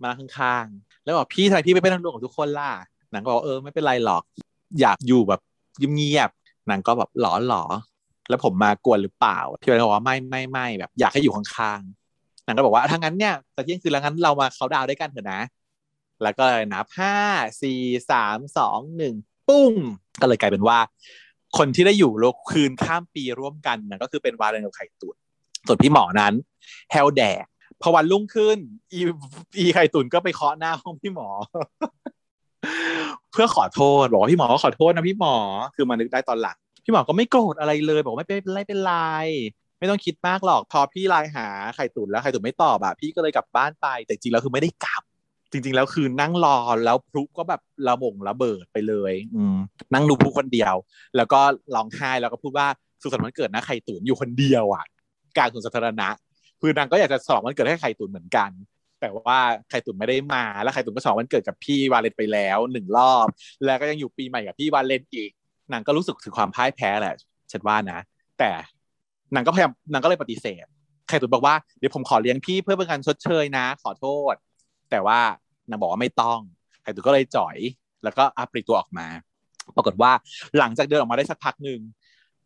[0.00, 2.70] มานั่งข้างๆ แล้วบอกพี่ทำไมพี่ไม่เป็นทางรวมกับทุกคนล่ะ
[3.12, 4.22] นางก็บอกเออไม่เป็นไรหรอก
[4.80, 5.40] อยากอยู่แบบ
[5.94, 7.62] เงียบๆนางก็แบบหลอหลอ
[8.30, 15.40] แล้วผมมากวนหรือเปล่าพี่วันก็บอกว่าไม่ไม่ไม่แบบ อยากให้อยู่ข้างๆนางก็บอกว่าถ้างั้นเนี่ยแต่เที่ยงคืนแล้วงั้นเรามาเขาดาวด้วยกันเถอะนะ
[16.22, 17.16] แล้วก็นับห้า
[17.62, 17.80] สี่
[18.10, 19.14] สามสองหนึ่ง
[19.48, 19.72] ปุ้ง
[20.20, 20.78] ก็เลยกลายเป็นว่า
[21.58, 25.16] คนที่ได้อยู่โลกคืนข้ามปีร่วมกันนะก็คือเป็นวาเลนกับไข่ตุน
[25.66, 26.34] ส่วนพี่หมอนั้น
[26.92, 27.44] แฮลแดก
[27.82, 28.58] พอวันรุ่งขึ้น
[28.92, 29.00] อี
[29.58, 31.28] อีไข่ตุนก็ไปเคาะหน้าห้องพี่หมอ
[33.32, 35.34] เพื่อขอโทษบอกว่าพี่หมอขอโทษนะพี่หมอ
[35.74, 38.94] คือมานึกได้ตอนหลัง พี่หมอก็ไม่โกรธอะไรเลย บอกไม่เป็นไรเป็นไร
[39.78, 41.46] ไม่ต้องคิดมากหรอก พอพี่ไลน์หา
[41.76, 45.02] ไข่ตุ๋นแล้วไข่ตุ๋นไม่ตอบอะพี่ก็เลยกลับบ้านไป แต่จริงแล้วคือไม่ได้กลับ
[45.52, 49.58] จริง ๆ แล้วคือนั่งรอแล้วพลุก็แบบระบงระเบิดไปเลย อืม
[49.94, 50.74] นั่งดูพลุคนเดียว
[51.16, 51.40] แล้วก็
[51.74, 52.66] ร้องไห้แล้วก็พูดว่า
[53.02, 54.84] สุขสันต์วันเกิดนะไข่ตุ๋นอยู่คนเดียวอะ
[55.36, 56.08] กลางสวนสาธารณะ
[56.60, 58.50] คือนางก็อยากจะฉลองวันเกิดให้ไข่ตุ๋นเหมือนกัน
[59.00, 59.38] แต่ว่า
[59.70, 63.26] ไข่ตุ๋นไม่ได้มาแล้วไข่ตุ๋นก็ฉลองวันเกิดกับพี่วาเลนไปแล้วหนึ่งรอบ
[63.64, 65.30] แล้วก็ยังอยู่ปีใหม่กับพี่วาเลนอีก
[65.72, 67.14] นางก็รู้สึกถึงความพ่ายแพ้แหละ
[67.52, 67.98] ฉันว่านะ
[68.38, 68.50] แต่
[69.34, 70.66] นางก็พยายามนางก็เลยปฏิเสธ
[71.08, 74.34] ไข่ตุนบอกว่าเดี๋ยวผมขอเลี้ยงพี่เพื่อเป็นการชดเชยนะ ขอโทษ
[74.90, 75.20] แต่ว่า
[75.68, 76.40] นางบอกว่าไม่ต้อง
[76.82, 77.56] ไข่ตุนก็เลยจ่อย
[78.04, 79.06] แล้วก็อัปริตัวออกมา
[79.76, 80.12] ปรากฏว่า
[80.58, 81.80] หลังจากเดินออกมาได้สักพักหนึ่ง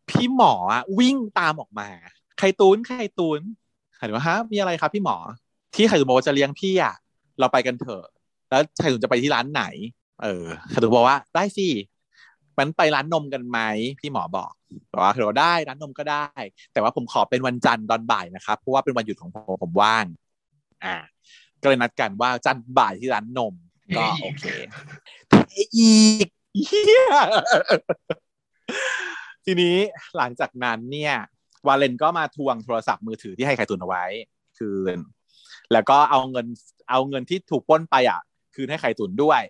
[0.09, 0.53] พี่หมอ
[0.99, 1.89] วิ่งตามออกมา
[2.39, 3.41] ไข่ตุนไข่ตุน
[3.97, 5.17] ไข่ตุนว่าฮะมีอะไรครับพี่หมอ
[5.75, 6.95] ที่ไข่ตุนบอกว่าจะเลี้ยงพี่อะ
[7.39, 8.05] เราไปกันเถอะ
[8.49, 9.63] แล้วไข่ตุนจะไปที่ร้านไหน
[10.23, 11.67] เออไข่ตุนบอกว่าได้สิ
[12.57, 13.59] มันไปร้านนมกันไหม
[13.99, 14.51] พี่หมอบอก
[14.91, 16.25] บอกว่าเธอได้ร้านนมก็ได้
[16.73, 20.05] แต่ว่าผมขอเป็นวันจันทร์ตอนบ่ายนะครับเพราะว่าเป็นวันหยุดของผมผมว่าง
[20.85, 20.95] อ่า
[21.61, 23.53] ก็เลยนัดกันว่าจันทร์บ่ายที่ร้านนม
[23.97, 24.43] ก็โอเค
[25.77, 25.95] อี
[26.25, 26.27] ก
[29.45, 29.75] ทีนี้
[30.17, 31.13] หลังจากนั้นเนี่ย
[31.67, 34.03] วาเลนก็มาทวงโทรศัพท์มือถือที่ให้ไข่ตุนเอาไว้
[34.57, 34.97] คืน
[35.73, 36.47] แล้วก็เอาเงิน
[36.89, 38.21] เอาเงินที่ถูกปล้นไปอะ
[38.55, 39.41] คืนให้ไข่ตุนด้วย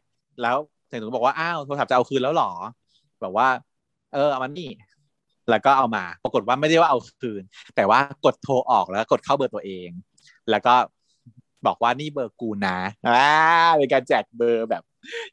[0.41, 0.57] แล้ว
[0.89, 2.51] ไข่ตุนบอกว่าอ้าวโทรศัพท์จะเอาคืนแล้วหรอ
[3.23, 3.47] บอกว่า
[4.13, 4.71] เออเอามันนี่
[5.49, 7.43] แล้วก็เอามา ปรากฏว่าไม่ได้ว่าเอาคืน
[7.75, 9.89] แต่ว่ากดโทรออกแล้วกดเข้าเบอร์ตัวเอง
[10.49, 10.75] แล้วก็
[11.65, 12.77] บอกว่านี่เบอร์กูนะ
[13.07, 13.27] อ่า
[13.77, 14.83] เป็นการแจกเบอร์แบบ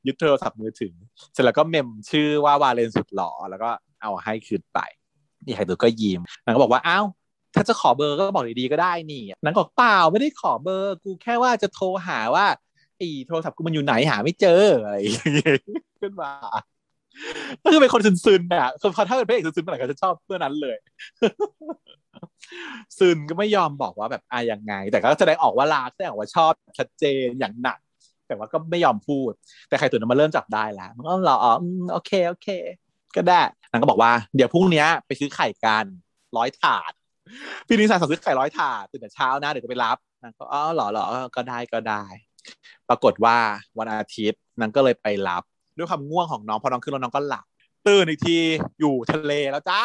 [0.06, 0.94] ยึดโทรศัพท์มือถือ
[1.32, 3.70] เสร็จแล้วก็เมมชื่อว่าวาเลนสุดหล่อแล้วก็
[4.02, 4.80] เอาให้คืนไป
[5.44, 7.06] นี่ไข่ตุนก็ยิ้มนางก็บอกว่าอ้าว
[7.54, 12.46] ถ้าจะขอเบอร์ก็บอกดีๆก็ได้นี่นางก็บอกเปล่าไม่ได้ขอเบอร์ กูแค่ว่าจะโทรหาว่า
[12.96, 15.56] ไอ้โทรศัพท์กูมันอยู่ไหนหาไม่เจออะไรเงี้ย
[16.00, 16.32] ขึ้นมา
[17.62, 20.76] ก็คือเป็นคนซึนๆอะคือถ้าเป็นพระเอกซึนๆเมื่อไหร่ก็จะชอบเพื่อนั้นเลย
[22.98, 27.78] ซึนก็ไม่ยอมบอกว่าแบบอะยังไง แต่ก็แสดงออกว่ารักแสดงออกว่าชอบชัดเจนอย่างหนัก
[28.26, 29.32] แต่ว่าก็ไม่ยอมพูด
[29.68, 31.52] แต่ใครตื่นมาเริ่มจับได้แล้วมันก็รออ๋อ
[31.92, 32.48] โอเคโอเค
[33.16, 33.40] ก็ได้
[33.70, 35.84] นางก็บอกว่าเดี๋ยวพรุ่งนี้ไปซื้อไข่กัน
[36.36, 36.92] ร้อยถาด
[37.66, 41.04] พี่นิสาสั่งซื้อไข่ร้อยถาดตื่นแต่เช้านะเดี๋ยวจะไปรับนางก็อ๋อหรอหรอ
[41.36, 42.04] ก็ได้ก็ได้
[42.88, 43.36] ปรากฏว่า
[43.78, 45.42] วันอาทิตย์นางก็เลยไปรับ
[45.76, 47.44] ด้วยความง่วงของน้องพอน้องขึ้นรถน้องก็หลับ
[47.86, 48.38] ตื่นอีกที
[48.80, 49.82] อยู่ทะเลแล้วจ้า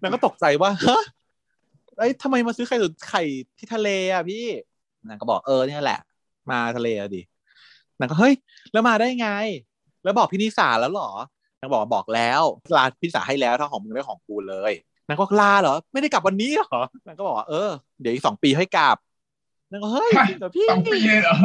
[0.00, 1.02] นางก็ตกใจว่าฮะ
[1.98, 2.76] ไอ้ยทำไมมาซื้อไข่
[3.08, 3.22] ไข่
[3.58, 4.46] ที่ทะเลอะพี่
[5.08, 6.00] นางก็บอกเออเนี่ยแหละ
[6.50, 7.22] มาทะเลอะดิ
[7.98, 8.34] นางก็เฮ้ย
[8.72, 9.28] แล้วมาได้ไง
[10.04, 11.10] แล้วบอกพี่นิสาแล้วเหรอ
[11.60, 12.42] นางบอกบอกแล้ว
[12.76, 14.72] ลาพี่นิสาให้แล้วถ้าของมึงได้ของกูเลย
[15.08, 17.70] นางก็ลาเหรอ ไม่ได้กลับวันนี้เหรอนางก็บอกว่าเออ
[18.00, 18.96] เดี๋ยวอีกสองปีให้กลับ
[19.70, 21.36] นางก็เฮ้ยจริงเหรอพี่สองปีเลยเหรอ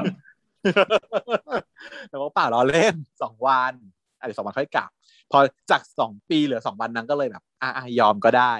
[2.09, 3.73] แต่ว่าเปล่าล้อเล่นสองวัน
[4.19, 4.89] อาจจะสองวันค่อยกลับ
[5.31, 5.39] พอ
[5.71, 8.53] จากสองปีเหลือสองวันนางก็เลยแบบอะอะยอมก็ได้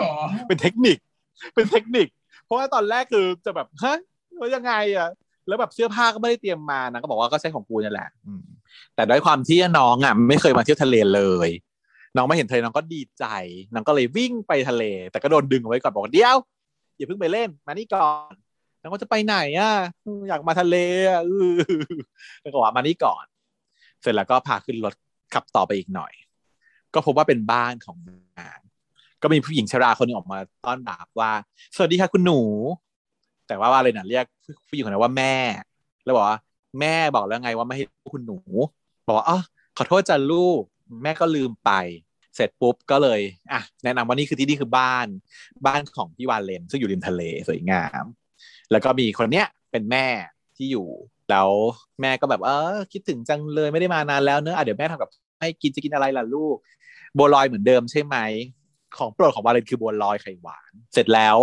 [0.00, 0.10] ต่อ
[0.48, 0.98] เป็นเทคนิค
[1.54, 2.06] เป็นเทคนิค
[2.44, 3.98] เพราะว่าตอนแรกคือจะแบบฮะ
[4.40, 5.08] ว่ายังไงอะ
[5.48, 8.42] แล้วแบบเสื้อผ้าก็ไม่ได้เตรียมมานางก็บอกว่าก็ใช้ของกูนี่แหละอืม
[8.94, 11.48] แต่ด้วยความที่น้องอะไม่เคยมาเที่ยวทะเลเลย
[12.16, 13.24] น้องไม่เห็นทะเลน้องก็ดีใจ
[13.74, 16.36] น้องก็เลยวิ่งไปทะเล แต่ก็โดนดึงเอาไว้ก่อนบอกว่าเดี๋ยว
[16.96, 18.32] อย่าเพิ่งไปเล่น มานี่ก่อน
[18.82, 19.72] น้องก็จะไปไหนอะ
[20.28, 20.76] อยากมาทะเล
[21.10, 21.22] อะ
[22.42, 23.24] แล้วก็ว่ามานี่ก่อน
[24.02, 24.94] เสร็จแล้วก็พาขึ้นรถ
[25.34, 26.12] ขับต่อไปอีกหน่อย
[26.94, 27.96] ก็พบว่าเป็นบ้านของ
[28.38, 28.60] งาน
[29.22, 31.32] ก็มีผู้หญิงชราคนหนึงออกมาต้อนรับว่า
[31.74, 32.40] สวัสดีค่ะคุณหนู
[33.46, 34.24] แต่ว่าว่าเลยนะเรียก
[34.68, 35.36] ผู้หญิงคนนั้นว่าแม่
[36.04, 36.38] แล้วบอกว่า
[36.80, 38.38] แม่บอกแล้วไงว่าไม่ให้คุณหนู
[39.06, 39.38] บอกว่าอ๋อ
[39.76, 40.62] ขอโทษจ้ะลูก
[41.02, 41.70] แม่ก็ลืมไป
[42.36, 43.20] เสร็จปุ๊บก็เลย
[43.52, 45.06] อะ แนะนำว่านี่คือที่นี่คือบ้าน
[45.66, 48.04] บ้านของพี่วานเลนซึ่งอยู่ริมทะเลสวยงาม
[48.72, 50.06] แล้วก็มีคนเนี้ยเป็นแม่
[50.56, 50.88] ที่อยู่
[51.30, 51.50] แล้ว
[52.00, 56.56] แม่ก็แบบเออคิดถึงจังเลยไม่ได้มานานแล้วเนอะอะเดี๋ยวแม่ทำกับให้กินจะกินอะไรล่ะลูก
[57.18, 58.16] บัวลอยเหมือนเดิมใช่ไหม
[58.96, 61.36] ของโปรดของวาเลนคือบัวลอยไข่หวาน เสร็จแล้ว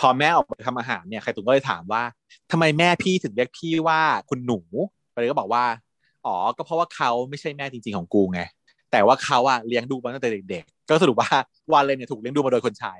[0.00, 2.02] พอแม่ออกไปทำอาหารเนี่ยไข่ตุ๋นก็เลยถามว่า
[2.50, 4.00] ทำไมแม่พี่ถึงเรียกพี่ว่า
[4.30, 4.60] คุณหนู
[5.14, 5.64] วาเลนก็บอกว่า
[6.26, 8.40] อ๋อก็เพราะว่าเขาไม่ใช่แม่จริง ๆของกูไง
[8.92, 11.30] แต่ว่าเขาอะเลี้ยงดูมาตั้งแต่เด็ก ๆ ก็สรุปว่า
[11.72, 12.94] วาเลนเนี่ยถูกเลี้ยงดูมาโดยคนใช้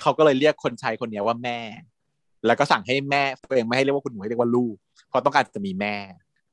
[0.00, 1.58] เขาก็เลยเรียกคนใช้คนนี้ว่าแม่
[2.46, 4.74] แล้วก็สั่งให้แม่ตัวเองไม่ให้เรียกว่าคุณหนูให้เรียกว่าลูก
[5.08, 5.96] เพราะต้องการจะมีแม่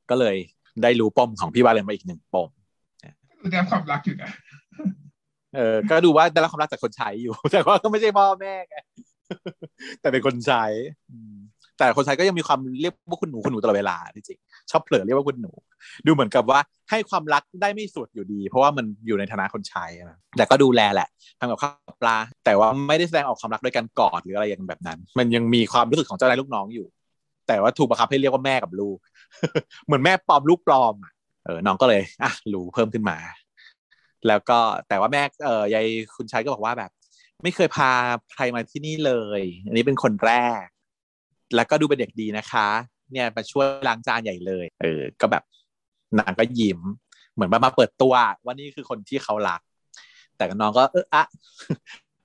[0.09, 0.35] ก็เลย
[0.83, 2.49] ได้รู้ปมของพี่วาเลนมาอีกหนึ่งปม
[3.41, 4.31] แสดงความรักอยู่นะ
[5.55, 8.75] เออ ก็ดูว่าได้รับความรักจากคนใช้อยู่ แต่ว่าก็ไม่ใช่พ่อแม่ไง
[10.01, 10.63] แต่เป็นคนใช้
[11.11, 11.35] อืม
[11.77, 15.51] แต่คนใช้ก็ยังมีความเรียกว่าคุณหนูคุณหนูตลอดเวลาจริงๆ ชอบเผลอเรียกว่าคุณหนู
[16.05, 16.59] ดูเหมือนกับว่า
[16.89, 21.07] ให้ความรักได้ไม่สุดอยู่ดี เพราะว่ามันอยู่ในฐานะคนใช้นะแต่ก็ดูแลแหละ
[21.39, 26.87] ทำกับข้าวปลา แต่ว่าไม่ได้แสดงออกความรักด้วยการกอดหรืออะไรอย่างแบบนั้น มันยังมีความรู้สึกของเจ้านายลูกน้องอยู่
[27.47, 28.97] แต่ว่าถูกบังคับให้เรียกว่าแม่กับลูก
[29.85, 31.13] เหมือนแม่ปลอมลูกปลอมอะ
[31.45, 33.17] เออน้องก็เลยอะรู้เพิ่มขึ้นมา
[34.27, 34.59] แล้วก็
[34.89, 35.85] แต่ว่าแม่เออยาย
[36.15, 36.91] คุณชัยก็บอกว่าแบบ
[37.43, 37.91] ไม่เคยพา
[38.33, 40.33] ใครมาที่นี่เลย อันนี้เป็นคนแร
[40.63, 40.65] ก
[41.55, 42.67] แล้วก็ดูเป็นเด็กดีนะคะ
[43.11, 45.43] เนี่ยมาช่วยล้างจานใหญ่เลยเออก็แบบ
[46.19, 46.79] นางก็ยิ้ม
[47.33, 48.13] เหมือนมามาเปิดตัว
[48.45, 49.61] ว่านี่คือคนที่เขารัก
[50.37, 51.23] แต่น้องก็เอออะ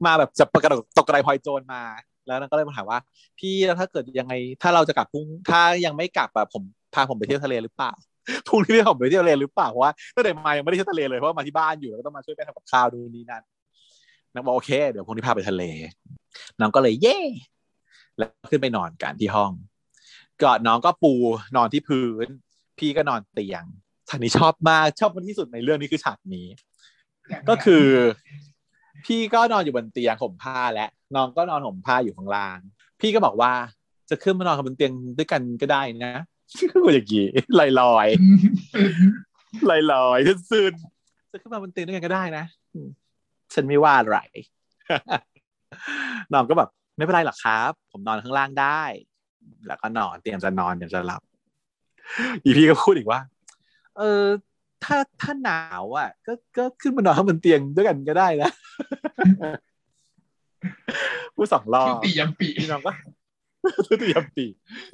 [0.06, 1.82] มาแบบจะประกระดดตกกระไดพลอยโจรมา
[2.26, 2.98] แล้วนางก็เลยมาถามว่า
[3.38, 6.62] พี่แล้วถ้าเกิดยังไง ถ้าเราจะกลับพรุ่งถ้ายังไม่กลับอะผม
[6.94, 7.92] พาผมไปเที่ยวทะเลหรือเปล่า
[8.48, 13.42] พรุ่งนี้พี่ผมไปเที่ยวทะเลหรือเปล่าเพราะว่าตั้งแต่มายังไม่ได้เที่ยวทะเลเลยเพราะว่ามาที่บ้านอยู่แล้วก็ต้องมาช่วยแม่ทำกับข้าวดูนนี่นั่น
[14.34, 15.62] นางบอกโอเค เดี๋ยวพรุ่งนี้พาไปทะเล
[16.60, 17.18] น้องก็เลยเย่
[18.18, 19.52] แล้วขึ้นไปนอนกันที่ห้อง
[20.44, 21.14] ก็น้องก็ปู
[21.56, 22.28] นอนที่พื้น
[22.78, 23.64] พี่ก็นอนเตียง
[24.08, 26.46] ฉากนี้ชอบมากชอบมากที่สุดในเรื่องนี้คือฉากนี้
[27.48, 27.86] ก็คือ
[29.04, 32.58] พี่ก็นอนอยู่บนเตียงห่มผ้าและน้องก็นอนห่มผ้าอยู่ข้างล่าง
[33.00, 33.52] พี่ก็บอกว่า
[34.10, 36.14] จะขึ้นมานอนบนเตียงด้วยกันก็ได้นะ
[36.70, 38.06] ก็อย่างนี้ลอยลอย
[39.70, 42.44] ลอยลอยๆซึนๆจะขึ้นมาบนเตียงด้วยกันก็ได้นะ
[42.74, 42.88] อืม
[43.54, 44.18] ฉันไม่ว่าอะไร
[46.32, 48.82] น้องก็แบบไม่เป็นไรหรอกครับ ผมนอนข้างล่างได้
[49.66, 51.22] แล้วก็นอนเตรียมจะนอนเตรียมจะหลับ
[52.44, 53.20] อีพี่ก็พูดอีกว่า
[53.98, 54.24] เออ
[54.84, 58.50] ถ้าถ้าหนาวอะ ก็ก็ขึ้นมานอนข้างบนเตียงด้วยกันก็ได้นะ
[61.34, 62.92] พูดสองรอบทุติยมปีพี่น้องก็
[63.86, 64.44] ทุติยมปี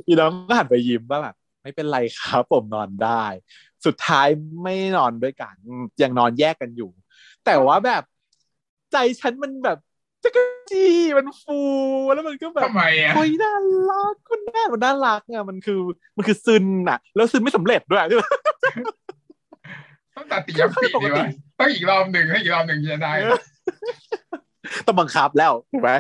[0.07, 3.25] พี่น้องก็หันไปยิ้มว่าแบบไม่เป็นไรครับผมนอนได้
[3.87, 4.29] สุดท้าย
[4.63, 5.55] ไม่นอนด้วยกัน
[6.03, 6.91] ยังนอนแยกกันอยู่
[7.45, 8.03] แต่ว่าแบบ
[8.93, 9.79] ใจฉันมันแบบ
[10.25, 10.87] จะกระจี
[11.17, 11.59] มันฟู
[12.15, 13.55] แล้วมันก็แบบทำไมอะโอ้ยน่า
[13.91, 15.81] รักคุณแม่มันน่ารักอะมันคือ
[16.17, 18.25] มันคือซึนอะ แล้วซึนไม่สำเร็จด้วยใช่ไหม
[20.17, 21.27] ต้องตัดติยมปีดีวะ
[21.59, 23.41] ต้องอีกรอบหนึ่งให้อีกรอบหนึ่งจะได้นะ
[24.87, 25.91] ต้องบังคับแล้วถูกไหม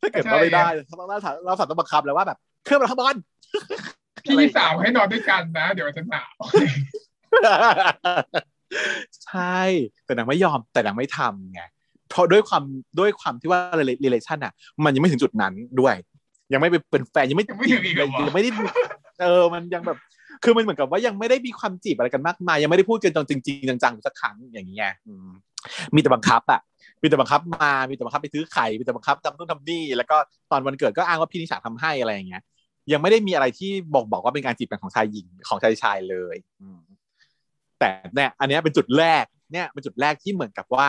[0.00, 3.16] ถ้าเกิดว่าใช่ไม่ได้เราเราเราสามต้องบังคับแล้วว่าแบบเครื่องมันข้างบน
[4.24, 6.34] พี่สาวให้นอนด้วยกันนะ เดี๋ยวจะหนาว
[9.24, 9.60] ใช่
[10.04, 11.62] แต่นางไม่ยอมแต่นางไม่ทำไง
[12.10, 12.64] เพราะด้วยความ
[12.98, 13.60] ด้วยความที่ว่า
[14.04, 14.52] relation อะ
[14.84, 15.94] มันยังไม่ถึงจุดนั้นด้วย
[16.52, 18.50] ยังไม่ไปเป็นแฟนยังไม่ยังไม่ถึงอีกเหรอวะยังไม่ได้
[19.22, 19.98] เออมันยังแบบ
[20.44, 25.28] คือมันเหมือนกับว่ายังไม่ได้มีความจีบอะไรกันมากมาย ยังไม่ได้พูดกันจริงๆจังๆสักครั้งอย่างนี้ไงอืม
[25.94, 26.60] มีแต่บังคับอะ
[27.02, 30.16] มีแต่บังคับมามีแต่บังคับไปซื้อไข่มีแต่บังคับทำนู่นทำนี่แล้วก็
[30.50, 32.42] ตอนวันเกิดก็อ้างว่าพี่นิชาทำให้อะไรอย่างเงี้ย
[32.92, 36.80] ยังไม่ได้มีอะไรที่บอกบอกว่าเป็นการจีบกันของชายหญิงของชายชายเลยอืม
[37.78, 40.86] แต่เนี่ยอันเนี้ยเป็นจุดแรกเนี่ยเป็นจุดแรกที่เหมือนกับว่า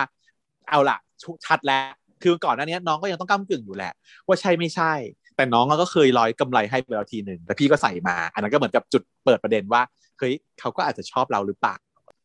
[0.70, 0.98] เอาล่ะ
[1.46, 1.84] ชัดแล้ว
[2.22, 3.92] คือก่อนหน้านี้น้องก็ยังต้องก้ากึ่งอยู่แหละ
[4.26, 4.92] ว่าใช่ไม่ใช่
[5.36, 9.82] แต่น้องก็เคยร้อยกำไรให้ไปแล้วทีหนึ่งแต่พี่ก็ใส่มา อันนั้นก็เหมือนกับจุดเปิดประเด็นว่า
[10.18, 11.76] เฮ้ยเขาก็อาจจะชอบเราหรือเปล่า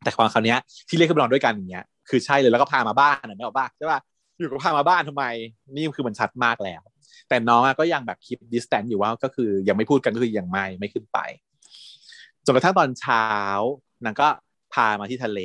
[0.04, 0.56] แต่ความคราวนี้
[0.90, 4.00] ที่เรียกขึ้นมานอนด้วยกันอย่างเงี้ยคือใช่เลยแล้วก็พามาบ้านนะไม่เอาบ้าใช่ป่ะ
[4.38, 5.24] อยู่ก็พามาบ้านทำไม
[5.74, 6.82] นี่คือมันชัดมากแล้ว
[7.30, 11.20] แต่น้องก็ยังแบบคิด distant อยู่ว่าก็คือยังไม่พูดกันก็คือยังไม่ไม่ขึ้นไป
[12.46, 13.26] จนกระทั่งตอนเช้า
[14.06, 14.28] นางก็
[14.74, 15.40] พามาที่ทะเล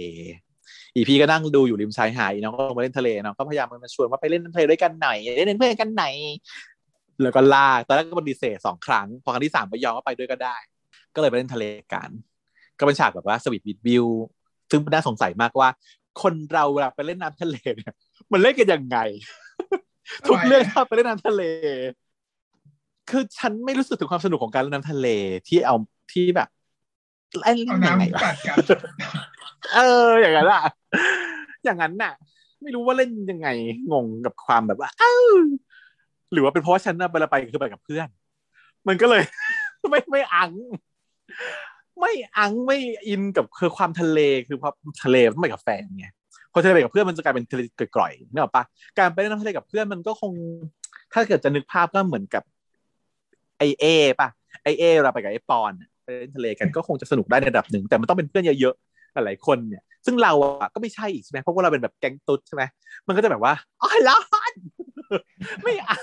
[0.97, 5.16] อีพี่ก็นั่งดูอยู่ริมชายหาดอีน้องก็ลงมาเล่นทะเลน้องก็พยายามมาชวนว่าไปเล่นทะเลด้วยกันหน่อย
[5.47, 6.35] เล่นเป็นเพื่อนกันหน่อย
[7.23, 10.56] แล้วก็ลากตอนแรกก็ปฏิเสธสองครั้ง พอครั้งที่สามก็ยอมว่าไปด้วยก็ได้
[11.14, 11.64] ก็เลยไปเล่นทะเล
[11.94, 12.10] กัน
[12.78, 14.06] ก็เป็นฉากแบบว่าสวีทวิดวิว
[14.70, 15.69] ซึ่งน่าสงสัยมากว่า
[16.23, 17.94] คนเราเวลาไปเล่นน้ำทะเลเนี่ย
[18.32, 18.98] มันเล่นกันยังไง
[20.27, 21.43] ทุกเรื่องถ้าไปเล่นน้ำทะเล
[23.10, 25.09] คือฉันไม่รู้สึกถึงความสนุกของการเล่นน้ำทะเล
[25.48, 25.74] ที่เอา
[26.12, 26.48] ที่แบบ
[27.40, 28.56] เล่นยังไงน้ำวะกัดกัน
[29.74, 30.62] เออ อย่างนั้นอะ
[31.65, 32.12] อย่างนั้นน่ะ
[32.62, 33.49] ไม่รู้ว่าเล่นยังไง
[33.93, 35.15] งงกับความแบบว่า เอ้า
[36.32, 38.09] หรือว่าเป็นเพราะว่าฉันน่ะเวลาไปคือไปกับเพื่อน
[38.89, 39.23] มันก็เลย
[39.90, 40.51] ไม่ไม่อัง
[42.01, 42.78] ไม่อังไม่
[43.09, 44.19] อินกับคือความทะเล
[44.49, 46.07] คือเพราะทะเลต้องไปกับแฟนไง
[46.53, 47.61] พอทะเลไปกับเพื่อนมันจะกลายเป็นทะเล
[47.97, 48.65] กร่อยๆนึกออกปะ
[48.99, 50.32] การไปเล่นน้ำทะเลกับเพื่อนมันก็คง
[51.12, 52.43] ถ้าเกิดจะนึกภาพก็เหมือนกับ
[53.59, 53.85] ไอเอ
[54.20, 54.28] ป่ะ
[54.62, 55.73] ไอเอเราไปกับไอปอน
[56.05, 62.62] ไปเล่นทะเลกันก็คงจะสนุกได้ในระดับหนึ่งแต่มันต้องเป็นเพื่อนเยอะๆ หลายๆคนเนี่ยซึ่งเราอะก็ไม่ใช่อีกใช่ไหมเพราะว่าเราเป็นแบบแก๊งตุ๊ดใช่ไหม
[63.06, 64.20] มันก็จะแบบว่าอ๋อร้อ
[64.51, 64.52] น
[65.62, 65.98] ไม่เอา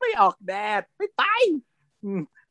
[0.00, 1.22] ไม่ออกแดดไม่ไป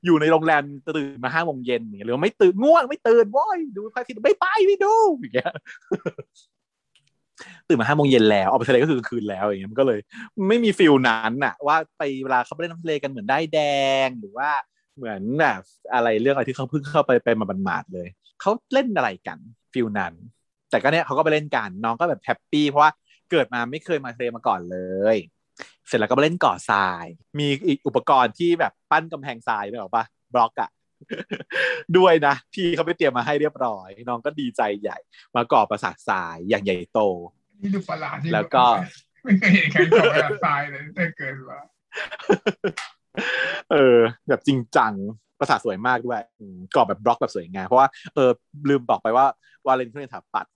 [0.05, 5.51] อยู่ในโรงแรมตื่นมาห้าโมงเย็นอย่างเงี้ยหรือไม่ตื่นง่วงไม่ตื่นว้ยดูพระอาทิตย์ไม่ไปไม่ดูอย่างเงี้ย
[7.67, 9.99] ตื่นมาห้าโมงเย็นแล้วออกไปทะเลก็คือกลางคืนแล้วอย่างเงี้ยมันก็เลย
[10.47, 13.59] ไม่มีฟิลนั้นอะว่าไปเวลาเขาไปเล่นน้ำทะเลกันเหมือนได้แด
[14.05, 14.49] งหรือว่า
[14.97, 15.61] เหมือนแบบ
[15.93, 18.07] อะไรเรื่องอะไรที่เขาเพิ่งเข้าไปไปมาบันมาดเลย
[18.41, 19.39] เขาเล่นอะไรกัน
[19.73, 20.13] feel นั้น
[20.69, 22.91] แต่ก็เนี่ยเขาก็ไปเล่นกันน้องก็แบบ happy เพราะว่า
[23.31, 24.77] เกิดมาไม่เคยมาทะเลมาก่อนเล
[25.15, 25.17] ย
[25.87, 27.05] เสร็จแล้วก็มาเล่นก่อทราย
[27.39, 30.69] มีอีกอุปกรณ์ที่แบบปั้นกำแพงทรายด้วยหรอปะบล็อกอะ
[31.97, 34.97] ด้วยนะพี่เขาไปเตรียมมาให้เรียบร้อย น้องก็ดีใจใหญ่
[35.35, 36.99] มาก่อปราสาททรายอย่างใหญ่โต
[37.61, 38.65] นี่ดูประหลาดที่แล้วก็
[39.23, 41.59] ไม่เคยเห็นใครก่อแบบทรายเลยแต่เกิดมา
[43.71, 43.97] เออ
[44.27, 44.93] แบบจริงจัง
[45.39, 46.21] ประสาสวยมากด้วย
[46.75, 48.29] ก่อแบบบล็อกแบบสวยงามเพราะว่าเออ
[48.69, 49.25] ลืมบอกไปว่า
[49.67, 50.53] วาเลนเขาเรียนสถาปัตย์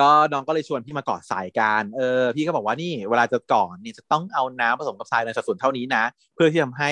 [0.00, 6.04] ก็น้องก็เลยชวนพี่มาก่อทรายกันเออพี่ก็บอกว่านี่เวลาจะก่อนนี่จะต้องเอาน้ำผสมกับทรายในสัดส่วนเท่านี้นะ
[6.34, 6.90] เพื่อที่ทำให้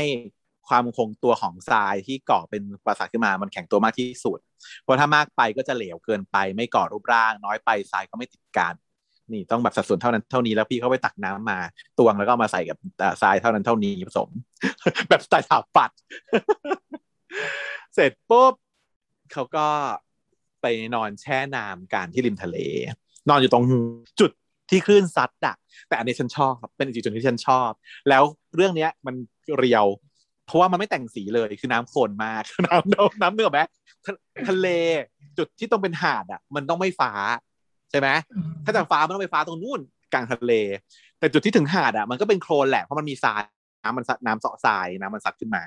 [0.68, 4.38] ความคงตัวของทรายที่ก่อเป็นปราสาทขึ้นมามันแข็งตัวมากที่สุด
[4.82, 8.74] เพราะถ้ามากไปก็จะเหลวเกินไป ไม่ก่อรูปร่าง น้อยไปทรายก็ไม่ติดกัน
[9.32, 11.58] นี่ต้องแบบสัดส่วนเท่านั้นเท่านี้แล้วพี่เขาไปตักน้ำมา
[11.98, 12.78] ตวงแล้วก็มาใส่กับ
[13.22, 14.28] ทรายเท่านั้นเท่านี้ผสม
[15.08, 15.98] แบบสไตล์สถาปัตย์
[17.94, 18.54] เสร็จปุ๊บ
[19.32, 19.66] เขาก็
[20.62, 22.56] ไปนอนแช่น้ำกันที่ริมทะเล
[23.28, 23.64] นอนอยู่ตรง
[24.20, 24.30] จุด
[24.70, 25.56] ที่คลื่นซัดอะ
[25.88, 27.70] แต่อันนี้ฉันชอบเป็นอีกจุดที่ฉันชอบ
[28.08, 28.22] แล้ว
[28.56, 29.14] เรื่องเนี้ยมัน
[29.58, 29.86] เรียว
[30.46, 33.60] เพราะว่ามันไม่แต่งสีเลยคือน้ำโคลนมากน้ำน้ำเนื้อไหม
[34.04, 34.12] ทะ
[34.48, 34.66] ทะเล
[35.38, 37.12] จุดที่ต้องเป็นหาดอะมันต้องไม่ฟ้า
[37.90, 38.08] ใช่ไหม
[38.64, 39.80] ถ้าจากฟ้ามันต้องไปฟ้าตรงนู่น
[40.12, 40.52] กลางทะเล
[41.18, 43.42] แต่จุดที่ถึงหาดอะมันก็เป็นโคลนแหละเพราะมันมีทราย
[43.82, 45.62] น้ำมันซัดน้ำเซาะทรายน้ำมันซัดขึ้นมา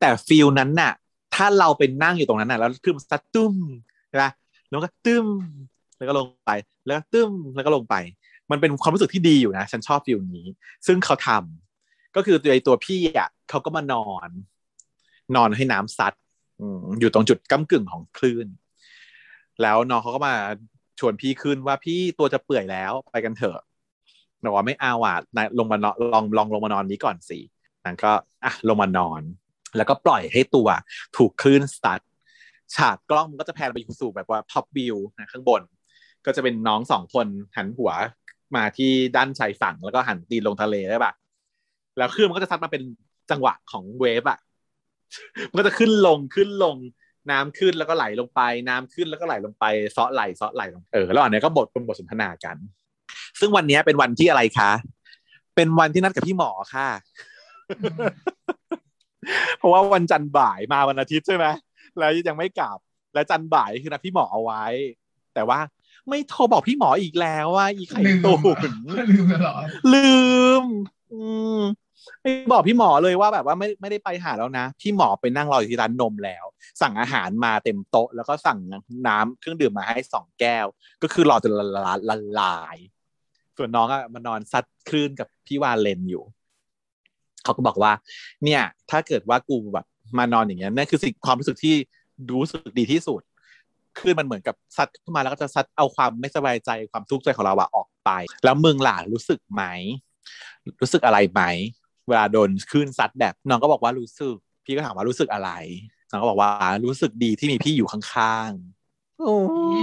[0.00, 0.92] แต่ feel นั้นน่ะ
[1.34, 3.54] ถ้าเราเป็นนั่งอยู่ตรงนั้นน่ะแล้วคือมันซัดตุ้ม
[4.08, 4.24] ใช่ไหม
[4.68, 5.26] แล้วก็ตุ้ม
[5.96, 6.50] แล้วก็ลงไป
[6.86, 7.94] แล้วก็ตุ้มแล้วก็ลงไป
[8.50, 10.46] มันเป็นความรู้สึกที่ดีอยู่นะ ฉันชอบ feel นี้
[10.86, 14.30] ซึ่งเขาทำก็คือตัวไอ้ตัวพี่อะเขาก็มานอน
[15.36, 16.12] นอนให้น้ำซัด
[16.60, 18.46] อืมอยู่ตรงจุดก้ากึ่งของคลื่น
[19.62, 20.34] แล้วน้องเขาก็มา
[20.98, 23.58] ชวนพี่ขึ้นว่าพี่ตัวจะเปื่อยแล้วไปกันเถอะ
[24.44, 27.38] บอกว่าไม่เอาอะนายลงมานอนลองลองลงมานอนนี้ก่อนสิ
[27.84, 28.12] นางก็
[28.44, 29.22] อะลงมานอน
[29.76, 30.68] แล้วก็ปล่อยให้ตัว
[31.16, 32.00] ถูกคลื่นสตัด
[32.74, 35.62] ฉากกล้องมันก็จะแพนไปสู่แบบว่าท็อปวิวนะข้างบน
[36.26, 37.26] ก็จะเป็นน้องสองคน
[37.56, 37.90] หันหัว
[38.56, 41.12] มาที่ด้านชายฝั่งแล้วก็หันตีนลงทะเลได้ปะ
[41.96, 42.82] แล้วคลื่นมันก็จะซัดมาเป็น
[43.30, 44.38] จังหวะของเวฟอะ
[45.50, 46.76] มันก็จะขึ้นลงขึ้นลง
[47.30, 52.56] น้ำขึ้นแล้วก็ไหลลงไป น้ำขึ้นแล้วก็ไหลลงไปเซาะไหลเซาะไหลลงเออแล้วอันนี้ก็บทเป็นบทสนทนากัน
[53.40, 54.70] ซึ่งวันนี้เป็นวันที่อะไรคะ
[55.56, 56.88] เป็นวันที่นัดกับพี่หมอค่ะ
[59.58, 61.46] เพราะว่าวันจันทร์บ่ายมาวันอาทิตย์ใช่ไหม
[61.98, 62.78] แล้วยังไม่กลับ
[63.14, 64.64] แล้วจันทร์บ่ายคือนัดพี่หมอเอาไว้
[65.34, 65.58] แต่ว่า
[66.08, 68.32] ไม่โทรบอกพี่หมออีกแล้วว่าอีไข่ลืมตุ
[68.70, 70.08] นลืมตลอดลื
[70.62, 70.64] ม
[71.12, 71.20] อื
[71.58, 71.60] ม
[72.22, 76.44] ไม่บอกพี่หมอเลยว่าแบบว่าไม่ไม่ได้ไปหาแล้วนะ พี่หมอไปนั่งรออยู่ที่ร้านนมแล้ว
[76.80, 78.58] สั่งอาหารมาเต็มโต๊ะ แล้วก็สั่ง
[79.06, 80.66] น้ำเครื่องดื่มมาให้สองแก้ว
[81.02, 82.76] ก็คือรอจนละลายละลาย
[83.56, 86.24] ส่วนน้องอะมานอนซัดคลื่นกับพี่วาเลนอยู่
[87.44, 87.92] เขาก็บอกว่า
[88.44, 89.86] เนี่ย ถ้าเกิดว่ากูแบบ
[90.18, 91.74] มานอนอย่างเงี้ยนั่นคือสิ่งความรู้สึกที่
[92.32, 93.22] รู้สึกดีที่สุด
[93.98, 98.10] คลื่นมันเหมือนกับซัดขึ้นมาแล้วก็จะซัดเอาความไม่สบายใจความทุกข์ใจของเราอะออกไป
[98.44, 99.62] แล้วมึงหล่ะรู้สึกไหม
[100.80, 101.42] รู้สึกอะไรไหม
[102.08, 105.50] เวลาโดนคลื่นซัดแบบน้องก็บอกว่ารู้สึก พี่ก็ถามว่ารู้สึกอะไร
[106.10, 106.50] น้องก็บอกว่า
[106.84, 109.36] รู้สึกดีที่มีพี่อยู่ข้างๆโอ้
[109.80, 109.82] ย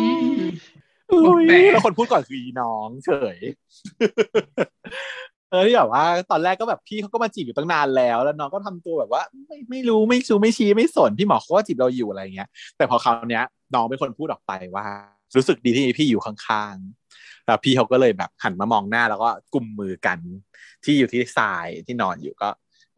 [1.09, 3.37] โอ้ยแล้วคนพูดก่อนคืออีน้องเฉย
[5.49, 13.43] เออที่แบบว่าตอนแรกก็แบบพี่เขาก็มาจีบอยู่ตั้งนานแล้ว แล้วน้องก็ทำตัวแบบว่า ไม่ไม่รู้ไม่ชูไม่ชี้ไม่สนพี่หมอเขาก็จีบเราอยู่อะไรเงี้ย แต่พอคราวเนี้ย
[13.75, 14.85] น้องเป็นคนพูดออกไปว่า
[15.35, 17.02] รู้สึกดีที่มีพี่อยู่ข้างๆ
[17.45, 20.19] แล้วพี่เขาก็เลยแบบหันมามองหน้าแล้วก็กุมมือกัน
[20.83, 22.49] ที่อยู่ที่ทรายที่นอนอยู่ก็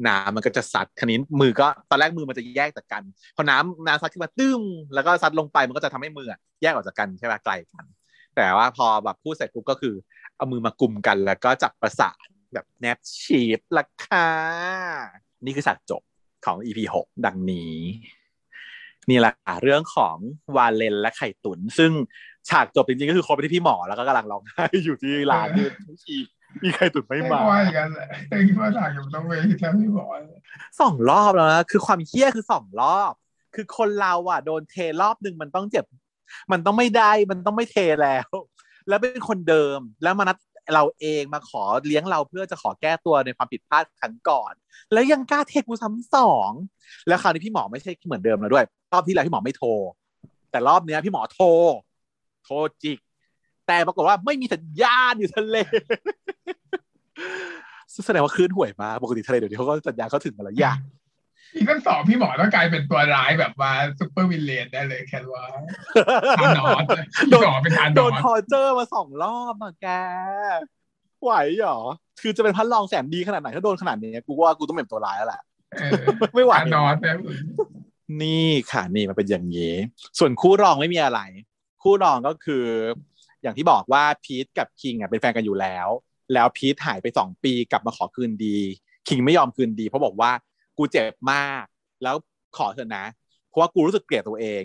[0.08, 3.04] น้ำมันก็จะซัดคันนี้มือก็ตอนแรกมือมันจะแยกจากกัน
[3.36, 4.62] พอน้ำน้ำซัดขึ้นมาตึ้ม
[4.94, 7.86] แล้วก็ซัดลงไปมันก็จะทำให้มือแยกออกจากกันใช่ไหมไกลกัน
[8.36, 9.96] แต่ว่าพอแบบพูดเสร็จปุ๊บก็คือ
[10.38, 14.30] เอามือมากุมกัน แล้วก็จับประสานแบบแนบชีดละค่ะ
[15.46, 16.02] นี่คือฉากจบ
[16.46, 17.76] ของ EP หกดังนี้
[19.10, 20.18] นี่แหละค่ะเรื่องของ
[20.56, 21.92] วาเลนและไข่ตุน ซึ่ง
[22.50, 25.68] ฉากจบจริงๆก็คือคบไปที่พี่หมอแล้วก็กำลังร้องไห้อยู่ที่ร้านที่
[26.10, 26.18] อี
[26.64, 30.40] อีไข่ตุนไม่ไม่มาว่าอย่างนั้นแหละแต่คิดว่าทางอยู่ต้องไปที่แท้ไม่บอกเลย
[30.80, 33.14] สองรอบแล้วนะคือความเฮี้ยคือสองรอบ
[33.56, 35.86] คือคนเราอะโดนเทรอบหนึ่งมันต้องเจ็บ
[36.52, 38.28] มันต้องไม่ได้มันต้องไม่เทแล้ว
[38.88, 40.38] แล้วเป็นคนเดิมแล้วมานัด
[40.74, 44.54] เราเองมาขอเลี้ยงเราเพื่อจะขอแก้ตัวในความผิดพลาดครั้งก่อน
[44.94, 46.52] แล้วยังกล้าเทกูซ้ำสอง
[47.08, 49.70] แล้วคราวนี้พี่หมอไม่ใช่เหมือนเดิมแล้วด้วย รอบที่แล้วพี่หมอไม่โทร
[50.52, 51.48] แต่รอบเนี้ยพี่หมอโทร
[52.46, 52.98] โทรจิก
[53.68, 55.58] แต่ปรากฏว่าไม่มีสัญญาณอยู่ทะเล
[58.06, 60.80] แสดงว่าคลื่นห่วยมากปกติทะเลเดี๋ยวนี้เขาก็สัญญาณเขาถึงมาแล้วอย่าง
[61.56, 65.46] อีกทั้งสองพี่หมอต้องกลายเป็นตัวร้ายแบบว่าsupervillain ได้เลยแค่ว่า
[66.40, 66.84] ทานอส
[67.32, 69.88] พี่หมอเป็นทานอสโดน torture มาสองรอบอะแก
[71.22, 71.80] ไหวเหรอ
[72.22, 75.42] คือจะเป็นพระรองแสนดีขนาดไหนถ้าโดนขนาดนี้กูว่ากูต้องเป็นตัวร้ายแล้วแหละ
[75.80, 76.04] เออ
[76.34, 77.16] ไม่ไหวทานอสนะ
[78.22, 79.74] นี่ค่ะนี่มันเป็นอย่างนี้
[80.20, 81.20] ส่วนคู่รองไม่มีอะไร
[81.86, 82.66] คู่รองก็คือ
[83.42, 85.88] อย่างที่บอกว่าพีทกับคิงอะเป็นแฟนกันอยู่แล้ว
[86.34, 88.58] แล้วพีทหายไปสองปีกลับมาขอคืนดี
[89.08, 90.32] คิงไม่ยอมคืนดี เพราะบอกว่า
[90.78, 91.64] กูเจ็บมาก
[92.04, 92.16] แล้ว
[92.58, 93.06] ขอเถอะนะ
[93.50, 94.64] เพราะว่ากูรู้สึกเกลียดตัวเอง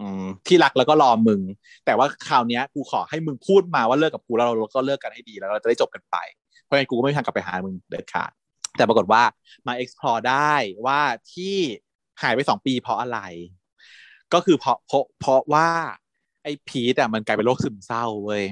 [0.00, 0.02] อ
[0.46, 1.40] ที่รักแล้วก็รอมึง
[1.84, 6.16] แต่ว่าคราวนี้กูขอให้มึงพูดมาว่าเลิกกับกูแล้วเราก็เลิกกันให้ดีแล้วเราจะได้จบกันไป
[6.62, 8.30] เพราะงั้นกูก็ไม่ทางกลับไปหามึงเด็ดขาด
[8.76, 9.22] แต่ปรากฏว่า
[9.66, 10.52] มา explore ได้
[10.86, 11.00] ว่า
[11.32, 11.56] ที่
[12.22, 13.18] หายไปสองปีเพราะอะไร
[14.34, 15.68] ก็คือเพราะเพราะเพราะว่า
[16.48, 18.44] อ้พีทอะมันกลายเป็นโรคซึมเศร้าเว้ย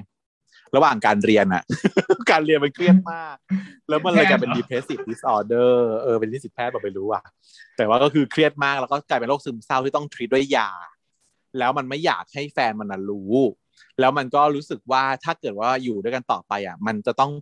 [0.76, 1.62] ระหว่างการเรียนอะ
[2.30, 3.36] การเรียนมันเครียดมาก
[3.88, 7.22] แล้วมันเลยกลายเป็น depressive disorder เออเป็นที่สิทธิแพทย์บอกไปรู้อะ
[7.76, 10.70] แต่ว่าก็คือเครียดมากแล้วก็กลายเป็นโรคซึมเศร้าที่ต้องทรีตด้วยยา
[11.58, 13.34] แล้วมันไม่อยากให้แฟนมันน่ะรู้
[14.00, 17.32] แล้วมันก็รู้สึกว่าถ้าเกิดว่าอยู่ด้วยกันต่อไปอะ มันจะต้อง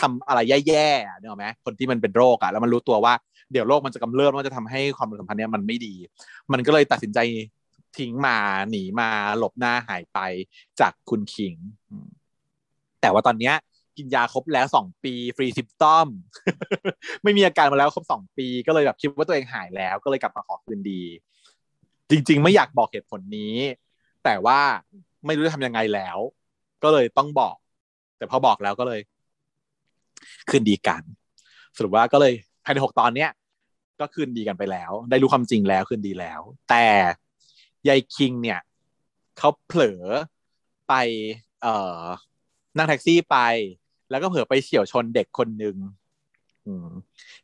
[0.00, 3.14] ทำอะไรแย่ๆอะนึกออไหมคนที่มันเป็นโรคอะแล้วมันรู้ตัวว่า
[3.52, 5.94] เดี๋ยวโรคมันจะกำเริบมันจะทำให้ความสัมพันธ์เนี้ยมันไม่ดี
[6.52, 7.18] มันก็เลยตัดสินใจ
[7.98, 8.36] ทิ้งมา
[8.70, 9.08] หนีมา
[9.38, 10.18] หลบหน้าหายไป
[10.80, 11.54] จากคุณคิง
[13.00, 13.54] แต่ว่าตอนเนี้ย
[13.96, 16.08] กินยาครบแล้วสองปีฟรีซิมตอม
[17.22, 21.02] ไม่มีอาการมาแล้วครบสองปี ก็เลยแบบคิดว่าตัวเองหายแล้ว ก็เลยกลับมาขอคืนดี
[22.10, 23.56] จริง ๆ ไม่อยากบอกเหตุผลนี้
[24.24, 24.60] แต่ว่า
[25.26, 26.18] ไม่รู้จะทำยังไงแล้ว
[26.82, 27.56] ก็เลยต้องบอก
[28.18, 29.00] แต่พอบอกแล้วก็เลย
[30.50, 31.02] คืนดีกัน
[31.76, 32.32] สรุปว่าก็เลย
[32.64, 33.30] ภายในหกตอนเนี้ย
[34.00, 36.86] ก็คืนดีกันไปแล้ว ได้รู้ความจริงแล้วคืนดีแล้ว แต่
[37.88, 38.60] ยายคิงเนี่ย
[39.38, 40.02] เขาเผลอ
[40.88, 40.94] ไป
[41.62, 42.02] เอ่อ
[42.76, 43.36] นั่งแท็กซี่ไป
[44.10, 45.76] แล้วก็เผลอไปเฉี่ยวชนเด็กคนหนึ่ง
[46.66, 46.88] อืม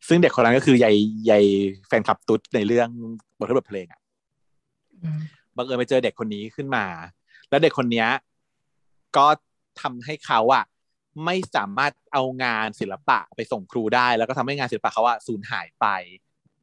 [0.08, 0.96] ซึ่งเด็กคนนั้นก็คือยาย
[1.30, 1.44] ยาย
[1.86, 2.88] แฟนคลับตุ๊ดในเรื่อง
[3.38, 4.00] บทเพลงอะ
[5.02, 5.18] อืม
[5.56, 6.84] บังเอิญไปเจอเด็กคนนี้ขึ้นมา
[7.50, 8.08] แล้วเด็กคนเนี้ย
[9.16, 9.26] ก็
[9.80, 10.64] ทำให้เขาอะ
[11.24, 15.86] ไม่สามารถเอางานศิลปะไปส่งครูได้ แล้วก็ทำให้งานศิลปะเขาอะสูญหายไป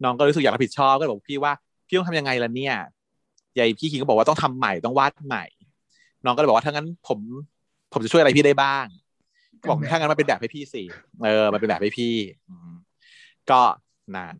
[0.03, 1.53] น้องก็รู้สึกอยากรับผิดชอบก็เลยบอกพี่ว่า
[1.88, 2.75] พี่ต้องทำยังไงล่ะเนี่ย
[3.58, 5.46] ยายพี่คิงก็บอกว่าต้องทำใหม่ต้องวาดใหม่
[6.26, 7.20] น้องก็เลยบอกว่าถ้างั้นผม
[7.94, 8.86] ผมจะช่วยอะไรพี่ได้บ้าง
[9.62, 10.84] ก็บอกถ้างั้นมาเป็นแบบให้พี่สิ
[11.24, 12.16] เออมาเป็นแบบให้พี่
[12.48, 12.72] อืม
[13.52, 13.62] ก็
[14.16, 14.36] นาน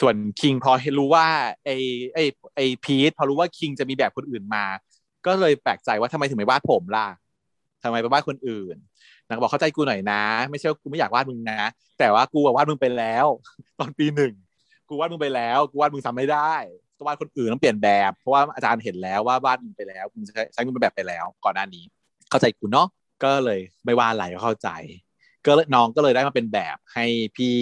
[0.00, 1.26] ส่วนคิงพอเห็นรู้ว่า
[1.64, 1.70] ไอ
[2.14, 2.18] ไอ
[2.56, 4.64] ไอพีทพอรู้ว่าคิงจะมีแบบคนอื่นมา
[5.26, 7.08] ก็เลยแปลกใจว่าทำไมถึงไม่วาดผมล่ะ
[7.82, 8.76] ทำไมไปวาดคนอื่น
[9.26, 11.60] นางก็บอกเข้าใจกูหน่อยนะ ไม่ใช่ว่ากูไม่อยากวาดมึงนะ
[11.98, 13.26] แต่ว่ากูอะวาดมึงไปแล้ว
[13.80, 14.32] ตอนปีหนึ่ง
[14.88, 21.84] กูวาดมึงไปแล้ว กูวาดมึงทำไม่ได้ต้อง วาดคนอื่นต้องเปลี่ยนแบบ เพราะว่าอาจารย์เห็นแล้วว่าวาดมึงไปแล้วมึงใช้ใช้มึงเป็นแบบไปแล้ว ก่อนหน้านี้
[22.30, 22.88] เข้าใจกูเนาะ
[23.22, 24.68] ก็เลยไม่ว่าอะไรก็เข้าใจ
[25.46, 27.58] ก็เลยน้องก็เลยได้มาเป็นแบบให้พี่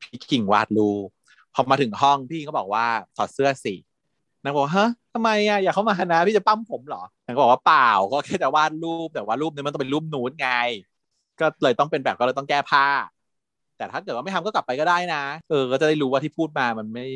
[0.00, 1.08] พี่คิงวาดรูป
[1.54, 2.86] พอมาถึงห้องพี่ก็บอกว่า
[3.16, 3.74] ถอดเสื้อสิ
[4.44, 10.50] นางบอกฮะทำไมอะอยากเข้ามานะพี่จะปั้มผมเหรอนางก็บอกว่าเปล่าก็แค่จะวาดรูปแต่ว่ารูปนี้มันต้องเป็นรูปนูดไง
[11.40, 12.86] ก็เลยต้องเป็นแบบก็เลยต้องแก้ผ้า
[13.82, 17.06] แต่ถ้าเกิดว่าไม่ทำก็กลับไปก็ได้นะ เออ ก็จะได้รู้ว่าที่พูดมามันไม่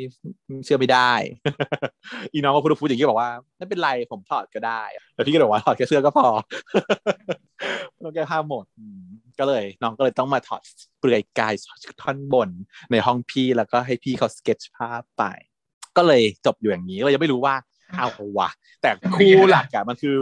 [0.65, 1.13] เชื่อไม่ได้
[2.33, 4.83] อีน้องก็พูดพูดอย่างนี้บอกว่าไม่เป็นไรผมถอดก็ได้
[5.15, 6.29] แต่พี่ก็บอกว่าถอดแค่เสื้อก็พอ
[8.05, 8.65] ต้องแก้ผ้าหมด
[9.39, 10.63] ก็เลย น้องก็เลยต้องมาถอด
[10.99, 11.55] เปลือยกาย
[12.03, 12.49] ท่อนบน
[12.91, 15.25] ในห้องพี่แล้วก็ให้พี่เขาสเก็ตภาพไป
[15.97, 17.55] ก็เลยจบอยู่อย่างนี้เรายังไม่รู้ว่า
[17.97, 18.09] เอา
[18.39, 18.49] วะ
[18.83, 20.19] แต่คู่หลักอะมันคือ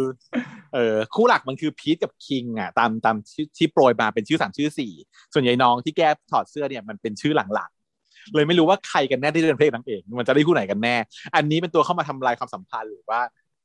[0.74, 4.92] เออคู่หลักมันคือพีทกับคิงอะตามตามที่ที่โปรยมาเป็นชื่อสามชื่อสี่
[5.34, 10.96] ส่วนใหญ่น้องที่แก้ถอดเสื้อเนี่ยมันเป็นชื่อหลังๆเลยไม่รู้ว่าใครกันแน่ที่เป็นพระเอกนางเอกมันจะได้คู่ไหนกันแน่
[11.36, 13.20] อันนี้เป็นตัวเข้ามาทำลายความสัมพันธ์หรือว่า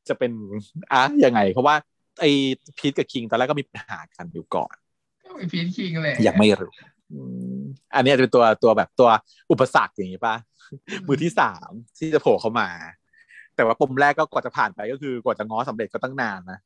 [0.08, 0.32] จะเป็น
[0.92, 1.76] อะยังไง เพราะว่า
[2.22, 2.32] ไอ้
[2.78, 4.76] พีทกับคิงตอนแรกก็มีปัญหากันอยู่ก่อน
[5.26, 6.72] ก็เป็นพีทคิงเลยยังไม่รู้
[7.14, 7.20] อื
[7.58, 7.60] ม
[7.96, 9.10] อันนี้อาจจะเป็นตัวตัวแบบตัว
[9.52, 10.36] อุปสรรคอย่างนี้ป่ะ
[11.08, 12.68] มือที่สามที่จะโผล่เข้ามา
[13.60, 16.60] แต่ว่าปมแรกก็กว่าจะผ่านไปก็คือกว่าจะง้อสำเร็จก็ตั้งนานนะ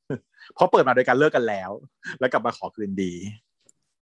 [0.55, 1.71] เพราะเปิดมาโดยการเลิกกันแล้ว
[2.19, 3.13] แล้วกลับมาขอคืนดี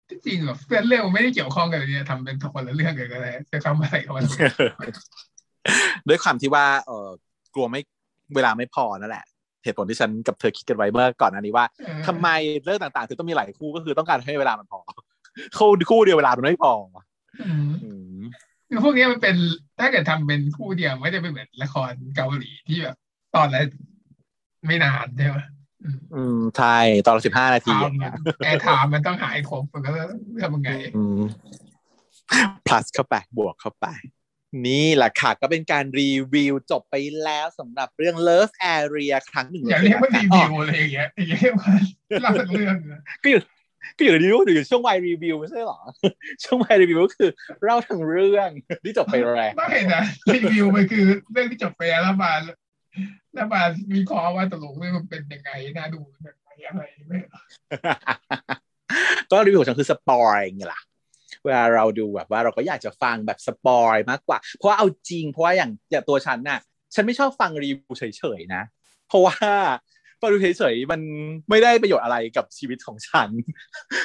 [0.08, 4.24] ที่จริงแบบเพื่อนเรื่องมันไม่ได้เกี่ยวข้องกันเลยเนี่ยทำเป็นคนละเรื่องกันก็ได้จะทำอะไรก็มัน
[6.08, 7.08] ด้วยความที่ว่าเออ
[7.54, 7.80] กลัวไม่
[8.34, 9.24] เวลาไม่พอนั่นแหละ
[9.64, 11.64] เหตุผลที่ฉันกับเธอคิดกันไว้เมื่อก่อนหน้านี้ว่า
[12.06, 12.28] ทำไม
[12.64, 14.80] เรื่องต่างๆถึงต้องมีหลายคู่ก็คือต้องการให้เวลามันพอ
[15.58, 16.72] คู่คู่เดียวเวลามันไม่พอ
[17.46, 18.20] อืมอืม
[18.70, 19.36] คือพวกเนี้ยมันเป็น
[19.80, 22.96] ถ้าเกิดทำเป็นคู่เดียวไม่ได้เป็นเหมือนละครเกาหลีที่แบบ
[23.34, 23.62] ตอนละ
[24.66, 25.38] ไม่นานใช่ไหม
[26.14, 27.92] อืมใช่ตอนละสิบห้านาทีถาม
[28.44, 30.06] แอร์ถามมันต้องหายครบมันก็เรื่อ
[30.48, 31.22] งยังไง อืม
[32.66, 33.86] plus เข้าไปบวกเข้าไป
[34.66, 41.70] นี่แหละค่ะก็เป็นการรีวิวจบไปแล้วสำหรับเรื่อง Love Area ครั้งหนึ่งอย่าเรียกว่ารีวิวอะไรอย่างเงี้ยอย่าเรียกว่า
[42.22, 43.40] เล่าเรื่องนะก็อยู่
[43.96, 45.78] ก็อยู่ในรีวิวอยู่ช่วงวายรีวิวไม่ใช่หรอ
[46.44, 47.30] ช่วงวายรีวิวก็คือ
[47.62, 48.50] เล่าทั้งเรื่อง
[48.84, 50.02] ที่จบไปแล้วไม่นะ
[50.34, 52.32] รีวิวมันคือเรื่องที่จบไปแล้วมา
[53.34, 53.62] แล้วมา
[53.94, 57.18] วิเคราะห์ว่าตกลงเรื่องมันเป็นยังไงน่าดูยังไงอะไรไม่
[59.30, 60.80] ก็รีวิวของฉันคือ spoil ไงล่ะ
[61.44, 66.60] เวลาเราดูแบบว่าเราก็อยากจะฟังแบบ spoil มากกว่า เพราะว่าเอาจริงเพราะว่าอย่างอย่างตัวฉันน่ะ
[66.94, 68.62] ฉันไม่ชอบฟังรีวิวเฉยๆนะ
[69.08, 69.36] เพราะว่า
[70.20, 71.00] ฟังรีวิวเฉยๆมัน
[71.50, 73.30] ไม่ได้ประโยชน์อะไรกับชีวิตของฉัน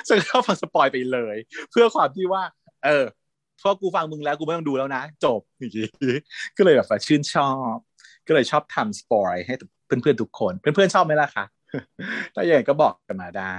[0.08, 1.36] ฉันก็ฟังสปอยไปเลย
[1.72, 2.44] เพื่อความที่ว่า
[2.86, 3.06] เออ
[3.60, 5.88] เพราะกูฟังมึงแล้วกูไม่ต้องดูแล้วนะ จบอย่างนี้
[6.58, 7.76] ก็เลยแบบชื่นชอบ
[8.28, 9.54] ก็เลยชอบทำสปอยให้
[9.86, 11.46] เพื่อนๆทุกคน เพื่อนๆชอบไหมล่ะคะ
[12.34, 13.58] ถ้าอย่างนั้นก็บอกกันมาได้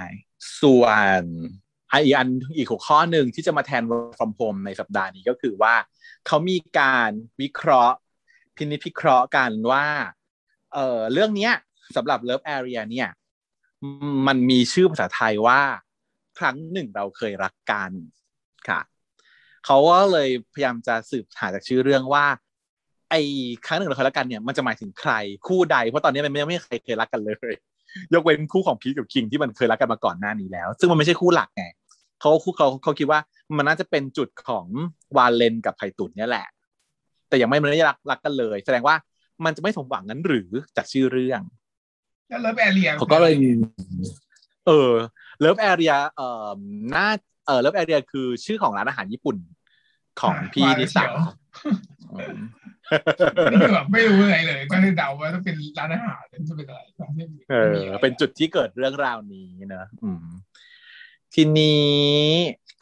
[0.61, 0.85] ส่ว
[1.21, 1.23] น
[2.05, 5.75] อีกอันอีกหัวข้อหนึ่งที่จะมาแทน work from home ในสัปดาห์นี้ก็คือว่า
[6.27, 7.11] เขามีการ
[7.41, 7.97] วิเคราะห์
[8.57, 9.87] พินิจพิเคราะห์กันว่า
[10.75, 11.55] เออเรื่องเนี้ย
[11.97, 13.09] สำหรับ Love Area เนี่ย
[14.27, 15.61] มันมีชื่อภาษาไทยว่า
[16.39, 17.91] ครั้งหนึ่งเราเคยรักกัน
[18.69, 18.81] ค่ะ
[19.67, 22.27] เขาก็เลยพยายามจะสืบหาจากชื่อเรื่องว่า
[23.11, 23.21] ไอ้
[23.67, 25.13] ครั้งหนึ่งเราเคยรักกันเนี่ยมันจะหมายถึงใคร
[25.47, 27.55] คู่ใด เพราะตอนนี้มันไม่ไม่เคยเคยรักกันเลย
[28.13, 31.65] ยกเว้นคู่ของพีทกับคิงที่มันเคยรักกันมาก่อนหน้านี้แล้ว ซึ่งมันไม่ใช่คู่หลักไง
[32.21, 33.21] เขาคู่เขาเขาคิดว่า
[33.57, 34.67] มันน่าจะเป็นจุดของ
[35.17, 36.47] วาเลนกับไข่ตุ๋นเนี่ยแหละ
[37.29, 38.97] แต่ยังไม่มันไม่ได้รักรักกันเลย แสดงว่า
[39.45, 41.41] มันจะไม่สมหวังนั้นหรือจากชื่อเรื่อง
[42.29, 43.33] แล้ว Love Area เขาก็เลย
[44.67, 44.93] เออ
[45.41, 46.49] Love Area เอ่อ
[46.91, 47.09] หน้า
[47.47, 49.37] เออ Love Area คือชื่อของร้านอาหารญี่ปุ่น
[50.21, 51.05] ของพี่นิสา
[52.13, 52.39] อืม
[53.53, 56.81] นี่คือแบบไม่รู้อะไรเลยก็เลยเดาว่าต้องเป็นร้านอาหารจะเป็นอะไร
[57.51, 60.27] เออ เป็นจุดที่เกิดเรื่องราวนี้เนอะอืม
[61.35, 61.95] ทีนี้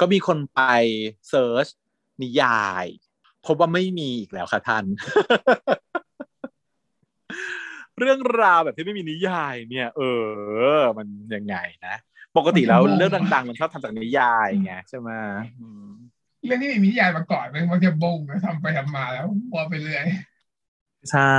[0.00, 0.60] ก็มีคนไป
[1.28, 1.66] เซิร์ช
[2.22, 2.86] นิยาย
[3.46, 4.84] พบว่าไม่มีอีกแล้วค่ะท่าน
[7.98, 10.02] เรื่องราวแบบที่ไม่มีนิยายเนี่ย เอ
[10.78, 11.56] อ มันยังไง
[11.86, 11.94] นะ
[12.36, 15.10] ปกติแล้วเรื่องดังๆ มันชอบทำจากนิยายไงใช่ไหม
[15.60, 15.90] อืม
[16.44, 20.04] เรื่องที่มีนิยายมาก่อนมันมักจะบงทำไปทำมาแล้ววัวไปเรื่อย
[21.10, 21.34] ใช่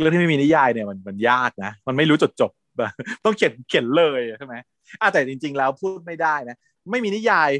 [0.00, 2.90] เรื่องที่ไม่มีนิยายเนี่ยมันมันยากนะมันไม่รู้จดจบแบบ
[3.24, 4.54] ต้องเขียนเขียนเลยใช่ไหม
[5.00, 6.56] อะแต่จริง ๆ แล้วพูดไม่ได้นะ
[6.90, 7.50] ไม่มีนิยาย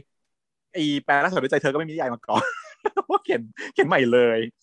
[0.72, 2.44] ไอีแปลรักษาด้วยใจเธอก็ไม่มีนิยายมาก่อน
[3.06, 4.61] เพราะเขียนเขียนใหม่เลยอืม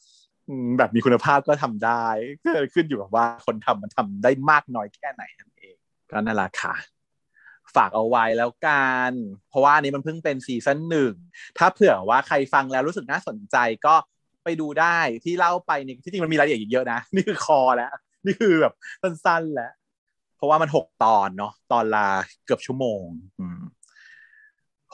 [0.78, 2.06] แบบมีคุณภาพก็ทำได้
[2.44, 5.76] ก็ขึ้นอยู่กับว่าคนทำมันทำได้มากน้อยแค่ไหนนั่นเอง
[6.10, 6.76] ก็นั่นแหละค่ะ
[7.76, 9.12] ฝากเอาไว้แล้วกัน
[9.50, 11.14] เพราะว่านี้มันเพิ่งเป็นซีซั่นหนึ่ง
[11.58, 13.96] ถ้าเผื่อว่าใครฟังแล้วรู้สึกน่าสนใจก็
[14.44, 17.92] ไปดูได้ที่เล่าไปนี่ที่จริงมันมีรายละเอียดอีกเยอะนะ นี่คือคอแล้ว
[18.26, 19.74] นี่คือแบบสั้นๆแล้ว
[20.36, 22.08] เพราะว่ามันหกตอนเนาะตอนละ
[22.46, 23.04] เกือบชั่วโมง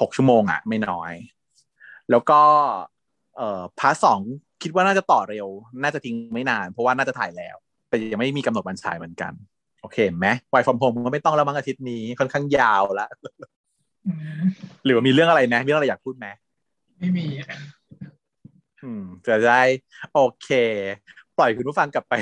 [0.02, 1.14] หกชั่วโมงอะไม่น้อย
[2.12, 2.42] แล้วก็
[3.38, 4.22] เอ่อ part สอง
[4.66, 5.48] คิดว่าน่าจะต่อเร็ว
[5.84, 7.56] น่าจะทิ้งไม่นาน เพราะว่าน่าจะถ่ายแล้ว
[7.90, 9.34] แต่ยังไม่มีกำหนดวันฉายเหมือนกัน
[9.82, 13.10] โอเคไหม Y from home ก็ไม่ต้องแล้วมั้งอาทิตย์นี้ค่อนข้างยาวแล้ว
[14.08, 14.44] อืม
[14.86, 16.28] หรือว่ามีเรื่องอะไรไหมมีเรื่องอะไรอยากพูดไหม
[17.00, 17.26] ไม่มี
[18.84, 19.62] อืมจะได้
[20.14, 20.50] โอเค
[21.38, 22.14] ปล่อยคุณผู้ฟังกลับไป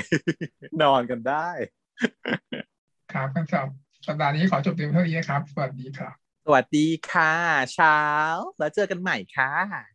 [0.82, 1.48] นอนกันได้
[3.12, 3.66] ครับคำสอบ
[4.06, 6.14] สัปดาห์นี้ขอจบเพียงเท่านี้นะครับ สวัสดีครับ
[6.44, 7.32] สวัสดีค่ะ
[7.74, 7.98] เช้า
[8.58, 9.93] แล้วเจอกันใหม่ค่ะ